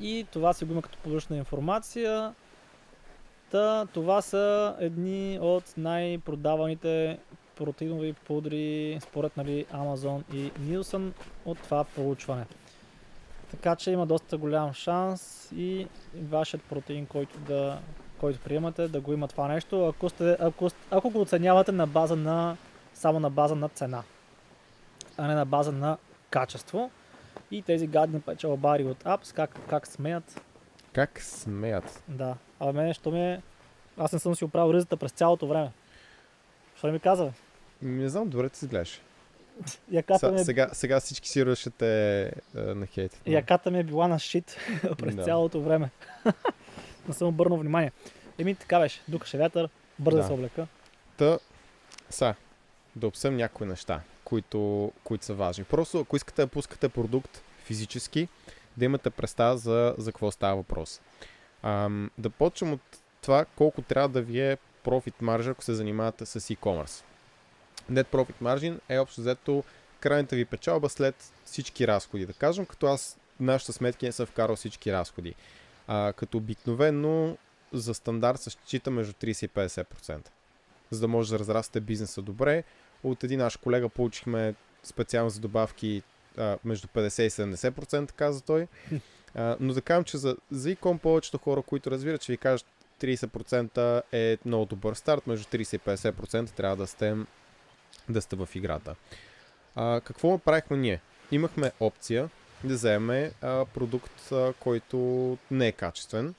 И 0.00 0.26
това 0.32 0.52
си 0.52 0.64
го 0.64 0.72
има 0.72 0.82
като 0.82 0.98
повършна 0.98 1.36
информация. 1.36 2.34
Та, 3.50 3.86
това 3.86 4.22
са 4.22 4.76
едни 4.80 5.38
от 5.42 5.64
най-продаваните 5.76 7.18
протеинови 7.56 8.12
пудри 8.12 8.98
според 9.02 9.36
нали, 9.36 9.66
Amazon 9.74 10.34
и 10.34 10.52
Nielsen 10.52 11.12
от 11.44 11.58
това 11.58 11.84
проучване. 11.84 12.46
Така 13.50 13.76
че 13.76 13.90
има 13.90 14.06
доста 14.06 14.36
голям 14.36 14.72
шанс 14.72 15.52
и 15.56 15.86
вашият 16.14 16.62
протеин, 16.62 17.06
който, 17.06 17.38
да, 17.38 17.78
който 18.20 18.40
приемате, 18.40 18.88
да 18.88 19.00
го 19.00 19.12
има 19.12 19.28
това 19.28 19.48
нещо, 19.48 19.86
ако, 19.86 20.08
сте, 20.08 20.36
ако, 20.40 20.70
ако 20.90 21.10
го 21.10 21.20
оценявате 21.20 21.72
на 21.72 21.86
база 21.86 22.16
на, 22.16 22.56
само 22.94 23.20
на 23.20 23.30
база 23.30 23.54
на 23.54 23.68
цена, 23.68 24.02
а 25.16 25.26
не 25.26 25.34
на 25.34 25.44
база 25.44 25.72
на 25.72 25.96
качество. 26.30 26.90
И 27.50 27.62
тези 27.62 27.86
гадни 27.86 28.20
печалбари 28.20 28.84
от 28.84 29.06
апс, 29.06 29.32
как, 29.32 29.58
как 29.68 29.86
смеят. 29.86 30.40
Как 30.92 31.20
смеят? 31.20 32.02
Да. 32.08 32.36
А 32.60 32.72
мене, 32.72 32.94
що 32.94 33.10
ми 33.10 33.20
е... 33.20 33.42
Аз 33.96 34.12
не 34.12 34.18
съм 34.18 34.34
си 34.34 34.44
оправил 34.44 34.74
ризата 34.74 34.96
през 34.96 35.12
цялото 35.12 35.46
време. 35.46 35.70
Що 36.78 36.86
ми 36.86 37.00
каза? 37.00 37.32
Не 37.82 38.08
знам, 38.08 38.28
добре 38.28 38.48
ти 38.48 38.64
изглеждаш. 38.64 39.00
Яката 39.90 40.32
ми 40.32 40.40
е... 40.40 40.44
сега, 40.44 40.68
сега 40.72 41.00
всички 41.00 41.28
си 41.28 41.46
ръшате 41.46 42.22
е, 42.22 42.60
на 42.60 42.86
хейт. 42.86 43.20
Но... 43.26 43.32
Яката 43.32 43.70
ми 43.70 43.78
е 43.78 43.82
била 43.82 44.08
на 44.08 44.18
шит 44.18 44.56
през 44.98 45.14
да. 45.14 45.24
цялото 45.24 45.60
време. 45.60 45.90
не 47.08 47.14
съм 47.14 47.28
обърнал 47.28 47.58
внимание. 47.58 47.92
Еми 48.38 48.54
така 48.54 48.78
беше. 48.78 49.02
Дукаше 49.08 49.38
вятър, 49.38 49.68
бързо 49.98 50.18
да. 50.18 50.24
се 50.24 50.32
облека. 50.32 50.66
Та, 51.16 51.38
са, 52.10 52.34
да 52.96 53.06
обсъм 53.06 53.36
някои 53.36 53.66
неща 53.66 54.00
които, 54.28 54.92
които 55.04 55.24
са 55.24 55.34
важни. 55.34 55.64
Просто 55.64 56.00
ако 56.00 56.16
искате 56.16 56.42
да 56.42 56.48
пускате 56.48 56.88
продукт 56.88 57.42
физически, 57.64 58.28
да 58.76 58.84
имате 58.84 59.10
представа 59.10 59.58
за, 59.58 59.94
за 59.98 60.12
какво 60.12 60.30
става 60.30 60.56
въпрос. 60.56 61.00
А, 61.62 61.90
да 62.18 62.30
почнем 62.30 62.72
от 62.72 62.80
това 63.22 63.44
колко 63.44 63.82
трябва 63.82 64.08
да 64.08 64.22
ви 64.22 64.40
е 64.40 64.56
профит 64.84 65.22
маржа, 65.22 65.50
ако 65.50 65.64
се 65.64 65.74
занимавате 65.74 66.26
с 66.26 66.40
e-commerce. 66.40 67.04
Net 67.92 68.04
Profit 68.04 68.42
Margin 68.42 68.80
е 68.88 68.98
общо 68.98 69.20
взето 69.20 69.64
крайната 70.00 70.36
ви 70.36 70.44
печалба 70.44 70.88
след 70.88 71.32
всички 71.44 71.86
разходи. 71.86 72.26
Да 72.26 72.32
кажем, 72.32 72.66
като 72.66 72.86
аз 72.86 73.18
нашата 73.40 73.72
сметки 73.72 74.06
не 74.06 74.12
съм 74.12 74.26
вкарал 74.26 74.56
всички 74.56 74.92
разходи. 74.92 75.34
А, 75.86 76.12
като 76.12 76.38
обикновено 76.38 77.36
за 77.72 77.94
стандарт 77.94 78.40
се 78.40 78.50
счита 78.50 78.90
между 78.90 79.12
30 79.12 79.44
и 79.44 79.48
50%. 79.48 80.28
За 80.90 81.00
да 81.00 81.08
може 81.08 81.30
да 81.30 81.38
разрасте 81.38 81.80
бизнеса 81.80 82.22
добре. 82.22 82.64
От 83.04 83.24
един 83.24 83.38
наш 83.38 83.56
колега 83.56 83.88
получихме 83.88 84.54
специално 84.82 85.30
за 85.30 85.40
добавки 85.40 86.02
а, 86.38 86.58
между 86.64 86.88
50 86.88 87.22
и 87.22 87.30
70%, 87.30 88.12
каза 88.12 88.40
той. 88.40 88.66
А, 89.34 89.56
но 89.60 89.72
да 89.72 89.82
кажем, 89.82 90.04
че 90.04 90.16
за, 90.16 90.36
за 90.50 90.70
икон 90.70 90.98
повечето 90.98 91.38
хора, 91.38 91.62
които 91.62 91.90
разбират, 91.90 92.20
че 92.20 92.32
ви 92.32 92.36
кажат 92.36 92.66
30% 93.00 94.02
е 94.12 94.38
много 94.44 94.64
добър 94.64 94.94
старт, 94.94 95.26
между 95.26 95.44
30 95.44 95.76
и 95.76 95.78
50% 95.78 96.50
трябва 96.50 96.76
да 96.76 96.86
сте, 96.86 97.16
да 98.08 98.22
сте 98.22 98.36
в 98.36 98.48
играта. 98.54 98.94
А, 99.74 100.00
какво 100.00 100.30
направихме 100.30 100.76
ние? 100.76 101.00
Имахме 101.30 101.72
опция 101.80 102.28
да 102.64 102.74
вземе 102.74 103.32
а, 103.42 103.64
продукт, 103.64 104.32
а, 104.32 104.52
който 104.60 104.98
не 105.50 105.66
е 105.66 105.72
качествен. 105.72 106.34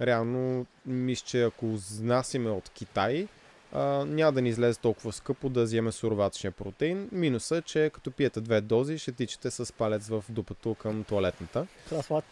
Реално, 0.00 0.66
мисля, 0.86 1.24
че 1.26 1.42
ако 1.42 1.66
внасяме 1.66 2.50
от 2.50 2.68
Китай, 2.68 3.28
а, 3.72 4.04
няма 4.04 4.32
да 4.32 4.42
ни 4.42 4.48
излезе 4.48 4.80
толкова 4.80 5.12
скъпо 5.12 5.48
да 5.48 5.62
вземе 5.62 5.92
суроватъчния 5.92 6.52
протеин. 6.52 7.08
Минуса 7.12 7.56
е, 7.56 7.62
че 7.62 7.90
като 7.94 8.10
пиете 8.10 8.40
две 8.40 8.60
дози, 8.60 8.98
ще 8.98 9.12
тичате 9.12 9.50
с 9.50 9.72
палец 9.72 10.08
в 10.08 10.24
дупето 10.28 10.74
към 10.74 11.04
туалетната. 11.04 11.66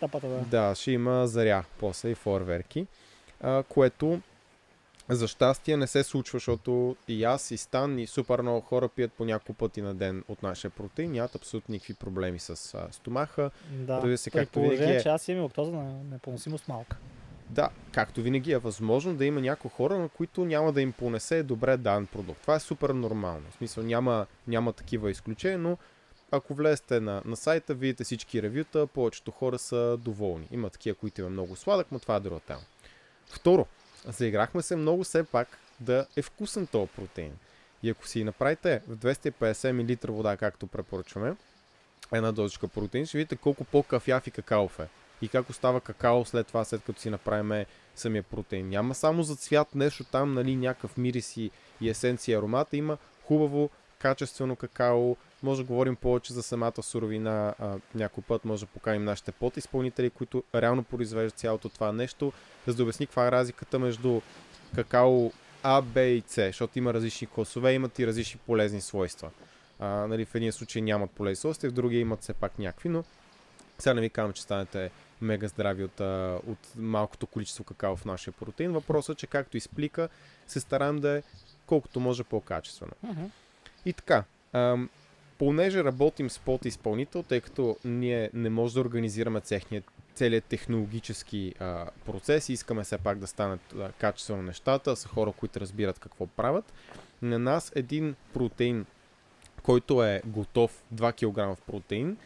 тапата, 0.01 0.29
да. 0.29 0.39
Да, 0.41 0.75
ще 0.75 0.93
има 0.93 1.27
заря 1.27 1.65
после 1.79 2.11
и 2.11 2.15
фойерверки, 2.15 2.87
а, 3.41 3.63
което 3.63 4.21
за 5.09 5.29
щастие 5.29 5.77
не 5.77 5.87
се 5.87 6.03
случва, 6.03 6.37
защото 6.37 6.97
и 7.09 7.25
аз, 7.25 7.51
и 7.51 7.57
Стан, 7.57 7.99
и 7.99 8.07
супер 8.07 8.41
много 8.41 8.61
хора 8.61 8.89
пият 8.89 9.13
по 9.13 9.25
няколко 9.25 9.53
пъти 9.53 9.83
на 9.83 9.95
ден 9.95 10.25
от 10.29 10.43
нашия 10.43 10.71
протеин. 10.71 11.13
Нямат 11.13 11.35
абсолютно 11.35 11.73
никакви 11.73 11.95
проблеми 11.95 12.39
с 12.39 12.75
а, 12.75 12.93
стомаха. 12.93 13.51
Да, 13.71 14.01
Преди 14.01 14.17
се, 14.17 14.31
както 14.31 14.61
винаги 14.61 14.93
е... 14.93 15.03
че 15.03 15.09
аз 15.09 15.29
имам 15.29 15.43
лактоза 15.43 15.73
на 15.73 16.05
непоносимост 16.11 16.69
малка. 16.69 16.97
Да, 17.51 17.69
както 17.93 18.23
винаги 18.23 18.53
е 18.53 18.59
възможно 18.59 19.15
да 19.15 19.25
има 19.25 19.41
някои 19.41 19.71
хора, 19.71 19.99
на 19.99 20.09
които 20.09 20.45
няма 20.45 20.73
да 20.73 20.81
им 20.81 20.93
понесе 20.93 21.43
добре 21.43 21.77
дан 21.77 22.07
продукт. 22.07 22.41
Това 22.41 22.55
е 22.55 22.61
супер 22.61 22.91
нормално. 22.91 23.51
В 23.51 23.55
смисъл 23.55 23.85
няма, 23.85 24.27
няма 24.47 24.73
такива 24.73 25.11
изключения, 25.11 25.59
но 25.59 25.77
ако 26.31 26.55
влезете 26.55 27.01
на, 27.01 27.23
на 27.25 27.37
сайта, 27.37 27.75
видите 27.75 28.05
всички 28.05 28.43
ревюта, 28.43 28.87
повечето 28.87 29.31
хора 29.31 29.59
са 29.59 29.97
доволни. 29.97 30.49
Има 30.51 30.71
такива, 30.71 30.95
които 30.95 31.21
има 31.21 31.31
много 31.31 31.57
сладък, 31.57 31.87
но 31.93 31.99
това 31.99 32.17
е 32.17 32.21
друга 32.21 32.41
тема. 32.41 32.61
Второ, 33.27 33.67
заиграхме 34.07 34.63
се 34.63 34.77
много 34.77 35.05
все 35.05 35.25
пак 35.25 35.49
да 35.81 36.07
е 36.17 36.23
вкусен 36.23 36.67
този 36.67 36.89
протеин. 36.97 37.33
И 37.83 37.91
ако 37.91 38.07
си 38.07 38.25
направите 38.25 38.83
в 38.89 38.97
250 38.97 39.73
мл 39.73 40.15
вода, 40.17 40.37
както 40.37 40.67
препоръчваме, 40.67 41.37
една 42.13 42.33
дозичка 42.33 42.69
протеин, 42.69 43.07
ще 43.07 43.19
видите 43.19 43.37
колко 43.37 43.65
по-кафяв 43.65 44.27
и 44.27 44.31
какаов 44.31 44.81
е. 44.81 44.89
И 45.23 45.29
как 45.29 45.51
остава 45.51 45.81
какао 45.81 46.25
след 46.25 46.47
това, 46.47 46.65
след 46.65 46.83
като 46.85 47.01
си 47.01 47.11
направим 47.11 47.65
самия 47.97 48.23
протеин. 48.23 48.69
Няма 48.69 48.95
само 48.95 49.23
за 49.23 49.37
цвят 49.37 49.75
нещо 49.75 50.05
там, 50.05 50.35
нали, 50.35 50.57
някакъв 50.57 50.97
мирис 50.97 51.37
и, 51.37 51.51
и 51.81 51.89
есенция 51.89 52.39
аромата. 52.39 52.77
Има 52.77 52.99
хубаво, 53.25 53.71
качествено 53.99 54.57
какао. 54.57 55.17
Може 55.43 55.63
да 55.63 55.67
говорим 55.67 55.97
повече 55.97 56.33
за 56.33 56.43
самата 56.43 56.83
суровина. 56.83 57.55
А, 57.59 57.77
някой 57.95 58.25
път 58.25 58.45
може 58.45 58.67
да 58.67 58.73
поканим 58.73 59.05
нашите 59.05 59.33
подизпълнители, 59.33 60.11
които 60.11 60.45
реално 60.55 60.83
произвеждат 60.83 61.39
цялото 61.39 61.69
това 61.69 61.93
нещо, 61.93 62.33
за 62.67 62.75
да 62.75 62.83
обясни 62.83 63.07
каква 63.07 63.27
е 63.27 63.33
разликата 63.33 63.79
между 63.79 64.21
какао 64.75 65.33
А, 65.63 65.83
Б 65.83 66.03
и 66.03 66.23
С, 66.27 66.35
защото 66.35 66.79
има 66.79 66.95
различни 66.95 67.27
класове, 67.27 67.73
имат 67.73 67.99
и 67.99 68.07
различни 68.07 68.41
полезни 68.47 68.81
свойства. 68.81 69.31
А, 69.79 69.87
нали, 69.87 70.25
в 70.25 70.35
един 70.35 70.53
случай 70.53 70.83
нямат 70.83 71.11
полезни 71.11 71.37
свойства, 71.37 71.71
в 71.71 71.73
другия 71.73 72.01
имат 72.01 72.23
все 72.23 72.33
пак 72.33 72.59
някакви, 72.59 72.89
но 72.89 73.05
сега 73.79 73.95
не 73.95 74.01
ви 74.01 74.11
казвам, 74.11 74.33
че 74.33 74.43
станете 74.43 74.91
мега 75.21 75.49
здрави 75.49 75.85
от, 75.85 76.01
от 76.47 76.59
малкото 76.77 77.27
количество 77.27 77.65
какао 77.65 77.97
в 77.97 78.05
нашия 78.05 78.33
протеин. 78.33 78.73
Въпросът 78.73 79.17
е, 79.17 79.21
че 79.21 79.27
както 79.27 79.57
изплика, 79.57 80.09
се 80.47 80.61
стараем 80.61 80.99
да 80.99 81.11
е 81.11 81.23
колкото 81.67 82.01
може 82.01 82.25
по-качествено. 82.25 82.93
Uh-huh. 83.07 83.31
И 83.85 83.93
така, 83.93 84.25
ам, 84.53 84.91
понеже 85.39 85.85
работим 85.85 86.31
с 86.31 86.39
подизпълнител, 86.39 87.23
тъй 87.23 87.41
като 87.41 87.77
ние 87.85 88.31
не 88.35 88.51
можем 88.51 88.75
да 88.75 88.81
организираме 88.81 89.41
техният 89.41 89.85
целият 90.15 90.45
технологически 90.45 91.55
а, 91.59 91.87
процес 92.07 92.49
и 92.49 92.53
искаме 92.53 92.85
все 92.85 92.99
пак 92.99 93.19
да 93.19 93.27
станат 93.27 93.61
а, 93.79 93.93
качествено 93.93 94.43
нещата, 94.43 94.97
са 94.97 95.09
хора, 95.09 95.33
които 95.33 95.61
разбират 95.61 95.99
какво 95.99 96.27
правят. 96.27 96.73
На 97.23 97.39
нас 97.39 97.73
един 97.75 98.15
протеин, 98.35 98.87
който 99.63 100.05
е 100.05 100.23
готов 100.27 100.83
2 100.95 101.55
кг 101.57 101.61
протеин, 101.67 102.17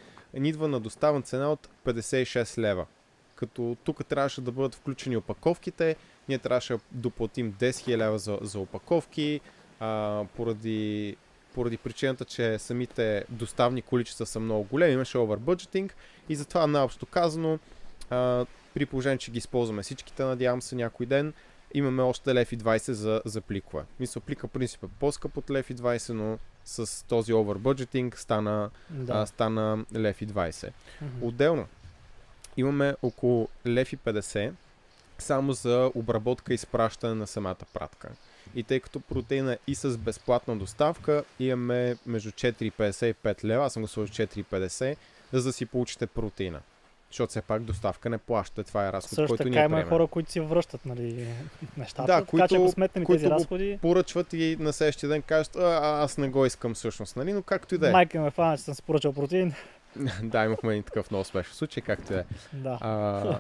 ни 0.41 0.49
идва 0.49 0.69
на 0.69 0.81
доставна 0.81 1.23
цена 1.23 1.53
от 1.53 1.69
56 1.87 2.59
лева. 2.59 2.87
Като 3.35 3.77
тук 3.85 4.05
трябваше 4.05 4.41
да 4.41 4.53
бъдат 4.53 4.75
включени 4.75 5.17
опаковките, 5.17 5.97
ние 6.29 6.39
трябваше 6.39 6.73
да 6.73 6.81
доплатим 6.93 7.53
10 7.53 7.71
000 7.71 7.97
лева 7.97 8.19
за, 8.19 8.39
за 8.43 8.59
опаковки, 8.59 9.41
а, 9.81 10.25
поради 10.37 11.17
поради 11.55 11.77
причината, 11.77 12.25
че 12.25 12.59
самите 12.59 13.25
доставни 13.29 13.83
количества 13.83 14.27
са 14.27 14.41
много 14.41 14.65
големи, 14.65 14.93
имаше 14.93 15.19
overbudgeting 15.19 15.93
и 16.29 16.37
затова 16.37 16.67
наобщо 16.67 17.07
казано, 17.07 17.59
а, 18.11 18.47
при 18.75 18.87
положение, 18.87 19.19
че 19.19 19.31
ги 19.31 19.39
използваме 19.39 19.83
всичките, 19.83 20.25
надявам 20.25 20.63
се 20.63 20.75
някой 20.75 21.07
ден, 21.07 21.33
имаме 21.75 22.03
още 22.03 22.35
лев 22.35 22.53
и 22.53 22.59
20 22.59 22.93
за, 22.93 23.23
за 23.25 23.41
пликове. 23.41 23.85
Мисля, 24.01 24.21
плика 24.21 24.49
принцип 24.49 24.85
е 24.85 24.89
по-скъп 25.01 25.37
от 25.37 25.51
лев 25.51 25.71
и 25.71 25.77
20, 25.77 26.13
но 26.13 26.39
с 26.65 27.07
този 27.07 27.33
overbudgeting 27.33 28.17
стана, 28.17 28.71
да. 28.91 29.13
а, 29.13 29.27
стана 29.27 29.85
лев 29.95 30.23
и 30.23 30.29
20. 30.29 30.51
Mm-hmm. 30.51 30.73
Отделно, 31.23 31.67
имаме 32.57 32.97
около 33.03 33.49
лев 33.67 33.93
и 33.93 33.99
50 33.99 34.53
само 35.19 35.53
за 35.53 35.91
обработка 35.95 36.53
и 36.53 36.55
изпращане 36.55 37.15
на 37.15 37.27
самата 37.27 37.57
пратка. 37.73 38.09
И 38.55 38.63
тъй 38.63 38.81
като 38.81 39.01
протеина 39.01 39.53
е 39.53 39.59
и 39.67 39.75
с 39.75 39.99
безплатна 39.99 40.57
доставка, 40.57 41.25
имаме 41.41 41.97
между 42.07 42.31
4,50 42.31 43.07
и 43.07 43.15
5 43.15 43.45
лева, 43.45 43.65
аз 43.65 43.73
съм 43.73 43.83
го 43.83 43.89
сложил 43.89 44.27
4,50, 44.27 44.97
за 45.33 45.43
да 45.43 45.53
си 45.53 45.67
получите 45.67 46.07
протеина. 46.07 46.61
Защото 47.15 47.31
все 47.31 47.43
пак 47.43 47.63
доставка 47.63 48.11
не 48.11 48.19
плаща. 48.19 48.65
Това 48.65 48.89
е 48.89 48.93
разход, 48.93 49.11
Също 49.11 49.29
който 49.29 49.45
така 49.45 49.65
има 49.65 49.85
хора, 49.85 50.07
които 50.07 50.33
си 50.33 50.41
връщат 50.41 50.87
нали, 50.87 51.29
нещата. 51.77 52.07
Да, 52.07 52.19
така, 52.19 52.27
които, 52.27 52.49
че 52.49 52.57
ако 52.57 52.69
сметнем 52.69 53.05
които 53.05 53.21
тези 53.21 53.31
разходи... 53.31 53.79
поръчват 53.83 54.33
и 54.33 54.57
на 54.61 54.73
следващия 54.73 55.09
ден 55.09 55.23
кажат, 55.23 55.57
а, 55.57 56.03
аз 56.03 56.19
не 56.19 56.29
го 56.29 56.47
искам 56.47 56.75
всъщност, 56.75 57.17
нали? 57.17 57.33
но 57.33 57.43
както 57.43 57.75
и 57.75 57.79
да 57.79 57.89
е. 57.89 57.93
Майка 57.93 58.21
ме 58.21 58.31
фана, 58.31 58.57
че 58.57 58.63
съм 58.63 58.75
си 58.75 58.83
поръчал 58.83 59.13
протеин. 59.13 59.55
да, 60.23 60.45
имахме 60.45 60.73
един 60.73 60.83
такъв 60.83 61.11
много 61.11 61.25
смешен 61.25 61.55
случай, 61.55 61.83
както 61.83 62.13
и 62.13 62.17
да 62.17 62.21
е. 62.21 62.25
Да. 62.53 62.79
А, 62.81 63.39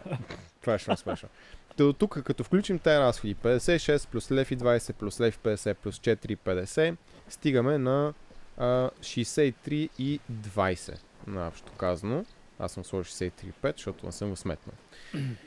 това 0.61 0.75
е 0.75 0.79
много 0.87 1.01
смешно. 1.01 1.29
До 1.77 1.93
тук, 1.93 2.23
като 2.23 2.45
включим 2.45 2.79
тези 2.79 2.99
разходи, 2.99 3.37
56 3.37 4.09
плюс 4.09 4.33
лев 4.33 4.51
и 4.51 4.59
20 4.59 4.93
плюс 4.93 5.21
лев 5.21 5.39
50 5.39 5.75
плюс 5.75 5.99
4,50, 5.99 6.97
стигаме 7.29 7.79
на 7.79 8.15
а, 8.57 8.91
63 9.01 9.89
и 9.99 10.21
20, 10.33 10.99
наобщо 11.27 11.73
казано. 11.73 12.25
Аз 12.59 12.72
съм 12.72 12.85
сложил 12.85 13.12
63,5, 13.12 13.76
защото 13.76 14.06
не 14.06 14.12
съм 14.12 14.31
го 14.31 14.36
сметнал. 14.36 14.74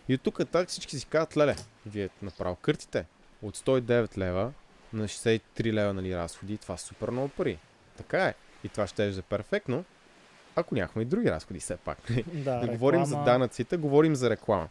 И 0.09 0.13
от 0.13 0.21
тук 0.21 0.41
так 0.51 0.69
всички 0.69 0.99
си 0.99 1.05
казват, 1.05 1.37
леле, 1.37 1.55
вие 1.85 2.09
направо 2.21 2.55
къртите 2.55 3.05
от 3.41 3.57
109 3.57 4.17
лева 4.17 4.51
на 4.93 5.03
63 5.03 5.73
лева 5.73 5.93
нали, 5.93 6.15
разходи, 6.15 6.57
това 6.57 6.75
е 6.75 6.77
супер 6.77 7.09
много 7.09 7.29
пари. 7.29 7.59
Така 7.97 8.25
е. 8.25 8.33
И 8.63 8.69
това 8.69 8.87
ще 8.87 9.07
е 9.07 9.21
перфектно, 9.21 9.85
ако 10.55 10.75
нямахме 10.75 11.01
и 11.01 11.05
други 11.05 11.31
разходи 11.31 11.59
все 11.59 11.77
пак. 11.77 11.97
Да, 12.33 12.59
да 12.59 12.67
говорим 12.67 13.05
за 13.05 13.17
данъците, 13.17 13.77
говорим 13.77 14.15
за 14.15 14.29
реклама. 14.29 14.69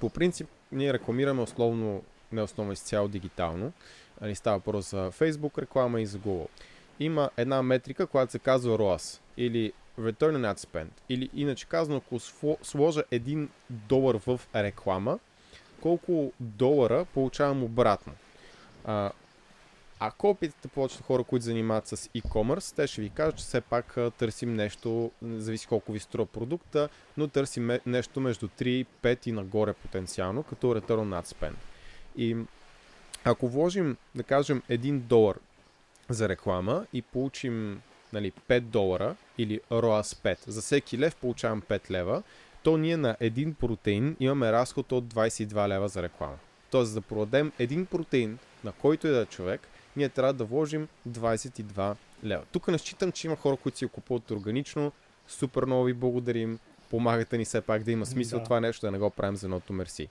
По 0.00 0.10
принцип, 0.10 0.48
ние 0.72 0.92
рекламираме 0.92 1.42
основно, 1.42 2.02
не 2.32 2.42
основно 2.42 2.72
изцяло 2.72 3.08
дигитално. 3.08 3.72
Ни 4.22 4.34
става 4.34 4.56
въпрос 4.56 4.90
за 4.90 5.10
Facebook 5.10 5.58
реклама 5.58 6.00
и 6.00 6.06
за 6.06 6.18
Google. 6.18 6.48
Има 7.00 7.30
една 7.36 7.62
метрика, 7.62 8.06
която 8.06 8.32
се 8.32 8.38
казва 8.38 8.78
ROAS 8.78 9.20
или 9.36 9.72
Return 10.00 10.54
Ad 10.54 10.58
Spend. 10.58 10.90
Или 11.08 11.30
иначе 11.34 11.66
казано, 11.66 11.96
ако 11.96 12.18
сложа 12.62 13.04
1 13.12 13.48
долар 13.70 14.14
в 14.14 14.40
реклама, 14.54 15.18
колко 15.80 16.32
долара 16.40 17.04
получавам 17.04 17.64
обратно. 17.64 18.12
А, 18.84 19.10
ако 19.98 20.34
питате 20.34 20.68
повечето 20.68 21.02
хора, 21.02 21.24
които 21.24 21.44
занимават 21.44 21.86
с 21.86 21.96
e-commerce, 21.96 22.76
те 22.76 22.86
ще 22.86 23.02
ви 23.02 23.10
кажат, 23.10 23.36
че 23.36 23.44
все 23.44 23.60
пак 23.60 23.96
търсим 24.18 24.54
нещо, 24.54 25.10
зависи 25.22 25.66
колко 25.66 25.92
ви 25.92 25.98
струва 25.98 26.26
продукта, 26.26 26.88
но 27.16 27.28
търсим 27.28 27.70
нещо 27.86 28.20
между 28.20 28.48
3, 28.48 28.86
5 29.02 29.28
и 29.28 29.32
нагоре 29.32 29.72
потенциално, 29.72 30.42
като 30.42 30.66
return 30.66 31.22
ad 31.22 31.26
spend. 31.26 31.54
И 32.16 32.36
ако 33.24 33.48
вложим, 33.48 33.96
да 34.14 34.22
кажем, 34.22 34.62
1 34.70 34.98
долар 34.98 35.38
за 36.08 36.28
реклама 36.28 36.86
и 36.92 37.02
получим 37.02 37.82
нали, 38.12 38.32
5 38.48 38.60
долара 38.60 39.16
или 39.38 39.60
ROAS 39.70 40.36
5, 40.36 40.38
за 40.46 40.60
всеки 40.60 40.98
лев 40.98 41.16
получавам 41.16 41.62
5 41.62 41.90
лева, 41.90 42.22
то 42.62 42.76
ние 42.76 42.96
на 42.96 43.16
един 43.20 43.54
протеин 43.54 44.16
имаме 44.20 44.52
разход 44.52 44.92
от 44.92 45.04
22 45.04 45.68
лева 45.68 45.88
за 45.88 46.02
реклама. 46.02 46.38
Тоест, 46.70 46.88
за 46.88 46.94
да 46.94 47.06
продадем 47.06 47.52
един 47.58 47.86
протеин 47.86 48.38
на 48.64 48.72
който 48.72 49.06
и 49.06 49.10
да 49.10 49.20
е 49.20 49.26
човек, 49.26 49.68
ние 49.96 50.08
трябва 50.08 50.32
да 50.32 50.44
вложим 50.44 50.88
22 51.08 51.96
лева. 52.24 52.42
Тук 52.52 52.68
не 52.68 52.78
считам, 52.78 53.12
че 53.12 53.26
има 53.26 53.36
хора, 53.36 53.56
които 53.56 53.78
си 53.78 53.84
го 53.84 53.90
купуват 53.90 54.30
органично. 54.30 54.92
Супер 55.28 55.64
много 55.64 55.84
ви 55.84 55.92
благодарим. 55.92 56.58
Помагате 56.90 57.38
ни 57.38 57.44
все 57.44 57.60
пак 57.60 57.82
да 57.82 57.92
има 57.92 58.06
смисъл 58.06 58.38
да. 58.38 58.44
това 58.44 58.60
нещо, 58.60 58.86
да 58.86 58.90
не 58.90 58.98
го 58.98 59.10
правим 59.10 59.36
за 59.36 59.46
едното 59.46 59.72
мерси. 59.72 60.08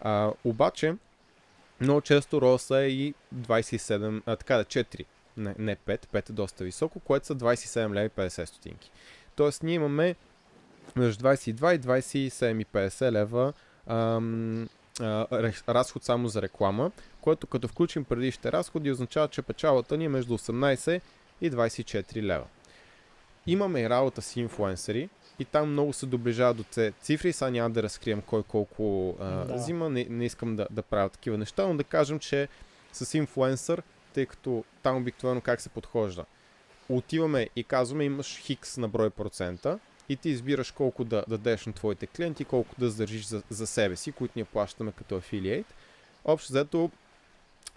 А, 0.00 0.32
обаче, 0.44 0.94
много 1.80 2.00
често 2.00 2.40
роса 2.40 2.78
е 2.78 2.88
и 2.88 3.14
27, 3.36 4.22
а, 4.26 4.36
така 4.36 4.56
да, 4.56 4.64
4, 4.64 5.04
не, 5.36 5.54
не 5.58 5.76
5, 5.76 6.06
5 6.06 6.30
е 6.30 6.32
доста 6.32 6.64
високо, 6.64 7.00
което 7.00 7.26
са 7.26 7.34
27 7.34 7.94
лева 7.94 8.04
и 8.04 8.10
50 8.10 8.44
стотинки. 8.44 8.90
Тоест 9.36 9.62
ние 9.62 9.74
имаме 9.74 10.16
между 10.96 11.24
22 11.24 11.74
и 11.74 11.80
27 11.80 12.62
и 12.62 12.66
50 12.66 13.12
лева 13.12 13.52
ам, 13.86 14.68
а, 15.00 15.26
разход 15.68 16.04
само 16.04 16.28
за 16.28 16.42
реклама, 16.42 16.90
което 17.20 17.46
като 17.46 17.68
включим 17.68 18.04
предишните 18.04 18.52
разходи 18.52 18.90
означава, 18.90 19.28
че 19.28 19.42
печалата 19.42 19.96
ни 19.96 20.04
е 20.04 20.08
между 20.08 20.38
18 20.38 21.00
и 21.40 21.50
24 21.50 22.22
лева. 22.22 22.44
Имаме 23.46 23.80
и 23.80 23.90
работа 23.90 24.22
с 24.22 24.36
инфуенсъри 24.36 25.08
и 25.38 25.44
там 25.44 25.72
много 25.72 25.92
се 25.92 26.06
доближава 26.06 26.54
до 26.54 26.64
тези 26.64 26.92
цифри. 26.92 27.32
Сега 27.32 27.50
няма 27.50 27.70
да 27.70 27.82
разкрием 27.82 28.22
кой 28.22 28.42
колко 28.42 29.16
а, 29.20 29.24
да. 29.24 29.54
взима, 29.54 29.90
не, 29.90 30.06
не 30.10 30.24
искам 30.24 30.56
да, 30.56 30.66
да 30.70 30.82
правя 30.82 31.08
такива 31.08 31.38
неща, 31.38 31.66
но 31.66 31.76
да 31.76 31.84
кажем, 31.84 32.18
че 32.18 32.48
с 32.92 33.14
инфуенсър, 33.14 33.82
тъй 34.12 34.26
като 34.26 34.64
там 34.82 34.96
обикновено 34.96 35.40
как 35.40 35.60
се 35.60 35.68
подхожда. 35.68 36.24
Отиваме 36.88 37.48
и 37.56 37.64
казваме 37.64 38.04
имаш 38.04 38.38
хикс 38.38 38.76
на 38.76 38.88
брой 38.88 39.10
процента 39.10 39.78
и 40.08 40.16
ти 40.16 40.28
избираш 40.28 40.70
колко 40.70 41.04
да 41.04 41.24
дадеш 41.28 41.66
на 41.66 41.72
твоите 41.72 42.06
клиенти, 42.06 42.44
колко 42.44 42.74
да 42.78 42.90
задържиш 42.90 43.24
за, 43.24 43.42
за 43.50 43.66
себе 43.66 43.96
си, 43.96 44.12
които 44.12 44.32
ние 44.36 44.44
плащаме 44.44 44.92
като 44.92 45.16
афилиейт. 45.16 45.66
Общо 46.24 46.52
взето 46.52 46.90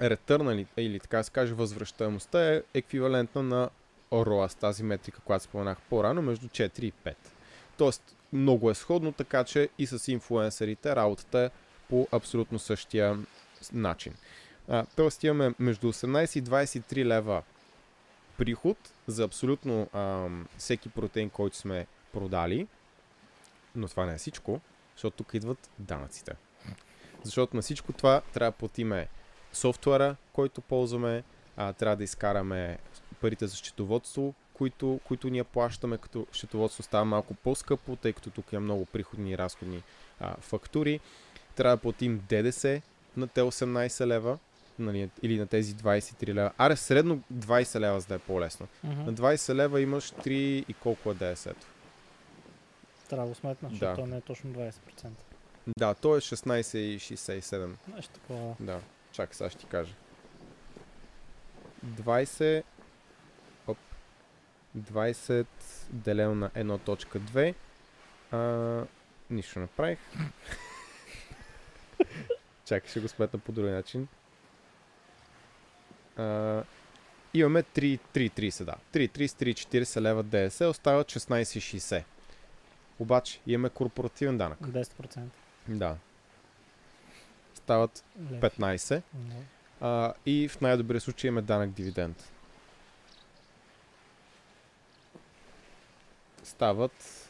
ретърна 0.02 0.66
или 0.78 0.99
така 0.99 1.24
се 1.24 1.32
каже 1.32 1.53
възвръщаемостта 1.53 2.53
е 2.53 2.64
еквивалентна 2.74 3.44
на 3.44 3.70
ROAS, 4.12 4.60
тази 4.60 4.84
метрика, 4.84 5.20
която 5.20 5.44
споменах 5.44 5.78
по-рано, 5.90 6.22
между 6.22 6.48
4 6.48 6.84
и 6.84 6.94
5. 7.06 7.16
Тоест 7.78 8.16
много 8.34 8.70
е 8.70 8.76
сходно, 8.76 9.12
така 9.12 9.44
че 9.44 9.70
и 9.78 9.88
с 9.88 10.12
инфлуенсърите 10.12 10.95
работата 10.95 11.40
е 11.40 11.49
по 11.90 12.07
абсолютно 12.12 12.60
същия 12.60 13.20
начин. 13.74 14.14
А, 14.70 14.86
тоест 14.96 15.24
имаме 15.24 15.54
между 15.60 15.94
18 15.94 16.40
и 16.40 16.44
23 16.44 17.06
лева 17.06 17.44
приход 18.38 18.78
за 19.08 19.24
абсолютно 19.24 19.90
а, 19.94 20.28
всеки 20.58 20.90
протеин, 20.90 21.30
който 21.30 21.58
сме 21.58 21.88
продали, 22.14 22.68
но 23.76 23.88
това 23.88 24.06
не 24.06 24.14
е 24.14 24.18
всичко, 24.18 24.62
защото 24.96 25.18
тук 25.18 25.34
идват 25.34 25.70
данъците. 25.80 26.36
Защото 27.24 27.56
на 27.56 27.62
всичко 27.62 27.94
това 27.94 28.22
трябва 28.34 28.52
да 28.52 28.58
платиме 28.58 29.08
софтуера, 29.54 30.16
който 30.34 30.62
ползваме, 30.62 31.24
а, 31.58 31.74
трябва 31.74 31.96
да 31.96 32.04
изкараме 32.04 32.78
парите 33.22 33.48
за 33.48 33.56
счетоводство, 33.56 34.34
които, 34.54 35.00
които 35.08 35.30
ние 35.30 35.44
плащаме, 35.44 35.98
като 35.98 36.28
счетоводство 36.34 36.84
става 36.84 37.06
малко 37.06 37.34
по-скъпо, 37.34 37.96
тъй 37.96 38.14
като 38.14 38.30
тук 38.30 38.54
има 38.54 38.62
много 38.62 38.86
приходни 38.86 39.32
и 39.32 39.38
разходни 39.38 39.84
а, 40.20 40.36
фактури. 40.42 41.00
Трябва 41.56 41.76
да 41.76 41.82
платим 41.82 42.24
ДДС 42.30 42.82
на 43.18 43.28
те 43.28 43.42
18 43.42 44.06
лева, 44.06 44.38
нали, 44.80 45.10
или 45.22 45.39
на 45.39 45.47
тези 45.47 45.76
23 45.76 46.34
лева. 46.34 46.52
Аре, 46.57 46.76
средно 46.76 47.22
20 47.34 47.80
лева, 47.80 47.99
за 47.99 48.07
да 48.07 48.15
е 48.15 48.19
по-лесно. 48.19 48.68
Mm-hmm. 48.85 49.06
На 49.06 49.14
20 49.14 49.53
лева 49.53 49.81
имаш 49.81 50.11
3 50.11 50.30
и 50.68 50.73
колко 50.73 51.11
е 51.11 51.14
ДДС-то? 51.14 51.68
Трябва 53.10 53.30
да 53.30 53.35
сметна, 53.35 53.69
защото 53.69 54.02
да. 54.02 54.07
не 54.07 54.18
е 54.18 54.22
точно 54.22 54.49
20%. 54.49 54.72
Да, 55.77 55.93
то 55.93 56.18
е 56.18 56.19
16,67. 56.19 57.69
Нещо 57.95 58.14
такова. 58.14 58.56
Да. 58.60 58.80
Чакай, 59.11 59.34
сега 59.34 59.49
ще 59.49 59.60
ти 59.60 59.65
кажа. 59.65 59.93
20 61.85 62.64
оп, 63.68 63.77
20 64.77 65.45
делено 65.89 66.35
на 66.35 66.49
1.2 66.49 67.56
а, 68.31 68.85
нищо 69.30 69.60
направих. 69.60 69.99
Чакай, 72.65 72.89
ще 72.89 72.99
го 72.99 73.07
сметна 73.07 73.39
по 73.39 73.52
друг 73.52 73.65
начин. 73.65 74.07
А, 76.18 76.64
имаме 77.34 77.64
3,30 77.64 78.64
да. 78.64 78.76
3,30-3,40 78.94 80.02
лева 80.02 80.24
ДС, 80.24 80.68
остават 80.68 81.12
16,60. 81.12 82.04
Обаче 83.00 83.40
имаме 83.48 83.70
корпоративен 83.70 84.38
данък. 84.38 84.60
10%. 84.60 85.20
Да 85.68 85.98
стават 87.66 88.04
15. 88.20 89.02
А, 89.82 90.14
и 90.26 90.48
в 90.48 90.62
най-добрия 90.62 91.02
случай 91.02 91.28
имаме 91.28 91.42
данък 91.42 91.72
дивиденд. 91.72 92.32
Стават 96.44 97.30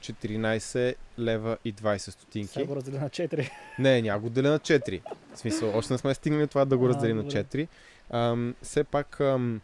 14 0.00 0.94
лева 1.18 1.58
и 1.64 1.74
20 1.74 1.98
стотинки. 1.98 2.52
Сега 2.52 2.66
го 2.66 2.76
разделя 2.76 3.00
на 3.00 3.10
4. 3.10 3.50
Не, 3.78 4.02
няма 4.02 4.20
го 4.20 4.30
деля 4.30 4.50
на 4.50 4.58
4. 4.58 5.00
В 5.34 5.38
смисъл, 5.38 5.76
още 5.76 5.92
не 5.92 5.98
сме 5.98 6.14
стигнали 6.14 6.46
това 6.46 6.64
да 6.64 6.78
го 6.78 6.88
разделим 6.88 7.16
на 7.16 7.24
4. 7.24 7.68
Ам, 8.10 8.54
все 8.62 8.84
пак, 8.84 9.20
ам, 9.20 9.60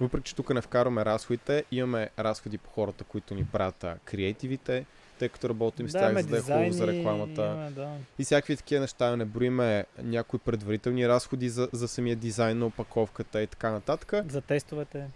въпреки 0.00 0.28
че 0.28 0.34
тук 0.34 0.54
не 0.54 0.60
вкарваме 0.60 1.04
разходите, 1.04 1.64
имаме 1.70 2.10
разходи 2.18 2.58
по 2.58 2.70
хората, 2.70 3.04
които 3.04 3.34
ни 3.34 3.44
правят 3.44 3.84
креативите, 4.04 4.86
тъй 5.18 5.28
като 5.28 5.48
работим 5.48 5.88
с 5.88 5.92
да, 5.92 5.98
тях, 5.98 6.22
за 6.22 6.28
да 6.28 6.38
е 6.38 6.40
хубаво 6.40 6.72
за 6.72 6.86
рекламата. 6.86 7.42
Имаме, 7.42 7.70
да. 7.70 7.96
И 8.18 8.24
всякакви 8.24 8.56
такива 8.56 8.80
неща. 8.80 9.16
Не 9.16 9.24
броиме 9.24 9.84
някои 10.02 10.38
предварителни 10.38 11.08
разходи 11.08 11.48
за, 11.48 11.68
за 11.72 11.88
самия 11.88 12.16
дизайн 12.16 12.58
на 12.58 12.66
опаковката 12.66 13.42
и 13.42 13.46
така 13.46 13.70
нататък. 13.70 14.12
За 14.28 14.40
тестовете. 14.40 15.06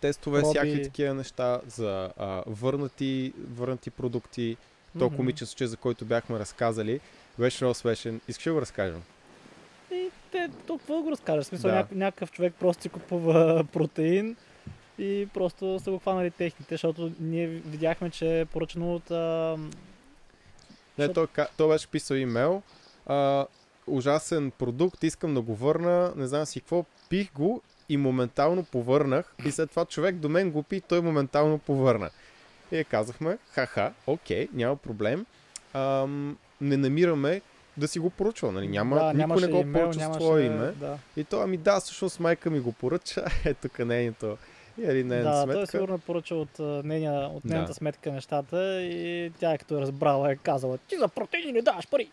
Тестове, 0.00 0.40
Проби. 0.40 0.50
всякакви 0.50 0.82
такива 0.82 1.14
неща, 1.14 1.60
за 1.66 2.12
а, 2.16 2.42
върнати, 2.46 3.32
върнати 3.50 3.90
продукти. 3.90 4.56
То 4.98 5.04
mm-hmm. 5.04 5.16
комичен 5.16 5.46
случай, 5.46 5.66
за 5.66 5.76
който 5.76 6.04
бяхме 6.04 6.38
разказали, 6.38 7.00
беше 7.38 7.64
много 7.64 7.74
смешен. 7.74 8.20
Искаш 8.28 8.44
да 8.44 8.52
го 8.52 8.60
разкажем? 8.60 9.02
Те, 10.32 10.50
толкова 10.66 11.02
го 11.02 11.10
разкажеш. 11.10 11.44
В 11.44 11.48
смисъл, 11.48 11.70
да. 11.70 11.76
няк- 11.76 11.92
някакъв 11.92 12.32
човек 12.32 12.54
просто 12.60 12.82
си 12.82 12.88
купува 12.88 13.64
протеин, 13.72 14.36
и 14.98 15.28
просто 15.34 15.80
са 15.84 15.90
го 15.90 15.98
хванали 15.98 16.30
техните, 16.30 16.74
защото 16.74 17.12
ние 17.20 17.46
видяхме, 17.46 18.10
че 18.10 18.40
е 18.40 18.44
поръчано 18.44 18.94
от... 18.94 19.10
А... 19.10 19.56
Не, 20.98 21.06
защото... 21.06 21.32
той, 21.34 21.46
той 21.56 21.68
беше 21.68 21.88
писал 21.88 22.14
имейл, 22.14 22.62
а, 23.06 23.46
ужасен 23.86 24.50
продукт, 24.50 25.04
искам 25.04 25.34
да 25.34 25.40
го 25.40 25.54
върна, 25.54 26.12
не 26.16 26.26
знам 26.26 26.46
си 26.46 26.60
какво, 26.60 26.84
пих 27.08 27.32
го 27.32 27.62
и 27.88 27.96
моментално 27.96 28.64
повърнах 28.64 29.34
и 29.46 29.50
след 29.50 29.70
това 29.70 29.84
човек 29.84 30.16
до 30.16 30.28
мен 30.28 30.50
го 30.50 30.62
пи, 30.62 30.80
той 30.80 31.00
моментално 31.00 31.58
повърна. 31.58 32.10
И 32.72 32.84
казахме, 32.84 33.38
ха-ха, 33.50 33.92
окей, 34.06 34.48
няма 34.52 34.76
проблем. 34.76 35.26
Ам, 35.74 36.38
не 36.60 36.76
намираме 36.76 37.40
да 37.76 37.88
си 37.88 37.98
го 37.98 38.10
поръчва. 38.10 38.52
Нали? 38.52 38.68
Няма, 38.68 38.96
да, 38.96 39.12
никой 39.12 39.40
не 39.40 39.46
го 39.46 39.72
поръча 39.72 40.00
с 40.00 40.18
твое 40.18 40.42
име. 40.42 40.72
Да. 40.72 40.98
И 41.16 41.24
то, 41.24 41.40
ами 41.40 41.56
да, 41.56 41.80
всъщност 41.80 42.20
майка 42.20 42.50
ми 42.50 42.60
го 42.60 42.72
поръча. 42.72 43.24
Ето 43.44 43.68
къде 43.68 43.94
нейното 43.94 44.36
или 44.78 45.04
не 45.04 45.22
да, 45.22 45.42
сметка. 45.42 45.58
той 45.58 45.66
сигурно 45.66 45.98
поръча 45.98 46.34
от, 46.34 46.58
нейния, 46.84 47.28
от 47.28 47.44
нейната 47.44 47.70
да. 47.70 47.74
сметка 47.74 48.12
нещата 48.12 48.82
и 48.82 49.32
тя 49.40 49.52
е 49.52 49.58
като 49.58 49.78
е 49.78 49.80
разбрала 49.80 50.32
е 50.32 50.36
казала, 50.36 50.78
ти 50.78 50.96
за 50.96 51.08
протеини 51.08 51.52
не 51.52 51.62
даваш 51.62 51.88
пари. 51.88 52.10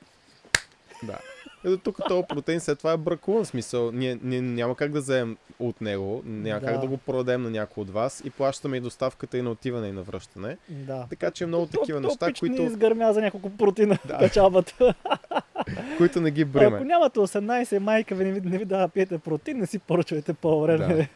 Да. 1.04 1.20
Ето 1.66 1.78
тук 1.78 2.00
този 2.08 2.24
протеин 2.30 2.60
след 2.60 2.78
това 2.78 2.92
е 2.92 2.98
бракуван 2.98 3.46
смисъл. 3.46 3.92
Ние, 3.92 4.20
ние 4.24 4.42
няма 4.42 4.76
как 4.76 4.92
да 4.92 5.00
вземем 5.00 5.38
от 5.60 5.82
него, 5.82 6.22
няма 6.26 6.60
да. 6.60 6.66
как 6.66 6.80
да 6.80 6.88
го 6.88 6.98
продадем 6.98 7.42
на 7.42 7.50
някой 7.50 7.82
от 7.82 7.90
вас 7.90 8.22
и 8.26 8.30
плащаме 8.30 8.78
и 8.78 8.80
доставката 8.80 9.38
и 9.38 9.42
на 9.42 9.52
отиване 9.52 9.88
и 9.88 9.92
на 9.92 10.04
връщане. 10.04 10.58
Да. 10.70 11.06
Така 11.10 11.32
че 11.32 11.44
е 11.44 11.48
много 11.48 11.66
то, 11.66 11.80
такива 11.80 12.00
неща, 12.00 12.28
то, 12.28 12.40
които... 12.40 12.62
изгърмя 12.62 13.14
за 13.14 13.22
няколко 13.22 13.50
протеина 13.50 13.98
да. 14.06 14.18
печалбата. 14.20 14.94
които 15.98 16.22
не 16.22 16.32
ги 16.32 16.46
бреме. 16.46 16.76
Ако 16.76 16.86
нямате 16.86 17.20
18, 17.20 17.80
майка 17.80 18.16
ви 18.16 18.26
не 18.26 18.32
ви, 18.32 18.50
не 18.50 18.58
ви 18.58 18.66
дава 18.66 18.90
пиете 18.90 19.18
протеин, 19.18 19.58
не 19.58 19.66
си 19.66 19.80
поръчвайте 19.80 20.34
по-време. 20.34 20.96
Да. 20.96 21.08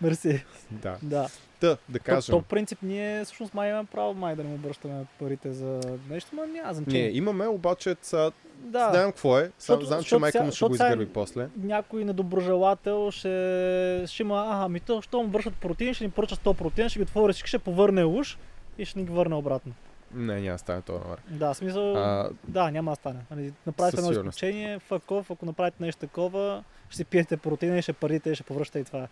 Мерси. 0.06 0.44
Да. 0.70 0.96
да. 1.02 1.28
Та, 1.60 1.76
да 1.88 1.98
кажем. 1.98 2.32
То, 2.32 2.38
то 2.38 2.48
принцип 2.48 2.78
ние 2.82 3.24
всъщност 3.24 3.54
май 3.54 3.70
имаме 3.70 3.88
право 3.92 4.14
май 4.14 4.36
да 4.36 4.42
не 4.42 4.48
му 4.48 4.54
обръщаме 4.54 5.04
парите 5.18 5.52
за 5.52 5.80
нещо, 6.10 6.30
но 6.32 6.46
няма 6.46 6.74
значение. 6.74 7.02
Не, 7.02 7.16
имаме, 7.16 7.46
обаче 7.46 7.96
са... 8.02 8.32
да. 8.58 8.90
знаем 8.90 9.10
какво 9.10 9.38
е. 9.38 9.50
Сам, 9.58 9.82
знам, 9.82 10.02
че 10.02 10.18
майка 10.18 10.42
му 10.42 10.52
ще 10.52 10.64
го 10.64 10.74
изгърби 10.74 11.08
после. 11.08 11.48
Някой 11.56 12.04
недоброжелател 12.04 13.10
ще, 13.10 14.04
ще 14.06 14.22
има, 14.22 14.44
ага, 14.48 14.64
ами 14.64 14.80
то, 14.80 15.02
що 15.02 15.22
му 15.22 15.28
вършат 15.28 15.54
протеин, 15.54 15.94
ще 15.94 16.04
ни 16.04 16.10
поръча 16.10 16.36
100 16.36 16.54
протеин, 16.54 16.88
ще 16.88 16.98
ги 16.98 17.02
отвори 17.02 17.32
ще 17.32 17.58
повърне 17.58 18.04
уж 18.04 18.38
и 18.78 18.84
ще 18.84 18.98
ни 18.98 19.04
ги 19.04 19.12
върне 19.12 19.34
обратно. 19.34 19.72
Не, 20.14 20.40
няма 20.40 20.58
стане 20.58 20.82
това 20.82 20.98
номер. 20.98 21.18
Да, 21.30 21.54
смисъл, 21.54 21.96
а... 21.96 22.30
да, 22.48 22.70
няма 22.70 22.92
да 22.92 22.96
стане. 22.96 23.20
Нали, 23.30 23.52
направите 23.66 24.00
едно 24.00 24.12
изключение, 24.12 24.78
факов, 24.78 25.30
ако 25.30 25.46
направите 25.46 25.76
нещо 25.82 26.00
такова, 26.00 26.64
ще 26.88 26.96
си 26.96 27.04
пиете 27.04 27.36
протеина 27.36 27.78
и 27.78 27.82
ще 27.82 27.92
парите 27.92 28.34
ще 28.34 28.44
повръщате 28.44 28.78
и 28.78 28.84
това. 28.84 29.08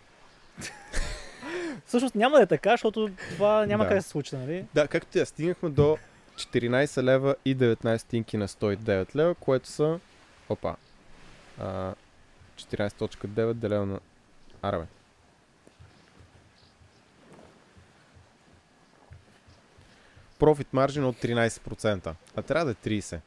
Всъщност 1.85 2.15
няма 2.15 2.37
да 2.37 2.43
е 2.43 2.45
така, 2.45 2.71
защото 2.71 3.09
това 3.29 3.65
няма 3.65 3.83
Да. 3.83 3.87
къде 3.87 3.99
да 3.99 4.03
се 4.03 4.09
случи, 4.09 4.35
нали? 4.35 4.65
Да, 4.73 4.87
както 4.87 5.19
я 5.19 5.25
стигнахме 5.25 5.69
до 5.69 5.97
14 6.35 7.03
лева 7.03 7.35
и 7.45 7.57
19 7.57 7.97
стинки 7.97 8.37
на 8.37 8.47
109 8.47 9.15
лева, 9.15 9.35
което 9.35 9.67
са... 9.67 9.99
Опа. 10.49 10.75
А, 11.59 11.93
14.9 12.55 13.53
делено 13.53 13.85
на... 13.85 13.99
Аре, 14.61 14.77
бе. 14.77 14.85
Профит 20.39 20.73
маржин 20.73 21.05
от 21.05 21.15
13%, 21.15 22.15
а 22.35 22.41
трябва 22.41 22.65
да 22.65 22.71
е 22.71 23.01
30%, 23.01 23.19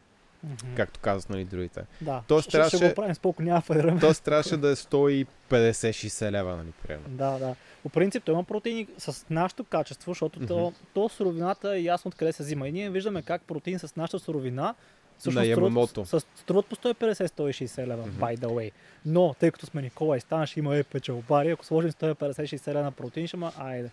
Мгм. 0.45 0.75
както 0.77 1.01
казват 1.01 1.31
нали 1.31 1.45
другите. 1.45 1.83
Да. 2.01 2.23
Тоест 2.29 2.43
ще, 2.43 2.51
ще 2.51 2.57
трябваше- 2.59 2.89
го 2.89 2.95
правим 2.95 3.15
с 3.15 3.19
колко 3.19 3.43
няма 3.43 3.61
фалираме. 3.61 4.01
Тоест 4.01 4.25
трябваше 4.25 4.57
да 4.57 4.71
е 4.71 4.77
150-60 4.77 6.31
лева, 6.31 6.57
нали, 6.57 6.73
примерно. 6.83 7.05
Да, 7.09 7.31
да. 7.31 7.55
По 7.83 7.89
принцип, 7.89 8.25
той 8.25 8.35
има 8.35 8.45
протеини 8.45 8.87
с 8.99 9.27
нашето 9.31 9.65
качество, 9.65 10.11
защото 10.11 10.47
то, 10.47 10.73
то 10.95 11.09
суровината 11.09 11.77
е 11.77 11.83
ясно 11.83 12.09
откъде 12.09 12.33
се 12.33 12.43
взима. 12.43 12.69
И 12.69 12.73
ние 12.73 12.91
виждаме 12.91 13.23
как 13.23 13.43
протеин 13.43 13.79
с 13.79 13.97
нашата 13.97 14.19
суровина 14.19 14.75
всъщност 15.19 15.49
На 15.49 15.55
струват, 15.55 15.91
с, 16.05 16.21
струват 16.37 16.67
по 16.67 16.77
150-160 16.77 17.87
лева, 17.87 18.07
Мгм. 18.07 18.17
by 18.17 18.37
the 18.37 18.47
way. 18.47 18.71
Но, 19.07 19.35
тъй 19.35 19.51
като 19.51 19.67
сме 19.67 19.83
Никола 19.83 20.17
и 20.17 20.21
Стан, 20.21 20.47
ще 20.47 20.61
има 20.61 20.77
е 20.77 20.83
печалбари, 20.83 21.51
ако 21.51 21.65
сложим 21.65 21.91
150-60 21.91 22.69
лева 22.69 22.83
на 22.83 22.93
протеин, 22.93 23.27
ще 23.27 23.37
има 23.37 23.53
айде. 23.59 23.91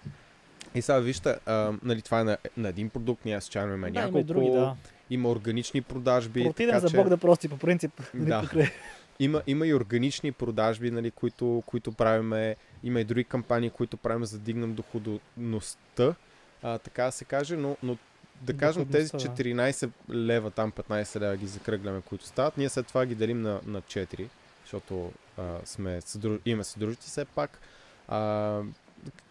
И 0.76 0.82
сега 0.82 1.00
вижте, 1.00 1.36
а, 1.46 1.74
нали, 1.84 2.02
това 2.02 2.20
е 2.20 2.24
на, 2.24 2.38
на 2.58 2.70
един 2.70 2.90
продукт, 2.90 3.26
ние 3.26 3.42
случайно 3.42 3.68
имаме 3.70 3.92
Да, 3.92 4.00
няколко, 4.00 4.24
други, 4.24 4.50
да. 4.50 4.76
Има 5.10 5.30
органични 5.30 5.82
продажби. 5.82 6.44
Протеинен 6.44 6.76
така 6.76 6.88
за 6.88 6.90
че... 6.90 6.98
Бог 6.98 7.10
да 7.10 7.18
прости 7.18 7.50
по 7.50 7.58
принцип. 7.58 8.02
нали, 8.14 8.30
Да. 8.30 8.72
Има, 9.20 9.42
има 9.48 9.68
и 9.68 9.74
органични 9.74 10.32
продажби, 10.32 10.92
нали, 10.92 11.12
които, 11.12 11.64
които 11.66 11.92
правиме. 11.92 12.56
Има 12.84 13.02
и 13.02 13.04
други 13.04 13.24
кампании, 13.24 13.70
които 13.70 13.98
правим 13.98 14.26
за 14.26 14.38
да 14.38 14.44
дигнем 14.44 14.74
доходността, 14.74 16.16
а, 16.64 16.78
така 16.78 17.04
да 17.04 17.12
се 17.12 17.26
каже, 17.26 17.56
но, 17.56 17.78
но 17.84 17.98
да 18.42 18.58
кажем 18.58 18.86
тези 18.86 19.12
Доходността, 19.12 19.44
да. 19.44 19.50
14 19.50 19.90
лева, 20.10 20.52
там 20.52 20.72
15 20.72 21.20
лева 21.20 21.38
ги 21.38 21.48
закръгляме, 21.48 22.02
които 22.02 22.26
стават, 22.26 22.58
ние 22.58 22.70
след 22.70 22.88
това 22.88 23.06
ги 23.06 23.16
делим 23.16 23.42
на, 23.42 23.60
на 23.66 23.82
4, 23.82 24.28
защото 24.64 25.12
а, 25.38 25.58
сме 25.66 26.02
съдру... 26.02 26.38
имаме 26.46 26.64
съдружници 26.64 27.08
все 27.08 27.26
пак. 27.26 27.60
А, 28.08 28.62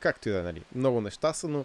както 0.01 0.29
и 0.29 0.33
да 0.33 0.39
е, 0.39 0.43
нали. 0.43 0.63
Много 0.75 1.01
неща 1.01 1.33
са, 1.33 1.49
но 1.49 1.65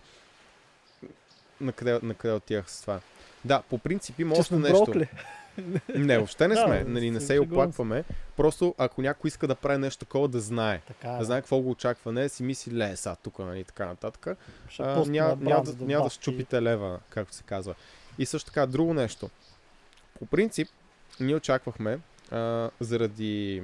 на 1.61 1.73
къде, 1.73 1.99
на 2.03 2.13
къде 2.13 2.33
отивах 2.33 2.71
с 2.71 2.81
това? 2.81 2.99
Да, 3.45 3.61
по 3.69 3.77
принцип 3.77 4.19
има 4.19 4.35
още 4.35 4.55
нещо. 4.55 4.85
брокли. 4.85 5.07
Не, 5.95 6.17
въобще 6.17 6.47
не 6.47 6.55
сме. 6.55 6.83
да, 6.83 6.89
нали, 6.89 7.11
не 7.11 7.21
се 7.21 7.33
и 7.33 7.39
оплакваме. 7.39 8.03
Просто 8.37 8.75
ако 8.77 9.01
някой 9.01 9.27
иска 9.27 9.47
да 9.47 9.55
прави 9.55 9.77
нещо 9.77 9.99
такова, 10.05 10.27
да 10.27 10.39
знае. 10.39 10.81
Така, 10.87 11.09
Да 11.09 11.25
знае 11.25 11.41
какво 11.41 11.59
го 11.59 11.69
очаква. 11.69 12.11
Не 12.11 12.29
си 12.29 12.43
мисли, 12.43 12.77
ле, 12.77 12.95
са 12.95 13.15
тук, 13.23 13.39
нали, 13.39 13.63
така 13.63 13.85
нататък. 13.85 14.27
Няма, 15.07 15.63
да, 15.63 16.03
да 16.03 16.09
щупите 16.09 16.61
лева, 16.61 16.99
както 17.09 17.35
се 17.35 17.43
казва. 17.43 17.75
И 18.17 18.25
също 18.25 18.51
така, 18.51 18.65
друго 18.65 18.93
нещо. 18.93 19.29
По 20.19 20.25
принцип, 20.25 20.69
ние 21.19 21.35
очаквахме, 21.35 21.99
а, 22.31 22.69
заради 22.79 23.63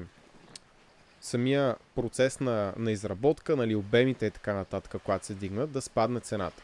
самия 1.22 1.76
процес 1.96 2.40
на, 2.40 2.74
на 2.78 2.92
изработка, 2.92 3.56
нали, 3.56 3.76
обемите 3.76 4.26
и 4.26 4.32
така 4.32 4.54
нататък, 4.54 5.02
когато 5.04 5.26
се 5.26 5.34
дигнат, 5.34 5.72
да 5.72 5.82
спадне 5.82 6.20
цената. 6.20 6.64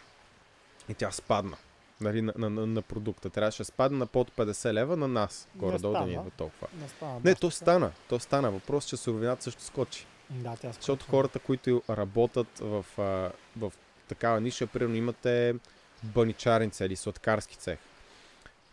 И 0.89 0.93
тя 0.93 1.11
спадна. 1.11 1.57
Нали, 2.02 2.22
на, 2.22 2.34
на, 2.38 2.49
на, 2.49 2.68
на 2.68 2.82
продукта. 2.82 3.30
Трябваше 3.30 3.57
да 3.57 3.65
спадне 3.65 3.98
на 3.98 4.06
под 4.06 4.32
50 4.32 4.73
лева 4.73 4.98
на 4.98 5.07
нас. 5.07 5.48
Горе-долу 5.56 5.94
да 5.94 6.06
ни 6.06 6.11
идва 6.11 6.32
толкова. 6.38 6.68
Не, 6.82 6.88
стана 6.88 7.19
Не, 7.23 7.36
то 7.36 7.52
стана. 7.52 7.91
То 8.10 8.19
стана. 8.19 8.52
Въпрос, 8.52 8.86
че 8.86 8.98
суровината 8.98 9.44
също 9.44 9.64
скочи. 9.64 10.06
Да, 10.30 10.56
тя 10.61 10.72
Защото 10.72 11.03
скочи. 11.03 11.11
хората, 11.11 11.40
които 11.40 11.84
работят 11.90 12.60
в, 12.60 12.86
а, 12.98 13.32
в 13.57 13.73
такава 14.07 14.41
ниша, 14.41 14.68
примерно 14.68 14.95
имате 14.95 15.56
баничарница 16.03 16.86
или 16.86 16.95
сладкарски 16.95 17.57
цех, 17.57 17.80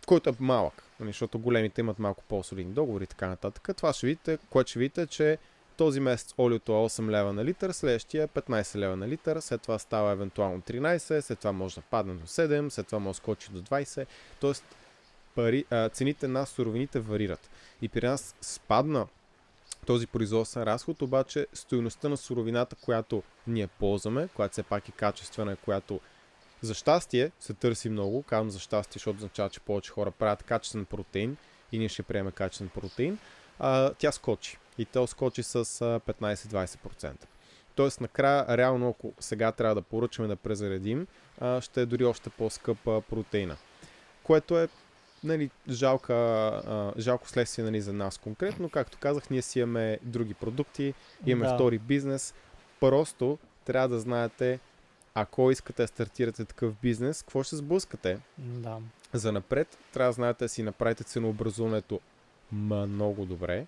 който 0.06 0.30
е 0.30 0.34
малък, 0.40 0.82
нали, 1.00 1.08
защото 1.08 1.38
големите 1.38 1.80
имат 1.80 1.98
малко 1.98 2.22
по-солидни 2.28 2.72
договори 2.72 3.04
и 3.04 3.06
така 3.06 3.28
нататък. 3.28 3.76
Това 3.76 3.92
ще 3.92 4.06
видите, 4.06 4.38
което 4.50 4.70
ще 4.70 4.78
видите, 4.78 5.06
че 5.06 5.38
този 5.78 6.00
месец 6.00 6.34
олиото 6.38 6.72
е 6.72 6.74
8 6.74 7.10
лева 7.10 7.32
на 7.32 7.44
литър, 7.44 7.72
следващия 7.72 8.24
е 8.24 8.28
15 8.28 8.78
лева 8.78 8.96
на 8.96 9.08
литър, 9.08 9.40
след 9.40 9.62
това 9.62 9.78
става 9.78 10.12
евентуално 10.12 10.60
13, 10.60 11.20
след 11.20 11.38
това 11.38 11.52
може 11.52 11.74
да 11.74 11.80
падне 11.80 12.14
до 12.14 12.26
7, 12.26 12.68
след 12.68 12.86
това 12.86 12.98
може 12.98 13.16
да 13.16 13.22
скочи 13.22 13.50
до 13.52 13.62
20. 13.62 14.06
Тоест 14.40 14.64
пари, 15.34 15.64
а, 15.70 15.88
цените 15.88 16.28
на 16.28 16.46
суровините 16.46 17.00
варират. 17.00 17.50
И 17.82 17.88
при 17.88 18.06
нас 18.06 18.34
спадна 18.40 19.06
този 19.86 20.06
производствен 20.06 20.62
разход, 20.62 21.02
обаче 21.02 21.46
стоеността 21.52 22.08
на 22.08 22.16
суровината, 22.16 22.76
която 22.76 23.22
ние 23.46 23.66
ползваме, 23.66 24.28
която 24.34 24.52
все 24.52 24.62
пак 24.62 24.88
е 24.88 24.92
качествена, 24.92 25.56
която 25.56 26.00
за 26.62 26.74
щастие 26.74 27.30
се 27.40 27.54
търси 27.54 27.88
много, 27.88 28.22
казвам 28.22 28.50
за 28.50 28.58
щастие, 28.58 28.98
защото 28.98 29.16
означава, 29.16 29.50
че 29.50 29.60
повече 29.60 29.92
хора 29.92 30.10
правят 30.10 30.42
качествен 30.42 30.84
протеин 30.84 31.36
и 31.72 31.78
ние 31.78 31.88
ще 31.88 32.02
приемем 32.02 32.32
качествен 32.32 32.68
протеин, 32.68 33.18
а, 33.58 33.92
тя 33.98 34.12
скочи. 34.12 34.58
И 34.78 34.84
то 34.84 35.06
скочи 35.06 35.42
с 35.42 35.54
а, 35.54 35.60
15-20%. 35.60 37.12
Тоест, 37.74 38.00
накрая, 38.00 38.56
реално, 38.56 38.88
ако 38.88 39.12
сега 39.20 39.52
трябва 39.52 39.74
да 39.74 39.82
поръчаме 39.82 40.28
да 40.28 40.36
презаредим, 40.36 41.06
ще 41.60 41.82
е 41.82 41.86
дори 41.86 42.04
още 42.04 42.30
по-скъпа 42.30 43.02
протеина. 43.10 43.56
Което 44.22 44.58
е 44.58 44.68
нали, 45.24 45.50
жалка, 45.70 46.94
жалко 46.98 47.28
следствие 47.28 47.64
нали, 47.64 47.80
за 47.80 47.92
нас 47.92 48.18
конкретно. 48.18 48.70
Както 48.70 48.98
казах, 49.00 49.30
ние 49.30 49.42
си 49.42 49.60
имаме 49.60 49.98
други 50.02 50.34
продукти, 50.34 50.94
имаме 51.26 51.48
Да. 51.48 51.54
втори 51.54 51.78
бизнес. 51.78 52.34
Просто 52.80 53.38
трябва 53.64 53.88
да 53.88 54.00
знаете, 54.00 54.60
ако 55.14 55.50
искате 55.50 55.82
да 55.82 55.88
стартирате 55.88 56.44
такъв 56.44 56.74
бизнес, 56.82 57.22
какво 57.22 57.42
ще 57.42 57.56
сблъскате. 57.56 58.18
Да. 58.38 58.78
За 59.12 59.32
напред 59.32 59.78
трябва 59.92 60.08
да 60.08 60.12
знаете 60.12 60.44
да 60.44 60.48
си 60.48 60.62
направите 60.62 61.04
ценообразуването 61.04 62.00
много 62.52 63.26
добре, 63.26 63.66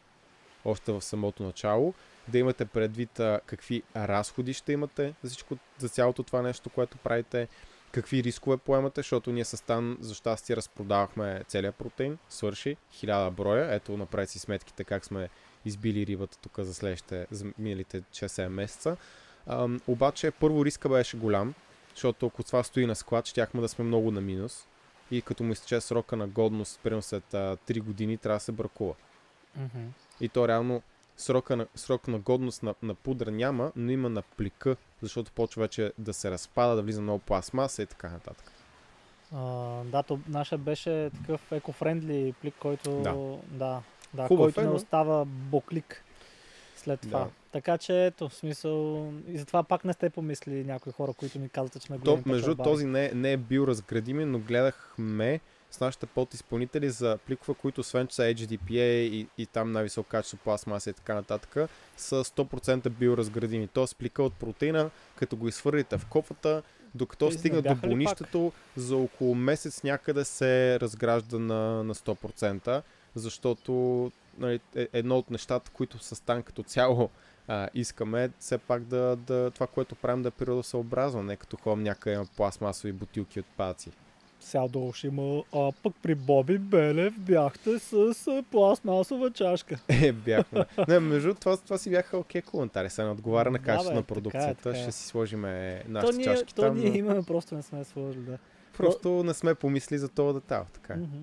още 0.65 0.93
в 0.93 1.03
самото 1.03 1.43
начало, 1.43 1.95
да 2.29 2.39
имате 2.39 2.65
предвид 2.65 3.21
а, 3.21 3.41
какви 3.47 3.83
разходи 3.97 4.53
ще 4.53 4.73
имате 4.73 5.15
за, 5.23 5.31
всичко, 5.31 5.57
за 5.79 5.89
цялото 5.89 6.23
това 6.23 6.43
нещо, 6.43 6.71
което 6.71 6.99
правите, 6.99 7.49
какви 7.93 8.25
рискове 8.25 8.57
поемате, 8.57 8.99
защото 9.01 9.33
ние 9.33 9.45
с 9.45 9.57
Стан 9.57 9.99
за 10.01 10.15
щастие 10.15 10.57
разпродавахме 10.57 11.43
целият 11.49 11.77
протеин, 11.77 12.19
свърши, 12.29 12.77
1000 12.95 13.31
броя, 13.31 13.75
ето 13.75 13.97
направи 13.97 14.27
си 14.27 14.39
сметките 14.39 14.85
как 14.85 15.05
сме 15.05 15.29
избили 15.65 16.07
рибата 16.07 16.39
тук 16.39 16.59
за 16.59 16.75
следващите, 16.75 17.27
за 17.31 17.47
миналите 17.59 18.01
6-7 18.01 18.49
месеца. 18.49 18.97
Ам, 19.47 19.81
обаче 19.87 20.31
първо 20.31 20.65
риска 20.65 20.89
беше 20.89 21.17
голям, 21.17 21.55
защото 21.95 22.27
ако 22.27 22.43
това 22.43 22.63
стои 22.63 22.87
на 22.87 22.95
склад, 22.95 23.27
щяхме 23.27 23.61
да 23.61 23.69
сме 23.69 23.85
много 23.85 24.11
на 24.11 24.21
минус 24.21 24.67
и 25.11 25.23
като 25.23 25.43
му 25.43 25.53
изтече 25.53 25.81
срока 25.81 26.17
на 26.17 26.27
годност, 26.27 26.81
примерно 26.83 27.03
след 27.03 27.35
а, 27.35 27.57
3 27.57 27.81
години, 27.83 28.19
трябва 28.19 28.37
да 28.37 28.41
се 28.41 28.53
бракува. 28.53 28.95
Мгм. 29.57 29.87
И 30.21 30.29
то 30.29 30.49
реално 30.49 30.83
срока 31.17 31.57
на, 31.57 31.67
срок 31.75 32.09
на 32.09 32.19
годност 32.19 32.63
на, 32.63 32.75
на 32.83 32.95
пудра 32.95 33.31
няма, 33.31 33.73
но 33.77 33.93
има 33.93 34.09
на 34.09 34.23
плика, 34.23 34.77
защото 35.03 35.33
почва 35.33 35.63
вече 35.63 35.93
да 35.99 36.13
се 36.13 36.31
разпада, 36.31 36.77
да 36.77 36.83
влиза 36.83 37.03
много 37.03 37.19
пластмаса 37.19 37.83
и 37.83 37.87
така 37.87 38.09
нататък. 38.09 38.53
А, 39.35 39.41
да, 39.85 40.03
то 40.03 40.19
нашия 40.29 40.59
беше 40.59 41.11
такъв 41.21 41.53
екофрендли 41.53 42.35
плик, 42.41 42.55
който 42.59 42.91
Да. 42.91 43.15
да, 43.51 43.83
да 44.15 44.27
Хубав 44.27 44.45
който 44.45 44.61
е, 44.61 44.65
не 44.65 44.71
остава 44.71 45.25
боклик 45.25 46.05
след 46.77 47.01
това. 47.01 47.19
Да. 47.19 47.29
Така 47.53 47.79
че 47.79 48.07
ето, 48.07 48.29
в 48.29 48.35
смисъл, 48.35 49.09
и 49.29 49.39
затова 49.39 49.63
пак 49.63 49.85
не 49.85 49.93
сте 49.93 50.11
помисли 50.11 50.65
някои 50.65 50.93
хора, 50.93 51.13
които 51.13 51.39
ми 51.39 51.49
казвате, 51.49 51.79
че 51.79 51.89
То, 51.89 51.99
големи 51.99 52.23
между 52.27 52.51
печалбари. 52.51 52.65
този 52.65 52.87
не, 52.87 53.11
не 53.15 53.33
е 53.33 53.37
бил 53.37 53.65
разградимен, 53.67 54.31
но 54.31 54.39
гледахме 54.39 55.41
с 55.71 55.81
нашите 55.81 56.07
подизпълнители 56.07 56.91
за 56.91 57.19
пликове, 57.27 57.55
които 57.55 57.81
освен 57.81 58.07
че 58.07 58.15
са 58.15 58.23
HDPA 58.23 59.01
и, 59.01 59.27
и 59.39 59.47
там 59.47 59.73
най-високо 59.73 60.09
качество 60.09 60.39
пластмаса 60.39 60.91
и 60.91 60.93
така 60.93 61.15
нататък, 61.15 61.71
са 61.97 62.25
100% 62.25 62.89
биоразградими. 62.89 63.69
Тоест 63.69 63.97
плика 63.97 64.23
от 64.23 64.35
протеина, 64.35 64.91
като 65.17 65.37
го 65.37 65.49
изхвърлите 65.49 65.99
в 65.99 66.07
кофата, 66.07 66.63
докато 66.95 67.27
не 67.27 67.33
стигна 67.33 67.63
до 67.63 67.75
бонището, 67.75 68.53
за 68.77 68.97
около 68.97 69.35
месец 69.35 69.83
някъде 69.83 70.25
се 70.25 70.81
разгражда 70.81 71.39
на, 71.39 71.85
на 71.85 71.95
100%, 71.95 72.83
защото 73.15 73.73
нали, 74.39 74.61
е- 74.77 74.89
едно 74.93 75.19
от 75.19 75.31
нещата, 75.31 75.71
които 75.71 75.99
с 75.99 76.17
Стан 76.17 76.43
като 76.43 76.63
цяло 76.63 77.11
а, 77.49 77.69
искаме 77.75 78.31
все 78.39 78.59
пак 78.59 78.85
да, 78.85 79.17
да, 79.17 79.51
това, 79.51 79.67
което 79.67 79.95
правим 79.95 80.23
да 80.23 80.29
е 80.29 80.31
природосъобразно, 80.31 81.23
не 81.23 81.37
като 81.37 81.57
ходим 81.57 81.83
някъде 81.85 82.17
има 82.17 82.27
пластмасови 82.37 82.93
бутилки 82.93 83.41
от 83.41 83.47
паци. 83.57 83.91
Сега 84.41 84.69
долу 84.69 84.93
ще 84.93 85.07
има, 85.07 85.43
а 85.55 85.73
пък 85.83 85.95
при 86.03 86.15
Боби 86.15 86.59
Белев 86.59 87.21
бяхте 87.21 87.79
с 87.79 88.15
пластмасова 88.51 89.31
чашка. 89.31 89.79
Е, 89.89 90.13
бяхме. 90.13 90.65
Не, 90.89 90.99
между 91.01 91.35
това, 91.35 91.57
това 91.57 91.79
си 91.79 91.91
бяха 91.91 92.19
окей 92.19 92.43
коментари. 92.43 92.91
Сега 92.91 93.07
не 93.07 93.13
отговаря 93.13 93.51
на 93.51 93.59
качеството 93.59 93.95
на 93.95 94.03
така 94.03 94.13
е, 94.13 94.15
продукцията. 94.15 94.63
така 94.63 94.79
е. 94.79 94.83
Ще 94.83 94.93
си 94.93 95.07
сложиме 95.07 95.83
То 95.85 95.91
нашите 95.91 96.17
ние, 96.17 96.25
чашки 96.25 96.55
то 96.55 96.63
там. 96.63 96.77
ние 96.79 96.91
но 96.91 96.97
имаме, 96.97 97.23
просто 97.23 97.55
не 97.55 97.63
сме 97.63 97.85
сложили, 97.85 98.23
да. 98.23 98.39
Просто 98.77 99.25
не 99.25 99.35
сме 99.35 99.55
помисли 99.55 99.99
за 99.99 100.09
това 100.09 100.33
детайл. 100.33 100.65
Така. 100.73 100.97
Мгм. 100.97 101.19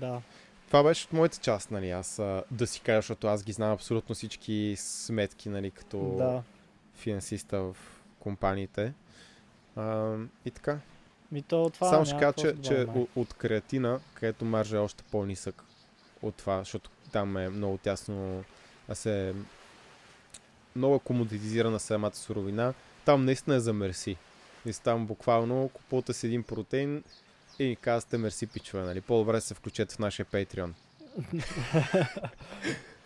Да. 0.00 0.20
Това 0.66 0.82
беше 0.82 1.06
от 1.06 1.12
моята 1.12 1.38
част, 1.38 1.70
нали, 1.70 1.90
аз 1.90 2.22
да 2.50 2.66
си 2.66 2.80
кажа, 2.80 2.98
защото 2.98 3.26
аз 3.26 3.44
ги 3.44 3.52
знам 3.52 3.72
абсолютно 3.72 4.14
всички 4.14 4.74
сметки, 4.78 5.48
нали, 5.48 5.70
като 5.70 6.14
Да. 6.18 6.42
финансиста 6.94 7.58
в 7.62 7.76
компаниите. 8.18 8.92
А, 9.76 10.14
и 10.44 10.50
така. 10.50 10.78
Ми 11.32 11.42
то, 11.42 11.70
това 11.70 11.90
Само 11.90 12.04
ще 12.04 12.18
кажа, 12.18 12.32
че, 12.32 12.56
че 12.62 12.86
от, 12.94 13.08
от 13.16 13.34
креатина, 13.34 14.00
където 14.14 14.44
маржа 14.44 14.76
е 14.76 14.80
още 14.80 15.04
по-нисък 15.10 15.62
от 16.22 16.34
това, 16.34 16.58
защото 16.58 16.90
там 17.12 17.36
е 17.36 17.48
много 17.48 17.78
тясно, 17.78 18.44
а 18.88 18.94
се 18.94 19.34
много 20.76 20.94
е 20.94 20.98
комодитизирана 20.98 21.80
самата 21.80 22.14
суровина. 22.14 22.74
Там 23.04 23.24
наистина 23.24 23.56
е 23.56 23.60
за 23.60 23.72
мерси. 23.72 24.16
И 24.66 24.72
там 24.72 25.06
буквално 25.06 25.68
купувате 25.68 26.12
си 26.12 26.26
един 26.26 26.42
протеин 26.42 27.04
и 27.58 27.76
казвате 27.80 28.18
мерси 28.18 28.46
пичове, 28.46 28.82
нали? 28.82 29.00
По-добре 29.00 29.40
се 29.40 29.54
включете 29.54 29.94
в 29.94 29.98
нашия 29.98 30.26
Patreon. 30.26 30.72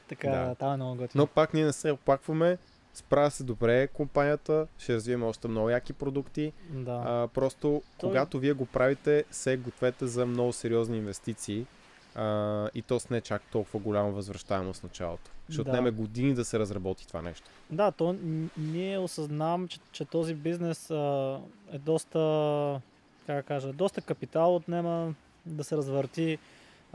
така, 0.08 0.30
да. 0.30 0.54
там 0.54 0.72
е 0.72 0.76
много 0.76 0.96
готино. 0.96 1.22
Но 1.22 1.26
пак 1.26 1.54
ние 1.54 1.64
не 1.64 1.72
се 1.72 1.90
оплакваме. 1.90 2.58
Справя 2.94 3.30
се 3.30 3.44
добре 3.44 3.86
компанията, 3.86 4.66
ще 4.78 4.94
развием 4.94 5.22
още 5.22 5.48
много 5.48 5.70
яки 5.70 5.92
продукти. 5.92 6.52
Да. 6.70 7.02
А, 7.06 7.28
просто, 7.34 7.82
Той... 8.00 8.10
когато 8.10 8.38
вие 8.38 8.52
го 8.52 8.66
правите, 8.66 9.24
се 9.30 9.56
гответе 9.56 10.06
за 10.06 10.26
много 10.26 10.52
сериозни 10.52 10.98
инвестиции. 10.98 11.66
А, 12.14 12.68
и 12.74 12.82
то 12.82 13.00
с 13.00 13.10
не 13.10 13.20
чак 13.20 13.42
толкова 13.52 13.80
голяма 13.80 14.10
възвръщаемост 14.10 14.80
в 14.80 14.82
началото. 14.82 15.30
Ще 15.50 15.62
да. 15.62 15.70
отнеме 15.70 15.90
години 15.90 16.34
да 16.34 16.44
се 16.44 16.58
разработи 16.58 17.06
това 17.06 17.22
нещо. 17.22 17.50
Да, 17.70 17.92
то 17.92 18.16
ние 18.56 18.98
осъзнавам, 18.98 19.68
че, 19.68 19.78
че 19.92 20.04
този 20.04 20.34
бизнес 20.34 20.90
а, 20.90 21.38
е 21.72 21.78
доста, 21.78 22.80
как 23.26 23.46
кажа, 23.46 23.72
доста 23.72 24.00
капитал 24.00 24.56
отнема 24.56 25.14
да 25.46 25.64
се 25.64 25.76
развърти 25.76 26.38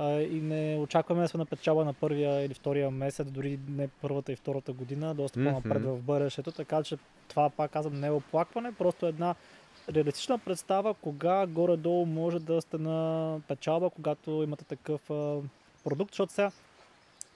и 0.04 0.42
не 0.42 0.78
очакваме 0.82 1.22
да 1.22 1.28
сме 1.28 1.38
на 1.38 1.46
печала 1.46 1.86
на 1.86 1.94
първия 1.94 2.46
или 2.46 2.54
втория 2.54 2.92
месец, 2.92 3.32
дори 3.32 3.60
не 3.70 3.88
първата 3.88 4.32
и 4.32 4.36
втората 4.36 4.74
година, 4.74 5.16
доста 5.16 5.44
по-напред 5.44 5.84
mm-hmm. 5.84 5.96
в 5.96 6.02
бъдещето, 6.02 6.52
така 6.52 6.84
че 6.84 6.98
това 7.28 7.50
пак 7.50 7.72
казвам 7.72 8.00
не 8.00 8.08
е 8.08 8.12
оплакване, 8.12 8.72
просто 8.72 9.06
една 9.06 9.36
реалистична 9.94 10.38
представа 10.38 10.94
кога 10.94 11.46
горе-долу 11.46 12.06
може 12.06 12.40
да 12.40 12.62
сте 12.62 12.78
на 12.78 13.40
печалба, 13.48 13.90
когато 13.90 14.32
имате 14.44 14.66
такъв 14.66 15.10
а, 15.10 15.38
продукт, 15.84 16.12
защото 16.12 16.34
сега 16.34 16.52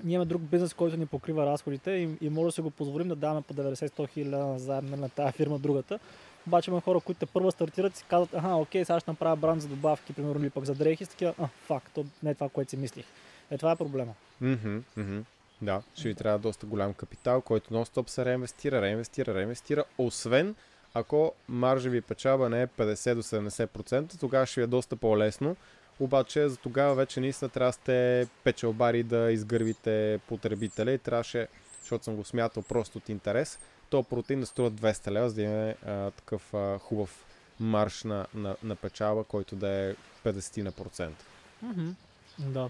ние 0.03 0.15
имаме 0.15 0.29
друг 0.29 0.41
бизнес, 0.41 0.73
който 0.73 0.97
ни 0.97 1.05
покрива 1.05 1.45
разходите 1.45 1.91
и, 1.91 2.09
и 2.21 2.29
може 2.29 2.45
да 2.45 2.51
си 2.51 2.61
го 2.61 2.69
позволим 2.69 3.07
да 3.07 3.15
даваме 3.15 3.41
по 3.41 3.53
90-100 3.53 4.09
хиляди 4.09 4.59
заедно 4.59 4.89
нали, 4.89 5.01
на 5.01 5.09
тази 5.09 5.31
фирма, 5.31 5.59
другата. 5.59 5.99
Обаче 6.47 6.71
има 6.71 6.81
хора, 6.81 6.99
които 6.99 7.19
те 7.19 7.25
първо 7.25 7.51
стартират 7.51 7.93
и 7.93 7.97
си 7.97 8.05
казват, 8.09 8.33
аха, 8.33 8.55
окей, 8.55 8.85
сега 8.85 8.99
ще 8.99 9.11
направя 9.11 9.35
бранд 9.35 9.61
за 9.61 9.67
добавки, 9.67 10.13
примерно, 10.13 10.41
или 10.41 10.49
пък 10.49 10.65
за 10.65 10.75
дрехи, 10.75 11.05
с 11.05 11.09
такива, 11.09 11.33
а, 11.39 11.47
факт, 11.47 11.91
то 11.93 12.05
не 12.23 12.31
е 12.31 12.33
това, 12.33 12.49
което 12.49 12.69
си 12.69 12.77
мислих. 12.77 13.05
Е, 13.51 13.57
това 13.57 13.71
е 13.71 13.75
проблема. 13.75 14.13
Mm-hmm, 14.41 14.81
mm-hmm. 14.97 15.23
Да, 15.61 15.81
ще 15.95 16.07
ви 16.07 16.15
трябва 16.15 16.39
доста 16.39 16.65
голям 16.65 16.93
капитал, 16.93 17.41
който 17.41 17.73
нон-стоп 17.73 18.09
се 18.09 18.25
реинвестира, 18.25 18.81
реинвестира, 18.81 19.33
реинвестира, 19.33 19.83
освен 19.97 20.55
ако 20.93 21.33
маржа 21.47 21.89
ви 21.89 22.01
печалба 22.01 22.49
не 22.49 22.61
е 22.61 22.67
50 22.67 23.15
до 23.15 23.23
70%, 23.23 24.19
тогава 24.19 24.45
ще 24.45 24.61
ви 24.61 24.63
е 24.63 24.67
доста 24.67 24.95
по-лесно. 24.95 25.55
Обаче 25.99 26.49
за 26.49 26.57
тогава 26.57 26.95
вече 26.95 27.19
наистина 27.19 27.49
трябва 27.49 27.69
да 27.69 27.73
сте 27.73 28.27
печалбари 28.43 29.03
да 29.03 29.31
изгървите 29.31 30.19
потребителя 30.27 30.91
и 30.91 30.97
трябваше, 30.97 31.47
защото 31.81 32.03
съм 32.03 32.15
го 32.15 32.23
смятал 32.23 32.63
просто 32.63 32.97
от 32.97 33.09
интерес, 33.09 33.59
то 33.93 34.03
протеин 34.03 34.39
да 34.39 34.45
струва 34.45 34.71
200 34.71 35.11
лева, 35.11 35.29
за 35.29 35.35
да 35.35 35.41
имаме 35.41 35.75
а, 35.85 36.11
такъв 36.11 36.53
а, 36.53 36.79
хубав 36.79 37.25
марш 37.59 38.03
на, 38.03 38.25
на, 38.33 38.55
на 38.63 38.75
печалба, 38.75 39.23
който 39.23 39.55
да 39.55 39.69
е 39.69 39.95
50 40.25 40.63
на 40.63 40.71
процент. 40.71 41.25
Mm-hmm. 41.65 41.93
Да. 42.39 42.69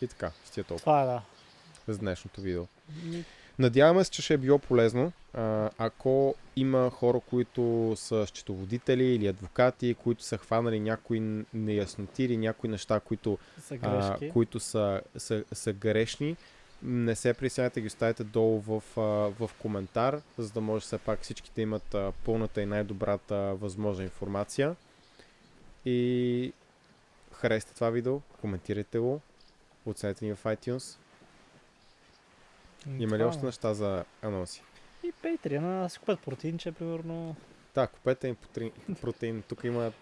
И 0.00 0.06
така, 0.06 0.30
ще 0.50 0.60
е 0.60 0.64
толкова. 0.64 0.80
Това 0.80 1.02
е 1.02 1.06
да. 1.06 1.22
За 1.88 1.98
днешното 1.98 2.40
видео. 2.40 2.66
Надяваме 3.58 4.04
се, 4.04 4.10
че 4.10 4.22
ще 4.22 4.34
е 4.34 4.38
било 4.38 4.58
полезно. 4.58 5.12
А, 5.34 5.70
ако 5.78 6.34
има 6.56 6.90
хора, 6.90 7.20
които 7.20 7.92
са 7.96 8.26
счетоводители 8.26 9.04
или 9.04 9.26
адвокати, 9.26 9.94
които 9.94 10.22
са 10.22 10.38
хванали 10.38 10.80
някои 10.80 11.44
неясноти 11.54 12.24
или 12.24 12.36
някои 12.36 12.70
неща, 12.70 13.00
които 13.00 13.38
са, 13.60 13.78
а, 13.82 14.18
които 14.32 14.60
са, 14.60 15.00
са, 15.16 15.44
са 15.52 15.72
грешни, 15.72 16.36
не 16.84 17.16
се 17.16 17.34
присягате, 17.34 17.80
ги 17.80 17.86
оставите 17.86 18.24
долу 18.24 18.60
в, 18.60 18.82
в 19.30 19.50
коментар, 19.58 20.20
за 20.38 20.50
да 20.50 20.60
може 20.60 20.84
все 20.84 20.98
пак 20.98 21.20
всички 21.22 21.50
да 21.54 21.62
имат 21.62 21.96
пълната 22.24 22.62
и 22.62 22.66
най-добрата 22.66 23.36
възможна 23.36 24.04
информация. 24.04 24.76
И 25.84 26.52
харесайте 27.32 27.74
това 27.74 27.90
видео, 27.90 28.20
коментирайте 28.20 28.98
го, 28.98 29.20
оценете 29.86 30.24
ни 30.24 30.34
в 30.34 30.44
iTunes. 30.44 30.98
Има 32.98 33.18
ли 33.18 33.24
още 33.24 33.42
е. 33.42 33.46
неща 33.46 33.74
за 33.74 34.04
анонси? 34.22 34.62
И 35.02 35.12
Patreon, 35.12 35.88
си 35.88 35.98
купят 35.98 36.20
протеинче, 36.20 36.72
примерно. 36.72 37.36
Да, 37.74 37.86
купете 37.86 38.28
им 38.28 38.36
протеин. 39.00 39.42
Тук 39.42 39.64
има 39.64 39.92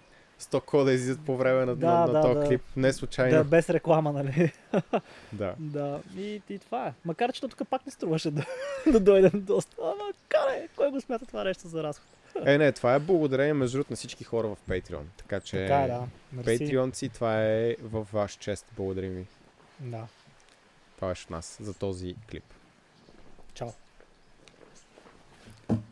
100 0.42 0.64
кода 0.64 0.92
излизат 0.92 1.20
по 1.24 1.36
време 1.36 1.64
на, 1.64 1.76
да, 1.76 1.86
на, 1.86 2.06
на 2.06 2.12
да, 2.12 2.20
този 2.20 2.38
да. 2.38 2.46
клип. 2.46 2.62
Не 2.76 2.92
случайно. 2.92 3.36
Да, 3.36 3.44
без 3.44 3.70
реклама, 3.70 4.12
нали? 4.12 4.52
да. 5.32 5.54
да. 5.58 6.00
И, 6.16 6.42
и 6.50 6.58
това 6.58 6.86
е. 6.86 6.92
Макар, 7.04 7.32
че 7.32 7.40
тук 7.40 7.68
пак 7.70 7.86
не 7.86 7.92
струваше 7.92 8.30
да, 8.30 8.44
да 8.92 9.00
дойдем 9.00 9.44
доста. 9.44 9.76
Ама, 9.82 10.12
карай, 10.28 10.68
кой 10.76 10.90
го 10.90 11.00
смята 11.00 11.26
това 11.26 11.44
нещо 11.44 11.68
за 11.68 11.82
разход? 11.82 12.06
е, 12.46 12.58
не, 12.58 12.72
това 12.72 12.94
е 12.94 12.98
благодарение 12.98 13.54
между 13.54 13.76
другото 13.76 13.92
на 13.92 13.96
всички 13.96 14.24
хора 14.24 14.48
в 14.48 14.56
Patreon. 14.68 15.04
Така 15.16 15.40
че, 15.40 15.56
така, 15.56 15.82
е, 15.82 15.88
да. 15.88 16.06
Patreonци, 16.42 17.12
това 17.12 17.42
е 17.42 17.76
във 17.82 18.12
ваш 18.12 18.32
чест. 18.32 18.66
Благодарим 18.76 19.12
ви. 19.12 19.26
Да. 19.80 20.06
Това 20.96 21.08
беше 21.08 21.24
от 21.24 21.30
нас 21.30 21.58
за 21.60 21.74
този 21.74 22.14
клип. 22.30 22.44
Чао. 23.54 23.68